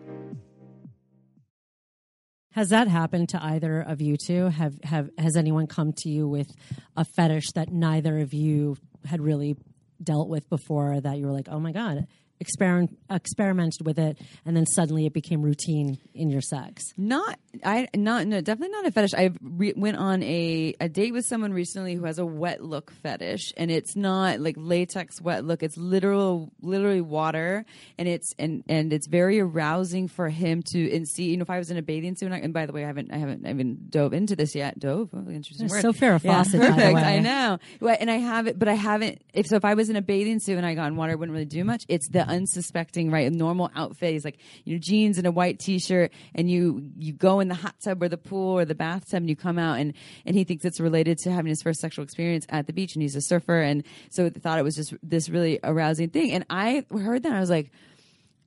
Has 2.51 2.69
that 2.69 2.87
happened 2.87 3.29
to 3.29 3.43
either 3.43 3.79
of 3.79 4.01
you 4.01 4.17
two? 4.17 4.47
Have 4.47 4.79
have 4.83 5.09
has 5.17 5.37
anyone 5.37 5.67
come 5.67 5.93
to 5.97 6.09
you 6.09 6.27
with 6.27 6.51
a 6.97 7.05
fetish 7.05 7.51
that 7.51 7.71
neither 7.71 8.19
of 8.19 8.33
you 8.33 8.75
had 9.05 9.21
really 9.21 9.55
dealt 10.01 10.29
with 10.29 10.49
before 10.49 10.99
that 10.99 11.17
you 11.19 11.27
were 11.27 11.31
like, 11.31 11.47
"Oh 11.49 11.59
my 11.59 11.71
god, 11.71 12.07
experiment 12.39 12.97
experimented 13.09 13.85
with 13.85 13.99
it 13.99 14.17
and 14.45 14.55
then 14.55 14.65
suddenly 14.65 15.05
it 15.05 15.13
became 15.13 15.41
routine 15.41 15.97
in 16.13 16.29
your 16.29 16.41
sex?" 16.41 16.83
Not 16.97 17.39
I 17.63 17.87
not 17.95 18.27
no 18.27 18.41
definitely 18.41 18.71
not 18.75 18.85
a 18.85 18.91
fetish. 18.91 19.13
I 19.13 19.31
re- 19.41 19.73
went 19.75 19.97
on 19.97 20.21
a 20.23 20.75
a 20.79 20.87
date 20.87 21.13
with 21.13 21.25
someone 21.25 21.51
recently 21.51 21.95
who 21.95 22.05
has 22.05 22.19
a 22.19 22.25
wet 22.25 22.63
look 22.63 22.91
fetish, 22.91 23.53
and 23.57 23.71
it's 23.71 23.95
not 23.95 24.39
like 24.39 24.55
latex 24.57 25.19
wet 25.21 25.43
look. 25.45 25.63
It's 25.63 25.77
literal, 25.77 26.51
literally 26.61 27.01
water, 27.01 27.65
and 27.97 28.07
it's 28.07 28.33
and 28.37 28.63
and 28.69 28.93
it's 28.93 29.07
very 29.07 29.39
arousing 29.39 30.07
for 30.07 30.29
him 30.29 30.61
to 30.71 30.95
and 30.95 31.07
see. 31.07 31.29
You 31.31 31.37
know, 31.37 31.41
if 31.43 31.49
I 31.49 31.57
was 31.57 31.71
in 31.71 31.77
a 31.77 31.81
bathing 31.81 32.15
suit, 32.15 32.27
and, 32.27 32.35
I, 32.35 32.39
and 32.39 32.53
by 32.53 32.65
the 32.65 32.71
way, 32.73 32.83
I 32.83 32.87
haven't 32.87 33.11
I 33.11 33.17
haven't 33.17 33.45
haven't 33.45 33.89
dove 33.89 34.13
into 34.13 34.35
this 34.35 34.53
yet. 34.53 34.77
Dove, 34.79 35.09
oh, 35.13 35.29
interesting 35.29 35.67
word. 35.69 35.81
so 35.81 35.91
Farrah 35.91 36.23
Yeah, 36.23 36.43
Fawcett, 36.43 36.59
by 36.61 36.67
the 36.67 36.73
perfect. 36.73 36.95
way. 36.95 37.01
I 37.03 37.19
know, 37.19 37.57
Well, 37.81 37.97
and 37.99 38.11
I 38.11 38.17
haven't, 38.17 38.59
but 38.59 38.67
I 38.67 38.73
haven't. 38.75 39.21
If 39.33 39.47
so, 39.47 39.55
if 39.55 39.65
I 39.65 39.73
was 39.73 39.89
in 39.89 39.95
a 39.95 40.01
bathing 40.01 40.39
suit 40.39 40.57
and 40.57 40.65
I 40.65 40.75
got 40.75 40.87
in 40.87 40.95
water, 40.95 41.13
it 41.13 41.19
wouldn't 41.19 41.33
really 41.33 41.45
do 41.45 41.63
much. 41.63 41.83
It's 41.87 42.09
the 42.09 42.21
unsuspecting, 42.27 43.09
right? 43.11 43.31
Normal 43.31 43.71
outfit 43.75 44.13
is 44.13 44.23
like 44.25 44.37
you 44.65 44.75
know 44.75 44.79
jeans 44.79 45.17
and 45.17 45.25
a 45.25 45.31
white 45.31 45.59
t-shirt, 45.59 46.11
and 46.35 46.49
you 46.49 46.91
you 46.97 47.13
go 47.13 47.38
in 47.39 47.47
the 47.47 47.55
hot 47.55 47.75
tub 47.83 48.01
or 48.01 48.09
the 48.09 48.17
pool 48.17 48.57
or 48.57 48.65
the 48.65 48.75
bathtub, 48.75 49.17
and 49.17 49.29
you 49.29 49.35
come 49.35 49.59
out, 49.59 49.79
and 49.79 49.93
and 50.25 50.35
he 50.35 50.43
thinks 50.43 50.65
it's 50.65 50.79
related 50.79 51.17
to 51.19 51.31
having 51.31 51.49
his 51.49 51.61
first 51.61 51.79
sexual 51.79 52.03
experience 52.03 52.45
at 52.49 52.67
the 52.67 52.73
beach, 52.73 52.95
and 52.95 53.01
he's 53.01 53.15
a 53.15 53.21
surfer, 53.21 53.61
and 53.61 53.83
so 54.09 54.29
thought 54.29 54.59
it 54.59 54.63
was 54.63 54.75
just 54.75 54.93
this 55.03 55.29
really 55.29 55.59
arousing 55.63 56.09
thing. 56.09 56.31
And 56.31 56.45
I 56.49 56.85
heard 56.91 57.23
that, 57.23 57.33
I 57.33 57.39
was 57.39 57.49
like. 57.49 57.71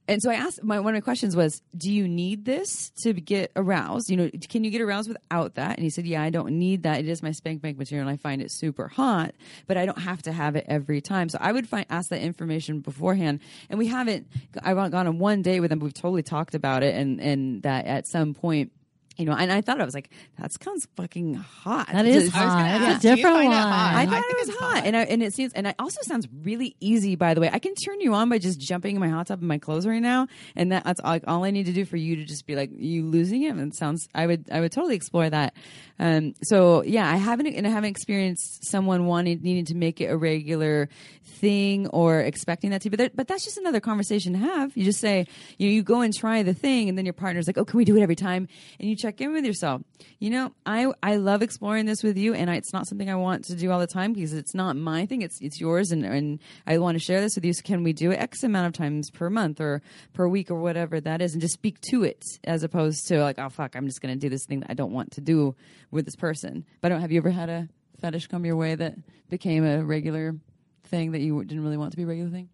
And 0.09 0.20
so 0.20 0.32
I 0.32 0.34
asked 0.34 0.64
my 0.64 0.80
one 0.80 0.95
of 0.95 0.97
my 0.97 1.01
questions 1.01 1.36
was, 1.36 1.62
do 1.76 1.90
you 1.90 2.09
need 2.09 2.45
this 2.45 2.90
to 3.05 3.12
get 3.12 3.53
aroused? 3.55 4.11
You 4.11 4.16
know, 4.16 4.30
can 4.49 4.64
you 4.64 4.70
get 4.72 4.80
aroused 4.80 5.09
without 5.09 5.55
that? 5.55 5.76
And 5.76 5.84
he 5.84 5.90
said, 5.90 6.07
yeah, 6.07 6.20
I 6.20 6.30
don't 6.30 6.59
need 6.59 6.82
that. 6.82 6.99
It 6.99 7.09
is 7.09 7.22
my 7.22 7.30
spank 7.30 7.62
bank 7.62 7.78
material, 7.78 8.09
and 8.09 8.12
I 8.12 8.16
find 8.16 8.43
it 8.43 8.51
super 8.51 8.88
hot, 8.88 9.32
but 9.68 9.76
I 9.76 9.86
don't 9.86 10.01
have 10.01 10.20
to 10.22 10.32
have 10.32 10.57
it 10.57 10.64
every 10.66 11.01
time. 11.01 11.28
So 11.28 11.38
I 11.40 11.53
would 11.53 11.68
find 11.68 11.86
ask 11.88 12.11
that 12.11 12.20
information 12.20 12.80
beforehand. 12.80 13.40
And 13.70 13.78
we 13.78 13.86
haven't. 13.86 14.26
I've 14.61 14.76
gone 14.90 15.07
on 15.07 15.20
one 15.20 15.40
date 15.40 15.61
with 15.61 15.70
him. 15.70 15.78
but 15.78 15.84
We've 15.84 15.95
totally 15.95 16.24
talked 16.24 16.57
about 16.57 16.82
it, 16.82 16.97
and 16.97 17.20
and 17.20 17.62
that 17.62 17.86
at 17.86 18.09
some 18.09 18.34
point. 18.34 18.72
You 19.19 19.27
know, 19.27 19.33
and 19.33 19.53
I 19.53 19.61
thought 19.61 19.81
I 19.81 19.85
was 19.85 19.93
like, 19.95 20.11
that 20.39 20.53
sounds 20.63 20.89
fucking 20.97 21.35
hot. 21.35 21.89
That 21.93 22.07
is 22.07 22.25
Just- 22.25 22.37
I 22.37 22.45
was 22.47 22.55
gonna 22.55 22.79
hot. 22.79 22.81
ask, 22.93 23.05
a 23.05 23.15
different 23.15 23.37
one. 23.37 23.47
hot? 23.53 23.95
I 23.95 24.03
I 24.03 24.07
thought 24.07 24.23
think 24.23 24.33
it 24.33 24.47
was 24.47 24.57
hot, 24.57 24.75
hot. 24.77 24.87
and 24.87 24.97
I, 24.97 25.03
and 25.03 25.23
it 25.23 25.35
seems, 25.35 25.53
and 25.53 25.67
it 25.67 25.75
also 25.79 26.01
sounds 26.03 26.27
really 26.43 26.77
easy. 26.81 27.15
By 27.15 27.35
the 27.35 27.41
way, 27.43 27.51
I 27.53 27.59
can 27.59 27.75
turn 27.75 28.01
you 28.01 28.15
on 28.15 28.29
by 28.31 28.39
just 28.39 28.59
jumping 28.59 28.95
in 28.97 29.01
my 29.01 29.09
hot 29.09 29.27
tub 29.27 29.43
in 29.43 29.49
my 29.49 29.59
clothes 29.59 29.87
right 29.87 30.01
now, 30.01 30.29
and 30.57 30.73
that, 30.73 30.85
that's 30.85 31.01
all, 31.01 31.11
like 31.11 31.25
all 31.27 31.45
I 31.45 31.51
need 31.51 31.67
to 31.67 31.73
do 31.73 31.85
for 31.85 31.97
you 31.99 32.17
to 32.17 32.25
just 32.25 32.47
be 32.47 32.57
like 32.57 32.71
you 32.75 33.05
losing 33.05 33.43
it. 33.43 33.49
And 33.51 33.61
it 33.61 33.77
sounds, 33.77 34.09
I 34.15 34.27
would, 34.27 34.47
I 34.51 34.61
would 34.61 34.73
totally 34.73 34.97
explore 34.97 35.29
that. 35.29 35.55
Um, 35.99 36.35
so 36.43 36.83
yeah, 36.83 37.09
I 37.11 37.17
haven't, 37.17 37.49
and 37.49 37.67
I 37.67 37.71
haven't 37.71 37.91
experienced 37.91 38.65
someone 38.67 39.05
wanting 39.07 39.41
needing 39.43 39.67
to 39.67 39.75
make 39.75 40.01
it 40.01 40.07
a 40.07 40.17
regular 40.17 40.89
thing 41.25 41.87
or 41.89 42.21
expecting 42.21 42.71
that 42.71 42.83
to. 42.83 42.91
But 42.91 42.99
there, 42.99 43.11
but 43.15 43.29
that's 43.29 43.45
just 43.45 43.59
another 43.59 43.81
conversation 43.81 44.33
to 44.33 44.39
have. 44.39 44.77
You 44.77 44.85
just 44.85 45.01
say, 45.01 45.27
you 45.59 45.69
know, 45.69 45.75
you 45.75 45.83
go 45.83 46.01
and 46.01 46.13
try 46.15 46.43
the 46.43 46.55
thing, 46.55 46.89
and 46.89 46.97
then 46.97 47.05
your 47.05 47.13
partner's 47.13 47.47
like, 47.47 47.59
oh, 47.59 47.65
can 47.65 47.77
we 47.77 47.85
do 47.85 47.97
it 47.97 48.03
every 48.03 48.17
time? 48.17 48.49
And 48.81 48.89
you 48.89 48.97
check 49.03 49.21
in 49.21 49.33
with 49.33 49.45
yourself. 49.45 49.83
You 50.19 50.31
know, 50.31 50.53
I 50.65 50.87
I 51.03 51.17
love 51.17 51.43
exploring 51.43 51.87
this 51.87 52.03
with 52.03 52.17
you, 52.17 52.35
and 52.35 52.49
I, 52.49 52.57
it's 52.57 52.73
not 52.73 52.87
something 52.87 53.11
I 53.11 53.17
want 53.17 53.45
to 53.47 53.57
do 53.57 53.71
all 53.71 53.81
the 53.81 53.87
time 53.87 54.13
because 54.13 54.33
it's 54.33 54.55
not 54.55 54.77
my 54.77 55.07
thing. 55.07 55.23
It's 55.23 55.41
it's 55.41 55.61
yours, 55.61 55.91
and 55.91 56.05
and 56.05 56.39
I 56.67 56.79
want 56.79 56.95
to 56.95 57.05
share 57.05 57.21
this 57.21 57.35
with 57.35 57.45
you. 57.45 57.53
So 57.53 57.63
can 57.63 57.83
we 57.83 57.93
do 57.93 58.13
it 58.13 58.17
X 58.17 58.43
amount 58.43 58.69
of 58.69 58.73
times 58.73 59.11
per 59.11 59.29
month 59.29 59.61
or 59.61 59.83
per 60.13 60.29
week 60.29 60.51
or 60.51 60.61
whatever 60.61 61.01
that 61.01 61.21
is, 61.21 61.33
and 61.33 61.41
just 61.41 61.55
speak 61.55 61.81
to 61.91 62.05
it 62.05 62.25
as 62.45 62.63
opposed 62.63 63.09
to 63.09 63.21
like, 63.21 63.39
oh 63.39 63.49
fuck, 63.49 63.75
I'm 63.75 63.87
just 63.87 64.01
going 64.01 64.15
to 64.15 64.21
do 64.21 64.29
this 64.29 64.47
thing 64.47 64.61
that 64.61 64.71
I 64.71 64.75
don't 64.75 64.93
want 64.93 65.13
to 65.13 65.21
do 65.21 65.55
with 65.91 66.05
this 66.05 66.17
person. 66.17 66.65
But 66.81 66.93
I 66.93 66.95
don't. 66.95 67.01
Have 67.01 67.13
you 67.13 67.19
ever 67.19 67.31
had 67.31 67.49
a 67.49 67.69
fetish 68.01 68.29
come 68.29 68.45
your 68.45 68.57
way 68.57 68.75
that 68.75 68.95
became 69.29 69.65
a 69.65 69.85
regular 69.85 70.37
thing 70.85 71.13
that 71.13 71.21
you 71.21 71.43
didn't 71.45 71.65
really 71.65 71.77
want 71.77 71.91
to 71.91 71.97
be 71.97 72.05
a 72.05 72.07
regular 72.07 72.31
thing? 72.31 72.49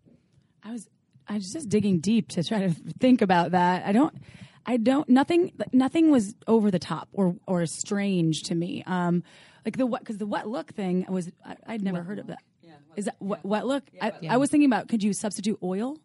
I 0.64 0.72
was 0.72 0.88
I 1.28 1.34
was 1.34 1.52
just 1.52 1.68
digging 1.68 2.00
deep 2.00 2.28
to 2.30 2.42
try 2.42 2.60
to 2.60 2.70
think 2.98 3.20
about 3.20 3.50
that. 3.50 3.84
I 3.86 3.92
don't 3.92 4.14
I 4.68 4.76
don't 4.76 5.08
nothing 5.08 5.52
nothing 5.72 6.10
was 6.10 6.34
over 6.46 6.70
the 6.70 6.78
top 6.78 7.08
or 7.12 7.36
or 7.46 7.64
strange 7.64 8.42
to 8.44 8.54
me. 8.54 8.84
Um 8.86 9.24
like 9.64 9.78
the 9.78 9.86
wet 9.86 10.02
because 10.02 10.18
the 10.18 10.26
wet 10.26 10.46
look 10.46 10.72
thing 10.74 11.06
was 11.08 11.30
I, 11.44 11.56
I'd 11.66 11.82
never 11.82 12.02
heard 12.02 12.18
of 12.18 12.26
that. 12.28 12.42
Is 12.94 13.06
that 13.06 13.16
wet, 13.20 13.44
wet 13.44 13.66
look? 13.66 13.84
I, 14.00 14.12
I 14.28 14.36
was 14.36 14.50
thinking 14.50 14.68
about 14.68 14.88
could 14.88 15.02
you 15.02 15.12
substitute 15.12 15.58
oil 15.62 15.98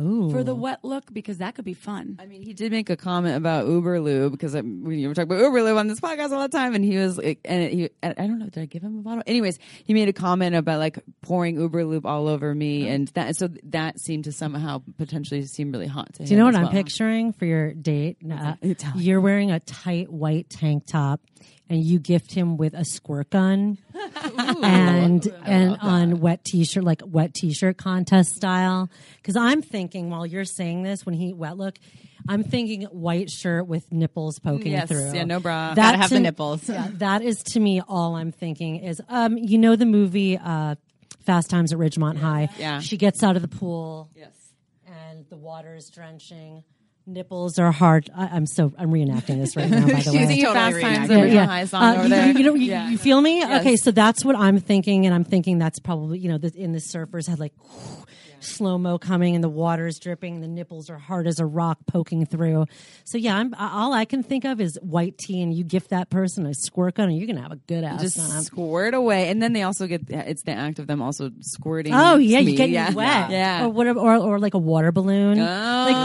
Ooh. 0.00 0.28
for 0.30 0.42
the 0.42 0.54
wet 0.54 0.80
look 0.82 1.12
because 1.12 1.38
that 1.38 1.54
could 1.54 1.64
be 1.64 1.74
fun. 1.74 2.16
I 2.20 2.26
mean, 2.26 2.42
he 2.42 2.52
did 2.52 2.72
make 2.72 2.90
a 2.90 2.96
comment 2.96 3.36
about 3.36 3.66
Uberlube 3.66 4.32
because 4.32 4.54
we 4.54 5.06
were 5.06 5.14
talking 5.14 5.30
about 5.30 5.42
Uberlube 5.42 5.78
on 5.78 5.86
this 5.86 6.00
podcast 6.00 6.32
all 6.32 6.42
the 6.42 6.48
time, 6.48 6.74
and 6.74 6.84
he 6.84 6.96
was 6.96 7.16
like, 7.16 7.40
and 7.44 7.72
he, 7.72 7.90
I 8.02 8.12
don't 8.12 8.38
know, 8.40 8.48
did 8.48 8.60
I 8.62 8.66
give 8.66 8.82
him 8.82 8.98
a 8.98 9.02
bottle? 9.02 9.22
Anyways, 9.26 9.58
he 9.84 9.94
made 9.94 10.08
a 10.08 10.12
comment 10.12 10.56
about 10.56 10.80
like 10.80 10.98
pouring 11.22 11.56
Uberlube 11.56 12.04
all 12.04 12.26
over 12.26 12.52
me, 12.52 12.88
and 12.88 13.08
that 13.08 13.36
so 13.36 13.48
that 13.64 14.00
seemed 14.00 14.24
to 14.24 14.32
somehow 14.32 14.82
potentially 14.98 15.42
seem 15.46 15.70
really 15.70 15.86
hot 15.86 16.12
to 16.14 16.22
him. 16.22 16.26
Do 16.26 16.34
you 16.34 16.38
know 16.38 16.46
what 16.46 16.56
I'm 16.56 16.70
picturing 16.70 17.32
for 17.32 17.44
your 17.44 17.72
date? 17.72 18.18
Uh, 18.28 18.54
it? 18.62 18.78
Tell 18.80 18.96
me. 18.96 19.04
you're 19.04 19.20
wearing 19.20 19.52
a 19.52 19.60
tight 19.60 20.10
white 20.12 20.50
tank 20.50 20.86
top, 20.86 21.20
and 21.68 21.82
you 21.82 21.98
gift 21.98 22.32
him 22.34 22.56
with 22.56 22.74
a 22.74 22.84
squirt 22.84 23.30
gun, 23.30 23.78
and 24.62 25.26
and 25.44 25.76
on 25.80 26.20
wet 26.20 26.44
t-shirt, 26.44 26.84
like 26.84 27.02
wet 27.04 27.34
t-shirt 27.34 27.76
contest 27.78 28.34
style. 28.34 28.90
Because 29.16 29.36
I'm 29.36 29.62
thinking 29.62 30.10
while 30.10 30.26
you're 30.26 30.44
saying 30.44 30.82
this, 30.82 31.04
when 31.06 31.14
he 31.14 31.32
wet 31.32 31.56
look, 31.56 31.76
I'm 32.28 32.42
thinking 32.44 32.82
white 32.84 33.30
shirt 33.30 33.66
with 33.66 33.90
nipples 33.92 34.38
poking 34.38 34.72
Yes, 34.72 34.88
through. 34.88 35.12
yeah, 35.14 35.24
no 35.24 35.40
bra. 35.40 35.74
That 35.74 35.76
Gotta 35.76 35.96
have 35.98 36.08
to- 36.08 36.14
the 36.14 36.20
nipples. 36.20 36.68
Yeah, 36.68 36.88
that 36.94 37.22
is 37.22 37.42
to 37.44 37.60
me 37.60 37.80
all 37.86 38.16
I'm 38.16 38.32
thinking 38.32 38.76
is, 38.76 39.00
um, 39.08 39.36
you 39.38 39.58
know, 39.58 39.76
the 39.76 39.86
movie 39.86 40.38
uh, 40.38 40.74
Fast 41.20 41.48
Times 41.50 41.72
at 41.72 41.78
Ridgemont 41.78 42.18
High. 42.18 42.48
Yeah. 42.58 42.80
she 42.80 42.96
gets 42.96 43.22
out 43.22 43.36
of 43.36 43.42
the 43.42 43.48
pool 43.48 44.10
Yes. 44.14 44.34
and 44.86 45.24
the 45.30 45.36
water 45.36 45.74
is 45.74 45.88
drenching. 45.90 46.64
Nipples 47.06 47.58
are 47.58 47.70
hard. 47.70 48.08
I, 48.16 48.28
I'm 48.28 48.46
so 48.46 48.72
I'm 48.78 48.90
reenacting 48.90 49.38
this 49.38 49.56
right 49.56 49.68
now. 49.68 49.86
By 49.86 49.92
the 49.94 50.00
She's 50.00 50.12
way, 50.12 50.40
Totally 50.40 50.42
Fast 50.42 50.80
Times, 50.80 51.10
reenacting. 51.10 51.32
Yeah, 51.32 51.64
yeah. 51.72 51.78
Uh, 51.78 51.92
over 51.94 52.02
you, 52.04 52.08
there. 52.08 52.26
You, 52.28 52.42
know, 52.44 52.54
you, 52.54 52.70
Yeah. 52.70 52.88
you 52.88 52.98
feel 52.98 53.20
me? 53.20 53.38
Yes. 53.40 53.60
Okay, 53.60 53.76
so 53.76 53.90
that's 53.90 54.24
what 54.24 54.36
I'm 54.36 54.58
thinking, 54.58 55.04
and 55.04 55.14
I'm 55.14 55.24
thinking 55.24 55.58
that's 55.58 55.78
probably 55.78 56.18
you 56.18 56.30
know 56.30 56.38
the, 56.38 56.52
in 56.56 56.72
the 56.72 56.78
surfers 56.78 57.28
had 57.28 57.38
like 57.38 57.52
slow 58.44 58.78
mo 58.78 58.98
coming, 58.98 59.34
and 59.34 59.42
the 59.42 59.48
water 59.48 59.86
is 59.86 59.98
dripping, 59.98 60.40
the 60.40 60.48
nipples 60.48 60.90
are 60.90 60.98
hard 60.98 61.26
as 61.26 61.38
a 61.40 61.46
rock 61.46 61.78
poking 61.86 62.26
through. 62.26 62.66
So 63.04 63.18
yeah, 63.18 63.36
I'm 63.36 63.54
all 63.54 63.92
I 63.92 64.04
can 64.04 64.22
think 64.22 64.44
of 64.44 64.60
is 64.60 64.78
white 64.82 65.18
tee, 65.18 65.42
and 65.42 65.52
you 65.54 65.64
gift 65.64 65.90
that 65.90 66.10
person 66.10 66.46
a 66.46 66.54
squirt 66.54 66.94
gun, 66.94 67.08
and 67.08 67.18
you're 67.18 67.26
gonna 67.26 67.42
have 67.42 67.52
a 67.52 67.56
good 67.56 67.84
ass. 67.84 68.02
just 68.02 68.16
time. 68.18 68.42
squirt 68.42 68.94
away, 68.94 69.28
and 69.30 69.42
then 69.42 69.52
they 69.52 69.62
also 69.62 69.86
get 69.86 70.02
it's 70.10 70.42
the 70.42 70.52
act 70.52 70.78
of 70.78 70.86
them 70.86 71.02
also 71.02 71.30
squirting. 71.40 71.94
Oh 71.94 72.16
yeah, 72.16 72.38
you 72.40 72.56
get 72.56 72.70
yeah. 72.70 72.92
wet, 72.92 73.30
Yeah. 73.30 73.64
or 73.64 73.68
whatever, 73.70 73.98
or, 74.00 74.16
or 74.16 74.38
like 74.38 74.54
a 74.54 74.58
water 74.58 74.92
balloon. 74.92 75.38
Oh. 75.38 75.44
Like, 75.44 75.96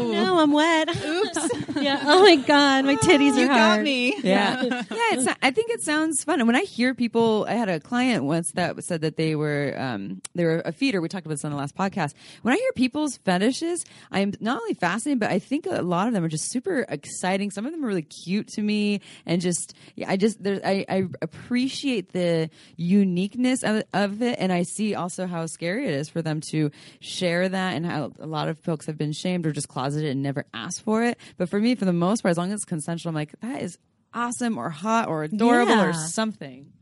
oh 0.00 0.10
no, 0.12 0.38
I'm 0.40 0.52
wet. 0.52 0.88
Oops. 1.04 1.48
yeah. 1.80 2.00
Oh 2.04 2.22
my 2.22 2.36
god, 2.36 2.84
my 2.84 2.96
titties 2.96 3.36
You 3.36 3.44
are 3.44 3.48
got 3.48 3.58
hard. 3.58 3.84
me. 3.84 4.14
yeah 4.22 4.62
yeah 4.62 4.82
it's 5.12 5.26
i 5.42 5.50
think 5.50 5.70
it 5.70 5.82
sounds 5.82 6.22
fun 6.24 6.40
and 6.40 6.46
when 6.46 6.56
i 6.56 6.62
hear 6.62 6.94
people 6.94 7.46
i 7.48 7.52
had 7.54 7.68
a 7.68 7.80
client 7.80 8.24
once 8.24 8.52
that 8.52 8.82
said 8.84 9.00
that 9.02 9.16
they 9.16 9.34
were 9.34 9.74
um 9.78 10.20
they 10.34 10.44
were 10.44 10.60
a 10.64 10.72
feeder 10.72 11.00
we 11.00 11.08
talked 11.08 11.26
about 11.26 11.34
this 11.34 11.44
on 11.44 11.50
the 11.50 11.56
last 11.56 11.74
podcast. 11.80 12.14
When 12.42 12.54
i 12.54 12.56
hear 12.56 12.72
people's 12.74 13.16
fetishes 13.16 13.84
i'm 14.10 14.32
not 14.40 14.60
only 14.60 14.74
fascinated 14.74 15.20
but 15.20 15.30
i 15.30 15.38
think 15.38 15.66
a 15.66 15.82
lot 15.82 16.06
of 16.08 16.14
them 16.14 16.24
are 16.24 16.28
just 16.28 16.50
super 16.50 16.84
exciting. 16.88 17.50
Some 17.50 17.66
of 17.66 17.72
them 17.72 17.84
are 17.84 17.88
really 17.88 18.02
cute 18.02 18.48
to 18.48 18.62
me 18.62 19.00
and 19.26 19.40
just 19.40 19.74
yeah 19.96 20.10
i 20.10 20.16
just 20.16 20.42
there 20.42 20.60
i, 20.64 20.84
I 20.88 21.04
appreciate 21.22 22.12
the 22.12 22.50
uniqueness 22.76 23.62
of, 23.62 23.82
of 23.92 24.22
it. 24.22 24.36
And 24.38 24.52
i 24.52 24.62
see 24.62 24.94
also 24.94 25.26
how 25.26 25.46
scary 25.46 25.86
it 25.86 25.94
is 25.94 26.08
for 26.08 26.22
them 26.22 26.40
to 26.50 26.70
share 27.00 27.48
that 27.48 27.74
and 27.74 27.86
how 27.86 28.12
a 28.18 28.26
lot 28.26 28.48
of 28.48 28.58
folks 28.58 28.86
have 28.86 28.98
been 28.98 29.12
shamed 29.12 29.46
or 29.46 29.52
just 29.52 29.68
closeted 29.68 30.10
and 30.10 30.22
never 30.22 30.44
asked 30.52 30.82
for 30.82 31.02
it. 31.04 31.18
But 31.36 31.48
for 31.48 31.58
me 31.60 31.74
for 31.74 31.84
the 31.84 31.92
most 31.92 32.22
part 32.22 32.30
as 32.30 32.38
long 32.38 32.48
as 32.48 32.56
it's 32.56 32.64
consensual 32.64 33.10
i'm 33.10 33.14
like 33.14 33.34
that 33.40 33.62
is 33.62 33.78
awesome 34.12 34.58
or 34.58 34.70
hot 34.70 35.08
or 35.08 35.22
adorable 35.22 35.80
or 35.80 35.92
something. 35.92 36.72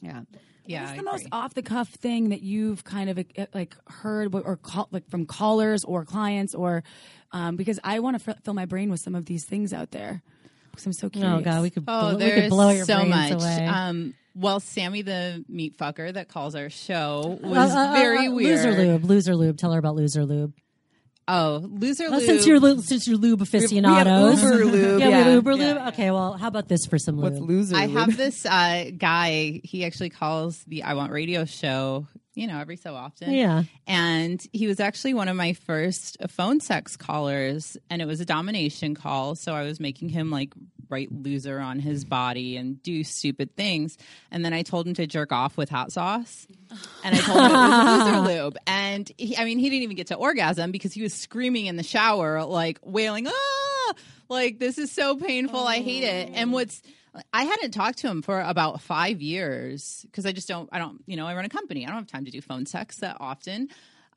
Yeah 0.00 0.22
Yeah, 0.68 0.84
What's 0.84 0.96
the 0.98 1.02
most 1.02 1.26
off 1.32 1.54
the 1.54 1.62
cuff 1.62 1.88
thing 1.88 2.28
that 2.28 2.42
you've 2.42 2.84
kind 2.84 3.08
of 3.10 3.18
uh, 3.18 3.46
like 3.54 3.74
heard 3.88 4.34
or 4.34 4.56
call, 4.56 4.86
like 4.90 5.08
from 5.08 5.24
callers 5.26 5.82
or 5.84 6.04
clients 6.04 6.54
or 6.54 6.82
um, 7.32 7.56
because 7.56 7.80
I 7.82 8.00
want 8.00 8.22
to 8.22 8.30
f- 8.30 8.42
fill 8.44 8.54
my 8.54 8.66
brain 8.66 8.90
with 8.90 9.00
some 9.00 9.14
of 9.14 9.24
these 9.24 9.44
things 9.44 9.72
out 9.72 9.90
there 9.92 10.22
because 10.70 10.84
I'm 10.86 10.92
so 10.92 11.08
curious. 11.08 11.32
Oh 11.40 11.40
god, 11.42 11.62
we 11.62 11.70
could 11.70 11.84
Oh, 11.88 12.00
blow, 12.00 12.12
we 12.12 12.18
there's 12.18 12.40
could 12.42 12.50
blow 12.50 12.68
your 12.70 12.84
so 12.84 12.96
brains 12.96 13.10
much. 13.10 13.32
away. 13.32 13.66
Um, 13.66 14.14
well, 14.34 14.60
Sammy 14.60 15.02
the 15.02 15.44
meat 15.48 15.76
fucker 15.78 16.12
that 16.12 16.28
calls 16.28 16.54
our 16.54 16.70
show 16.70 17.38
was 17.42 17.74
Uh, 17.74 17.78
uh, 17.78 17.88
uh, 17.88 17.92
very 17.94 18.26
uh, 18.28 18.32
weird. 18.32 18.64
Loser 18.64 18.72
lube, 18.72 19.04
loser 19.04 19.36
lube. 19.36 19.56
Tell 19.56 19.72
her 19.72 19.78
about 19.78 19.96
loser 19.96 20.24
lube. 20.24 20.52
Oh, 21.28 21.60
loser 21.62 22.04
Well, 22.10 22.20
lube. 22.20 22.26
since 22.26 22.46
you're 22.46 22.78
since 22.78 23.06
you're 23.06 23.18
lube 23.18 23.42
aficionados, 23.42 24.42
Uber 24.42 24.64
lube, 24.64 25.00
yeah, 25.00 25.06
we 25.06 25.12
have 25.12 25.26
yeah. 25.26 25.34
Uber 25.34 25.52
Yeah, 25.52 25.56
lube. 25.66 25.76
yeah. 25.76 25.88
Okay, 25.88 26.10
well, 26.10 26.32
how 26.32 26.48
about 26.48 26.68
this 26.68 26.86
for 26.86 26.98
some 26.98 27.16
lube? 27.18 27.34
what's 27.34 27.38
loser 27.44 27.76
I 27.76 27.86
lube? 27.86 27.98
have 27.98 28.16
this 28.16 28.46
uh, 28.46 28.90
guy. 28.96 29.60
He 29.62 29.84
actually 29.84 30.10
calls 30.10 30.64
the 30.66 30.84
I 30.84 30.94
Want 30.94 31.12
Radio 31.12 31.44
show. 31.44 32.06
You 32.34 32.46
know, 32.46 32.58
every 32.60 32.76
so 32.76 32.94
often. 32.94 33.32
Yeah. 33.32 33.64
And 33.88 34.40
he 34.52 34.68
was 34.68 34.78
actually 34.78 35.12
one 35.12 35.26
of 35.26 35.34
my 35.34 35.54
first 35.54 36.16
phone 36.28 36.60
sex 36.60 36.96
callers, 36.96 37.76
and 37.90 38.00
it 38.00 38.04
was 38.04 38.20
a 38.20 38.24
domination 38.24 38.94
call. 38.94 39.34
So 39.34 39.54
I 39.54 39.64
was 39.64 39.80
making 39.80 40.08
him 40.10 40.30
like 40.30 40.54
write 40.88 41.12
loser 41.12 41.58
on 41.58 41.78
his 41.78 42.04
body 42.04 42.56
and 42.56 42.82
do 42.82 43.04
stupid 43.04 43.54
things. 43.56 43.98
And 44.30 44.44
then 44.44 44.52
I 44.52 44.62
told 44.62 44.86
him 44.86 44.94
to 44.94 45.06
jerk 45.06 45.32
off 45.32 45.56
with 45.56 45.68
hot 45.68 45.92
sauce. 45.92 46.46
And 47.02 47.14
I 47.14 47.18
told 47.18 47.38
him 47.38 47.50
it 47.50 47.54
was 47.54 48.28
loser 48.28 48.42
lube. 48.42 48.58
And 48.66 49.10
he, 49.16 49.36
I 49.38 49.44
mean, 49.44 49.58
he 49.58 49.70
didn't 49.70 49.84
even 49.84 49.96
get 49.96 50.08
to 50.08 50.16
orgasm 50.16 50.70
because 50.70 50.92
he 50.92 51.02
was 51.02 51.14
screaming 51.14 51.66
in 51.66 51.76
the 51.76 51.82
shower, 51.82 52.44
like 52.44 52.78
wailing, 52.82 53.26
ah! 53.26 53.94
Like 54.28 54.58
this 54.58 54.76
is 54.76 54.92
so 54.92 55.16
painful. 55.16 55.60
I 55.60 55.80
hate 55.80 56.04
it. 56.04 56.30
And 56.34 56.52
what's 56.52 56.82
I 57.32 57.44
hadn't 57.44 57.72
talked 57.72 57.98
to 57.98 58.08
him 58.08 58.22
for 58.22 58.40
about 58.40 58.80
five 58.80 59.20
years 59.20 60.04
because 60.06 60.26
I 60.26 60.32
just 60.32 60.48
don't. 60.48 60.68
I 60.72 60.78
don't. 60.78 61.02
You 61.06 61.16
know, 61.16 61.26
I 61.26 61.34
run 61.34 61.44
a 61.44 61.48
company. 61.48 61.84
I 61.84 61.88
don't 61.88 61.98
have 61.98 62.06
time 62.06 62.24
to 62.24 62.30
do 62.30 62.40
phone 62.40 62.66
sex 62.66 62.98
that 62.98 63.16
often. 63.20 63.68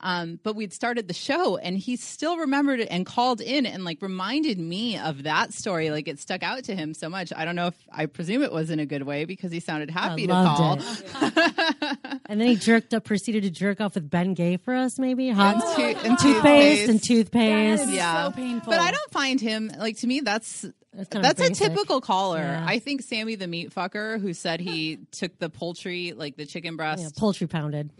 Um, 0.04 0.40
but 0.42 0.56
we'd 0.56 0.72
started 0.72 1.06
the 1.06 1.14
show 1.14 1.56
and 1.58 1.78
he 1.78 1.94
still 1.96 2.36
remembered 2.38 2.80
it 2.80 2.88
and 2.90 3.06
called 3.06 3.40
in 3.40 3.66
and 3.66 3.84
like 3.84 4.02
reminded 4.02 4.58
me 4.58 4.98
of 4.98 5.22
that 5.22 5.52
story. 5.52 5.90
Like 5.90 6.08
it 6.08 6.18
stuck 6.18 6.42
out 6.42 6.64
to 6.64 6.74
him 6.74 6.92
so 6.92 7.08
much. 7.08 7.32
I 7.36 7.44
don't 7.44 7.54
know 7.54 7.68
if 7.68 7.76
I 7.92 8.06
presume 8.06 8.42
it 8.42 8.50
was 8.50 8.70
in 8.70 8.80
a 8.80 8.86
good 8.86 9.04
way 9.04 9.24
because 9.26 9.52
he 9.52 9.60
sounded 9.60 9.90
happy 9.90 10.26
to 10.26 10.32
loved 10.32 10.56
call. 10.58 10.78
it. 10.80 11.98
and 12.26 12.40
then 12.40 12.48
he 12.48 12.56
jerked 12.56 12.92
up, 12.94 13.04
proceeded 13.04 13.44
to 13.44 13.50
jerk 13.50 13.80
off 13.80 13.94
with 13.94 14.10
Bengay 14.10 14.60
for 14.60 14.74
us, 14.74 14.98
maybe 14.98 15.30
hot 15.30 15.54
And 15.54 15.62
tooth- 15.94 16.04
and 16.04 16.18
toothpaste 16.18 16.90
and 16.90 17.02
toothpaste. 17.02 17.88
yeah, 17.88 18.24
so 18.24 18.32
painful. 18.32 18.72
But 18.72 18.80
I 18.80 18.90
don't 18.90 19.10
find 19.12 19.40
him 19.40 19.70
like 19.78 19.98
to 19.98 20.06
me. 20.08 20.18
That's 20.20 20.66
That's 20.92 21.08
that's 21.10 21.40
a 21.40 21.50
typical 21.50 22.00
caller. 22.00 22.38
Yeah. 22.40 22.64
I 22.68 22.80
think 22.80 23.02
Sammy 23.02 23.36
the 23.36 23.46
meat 23.46 23.72
fucker 23.72 24.20
who 24.20 24.34
said 24.34 24.58
he 24.60 24.98
took 25.12 25.38
the 25.38 25.48
poultry, 25.48 26.12
like 26.12 26.36
the 26.36 26.44
chicken 26.44 26.76
breast, 26.76 27.02
Yeah, 27.04 27.08
poultry 27.16 27.46
pounded. 27.46 27.90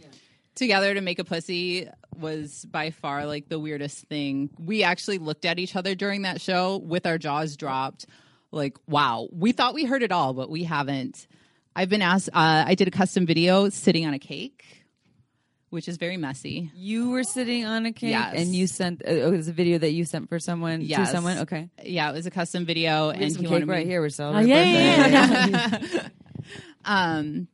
Together 0.55 0.94
to 0.94 1.00
make 1.00 1.18
a 1.18 1.24
pussy 1.24 1.88
was 2.18 2.64
by 2.66 2.90
far 2.90 3.26
like 3.26 3.48
the 3.48 3.59
weirdest 3.59 4.05
thing. 4.07 4.50
We 4.59 4.82
actually 4.82 5.18
looked 5.18 5.44
at 5.44 5.59
each 5.59 5.76
other 5.76 5.94
during 5.94 6.22
that 6.22 6.40
show 6.40 6.76
with 6.78 7.07
our 7.07 7.18
jaws 7.18 7.57
dropped. 7.57 8.07
Like, 8.50 8.76
wow, 8.86 9.28
we 9.32 9.53
thought 9.53 9.72
we 9.74 9.84
heard 9.86 10.03
it 10.03 10.12
all, 10.12 10.34
but 10.34 10.50
we 10.50 10.64
haven't. 10.64 11.26
I've 11.74 11.88
been 11.88 12.03
asked, 12.03 12.28
uh, 12.34 12.64
I 12.66 12.74
did 12.74 12.86
a 12.86 12.90
custom 12.90 13.24
video 13.24 13.70
sitting 13.70 14.05
on 14.07 14.12
a 14.12 14.18
cake, 14.18 14.62
which 15.70 15.88
is 15.88 15.96
very 15.96 16.18
messy. 16.18 16.70
You 16.74 17.09
were 17.12 17.24
sitting 17.24 17.64
on 17.64 17.86
a 17.86 17.92
cake, 17.94 18.11
Yes. 18.11 18.34
and 18.36 18.55
you 18.55 18.66
sent. 18.66 19.00
Uh, 19.00 19.09
oh, 19.11 19.32
it 19.32 19.36
was 19.38 19.48
a 19.48 19.55
video 19.55 19.78
that 19.78 19.92
you 19.92 20.05
sent 20.05 20.28
for 20.28 20.38
someone 20.38 20.86
to 20.86 21.07
someone. 21.07 21.38
Okay, 21.38 21.70
Yeah, 21.82 22.11
it 22.11 22.12
was 22.12 22.26
a 22.26 22.30
custom 22.30 22.66
video, 22.66 23.09
and 23.09 23.22
he 23.24 23.34
cake 23.36 23.50
wanted 23.50 23.68
me- 23.68 23.72
right 23.74 23.86
here. 23.86 24.00
We're 24.03 24.07
Oh, 24.07 24.11
celebrating. 24.11 24.50
yeah, 24.50 25.07
yeah, 25.07 25.46
yeah, 25.46 25.78
yeah. 25.94 26.09
Um, 26.84 27.48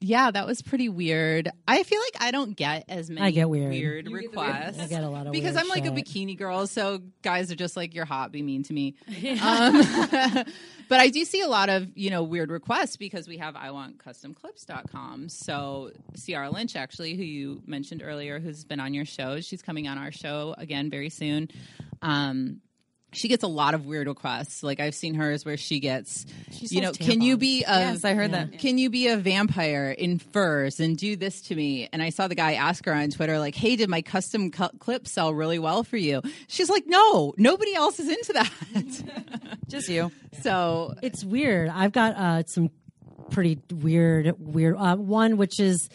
yeah, 0.00 0.30
that 0.30 0.46
was 0.46 0.62
pretty 0.62 0.88
weird. 0.88 1.50
I 1.66 1.82
feel 1.82 2.00
like 2.00 2.22
I 2.22 2.30
don't 2.30 2.54
get 2.56 2.84
as 2.88 3.08
many 3.08 3.26
I 3.26 3.30
get 3.30 3.48
weird. 3.48 3.74
You 3.74 4.02
get 4.02 4.10
weird- 4.12 4.24
requests. 4.24 4.78
I 4.78 4.86
get 4.86 5.02
a 5.02 5.08
lot 5.08 5.26
of 5.26 5.32
because 5.32 5.54
weird 5.54 5.64
I'm 5.64 5.68
like 5.68 5.86
a 5.86 5.90
bikini 5.90 6.36
girl, 6.36 6.66
so 6.66 7.00
guys 7.22 7.50
are 7.50 7.56
just 7.56 7.76
like, 7.76 7.94
"You're 7.94 8.04
hot, 8.04 8.32
be 8.32 8.42
mean 8.42 8.62
to 8.64 8.72
me." 8.72 8.94
um, 9.42 9.82
but 10.88 11.00
I 11.00 11.08
do 11.08 11.24
see 11.24 11.40
a 11.40 11.48
lot 11.48 11.68
of 11.68 11.88
you 11.96 12.10
know 12.10 12.22
weird 12.22 12.50
requests 12.50 12.96
because 12.96 13.26
we 13.26 13.38
have 13.38 13.56
I 13.56 13.70
want 13.70 13.98
custom 13.98 14.34
customclips.com. 14.34 15.28
So 15.28 15.92
Ciara 16.22 16.50
Lynch, 16.50 16.76
actually, 16.76 17.14
who 17.14 17.22
you 17.22 17.62
mentioned 17.66 18.02
earlier, 18.04 18.38
who's 18.38 18.64
been 18.64 18.80
on 18.80 18.94
your 18.94 19.04
show, 19.04 19.40
she's 19.40 19.62
coming 19.62 19.88
on 19.88 19.98
our 19.98 20.12
show 20.12 20.54
again 20.58 20.90
very 20.90 21.10
soon. 21.10 21.48
Um, 22.02 22.60
she 23.12 23.28
gets 23.28 23.42
a 23.44 23.48
lot 23.48 23.72
of 23.74 23.86
weird 23.86 24.06
requests. 24.08 24.62
Like 24.62 24.78
I've 24.80 24.94
seen 24.94 25.14
hers 25.14 25.44
where 25.44 25.56
she 25.56 25.80
gets, 25.80 26.26
you 26.60 26.80
know, 26.80 26.92
sells 26.92 26.98
can 27.08 27.20
you 27.22 27.36
be 27.36 27.62
a 27.64 27.78
Yes, 27.78 28.04
I 28.04 28.14
heard 28.14 28.32
that. 28.32 28.58
can 28.58 28.76
you 28.78 28.90
be 28.90 29.08
a 29.08 29.16
vampire 29.16 29.90
in 29.90 30.18
furs 30.18 30.80
and 30.80 30.96
do 30.98 31.16
this 31.16 31.40
to 31.42 31.54
me? 31.54 31.88
And 31.92 32.02
I 32.02 32.10
saw 32.10 32.28
the 32.28 32.34
guy 32.34 32.54
ask 32.54 32.84
her 32.84 32.92
on 32.92 33.08
Twitter, 33.10 33.38
like, 33.38 33.54
hey, 33.54 33.76
did 33.76 33.88
my 33.88 34.02
custom 34.02 34.50
cu- 34.50 34.68
clip 34.80 35.06
sell 35.08 35.32
really 35.32 35.58
well 35.58 35.82
for 35.82 35.96
you? 35.96 36.20
She's 36.48 36.68
like, 36.68 36.84
no, 36.86 37.32
nobody 37.38 37.74
else 37.74 37.98
is 38.00 38.08
into 38.08 38.32
that. 38.34 38.52
Just 39.68 39.88
you. 39.88 40.12
so, 40.42 40.94
it's 41.02 41.24
weird. 41.24 41.70
I've 41.70 41.92
got 41.92 42.16
uh, 42.16 42.42
some 42.46 42.70
pretty 43.30 43.58
weird, 43.72 44.34
weird 44.38 44.76
uh, 44.76 44.96
one, 44.96 45.36
which 45.36 45.58
is 45.58 45.88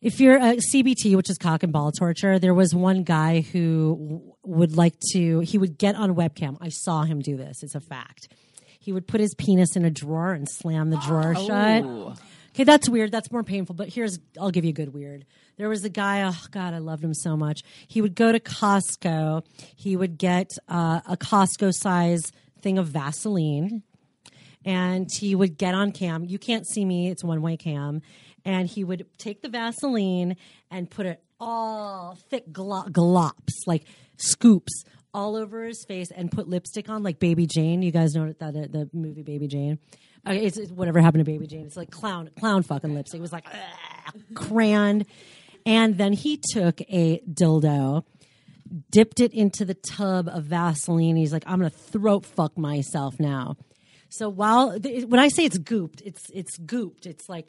if 0.00 0.20
you're 0.20 0.36
a 0.36 0.56
CBT, 0.72 1.14
which 1.16 1.28
is 1.30 1.38
cock 1.38 1.62
and 1.62 1.72
ball 1.72 1.92
torture. 1.92 2.38
There 2.38 2.54
was 2.54 2.74
one 2.74 3.02
guy 3.02 3.40
who 3.40 3.96
w- 4.00 4.27
would 4.44 4.76
like 4.76 4.94
to. 5.12 5.40
He 5.40 5.58
would 5.58 5.78
get 5.78 5.94
on 5.94 6.14
webcam. 6.14 6.56
I 6.60 6.68
saw 6.68 7.02
him 7.02 7.20
do 7.20 7.36
this. 7.36 7.62
It's 7.62 7.74
a 7.74 7.80
fact. 7.80 8.28
He 8.80 8.92
would 8.92 9.06
put 9.06 9.20
his 9.20 9.34
penis 9.34 9.76
in 9.76 9.84
a 9.84 9.90
drawer 9.90 10.32
and 10.32 10.48
slam 10.48 10.90
the 10.90 10.98
drawer 10.98 11.34
shut. 11.34 11.84
Okay, 12.54 12.64
that's 12.64 12.88
weird. 12.88 13.12
That's 13.12 13.30
more 13.30 13.42
painful. 13.42 13.74
But 13.74 13.88
here's, 13.88 14.18
I'll 14.40 14.50
give 14.50 14.64
you 14.64 14.70
a 14.70 14.74
good 14.74 14.94
weird. 14.94 15.26
There 15.58 15.68
was 15.68 15.84
a 15.84 15.88
guy. 15.90 16.22
Oh 16.22 16.46
God, 16.50 16.74
I 16.74 16.78
loved 16.78 17.04
him 17.04 17.14
so 17.14 17.36
much. 17.36 17.62
He 17.86 18.00
would 18.00 18.14
go 18.14 18.32
to 18.32 18.40
Costco. 18.40 19.44
He 19.76 19.96
would 19.96 20.18
get 20.18 20.52
uh, 20.68 21.00
a 21.06 21.16
Costco 21.16 21.74
size 21.74 22.32
thing 22.62 22.78
of 22.78 22.88
Vaseline 22.88 23.82
and 24.64 25.08
he 25.10 25.34
would 25.34 25.56
get 25.56 25.74
on 25.74 25.92
cam. 25.92 26.24
You 26.24 26.38
can't 26.38 26.66
see 26.66 26.84
me; 26.84 27.08
it's 27.08 27.24
one 27.24 27.42
way 27.42 27.56
cam. 27.56 28.02
And 28.44 28.68
he 28.68 28.84
would 28.84 29.06
take 29.18 29.42
the 29.42 29.48
Vaseline 29.48 30.36
and 30.70 30.90
put 30.90 31.06
it 31.06 31.22
all 31.40 32.18
thick 32.30 32.52
glo- 32.52 32.84
glops, 32.84 33.66
like 33.66 33.84
scoops, 34.18 34.84
all 35.14 35.36
over 35.36 35.64
his 35.64 35.84
face, 35.86 36.10
and 36.10 36.30
put 36.30 36.48
lipstick 36.48 36.88
on, 36.88 37.02
like 37.02 37.18
Baby 37.18 37.46
Jane. 37.46 37.82
You 37.82 37.90
guys 37.90 38.14
know 38.14 38.32
that 38.32 38.42
uh, 38.42 38.50
the 38.50 38.90
movie 38.92 39.22
Baby 39.22 39.48
Jane. 39.48 39.78
Uh, 40.26 40.32
it's, 40.32 40.58
it's 40.58 40.70
whatever 40.70 41.00
happened 41.00 41.24
to 41.24 41.30
Baby 41.30 41.46
Jane. 41.46 41.66
It's 41.66 41.76
like 41.76 41.90
clown, 41.90 42.30
clown 42.38 42.62
fucking 42.62 42.94
lipstick. 42.94 43.18
It 43.18 43.22
was 43.22 43.32
like 43.32 43.46
crayon. 44.34 45.06
And 45.64 45.96
then 45.96 46.12
he 46.12 46.40
took 46.52 46.80
a 46.82 47.20
dildo 47.20 48.04
dipped 48.90 49.20
it 49.20 49.32
into 49.32 49.64
the 49.64 49.74
tub 49.74 50.28
of 50.28 50.44
Vaseline. 50.44 51.16
He's 51.16 51.32
like, 51.32 51.44
I'm 51.46 51.58
gonna 51.58 51.70
throat 51.70 52.24
fuck 52.24 52.56
myself 52.58 53.18
now. 53.18 53.56
So 54.10 54.28
while 54.28 54.78
th- 54.78 55.04
when 55.06 55.20
I 55.20 55.28
say 55.28 55.44
it's 55.44 55.58
gooped, 55.58 56.02
it's 56.04 56.30
it's 56.32 56.58
gooped. 56.58 57.06
It's 57.06 57.28
like 57.28 57.48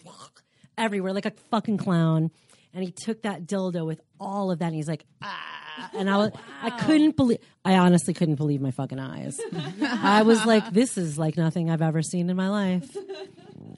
everywhere, 0.78 1.14
like 1.14 1.26
a 1.26 1.34
fucking 1.52 1.78
clown. 1.78 2.32
And 2.74 2.84
he 2.84 2.92
took 2.92 3.24
that 3.24 3.46
dildo 3.46 3.86
with 3.86 4.00
all 4.20 4.52
of 4.52 4.60
that, 4.60 4.68
and 4.68 4.76
he's 4.76 4.88
like, 4.88 5.06
ah. 5.22 5.69
And 5.94 6.10
I 6.10 6.18
was, 6.18 6.32
I 6.62 6.70
couldn't 6.72 7.16
believe, 7.16 7.40
I 7.66 7.76
honestly 7.78 8.14
couldn't 8.14 8.36
believe 8.36 8.62
my 8.62 8.72
fucking 8.72 9.00
eyes. 9.00 9.40
I 9.82 10.24
was 10.24 10.46
like, 10.46 10.72
this 10.72 10.98
is 10.98 11.18
like 11.18 11.38
nothing 11.38 11.70
I've 11.70 11.82
ever 11.82 12.02
seen 12.02 12.30
in 12.30 12.36
my 12.38 12.50
life. 12.50 12.96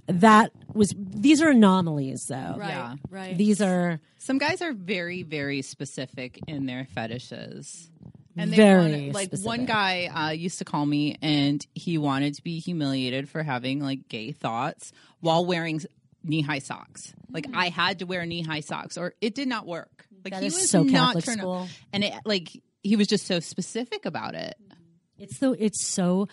That 0.08 0.52
was, 0.74 0.93
these 0.97 1.41
are 1.41 1.49
anomalies, 1.49 2.26
though. 2.28 2.56
Right, 2.58 2.70
Yeah. 2.70 2.95
right. 3.10 3.38
These 3.38 3.62
are 3.62 3.99
some 4.18 4.38
guys 4.38 4.62
are 4.62 4.74
very, 4.74 5.24
very 5.24 5.62
specific 5.62 6.39
in 6.47 6.66
their 6.66 6.86
fetishes. 6.93 7.89
And 8.38 8.52
they 8.52 8.56
Very 8.58 8.91
wanna- 9.10 9.14
like 9.14 9.34
one 9.43 9.66
guy 9.66 10.06
uh, 10.06 10.30
used 10.32 10.60
to 10.60 10.66
call 10.66 10.86
me, 10.86 11.18
and 11.22 11.66
he 11.76 11.97
wanted 11.97 12.36
to 12.36 12.43
be 12.43 12.60
humiliated 12.60 13.28
for 13.30 13.43
having 13.43 13.82
like 13.82 14.08
gay 14.08 14.32
thoughts 14.32 14.93
while 15.20 15.45
wearing 15.45 15.82
knee 16.24 16.41
high 16.41 16.60
socks. 16.60 17.14
Like 17.30 17.47
I 17.54 17.68
had 17.70 17.99
to 17.99 18.06
wear 18.06 18.26
knee 18.26 18.41
high 18.41 18.62
socks, 18.62 18.97
or 18.97 19.14
it 19.22 19.36
did 19.36 19.47
not 19.49 19.66
work. 19.68 20.06
Like 20.24 20.34
That 20.34 20.41
he 20.41 20.47
is 20.47 20.55
was 20.55 20.69
so 20.69 20.84
not 20.84 21.15
Catholic 21.15 21.39
school. 21.39 21.67
and 21.93 22.03
it 22.03 22.13
like 22.26 22.49
he 22.84 22.95
was 22.95 23.07
just 23.07 23.28
so 23.28 23.39
specific 23.39 24.05
about 24.05 24.36
it. 24.36 24.55
Mm-hmm. 24.63 25.24
It's 25.24 25.38
so 25.38 25.55
it's 25.57 25.86
so 25.88 26.28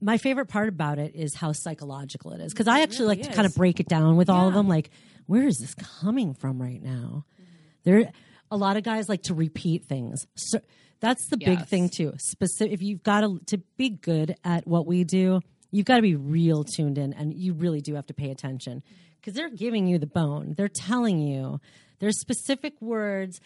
my 0.00 0.18
favorite 0.18 0.46
part 0.46 0.68
about 0.68 0.98
it 0.98 1.14
is 1.14 1.34
how 1.34 1.52
psychological 1.52 2.32
it 2.32 2.40
is 2.40 2.52
because 2.52 2.68
I 2.68 2.80
actually 2.80 3.06
like 3.08 3.22
to 3.22 3.32
kind 3.32 3.46
of 3.46 3.54
break 3.54 3.80
it 3.80 3.88
down 3.88 4.16
with 4.16 4.30
all 4.30 4.48
of 4.48 4.54
them. 4.54 4.66
Like, 4.68 4.90
where 5.26 5.46
is 5.46 5.58
this 5.58 5.74
coming 5.74 6.34
from 6.34 6.60
right 6.60 6.82
now? 6.82 7.24
Mm-hmm. 7.34 7.44
There, 7.84 8.12
a 8.50 8.56
lot 8.56 8.76
of 8.76 8.82
guys 8.82 9.08
like 9.08 9.22
to 9.24 9.34
repeat 9.34 9.84
things. 9.84 10.26
So 10.36 10.60
that's 11.00 11.28
the 11.28 11.36
big 11.36 11.66
thing 11.66 11.88
too. 11.88 12.14
Specific, 12.18 12.72
if 12.72 12.82
you've 12.82 13.02
got 13.02 13.20
to 13.22 13.40
to 13.46 13.58
be 13.76 13.90
good 13.90 14.36
at 14.44 14.66
what 14.66 14.86
we 14.86 15.04
do, 15.04 15.40
you've 15.70 15.86
got 15.86 15.96
to 15.96 16.02
be 16.02 16.14
real 16.14 16.64
tuned 16.64 16.98
in, 16.98 17.12
and 17.12 17.34
you 17.34 17.52
really 17.52 17.80
do 17.80 17.94
have 17.94 18.06
to 18.06 18.14
pay 18.14 18.30
attention 18.30 18.82
because 19.20 19.34
they're 19.34 19.50
giving 19.50 19.86
you 19.86 19.98
the 19.98 20.06
bone. 20.06 20.54
They're 20.56 20.68
telling 20.68 21.20
you 21.20 21.60
there's 22.00 22.18
specific 22.18 22.74
words, 22.80 23.40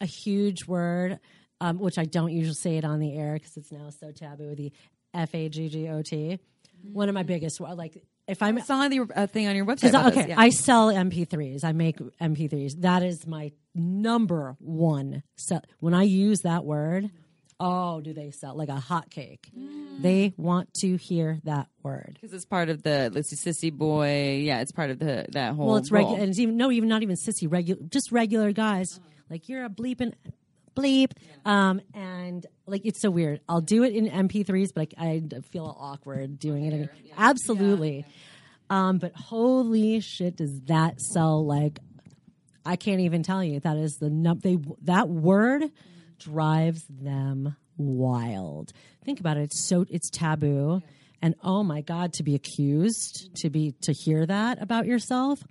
a 0.00 0.06
huge 0.06 0.66
word, 0.66 1.18
um, 1.60 1.78
which 1.78 1.98
I 1.98 2.04
don't 2.04 2.32
usually 2.32 2.54
say 2.54 2.76
it 2.78 2.84
on 2.84 3.00
the 3.00 3.16
air 3.16 3.34
because 3.34 3.56
it's 3.56 3.72
now 3.72 3.90
so 3.90 4.10
taboo. 4.12 4.54
The 4.54 4.72
F 5.14 5.34
A 5.34 5.48
G 5.48 5.68
G 5.68 5.88
O 5.88 6.02
T. 6.02 6.38
One 6.92 7.08
of 7.08 7.14
my 7.14 7.22
biggest 7.22 7.60
like 7.60 8.02
if 8.26 8.42
I'm 8.42 8.60
saw 8.60 8.88
the 8.88 9.06
uh, 9.14 9.26
thing 9.26 9.46
on 9.46 9.56
your 9.56 9.64
website. 9.64 9.94
okay, 10.08 10.22
this, 10.22 10.28
yeah. 10.28 10.34
I 10.38 10.50
sell 10.50 10.88
MP3s. 10.88 11.64
I 11.64 11.72
make 11.72 11.98
MP3s. 12.20 12.80
That 12.80 13.02
is 13.02 13.26
my 13.26 13.52
number 13.74 14.56
one. 14.58 15.22
So 15.36 15.60
when 15.80 15.94
I 15.94 16.02
use 16.02 16.40
that 16.40 16.64
word, 16.64 17.10
oh, 17.58 18.00
do 18.00 18.12
they 18.12 18.30
sell 18.30 18.54
like 18.54 18.68
a 18.68 18.76
hot 18.80 19.10
cake? 19.10 19.50
They 19.98 20.34
want 20.36 20.72
to 20.80 20.96
hear 20.96 21.40
that 21.44 21.68
word. 21.82 22.18
because 22.20 22.34
it's 22.34 22.44
part 22.44 22.68
of 22.68 22.82
the 22.82 23.10
let's 23.14 23.30
see, 23.30 23.36
sissy 23.50 23.72
boy. 23.72 24.40
Yeah, 24.42 24.60
it's 24.60 24.72
part 24.72 24.90
of 24.90 24.98
the 24.98 25.26
that 25.32 25.54
whole. 25.54 25.66
Well, 25.68 25.76
it's 25.76 25.90
regular, 25.90 26.18
and 26.18 26.28
it's 26.28 26.38
even 26.38 26.56
no, 26.56 26.70
even 26.70 26.88
not 26.88 27.02
even 27.02 27.16
sissy. 27.16 27.50
Regular, 27.50 27.80
just 27.88 28.12
regular 28.12 28.52
guys. 28.52 29.00
Like 29.30 29.48
you're 29.48 29.64
a 29.64 29.68
bleeping 29.70 30.12
bleep, 30.76 31.12
um, 31.46 31.80
and 31.94 32.44
like 32.66 32.82
it's 32.84 33.00
so 33.00 33.10
weird. 33.10 33.40
I'll 33.48 33.62
do 33.62 33.82
it 33.82 33.94
in 33.94 34.06
MP3s, 34.06 34.72
but 34.74 34.92
I, 34.98 35.22
I 35.34 35.40
feel 35.40 35.74
awkward 35.80 36.38
doing 36.38 36.66
it. 36.66 36.72
In, 36.74 36.90
Absolutely, 37.16 38.04
Um, 38.68 38.98
but 38.98 39.12
holy 39.14 40.00
shit, 40.00 40.36
does 40.36 40.60
that 40.66 41.00
sell 41.00 41.44
like? 41.44 41.78
I 42.66 42.76
can't 42.76 43.00
even 43.00 43.22
tell 43.22 43.42
you. 43.42 43.60
That 43.60 43.76
is 43.76 43.96
the 43.96 44.10
num- 44.10 44.40
they 44.40 44.58
that 44.82 45.08
word 45.08 45.70
drives 46.18 46.84
them 46.88 47.56
wild. 47.76 48.72
Think 49.04 49.20
about 49.20 49.36
it. 49.36 49.42
It's 49.44 49.64
so 49.68 49.84
it's 49.90 50.10
taboo. 50.10 50.82
And 51.22 51.34
oh 51.42 51.62
my 51.62 51.80
god, 51.80 52.12
to 52.14 52.22
be 52.22 52.34
accused, 52.34 53.34
to 53.36 53.50
be 53.50 53.72
to 53.82 53.92
hear 53.92 54.26
that 54.26 54.60
about 54.60 54.86
yourself, 54.86 55.42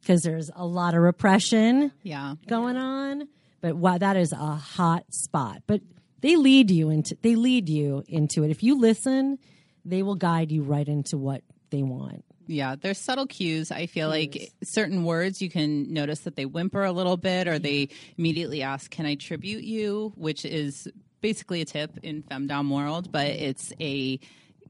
because 0.00 0.22
there's 0.22 0.50
a 0.54 0.66
lot 0.66 0.94
of 0.94 1.00
repression 1.02 1.92
Yeah. 2.02 2.34
going 2.48 2.76
on. 2.76 3.28
But 3.60 3.76
wow, 3.76 3.96
that 3.98 4.16
is 4.16 4.32
a 4.32 4.36
hot 4.56 5.04
spot. 5.10 5.62
But 5.66 5.80
they 6.20 6.36
lead 6.36 6.70
you 6.70 6.90
into 6.90 7.16
they 7.22 7.34
lead 7.36 7.68
you 7.68 8.02
into 8.08 8.42
it. 8.44 8.50
If 8.50 8.62
you 8.62 8.78
listen, 8.78 9.38
they 9.84 10.02
will 10.02 10.16
guide 10.16 10.50
you 10.50 10.62
right 10.62 10.86
into 10.88 11.16
what 11.18 11.42
they 11.70 11.82
want. 11.82 12.24
Yeah, 12.46 12.76
there's 12.80 12.98
subtle 12.98 13.26
cues. 13.26 13.70
I 13.70 13.86
feel 13.86 14.08
like 14.08 14.52
certain 14.62 15.04
words 15.04 15.40
you 15.40 15.50
can 15.50 15.92
notice 15.92 16.20
that 16.20 16.36
they 16.36 16.44
whimper 16.44 16.84
a 16.84 16.92
little 16.92 17.16
bit 17.16 17.48
or 17.48 17.58
they 17.58 17.88
immediately 18.18 18.62
ask, 18.62 18.90
Can 18.90 19.06
I 19.06 19.14
tribute 19.14 19.64
you? 19.64 20.12
Which 20.16 20.44
is 20.44 20.88
basically 21.20 21.62
a 21.62 21.64
tip 21.64 21.98
in 22.02 22.22
femdom 22.22 22.70
world, 22.70 23.10
but 23.10 23.26
mm-hmm. 23.26 23.44
it's 23.44 23.72
a 23.80 24.20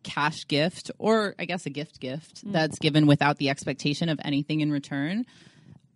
cash 0.04 0.46
gift 0.46 0.90
or 0.98 1.34
I 1.38 1.46
guess 1.46 1.66
a 1.66 1.70
gift 1.70 1.98
gift 1.98 2.46
mm. 2.46 2.52
that's 2.52 2.78
given 2.78 3.06
without 3.06 3.38
the 3.38 3.48
expectation 3.48 4.08
of 4.10 4.20
anything 4.22 4.60
in 4.60 4.70
return 4.70 5.24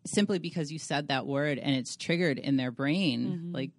simply 0.06 0.38
because 0.38 0.72
you 0.72 0.78
said 0.78 1.08
that 1.08 1.26
word 1.26 1.58
and 1.58 1.76
it's 1.76 1.94
triggered 1.94 2.38
in 2.38 2.56
their 2.56 2.70
brain. 2.70 3.26
Mm-hmm. 3.26 3.54
Like 3.54 3.70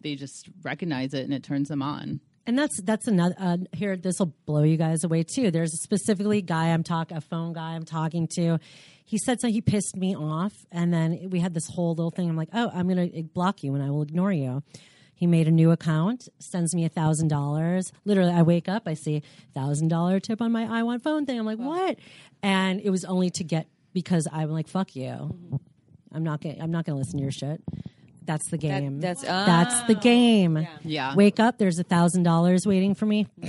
they 0.00 0.16
just 0.16 0.48
recognize 0.62 1.14
it 1.14 1.24
and 1.24 1.32
it 1.32 1.42
turns 1.42 1.68
them 1.68 1.82
on. 1.82 2.20
And 2.50 2.58
that's 2.58 2.80
that's 2.82 3.06
another 3.06 3.36
uh, 3.38 3.58
here. 3.72 3.96
This 3.96 4.18
will 4.18 4.34
blow 4.44 4.64
you 4.64 4.76
guys 4.76 5.04
away 5.04 5.22
too. 5.22 5.52
There's 5.52 5.72
a 5.72 5.76
specifically 5.76 6.42
guy 6.42 6.70
I'm 6.70 6.82
talking, 6.82 7.16
a 7.16 7.20
phone 7.20 7.52
guy 7.52 7.74
I'm 7.76 7.84
talking 7.84 8.26
to. 8.34 8.58
He 9.04 9.18
said 9.18 9.40
something. 9.40 9.54
He 9.54 9.60
pissed 9.60 9.94
me 9.94 10.16
off, 10.16 10.52
and 10.72 10.92
then 10.92 11.28
we 11.30 11.38
had 11.38 11.54
this 11.54 11.68
whole 11.68 11.90
little 11.90 12.10
thing. 12.10 12.28
I'm 12.28 12.34
like, 12.34 12.48
oh, 12.52 12.68
I'm 12.74 12.88
gonna 12.88 13.08
block 13.22 13.62
you 13.62 13.72
and 13.76 13.84
I 13.84 13.90
will 13.90 14.02
ignore 14.02 14.32
you. 14.32 14.64
He 15.14 15.28
made 15.28 15.46
a 15.46 15.52
new 15.52 15.70
account, 15.70 16.28
sends 16.40 16.74
me 16.74 16.84
a 16.84 16.88
thousand 16.88 17.28
dollars. 17.28 17.92
Literally, 18.04 18.32
I 18.32 18.42
wake 18.42 18.68
up, 18.68 18.82
I 18.88 18.94
see 18.94 19.22
thousand 19.54 19.86
dollar 19.86 20.18
tip 20.18 20.42
on 20.42 20.50
my 20.50 20.64
I 20.64 20.82
want 20.82 21.04
phone 21.04 21.26
thing. 21.26 21.38
I'm 21.38 21.46
like, 21.46 21.60
what? 21.60 22.00
And 22.42 22.80
it 22.80 22.90
was 22.90 23.04
only 23.04 23.30
to 23.30 23.44
get 23.44 23.68
because 23.92 24.26
I'm 24.32 24.50
like, 24.50 24.66
fuck 24.66 24.96
you. 24.96 25.38
I'm 26.12 26.24
not 26.24 26.40
gonna 26.40 26.56
I'm 26.60 26.72
not 26.72 26.84
gonna 26.84 26.98
listen 26.98 27.18
to 27.18 27.22
your 27.22 27.30
shit. 27.30 27.62
That's 28.30 28.48
the 28.48 28.58
game. 28.58 29.00
that's- 29.00 29.24
that's 29.24 29.82
the 29.88 29.96
oh, 29.96 30.00
game. 30.00 30.68
Yeah. 30.84 31.16
Wake 31.16 31.40
up, 31.40 31.58
there's 31.58 31.80
a 31.80 31.82
thousand 31.82 32.22
dollars 32.22 32.64
waiting 32.64 32.94
for 32.94 33.06
me. 33.06 33.26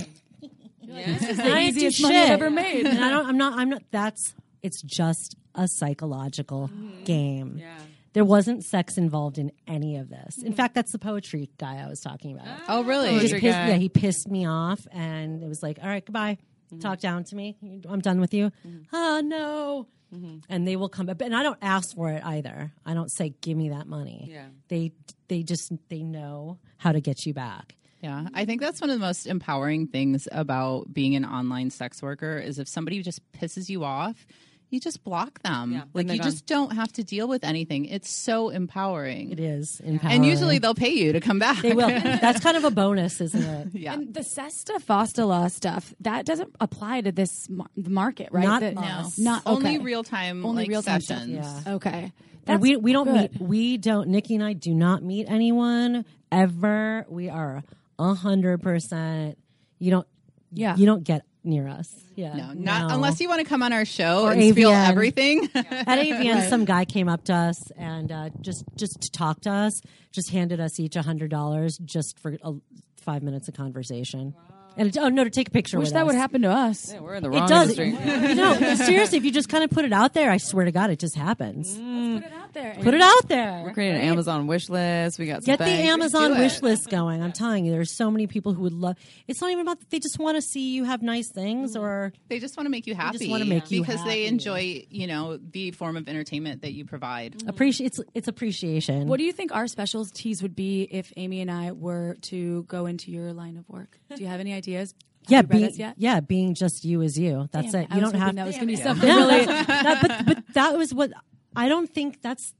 This 0.94 1.22
is 1.22 1.36
the 1.38 1.58
easiest 1.58 1.96
do 1.98 2.02
money 2.02 2.18
I've 2.18 2.30
ever 2.32 2.50
made. 2.50 2.86
And 2.86 3.02
I 3.02 3.08
don't 3.08 3.24
I'm 3.24 3.38
not 3.38 3.58
I'm 3.58 3.70
not 3.70 3.82
that's 3.90 4.34
it's 4.62 4.82
just 4.82 5.36
a 5.54 5.66
psychological 5.66 6.68
mm-hmm. 6.68 7.04
game. 7.04 7.56
Yeah. 7.60 7.78
There 8.12 8.26
wasn't 8.26 8.62
sex 8.62 8.98
involved 8.98 9.38
in 9.38 9.52
any 9.66 9.96
of 9.96 10.10
this. 10.10 10.36
In 10.36 10.44
mm-hmm. 10.44 10.52
fact, 10.52 10.74
that's 10.74 10.92
the 10.92 10.98
poetry 10.98 11.48
guy 11.56 11.82
I 11.82 11.88
was 11.88 12.00
talking 12.00 12.34
about. 12.34 12.46
Oh, 12.68 12.84
really? 12.84 13.14
He 13.14 13.20
just 13.20 13.34
pissed, 13.34 13.44
yeah, 13.44 13.76
he 13.76 13.88
pissed 13.88 14.28
me 14.28 14.46
off, 14.46 14.86
and 14.92 15.42
it 15.42 15.48
was 15.48 15.62
like, 15.62 15.78
"All 15.82 15.88
right, 15.88 16.04
goodbye. 16.04 16.36
Mm-hmm. 16.72 16.80
Talk 16.80 17.00
down 17.00 17.24
to 17.24 17.36
me. 17.36 17.56
I'm 17.88 18.00
done 18.00 18.20
with 18.20 18.32
you." 18.32 18.50
Oh 18.92 19.20
no! 19.24 19.86
Mm-hmm. 20.14 20.38
And 20.48 20.66
they 20.66 20.76
will 20.76 20.88
come 20.88 21.06
back, 21.06 21.20
and 21.22 21.34
I 21.34 21.42
don't 21.42 21.58
ask 21.62 21.94
for 21.94 22.10
it 22.10 22.24
either. 22.24 22.72
I 22.84 22.94
don't 22.94 23.10
say, 23.10 23.34
"Give 23.40 23.56
me 23.56 23.70
that 23.70 23.86
money." 23.86 24.28
Yeah. 24.30 24.46
They 24.68 24.92
they 25.28 25.42
just 25.42 25.72
they 25.88 26.02
know 26.02 26.58
how 26.78 26.92
to 26.92 27.00
get 27.00 27.26
you 27.26 27.34
back. 27.34 27.76
Yeah, 28.00 28.26
I 28.34 28.44
think 28.44 28.60
that's 28.60 28.80
one 28.80 28.90
of 28.90 28.98
the 28.98 29.06
most 29.06 29.26
empowering 29.26 29.86
things 29.86 30.26
about 30.32 30.92
being 30.92 31.14
an 31.14 31.24
online 31.24 31.70
sex 31.70 32.02
worker 32.02 32.36
is 32.36 32.58
if 32.58 32.66
somebody 32.66 33.00
just 33.00 33.20
pisses 33.32 33.68
you 33.68 33.84
off, 33.84 34.26
you 34.72 34.80
just 34.80 35.04
block 35.04 35.42
them. 35.42 35.72
Yeah, 35.72 35.82
like 35.92 36.06
you 36.06 36.14
they're 36.14 36.24
just 36.24 36.46
don't 36.46 36.72
have 36.72 36.90
to 36.94 37.04
deal 37.04 37.28
with 37.28 37.44
anything. 37.44 37.84
It's 37.84 38.10
so 38.10 38.48
empowering. 38.48 39.30
It 39.30 39.38
is 39.38 39.80
empowering. 39.80 40.16
And 40.16 40.26
usually 40.26 40.58
they'll 40.58 40.74
pay 40.74 40.90
you 40.90 41.12
to 41.12 41.20
come 41.20 41.38
back. 41.38 41.60
they 41.60 41.74
will. 41.74 41.88
That's 41.88 42.40
kind 42.40 42.56
of 42.56 42.64
a 42.64 42.70
bonus, 42.70 43.20
isn't 43.20 43.42
it? 43.42 43.68
yeah. 43.74 43.92
And 43.92 44.14
the 44.14 44.22
Sesta 44.24 45.24
Law 45.26 45.48
stuff 45.48 45.92
that 46.00 46.24
doesn't 46.24 46.56
apply 46.58 47.02
to 47.02 47.12
this 47.12 47.48
mar- 47.50 47.68
market, 47.76 48.30
right? 48.32 48.44
Not 48.44 48.60
The- 48.60 48.80
us. 48.80 49.18
Not 49.18 49.42
Only 49.44 49.78
real 49.78 50.02
time 50.02 50.44
Only 50.44 50.62
like 50.62 50.70
real-time 50.70 51.02
stuff. 51.02 51.26
Yeah. 51.26 51.60
Okay. 51.66 52.12
And 52.46 52.60
we 52.60 52.76
we 52.76 52.92
don't 52.92 53.04
good. 53.06 53.32
meet. 53.32 53.40
We 53.40 53.76
don't. 53.76 54.08
Nikki 54.08 54.34
and 54.34 54.42
I 54.42 54.54
do 54.54 54.74
not 54.74 55.02
meet 55.02 55.26
anyone 55.28 56.04
ever. 56.32 57.06
We 57.08 57.28
are 57.28 57.62
a 57.98 58.14
hundred 58.14 58.62
percent. 58.62 59.38
You 59.78 59.90
don't. 59.92 60.06
Yeah. 60.50 60.76
You 60.76 60.86
don't 60.86 61.04
get 61.04 61.22
near 61.44 61.66
us. 61.68 61.88
Yeah. 62.14 62.34
No, 62.34 62.52
not 62.52 62.88
No. 62.88 62.94
unless 62.94 63.20
you 63.20 63.28
want 63.28 63.40
to 63.40 63.46
come 63.46 63.62
on 63.62 63.72
our 63.72 63.84
show 63.84 64.24
Or 64.24 64.32
and 64.32 64.42
spill 64.52 64.70
AVN. 64.70 64.88
everything. 64.88 65.48
At 65.54 65.98
AVN, 65.98 66.48
some 66.50 66.64
guy 66.64 66.84
came 66.84 67.08
up 67.08 67.24
to 67.24 67.34
us 67.34 67.70
and 67.76 68.10
uh, 68.12 68.30
just 68.40 68.64
just 68.76 69.00
to 69.02 69.10
talk 69.10 69.40
to 69.42 69.50
us, 69.50 69.80
just 70.12 70.30
handed 70.30 70.60
us 70.60 70.78
each 70.78 70.96
a 70.96 71.02
hundred 71.02 71.30
dollars 71.30 71.78
just 71.78 72.18
for 72.18 72.36
uh, 72.42 72.52
five 73.00 73.22
minutes 73.22 73.48
of 73.48 73.54
conversation. 73.54 74.34
And 74.76 74.88
it, 74.88 74.96
oh 74.98 75.08
no, 75.10 75.24
to 75.24 75.30
take 75.30 75.48
a 75.48 75.50
picture. 75.50 75.76
I 75.76 75.80
Wish 75.80 75.88
with 75.88 75.94
that 75.94 76.02
us. 76.02 76.06
would 76.06 76.14
happen 76.16 76.42
to 76.42 76.50
us. 76.50 76.92
Yeah, 76.94 77.00
we're 77.00 77.14
in 77.16 77.22
the 77.22 77.28
wrong 77.30 77.44
It 77.44 77.48
does. 77.48 77.78
industry. 77.78 77.92
no, 78.34 78.74
seriously, 78.76 79.18
if 79.18 79.24
you 79.24 79.30
just 79.30 79.48
kind 79.50 79.64
of 79.64 79.70
put 79.70 79.84
it 79.84 79.92
out 79.92 80.14
there, 80.14 80.30
I 80.30 80.38
swear 80.38 80.64
to 80.64 80.72
God, 80.72 80.88
it 80.90 80.98
just 80.98 81.14
happens. 81.14 81.74
Put 81.76 82.24
it 82.24 82.32
out 82.56 82.62
there. 82.62 82.82
Put 82.82 82.94
it 82.94 83.00
out 83.00 83.28
there. 83.28 83.62
We're 83.64 83.72
creating 83.72 84.00
an 84.00 84.08
Amazon 84.08 84.46
wish 84.46 84.68
list. 84.68 85.18
We 85.18 85.26
got 85.26 85.42
some 85.42 85.52
Get 85.52 85.58
the 85.58 85.64
things. 85.64 85.88
Amazon 85.88 86.34
do 86.34 86.38
wish 86.38 86.62
list 86.62 86.90
going. 86.90 87.22
I'm 87.22 87.32
telling 87.32 87.64
you, 87.64 87.72
there's 87.72 87.90
so 87.90 88.10
many 88.10 88.26
people 88.26 88.52
who 88.52 88.62
would 88.62 88.72
love. 88.72 88.96
It's 89.26 89.40
not 89.40 89.50
even 89.50 89.62
about. 89.62 89.78
They 89.90 89.98
just 89.98 90.18
want 90.18 90.36
to 90.36 90.42
see 90.42 90.74
you 90.74 90.84
have 90.84 91.02
nice 91.02 91.28
things, 91.28 91.74
mm-hmm. 91.74 91.82
or 91.82 92.12
they 92.28 92.38
just 92.38 92.56
want 92.56 92.66
to 92.66 92.70
make 92.70 92.86
you 92.86 92.94
happy. 92.94 93.18
just 93.18 93.30
wanna 93.30 93.44
make 93.44 93.70
you 93.70 93.80
because 93.80 94.04
they 94.04 94.26
enjoy, 94.26 94.84
you 94.90 95.06
know, 95.06 95.36
the 95.38 95.70
form 95.72 95.96
of 95.96 96.08
entertainment 96.08 96.62
that 96.62 96.72
you 96.72 96.84
provide. 96.84 97.38
Mm-hmm. 97.38 97.48
appreciate. 97.48 97.86
It's 97.86 98.00
it's 98.14 98.28
appreciation. 98.28 99.08
What 99.08 99.18
do 99.18 99.24
you 99.24 99.32
think 99.32 99.54
our 99.54 99.66
specialties 99.66 100.42
would 100.42 100.54
be 100.54 100.82
if 100.90 101.12
Amy 101.16 101.40
and 101.40 101.50
I 101.50 101.72
were 101.72 102.16
to 102.22 102.64
go 102.64 102.86
into 102.86 103.10
your 103.10 103.32
line 103.32 103.56
of 103.56 103.68
work? 103.68 103.98
Do 104.14 104.22
you 104.22 104.28
have 104.28 104.40
any 104.40 104.52
ideas? 104.52 104.94
Have 105.28 105.30
yeah, 105.30 105.38
you 105.56 105.70
being 105.70 105.94
yeah, 105.98 106.20
being 106.20 106.54
just 106.54 106.84
you 106.84 107.00
is 107.00 107.16
you. 107.16 107.48
That's 107.52 107.70
Damn, 107.70 107.82
it. 107.82 107.90
You 107.90 108.00
was 108.00 108.10
don't 108.10 108.20
have. 108.20 108.34
that 108.34 108.46
was 108.46 108.56
going 108.56 108.68
to 108.68 108.74
be 108.74 108.76
something 108.82 109.08
No, 109.08 109.28
really. 109.28 109.46
that- 109.66 109.98
but 110.02 110.26
but 110.26 110.54
that 110.54 110.76
was 110.76 110.92
what 110.92 111.12
I 111.56 111.68
don't 111.68 111.88
think 111.92 112.22
that's 112.22 112.54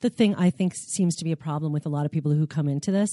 the 0.00 0.10
thing. 0.10 0.34
I 0.36 0.50
think 0.50 0.74
seems 0.74 1.16
to 1.16 1.24
be 1.24 1.32
a 1.32 1.36
problem 1.36 1.72
with 1.72 1.86
a 1.86 1.88
lot 1.88 2.06
of 2.06 2.12
people 2.12 2.32
who 2.32 2.46
come 2.46 2.68
into 2.68 2.90
this. 2.92 3.10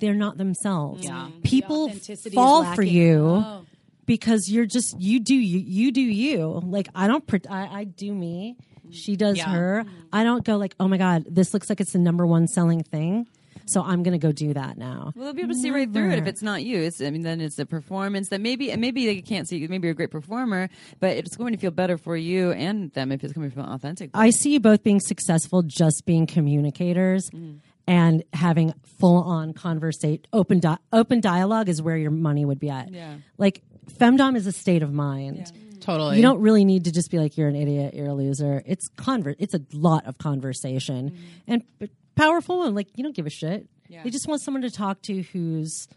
They're 0.00 0.14
not 0.14 0.38
themselves. 0.38 1.04
Yeah. 1.04 1.28
People 1.44 1.84
authenticity 1.84 2.30
is 2.30 2.34
fall 2.34 2.64
for 2.74 2.82
you. 2.82 3.42
Oh. 3.44 3.64
because 4.06 4.48
you're 4.48 4.66
just 4.66 4.98
you 4.98 5.20
do 5.20 5.34
you 5.34 5.58
you 5.58 5.92
do 5.92 6.00
you 6.00 6.60
like 6.64 6.88
i 6.94 7.06
don't 7.06 7.24
pre- 7.26 7.40
I, 7.48 7.80
I 7.80 7.84
do 7.84 8.12
me 8.12 8.56
she 8.90 9.14
does 9.14 9.36
Yeah. 9.38 9.48
her 9.50 9.84
mm. 9.84 9.90
i 10.12 10.24
don't 10.24 10.44
go 10.44 10.56
like 10.56 10.74
oh 10.80 10.88
my 10.88 10.96
god 10.96 11.24
this 11.30 11.54
looks 11.54 11.68
like 11.70 11.80
it's 11.80 11.92
the 11.92 12.00
number 12.00 12.26
one 12.26 12.48
selling 12.48 12.82
thing 12.82 13.28
so 13.66 13.82
i'm 13.82 14.02
gonna 14.02 14.18
go 14.18 14.32
do 14.32 14.52
that 14.54 14.76
now 14.76 15.12
Well, 15.14 15.26
they'll 15.26 15.34
be 15.34 15.42
able 15.42 15.54
to 15.54 15.60
see 15.60 15.70
right 15.70 15.90
through 15.92 16.10
it 16.10 16.18
if 16.18 16.26
it's 16.26 16.42
not 16.42 16.62
you. 16.64 16.80
It's, 16.80 17.00
I 17.00 17.10
mean, 17.10 17.22
then 17.22 17.40
it's 17.40 17.58
a 17.58 17.66
performance 17.66 18.28
that 18.30 18.40
maybe, 18.40 18.70
and 18.70 18.80
maybe 18.80 19.06
they 19.06 19.20
can't 19.22 19.48
see. 19.48 19.66
Maybe 19.66 19.86
you're 19.86 19.92
a 19.92 19.94
great 19.94 20.10
performer, 20.10 20.68
but 21.00 21.16
it's 21.16 21.36
going 21.36 21.52
to 21.52 21.58
feel 21.58 21.70
better 21.70 21.96
for 21.98 22.16
you 22.16 22.52
and 22.52 22.92
them 22.92 23.12
if 23.12 23.22
it's 23.24 23.32
coming 23.32 23.50
from 23.50 23.62
authentic. 23.62 24.10
i 24.14 24.30
see 24.30 24.52
you 24.52 24.60
both 24.60 24.82
being 24.82 25.00
successful 25.00 25.62
just 25.62 26.04
being 26.06 26.26
communicators 26.26 27.30
mm. 27.30 27.58
and 27.86 28.22
having 28.32 28.72
full 28.98 29.22
on 29.22 29.52
conversate 29.52 30.26
open 30.32 30.60
di- 30.60 30.78
open 30.92 31.20
dialogue 31.20 31.68
is 31.68 31.80
where 31.82 31.96
your 31.96 32.10
money 32.10 32.44
would 32.44 32.58
be 32.58 32.70
at 32.70 32.90
Yeah. 32.90 33.16
like 33.38 33.62
femdom 33.98 34.36
is 34.36 34.46
a 34.46 34.52
state 34.52 34.82
of 34.82 34.92
mind 34.92 35.38
mm. 35.38 35.68
Totally. 35.82 36.14
You 36.14 36.22
don't 36.22 36.38
really 36.40 36.64
need 36.64 36.84
to 36.84 36.92
just 36.92 37.10
be 37.10 37.18
like 37.18 37.36
you're 37.36 37.48
an 37.48 37.56
idiot, 37.56 37.94
you're 37.94 38.06
a 38.06 38.14
loser. 38.14 38.62
It's 38.66 38.86
convert. 38.96 39.34
It's 39.40 39.52
a 39.52 39.60
lot 39.72 40.06
of 40.06 40.16
conversation 40.16 41.10
mm. 41.10 41.18
and 41.48 41.64
but 41.80 41.90
powerful 42.14 42.64
and 42.64 42.74
like 42.74 42.88
you 42.96 43.02
don't 43.02 43.14
give 43.14 43.26
a 43.26 43.30
shit. 43.30 43.68
Yeah. 43.88 44.02
They 44.04 44.10
just 44.10 44.26
want 44.26 44.40
someone 44.40 44.62
to 44.62 44.70
talk 44.70 45.02
to 45.02 45.22
who's, 45.22 45.88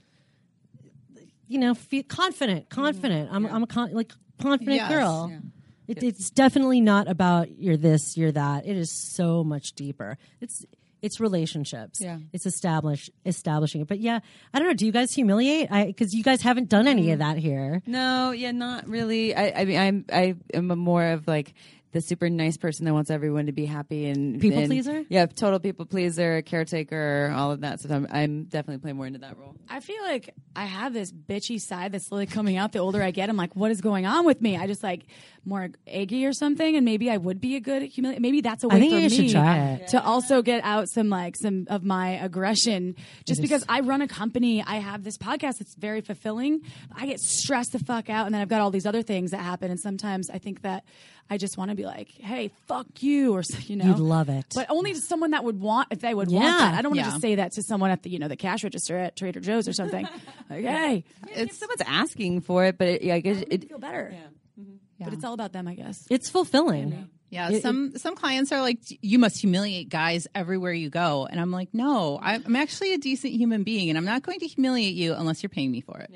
you 1.47 1.59
know, 1.59 1.73
feel 1.73 2.03
confident. 2.03 2.69
Mm-hmm. 2.69 2.81
Confident. 2.81 3.29
I'm 3.31 3.45
I'm 3.45 3.63
a 3.63 3.67
con- 3.67 3.93
like 3.93 4.11
confident 4.41 4.75
Yes. 4.75 4.89
girl. 4.89 5.29
Yeah. 5.31 5.39
It, 5.87 6.03
it's 6.03 6.31
definitely 6.31 6.81
not 6.81 7.07
about 7.07 7.59
you're 7.59 7.77
this, 7.77 8.17
you're 8.17 8.31
that. 8.31 8.65
It 8.65 8.75
is 8.75 8.91
so 8.91 9.43
much 9.43 9.73
deeper. 9.73 10.17
It's 10.41 10.65
it's 11.01 11.19
relationships. 11.19 12.01
Yeah. 12.01 12.17
It's 12.33 12.47
establish 12.47 13.11
establishing 13.25 13.81
it. 13.81 13.87
But 13.87 13.99
yeah, 13.99 14.21
I 14.53 14.59
don't 14.59 14.67
know. 14.67 14.73
Do 14.73 14.87
you 14.87 14.91
guys 14.91 15.13
humiliate? 15.13 15.71
I 15.71 15.85
because 15.85 16.15
you 16.15 16.23
guys 16.23 16.41
haven't 16.41 16.69
done 16.69 16.87
any 16.87 17.11
of 17.11 17.17
mm. 17.17 17.19
that 17.19 17.37
here. 17.37 17.83
No, 17.85 18.31
yeah, 18.31 18.51
not 18.51 18.87
really. 18.87 19.35
I, 19.35 19.61
I 19.61 19.65
mean, 19.65 19.79
I'm 19.79 20.05
I 20.11 20.35
am 20.53 20.67
more 20.67 21.05
of 21.05 21.27
like 21.27 21.53
the 21.95 22.01
super 22.01 22.29
nice 22.29 22.57
person 22.57 22.83
that 22.85 22.93
wants 22.93 23.09
everyone 23.09 23.45
to 23.45 23.53
be 23.53 23.65
happy 23.65 24.07
and 24.07 24.41
People 24.41 24.59
and- 24.59 24.67
pleaser? 24.67 25.05
Yeah, 25.07 25.27
total 25.27 25.59
people 25.61 25.85
pleaser, 25.85 26.41
caretaker, 26.41 27.33
all 27.33 27.51
of 27.53 27.61
that 27.61 27.79
stuff. 27.79 27.91
I'm, 27.93 28.07
I'm 28.11 28.43
definitely 28.43 28.81
playing 28.81 28.97
more 28.97 29.07
into 29.07 29.19
that 29.19 29.37
role. 29.37 29.55
I 29.69 29.79
feel 29.79 30.01
like 30.03 30.33
I 30.57 30.65
have 30.65 30.93
this 30.93 31.13
bitchy 31.13 31.57
side 31.57 31.93
that's 31.93 32.07
slowly 32.09 32.25
coming 32.25 32.57
out. 32.57 32.73
The 32.73 32.79
older 32.79 33.01
I 33.01 33.11
get, 33.11 33.29
I'm 33.29 33.37
like, 33.37 33.55
what 33.55 33.71
is 33.71 33.79
going 33.79 34.05
on 34.05 34.25
with 34.25 34.41
me? 34.41 34.57
I 34.57 34.67
just 34.67 34.83
like 34.83 35.05
more 35.45 35.69
eggy 35.87 36.25
or 36.25 36.33
something, 36.33 36.75
and 36.75 36.83
maybe 36.83 37.09
I 37.09 37.15
would 37.15 37.39
be 37.39 37.55
a 37.55 37.61
good 37.61 37.83
humiliate. 37.83 38.21
Maybe 38.21 38.41
that's 38.41 38.65
a 38.65 38.67
way 38.67 38.75
I 38.75 38.79
think 38.79 38.93
for 38.93 38.99
you 38.99 39.09
should 39.09 39.19
me 39.27 39.31
try 39.31 39.57
it. 39.81 39.87
to 39.89 40.03
also 40.03 40.41
get 40.41 40.65
out 40.65 40.89
some 40.89 41.07
like 41.09 41.37
some 41.37 41.65
of 41.69 41.85
my 41.85 42.09
aggression. 42.21 42.95
Just 43.25 43.41
because 43.41 43.63
I 43.69 43.79
run 43.79 44.01
a 44.01 44.07
company, 44.07 44.61
I 44.67 44.75
have 44.75 45.03
this 45.03 45.17
podcast 45.17 45.59
that's 45.59 45.75
very 45.75 46.01
fulfilling. 46.01 46.61
I 46.93 47.05
get 47.05 47.19
stressed 47.21 47.71
the 47.71 47.79
fuck 47.79 48.09
out, 48.09 48.25
and 48.25 48.35
then 48.35 48.41
I've 48.41 48.49
got 48.49 48.59
all 48.59 48.71
these 48.71 48.85
other 48.85 49.01
things 49.01 49.31
that 49.31 49.39
happen, 49.39 49.71
and 49.71 49.79
sometimes 49.79 50.29
I 50.29 50.39
think 50.39 50.61
that 50.63 50.83
I 51.29 51.37
just 51.37 51.57
want 51.57 51.71
to 51.71 51.75
be 51.75 51.85
like, 51.85 52.09
hey, 52.19 52.51
fuck 52.67 52.85
you, 53.01 53.33
or 53.35 53.41
you 53.63 53.75
know, 53.75 53.85
You'd 53.85 53.99
love 53.99 54.29
it. 54.29 54.45
but 54.53 54.67
only 54.69 54.93
to 54.93 54.99
someone 55.01 55.31
that 55.31 55.43
would 55.43 55.59
want 55.59 55.87
if 55.91 55.99
they 55.99 56.13
would 56.13 56.29
Yeah. 56.29 56.39
want 56.39 56.59
that. 56.59 56.73
I 56.75 56.81
don't 56.83 56.91
want 56.91 56.99
to 56.99 57.05
Yeah. 57.07 57.11
just 57.11 57.21
say 57.21 57.35
that 57.35 57.51
to 57.53 57.63
someone 57.63 57.89
at 57.89 58.03
the 58.03 58.09
you 58.11 58.19
know 58.19 58.27
the 58.27 58.35
cash 58.35 58.63
register 58.63 58.95
at 58.97 59.15
Trader 59.15 59.39
Joe's 59.39 59.67
or 59.67 59.73
something. 59.73 60.07
like, 60.49 60.63
hey, 60.63 61.03
if 61.35 61.51
someone's 61.53 61.81
asking 61.85 62.41
for 62.41 62.65
it, 62.65 62.77
but 62.77 62.87
it, 62.87 63.01
yeah, 63.01 63.15
I 63.15 63.19
guess 63.21 63.37
it, 63.41 63.47
it, 63.51 63.69
feel 63.69 63.79
better. 63.79 64.13
Mm-hmm. 64.59 65.03
But 65.03 65.13
it's 65.13 65.23
all 65.23 65.33
about 65.33 65.51
them, 65.51 65.67
I 65.67 65.73
guess. 65.75 66.05
It's 66.09 66.29
fulfilling. 66.29 67.09
Yeah, 67.31 67.49
It- 67.49 67.63
some 67.63 67.97
some 67.97 68.15
clients 68.15 68.51
are 68.51 68.61
like, 68.61 68.79
you 69.01 69.17
must 69.19 69.41
humiliate 69.41 69.89
guys 69.89 70.27
everywhere 70.35 70.71
you 70.73 70.89
go, 70.91 71.27
and 71.29 71.39
I'm 71.41 71.51
like, 71.51 71.73
no, 71.73 72.19
I'm 72.21 72.43
I'm 72.45 72.55
actually 72.55 72.93
a 72.93 72.97
decent 72.99 73.33
human 73.33 73.63
being, 73.63 73.89
and 73.89 73.97
I'm 73.97 74.05
not 74.05 74.21
going 74.21 74.39
to 74.41 74.47
humiliate 74.47 74.93
you 74.95 75.15
unless 75.15 75.41
you're 75.41 75.49
paying 75.49 75.71
me 75.71 75.81
for 75.81 75.97
it. 75.99 76.11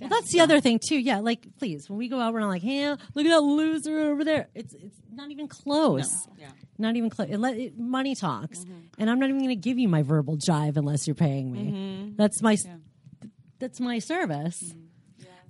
Well, 0.00 0.10
that's 0.10 0.32
the 0.32 0.40
other 0.40 0.60
thing 0.60 0.78
too. 0.86 0.98
Yeah, 0.98 1.20
like 1.20 1.46
please, 1.58 1.88
when 1.88 1.98
we 1.98 2.08
go 2.08 2.20
out, 2.20 2.34
we're 2.34 2.40
not 2.40 2.48
like, 2.48 2.62
"Hey, 2.62 2.88
look 2.90 3.26
at 3.26 3.30
that 3.30 3.40
loser 3.40 3.98
over 3.98 4.24
there." 4.24 4.48
It's 4.54 4.74
it's 4.74 5.00
not 5.12 5.30
even 5.30 5.48
close. 5.48 6.28
Yeah. 6.38 6.48
Not 6.78 6.96
even 6.96 7.08
close. 7.08 7.28
It, 7.30 7.38
let- 7.38 7.56
it, 7.56 7.78
money 7.78 8.14
talks, 8.14 8.60
mm-hmm. 8.60 8.80
and 8.98 9.08
I'm 9.08 9.18
not 9.18 9.30
even 9.30 9.38
going 9.38 9.48
to 9.48 9.56
give 9.56 9.78
you 9.78 9.88
my 9.88 10.02
verbal 10.02 10.36
jive 10.36 10.76
unless 10.76 11.06
you're 11.06 11.14
paying 11.14 11.50
me. 11.50 11.60
Mm-hmm. 11.60 12.16
That's 12.16 12.42
my 12.42 12.58
that's 13.58 13.80
my 13.80 13.98
service. 13.98 14.62
Mm-hmm. 14.62 14.80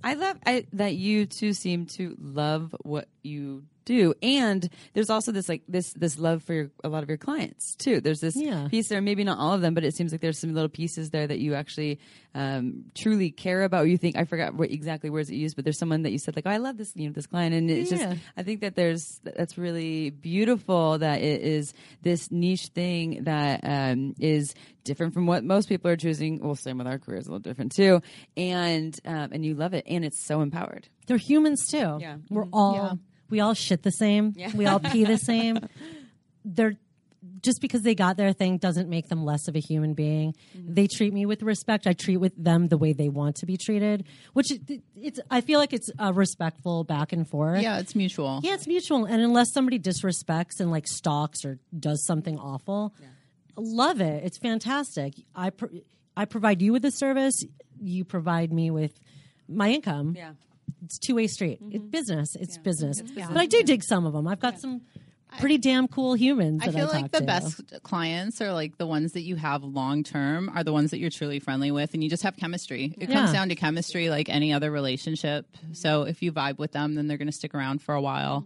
I 0.03 0.13
love 0.13 0.37
I, 0.45 0.65
that 0.73 0.95
you 0.95 1.25
two 1.25 1.53
seem 1.53 1.85
to 1.97 2.15
love 2.19 2.75
what 2.83 3.09
you 3.23 3.63
do, 3.87 4.13
and 4.21 4.69
there's 4.93 5.09
also 5.09 5.31
this 5.31 5.47
like 5.49 5.63
this 5.67 5.93
this 5.93 6.19
love 6.19 6.43
for 6.43 6.53
your, 6.53 6.69
a 6.83 6.89
lot 6.89 7.01
of 7.03 7.09
your 7.09 7.17
clients 7.17 7.75
too. 7.75 7.99
There's 8.01 8.19
this 8.21 8.35
Yeah. 8.35 8.67
piece 8.69 8.89
there, 8.89 9.01
maybe 9.01 9.23
not 9.23 9.39
all 9.39 9.53
of 9.53 9.61
them, 9.61 9.73
but 9.73 9.83
it 9.83 9.95
seems 9.95 10.11
like 10.11 10.21
there's 10.21 10.37
some 10.37 10.53
little 10.53 10.69
pieces 10.69 11.09
there 11.09 11.25
that 11.25 11.39
you 11.39 11.55
actually 11.55 11.99
um, 12.35 12.83
truly 12.93 13.31
care 13.31 13.63
about. 13.63 13.87
You 13.87 13.97
think 13.97 14.15
I 14.17 14.25
forgot 14.25 14.53
what 14.53 14.69
exactly 14.71 15.09
words 15.09 15.29
it 15.29 15.35
used, 15.35 15.55
but 15.55 15.63
there's 15.65 15.79
someone 15.79 16.03
that 16.03 16.11
you 16.11 16.19
said 16.19 16.35
like, 16.35 16.45
"Oh, 16.45 16.51
I 16.51 16.57
love 16.57 16.77
this 16.77 16.91
you 16.95 17.07
know 17.07 17.13
this 17.13 17.25
client," 17.27 17.55
and 17.55 17.69
it's 17.71 17.89
Yeah. 17.91 17.97
just 18.13 18.21
I 18.35 18.43
think 18.43 18.61
that 18.61 18.75
there's 18.75 19.19
that's 19.23 19.57
really 19.57 20.11
beautiful 20.11 20.97
that 20.99 21.21
it 21.21 21.41
is 21.41 21.73
this 22.03 22.29
niche 22.31 22.67
thing 22.75 23.23
that 23.23 23.61
um, 23.63 24.13
is 24.19 24.53
different 24.83 25.13
from 25.13 25.25
what 25.27 25.43
most 25.43 25.67
people 25.69 25.89
are 25.89 25.97
choosing. 25.97 26.39
Well, 26.39 26.55
same 26.55 26.77
with 26.77 26.87
our 26.87 26.99
careers, 26.99 27.25
a 27.27 27.31
little 27.31 27.39
different 27.39 27.73
too, 27.75 28.01
and 28.35 28.97
um, 29.05 29.29
and 29.31 29.45
you 29.45 29.55
love 29.55 29.73
it, 29.73 29.85
and 29.87 30.05
it's 30.05 30.23
so 30.25 30.41
empowered. 30.41 30.87
They're 31.07 31.17
humans 31.17 31.67
too. 31.69 31.97
Yeah. 31.99 32.17
We're 32.29 32.47
all 32.51 32.73
Yeah. 32.73 32.93
We 33.29 33.39
all 33.39 33.53
shit 33.53 33.83
the 33.83 33.91
same. 33.91 34.33
We 34.53 34.65
all 34.65 34.79
pee 34.79 35.03
the 35.05 35.17
same. 35.31 35.59
They're 36.45 36.77
just 37.41 37.61
because 37.61 37.81
they 37.81 37.95
got 37.95 38.17
their 38.17 38.33
thing 38.33 38.57
doesn't 38.57 38.89
make 38.89 39.09
them 39.09 39.23
less 39.23 39.47
of 39.47 39.55
a 39.55 39.59
human 39.59 39.93
being. 39.93 40.33
Mm. 40.57 40.75
They 40.75 40.87
treat 40.87 41.13
me 41.13 41.25
with 41.25 41.41
respect. 41.43 41.87
I 41.87 41.93
treat 41.93 42.17
with 42.17 42.33
them 42.41 42.67
the 42.67 42.77
way 42.77 42.93
they 42.93 43.09
want 43.09 43.37
to 43.37 43.45
be 43.45 43.57
treated, 43.57 44.05
which 44.33 44.51
it, 44.51 44.81
it's. 44.95 45.19
I 45.29 45.41
feel 45.41 45.59
like 45.59 45.73
it's 45.73 45.89
a 45.99 46.13
respectful 46.13 46.83
back 46.83 47.13
and 47.13 47.27
forth. 47.27 47.61
Yeah, 47.61 47.79
it's 47.79 47.95
mutual. 47.95 48.41
Yeah, 48.43 48.53
it's 48.53 48.67
mutual. 48.67 49.05
And 49.05 49.21
unless 49.21 49.53
somebody 49.53 49.79
disrespects 49.79 50.59
and 50.59 50.71
like 50.71 50.87
stalks 50.87 51.45
or 51.45 51.59
does 51.77 52.05
something 52.05 52.37
awful, 52.37 52.93
love 53.55 54.01
it. 54.01 54.23
It's 54.23 54.37
fantastic. 54.37 55.13
I 55.35 55.49
pro- 55.51 55.69
I 56.15 56.25
provide 56.25 56.61
you 56.61 56.73
with 56.73 56.85
a 56.85 56.91
service. 56.91 57.43
You 57.79 58.05
provide 58.05 58.51
me 58.51 58.71
with 58.71 58.99
my 59.47 59.69
income. 59.69 60.15
Yeah. 60.17 60.31
It's 60.83 60.97
two 60.97 61.15
way 61.15 61.27
street. 61.27 61.59
It's 61.61 61.77
mm-hmm. 61.77 61.89
business. 61.89 62.35
It's 62.35 62.57
business. 62.57 63.01
But 63.01 63.37
I 63.37 63.45
do 63.45 63.63
dig 63.63 63.83
some 63.83 64.05
of 64.05 64.13
them. 64.13 64.27
I've 64.27 64.39
got 64.39 64.59
some 64.59 64.81
pretty 65.39 65.57
damn 65.57 65.87
cool 65.87 66.13
humans. 66.13 66.61
I 66.63 66.71
feel 66.71 66.87
I 66.87 67.01
like 67.01 67.11
the 67.11 67.19
to. 67.19 67.25
best 67.25 67.61
clients 67.83 68.41
are 68.41 68.53
like 68.53 68.77
the 68.77 68.87
ones 68.87 69.13
that 69.13 69.21
you 69.21 69.35
have 69.35 69.63
long 69.63 70.03
term 70.03 70.49
are 70.53 70.63
the 70.63 70.73
ones 70.73 70.91
that 70.91 70.99
you're 70.99 71.09
truly 71.09 71.39
friendly 71.39 71.71
with 71.71 71.93
and 71.93 72.03
you 72.03 72.09
just 72.09 72.23
have 72.23 72.37
chemistry. 72.37 72.95
It 72.97 73.07
comes 73.07 73.31
down 73.31 73.49
to 73.49 73.55
chemistry 73.55 74.09
like 74.09 74.29
any 74.29 74.53
other 74.53 74.71
relationship. 74.71 75.45
So 75.73 76.01
mm-hmm. 76.01 76.09
if 76.09 76.21
you 76.21 76.31
vibe 76.31 76.57
with 76.57 76.71
them, 76.71 76.95
then 76.95 77.07
they're 77.07 77.17
going 77.17 77.27
to 77.27 77.33
stick 77.33 77.53
around 77.53 77.81
for 77.81 77.93
a 77.95 78.01
while. 78.01 78.45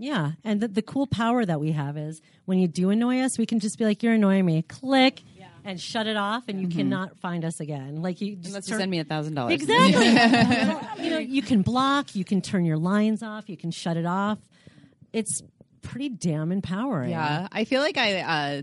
Yeah, 0.00 0.32
and 0.44 0.60
the, 0.60 0.68
the 0.68 0.82
cool 0.82 1.08
power 1.08 1.44
that 1.44 1.58
we 1.58 1.72
have 1.72 1.96
is 1.96 2.22
when 2.44 2.60
you 2.60 2.68
do 2.68 2.90
annoy 2.90 3.18
us, 3.20 3.36
we 3.36 3.46
can 3.46 3.58
just 3.58 3.78
be 3.78 3.84
like, 3.84 4.04
"You're 4.04 4.12
annoying 4.12 4.46
me," 4.46 4.62
click, 4.62 5.22
and 5.68 5.78
shut 5.78 6.06
it 6.06 6.16
off, 6.16 6.44
and 6.48 6.60
you 6.60 6.68
cannot 6.68 7.18
find 7.18 7.44
us 7.44 7.60
again. 7.60 8.00
Like 8.00 8.22
you, 8.22 8.36
just 8.36 8.48
Unless 8.48 8.70
you 8.70 8.76
send 8.78 8.90
me 8.90 9.00
a 9.00 9.04
thousand 9.04 9.34
dollars. 9.34 9.52
Exactly. 9.52 10.06
you 11.04 11.10
know, 11.10 11.18
you 11.18 11.42
can 11.42 11.60
block, 11.60 12.16
you 12.16 12.24
can 12.24 12.40
turn 12.40 12.64
your 12.64 12.78
lines 12.78 13.22
off, 13.22 13.50
you 13.50 13.56
can 13.56 13.70
shut 13.70 13.98
it 13.98 14.06
off. 14.06 14.38
It's 15.12 15.42
pretty 15.82 16.08
damn 16.08 16.52
empowering. 16.52 17.10
Yeah, 17.10 17.48
I 17.52 17.64
feel 17.64 17.82
like 17.82 17.98
I 17.98 18.20
uh, 18.20 18.62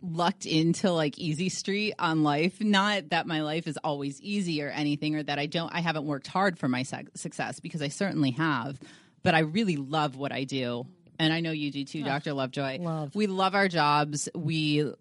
lucked 0.00 0.46
into 0.46 0.90
like 0.92 1.18
easy 1.18 1.50
street 1.50 1.92
on 1.98 2.22
life. 2.22 2.58
Not 2.60 3.10
that 3.10 3.26
my 3.26 3.42
life 3.42 3.66
is 3.66 3.76
always 3.84 4.18
easy 4.22 4.62
or 4.62 4.70
anything, 4.70 5.14
or 5.14 5.22
that 5.24 5.38
I 5.38 5.44
don't, 5.44 5.72
I 5.74 5.80
haven't 5.80 6.06
worked 6.06 6.26
hard 6.26 6.58
for 6.58 6.68
my 6.68 6.84
sec- 6.84 7.16
success 7.16 7.60
because 7.60 7.82
I 7.82 7.88
certainly 7.88 8.30
have. 8.32 8.80
But 9.22 9.34
I 9.34 9.40
really 9.40 9.76
love 9.76 10.16
what 10.16 10.32
I 10.32 10.44
do, 10.44 10.86
and 11.18 11.34
I 11.34 11.40
know 11.40 11.50
you 11.50 11.70
do 11.70 11.84
too, 11.84 12.02
Doctor 12.02 12.32
Lovejoy. 12.32 12.78
love. 12.80 13.14
We 13.14 13.26
love 13.26 13.54
our 13.54 13.68
jobs. 13.68 14.28
We 14.34 14.92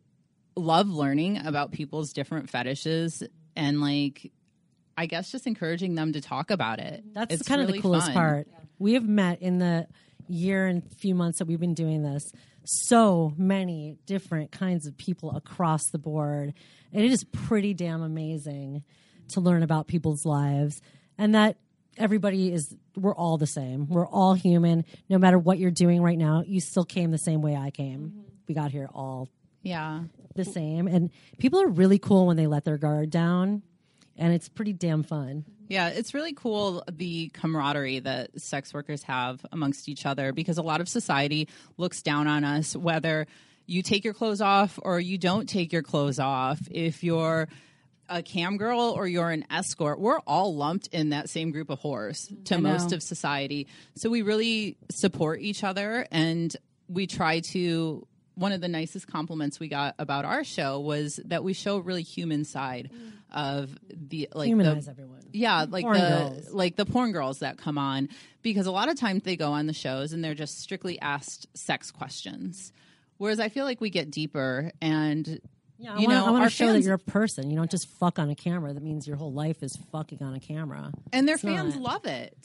love 0.55 0.87
learning 0.89 1.45
about 1.45 1.71
people's 1.71 2.11
different 2.13 2.49
fetishes 2.49 3.23
and 3.55 3.81
like. 3.81 4.31
I 4.97 5.07
guess 5.07 5.29
just 5.29 5.45
encouraging 5.45 5.95
them 5.95 6.13
to 6.13 6.21
talk 6.21 6.51
about 6.51 6.79
it. 6.79 7.03
That's 7.13 7.33
It's 7.35 7.45
kind 7.45 7.59
of 7.61 7.67
the 7.67 7.81
coolest 7.81 8.07
fun. 8.07 8.13
part. 8.13 8.47
We 8.79 8.93
have 8.93 9.03
met 9.03 9.41
in 9.41 9.59
the 9.59 9.87
year 10.29 10.67
and 10.67 10.89
few 11.01 11.13
months 11.13 11.39
that 11.39 11.49
we've 11.49 11.59
been 11.59 11.73
doing 11.73 12.01
this 12.01 12.23
so 12.63 13.33
many 13.37 13.97
different 14.05 14.51
kinds 14.51 14.87
of 14.87 14.97
people 14.97 15.35
across 15.35 15.89
the 15.91 15.97
board. 15.99 16.53
And 16.93 17.03
it 17.03 17.11
is 17.11 17.25
pretty 17.25 17.73
damn 17.73 18.01
amazing 18.01 18.83
to 19.33 19.41
learn 19.41 19.63
about 19.63 19.87
people's 19.87 20.25
lives 20.25 20.81
and 21.17 21.35
that 21.35 21.57
everybody 21.97 22.53
is 22.53 22.73
we're 22.95 23.13
all 23.13 23.37
the 23.37 23.47
same. 23.47 23.87
We're 23.89 24.07
all 24.07 24.33
human. 24.33 24.85
No 25.09 25.17
matter 25.17 25.37
what 25.37 25.59
you're 25.59 25.71
doing 25.71 26.01
right 26.01 26.17
now, 26.17 26.41
you 26.45 26.61
still 26.61 26.85
came 26.85 27.11
the 27.11 27.17
same 27.17 27.41
way 27.41 27.55
I 27.55 27.69
came. 27.69 27.99
Mm-hmm. 27.99 28.21
We 28.47 28.55
got 28.55 28.71
here 28.71 28.89
all 28.93 29.27
Yeah. 29.61 30.03
The 30.36 30.45
same 30.45 30.88
and 30.88 31.09
people 31.38 31.61
are 31.61 31.67
really 31.67 31.99
cool 31.99 32.27
when 32.27 32.38
they 32.38 32.47
let 32.47 32.65
their 32.65 32.77
guard 32.77 33.09
down 33.09 33.63
and 34.17 34.33
it's 34.33 34.47
pretty 34.47 34.71
damn 34.73 35.03
fun. 35.03 35.43
Yeah, 35.67 35.89
it's 35.89 36.13
really 36.13 36.33
cool 36.33 36.83
the 36.89 37.29
camaraderie 37.29 37.99
that 37.99 38.39
sex 38.39 38.73
workers 38.73 39.03
have 39.03 39.45
amongst 39.51 39.89
each 39.89 40.05
other 40.05 40.31
because 40.31 40.57
a 40.57 40.61
lot 40.61 40.79
of 40.79 40.88
society 40.88 41.49
looks 41.77 42.01
down 42.01 42.27
on 42.27 42.43
us 42.43 42.75
whether 42.75 43.27
you 43.65 43.81
take 43.81 44.03
your 44.03 44.13
clothes 44.13 44.41
off 44.41 44.79
or 44.81 44.99
you 44.99 45.17
don't 45.17 45.49
take 45.49 45.73
your 45.73 45.81
clothes 45.81 46.19
off. 46.19 46.59
If 46.69 47.03
you're 47.03 47.47
a 48.07 48.21
cam 48.21 48.57
girl 48.57 48.93
or 48.95 49.07
you're 49.07 49.31
an 49.31 49.45
escort, 49.49 49.99
we're 49.99 50.19
all 50.19 50.55
lumped 50.55 50.88
in 50.88 51.09
that 51.09 51.29
same 51.29 51.51
group 51.51 51.69
of 51.69 51.79
whores 51.81 52.31
to 52.45 52.59
most 52.59 52.91
of 52.91 53.01
society. 53.01 53.67
So 53.95 54.09
we 54.09 54.21
really 54.21 54.77
support 54.91 55.41
each 55.41 55.63
other 55.63 56.07
and 56.11 56.55
we 56.88 57.07
try 57.07 57.39
to 57.51 58.07
one 58.36 58.51
of 58.51 58.61
the 58.61 58.67
nicest 58.67 59.07
compliments 59.07 59.59
we 59.59 59.67
got 59.67 59.95
about 59.99 60.25
our 60.25 60.43
show 60.43 60.79
was 60.79 61.19
that 61.25 61.43
we 61.43 61.53
show 61.53 61.77
a 61.77 61.81
really 61.81 62.03
human 62.03 62.45
side 62.45 62.89
of 63.33 63.75
the 63.89 64.29
like 64.33 64.47
Humanize 64.47 64.86
the, 64.86 64.91
everyone. 64.91 65.21
yeah, 65.33 65.65
like 65.69 65.83
Porn 65.83 65.97
the 65.99 66.07
girls. 66.07 66.53
like 66.53 66.75
the 66.75 66.86
porn 66.86 67.11
girls 67.11 67.39
that 67.39 67.57
come 67.57 67.77
on 67.77 68.09
because 68.41 68.65
a 68.67 68.71
lot 68.71 68.88
of 68.89 68.97
times 68.99 69.23
they 69.23 69.36
go 69.36 69.51
on 69.51 69.65
the 69.67 69.73
shows 69.73 70.13
and 70.13 70.23
they're 70.23 70.33
just 70.36 70.59
strictly 70.59 70.99
asked 71.01 71.47
sex 71.57 71.91
questions. 71.91 72.71
Whereas 73.17 73.39
I 73.39 73.49
feel 73.49 73.65
like 73.65 73.81
we 73.81 73.89
get 73.89 74.11
deeper 74.11 74.71
and 74.81 75.39
Yeah, 75.77 75.95
I 75.95 75.99
you 75.99 76.07
wanna, 76.07 76.19
know 76.19 76.25
I 76.27 76.31
want 76.31 76.43
to 76.45 76.49
show 76.49 76.71
that 76.71 76.81
you're 76.81 76.93
a 76.95 76.99
person. 76.99 77.49
You 77.49 77.55
don't 77.57 77.71
just 77.71 77.88
fuck 77.88 78.19
on 78.19 78.29
a 78.29 78.36
camera. 78.36 78.73
That 78.73 78.83
means 78.83 79.07
your 79.07 79.17
whole 79.17 79.33
life 79.33 79.63
is 79.63 79.75
fucking 79.91 80.21
on 80.21 80.33
a 80.33 80.39
camera. 80.39 80.91
and 81.11 81.27
their 81.27 81.36
It's 81.36 81.43
fans 81.43 81.75
not. 81.75 81.83
love 81.83 82.05
it. 82.05 82.38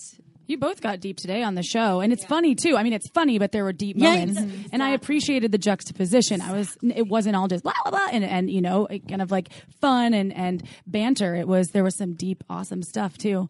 You 0.50 0.58
both 0.58 0.80
got 0.80 0.98
deep 0.98 1.16
today 1.16 1.44
on 1.44 1.54
the 1.54 1.62
show, 1.62 2.00
and 2.00 2.12
it's 2.12 2.24
funny 2.24 2.56
too. 2.56 2.76
I 2.76 2.82
mean, 2.82 2.92
it's 2.92 3.08
funny, 3.10 3.38
but 3.38 3.52
there 3.52 3.62
were 3.62 3.72
deep 3.72 3.96
Yeah, 3.96 4.10
moments, 4.14 4.38
ex- 4.40 4.68
and 4.72 4.82
I 4.82 4.90
appreciated 4.90 5.52
the 5.52 5.58
juxtaposition. 5.58 6.40
I 6.40 6.52
was, 6.52 6.76
it 6.82 7.06
wasn't 7.06 7.36
all 7.36 7.46
just 7.46 7.62
blah 7.62 7.72
blah 7.84 7.92
blah, 7.92 8.08
and 8.10 8.24
and 8.24 8.50
you 8.50 8.60
know, 8.60 8.88
kind 9.08 9.22
of 9.22 9.30
like 9.30 9.50
fun 9.80 10.12
and 10.12 10.32
and 10.34 10.62
banter. 10.88 11.36
It 11.36 11.46
was 11.46 11.68
there 11.68 11.84
was 11.84 11.96
some 11.96 12.14
deep, 12.14 12.42
awesome 12.50 12.82
stuff 12.82 13.16
too. 13.16 13.48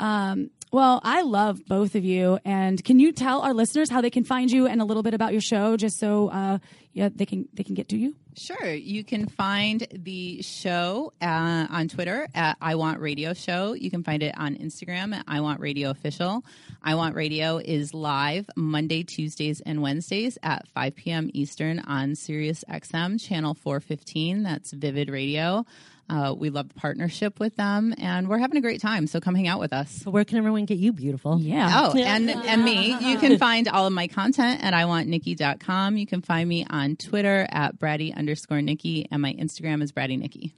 Um, 0.00 0.50
well, 0.70 1.00
I 1.02 1.22
love 1.22 1.64
both 1.66 1.94
of 1.94 2.04
you, 2.04 2.38
and 2.44 2.82
can 2.82 2.98
you 2.98 3.12
tell 3.12 3.40
our 3.40 3.54
listeners 3.54 3.90
how 3.90 4.00
they 4.00 4.10
can 4.10 4.24
find 4.24 4.50
you 4.50 4.66
and 4.66 4.80
a 4.80 4.84
little 4.84 5.02
bit 5.02 5.14
about 5.14 5.32
your 5.32 5.40
show, 5.40 5.76
just 5.76 5.98
so 5.98 6.28
uh, 6.28 6.58
yeah, 6.92 7.08
they 7.14 7.26
can 7.26 7.48
they 7.54 7.62
can 7.62 7.74
get 7.74 7.88
to 7.90 7.96
you. 7.96 8.14
Sure. 8.36 8.72
You 8.72 9.04
can 9.04 9.28
find 9.28 9.86
the 9.92 10.42
show 10.42 11.12
uh, 11.22 11.66
on 11.70 11.88
Twitter 11.88 12.28
at 12.34 12.56
I 12.60 12.74
Want 12.74 13.00
Radio 13.00 13.34
Show. 13.34 13.74
You 13.74 13.90
can 13.90 14.02
find 14.02 14.22
it 14.22 14.36
on 14.36 14.56
Instagram 14.56 15.14
at 15.14 15.24
I 15.28 15.40
Want 15.40 15.60
Radio 15.60 15.90
Official. 15.90 16.44
I 16.82 16.96
Want 16.96 17.14
Radio 17.14 17.58
is 17.58 17.94
live 17.94 18.50
Monday, 18.56 19.04
Tuesdays, 19.04 19.60
and 19.60 19.80
Wednesdays 19.80 20.38
at 20.42 20.66
5 20.68 20.94
p.m. 20.96 21.30
Eastern 21.34 21.78
on 21.80 22.14
Sirius 22.14 22.64
XM, 22.68 23.20
channel 23.24 23.54
415. 23.54 24.42
That's 24.42 24.72
Vivid 24.72 25.08
Radio. 25.08 25.64
Uh, 26.08 26.34
we 26.36 26.50
love 26.50 26.68
the 26.68 26.74
partnership 26.74 27.38
with 27.38 27.56
them, 27.56 27.94
and 27.98 28.28
we're 28.28 28.38
having 28.38 28.56
a 28.56 28.60
great 28.60 28.80
time. 28.80 29.06
So 29.06 29.20
come 29.20 29.34
hang 29.34 29.46
out 29.48 29.60
with 29.60 29.72
us. 29.72 30.02
But 30.04 30.12
where 30.12 30.24
can 30.24 30.38
everyone 30.38 30.64
get 30.64 30.78
you, 30.78 30.92
beautiful? 30.92 31.38
Yeah. 31.40 31.70
Oh, 31.92 31.98
and 31.98 32.30
and 32.30 32.64
me. 32.64 32.96
You 33.00 33.18
can 33.18 33.38
find 33.46 33.68
all 33.68 33.86
of 33.86 33.92
my 33.92 34.08
content 34.08 34.62
at 34.62 34.72
iwantnikki.com. 34.72 35.96
You 35.96 36.06
can 36.06 36.22
find 36.22 36.48
me 36.48 36.64
on 36.68 36.96
Twitter 36.96 37.46
at 37.50 37.78
Bratty 37.78 38.14
underscore 38.16 38.62
Nikki, 38.62 39.06
and 39.10 39.20
my 39.20 39.34
Instagram 39.34 39.82
is 39.82 39.92
Bratty 39.92 40.18
Nikki. 40.18 40.54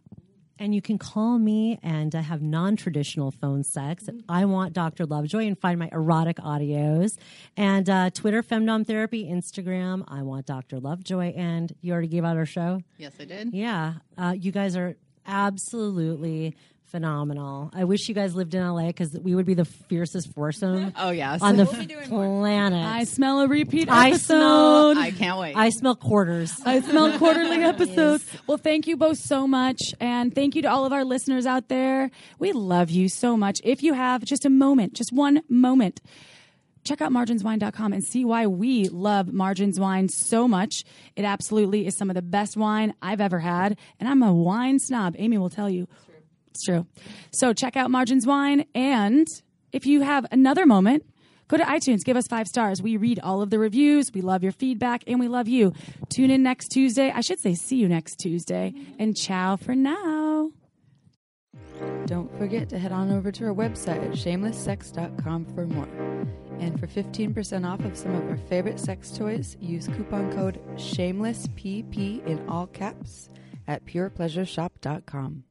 And 0.60 0.74
you 0.74 0.82
can 0.82 0.98
call 0.98 1.38
me 1.38 1.78
and 1.82 2.14
uh, 2.14 2.20
have 2.20 2.42
non 2.42 2.76
traditional 2.76 3.30
phone 3.30 3.64
sex. 3.64 4.10
I 4.28 4.44
want 4.44 4.74
Dr. 4.74 5.06
Lovejoy 5.06 5.46
and 5.46 5.58
find 5.58 5.78
my 5.78 5.88
erotic 5.90 6.36
audios. 6.36 7.16
And 7.56 7.88
uh, 7.88 8.10
Twitter, 8.10 8.42
Femdom 8.42 8.86
Therapy, 8.86 9.24
Instagram, 9.24 10.04
I 10.06 10.20
want 10.20 10.44
Dr. 10.44 10.78
Lovejoy. 10.78 11.32
And 11.34 11.74
you 11.80 11.94
already 11.94 12.08
gave 12.08 12.26
out 12.26 12.36
our 12.36 12.44
show? 12.44 12.82
Yes, 12.98 13.12
I 13.18 13.24
did. 13.24 13.54
Yeah. 13.54 13.94
Uh, 14.18 14.34
you 14.38 14.52
guys 14.52 14.76
are 14.76 14.96
absolutely 15.30 16.54
phenomenal. 16.86 17.70
I 17.72 17.84
wish 17.84 18.08
you 18.08 18.14
guys 18.16 18.34
lived 18.34 18.52
in 18.52 18.66
LA 18.66 18.88
because 18.88 19.16
we 19.22 19.36
would 19.36 19.46
be 19.46 19.54
the 19.54 19.64
fiercest 19.64 20.34
foursome 20.34 20.92
Oh 20.98 21.10
yes. 21.10 21.40
on 21.40 21.56
the 21.56 21.64
We'll 21.64 21.74
be 21.80 21.86
doing 21.86 22.10
more. 22.10 22.40
planet. 22.40 22.84
I 22.84 23.04
smell 23.04 23.42
a 23.42 23.46
repeat 23.46 23.88
I 23.88 24.08
episode. 24.08 24.24
smell- 24.94 24.98
I 24.98 25.10
can't 25.12 25.38
wait. 25.38 25.54
I 25.56 25.70
smell 25.70 25.94
quarters. 25.94 26.52
I 26.66 26.80
smell 26.80 27.16
quarterly 27.18 27.58
episodes. 27.62 28.24
Well, 28.48 28.58
thank 28.58 28.88
you 28.88 28.96
both 28.96 29.18
so 29.18 29.46
much. 29.46 29.78
And 30.00 30.34
thank 30.34 30.56
you 30.56 30.62
to 30.62 30.68
all 30.68 30.84
of 30.84 30.92
our 30.92 31.04
listeners 31.04 31.46
out 31.46 31.68
there. 31.68 32.10
We 32.40 32.50
love 32.52 32.90
you 32.90 33.08
so 33.08 33.36
much. 33.36 33.60
If 33.62 33.84
you 33.84 33.94
have 33.94 34.24
just 34.24 34.44
a 34.44 34.50
moment, 34.50 34.94
just 34.94 35.12
one 35.12 35.42
moment, 35.48 36.00
check 36.84 37.00
out 37.00 37.12
marginswine.com 37.12 37.92
and 37.92 38.04
see 38.04 38.24
why 38.24 38.46
we 38.46 38.88
love 38.88 39.32
Margins 39.32 39.78
Wine 39.78 40.08
so 40.08 40.48
much. 40.48 40.84
It 41.16 41.24
absolutely 41.24 41.86
is 41.86 41.96
some 41.96 42.10
of 42.10 42.14
the 42.14 42.22
best 42.22 42.56
wine 42.56 42.94
I've 43.02 43.20
ever 43.20 43.38
had. 43.38 43.78
And 43.98 44.08
I'm 44.08 44.22
a 44.22 44.32
wine 44.32 44.78
snob. 44.78 45.14
Amy 45.18 45.38
will 45.38 45.50
tell 45.50 45.68
you. 45.68 45.88
It's 46.48 46.64
true. 46.64 46.86
So 47.32 47.52
check 47.52 47.76
out 47.76 47.90
Margins 47.90 48.26
Wine. 48.26 48.64
And 48.74 49.26
if 49.72 49.86
you 49.86 50.00
have 50.02 50.26
another 50.32 50.66
moment, 50.66 51.04
go 51.48 51.56
to 51.56 51.64
iTunes, 51.64 52.04
give 52.04 52.16
us 52.16 52.26
five 52.26 52.46
stars. 52.46 52.82
We 52.82 52.96
read 52.96 53.20
all 53.20 53.42
of 53.42 53.50
the 53.50 53.58
reviews. 53.58 54.10
We 54.12 54.20
love 54.20 54.42
your 54.42 54.52
feedback 54.52 55.04
and 55.06 55.20
we 55.20 55.28
love 55.28 55.48
you. 55.48 55.72
Tune 56.08 56.30
in 56.30 56.42
next 56.42 56.68
Tuesday. 56.68 57.12
I 57.14 57.20
should 57.20 57.40
say, 57.40 57.54
see 57.54 57.76
you 57.76 57.88
next 57.88 58.16
Tuesday. 58.16 58.74
And 58.98 59.16
ciao 59.16 59.56
for 59.56 59.74
now. 59.74 60.50
Don't 62.06 62.36
forget 62.38 62.68
to 62.70 62.78
head 62.78 62.92
on 62.92 63.10
over 63.10 63.30
to 63.32 63.46
our 63.46 63.54
website 63.54 64.04
at 64.04 64.12
shamelesssex.com 64.12 65.46
for 65.54 65.66
more. 65.66 65.88
And 66.60 66.78
for 66.78 66.86
15% 66.86 67.66
off 67.66 67.80
of 67.86 67.96
some 67.96 68.14
of 68.14 68.28
our 68.28 68.36
favorite 68.36 68.78
sex 68.78 69.10
toys, 69.10 69.56
use 69.60 69.88
coupon 69.88 70.30
code 70.30 70.60
SHAMELESSPP 70.76 72.26
in 72.26 72.46
all 72.48 72.66
caps 72.66 73.30
at 73.66 73.84
purepleasureshop.com. 73.86 75.44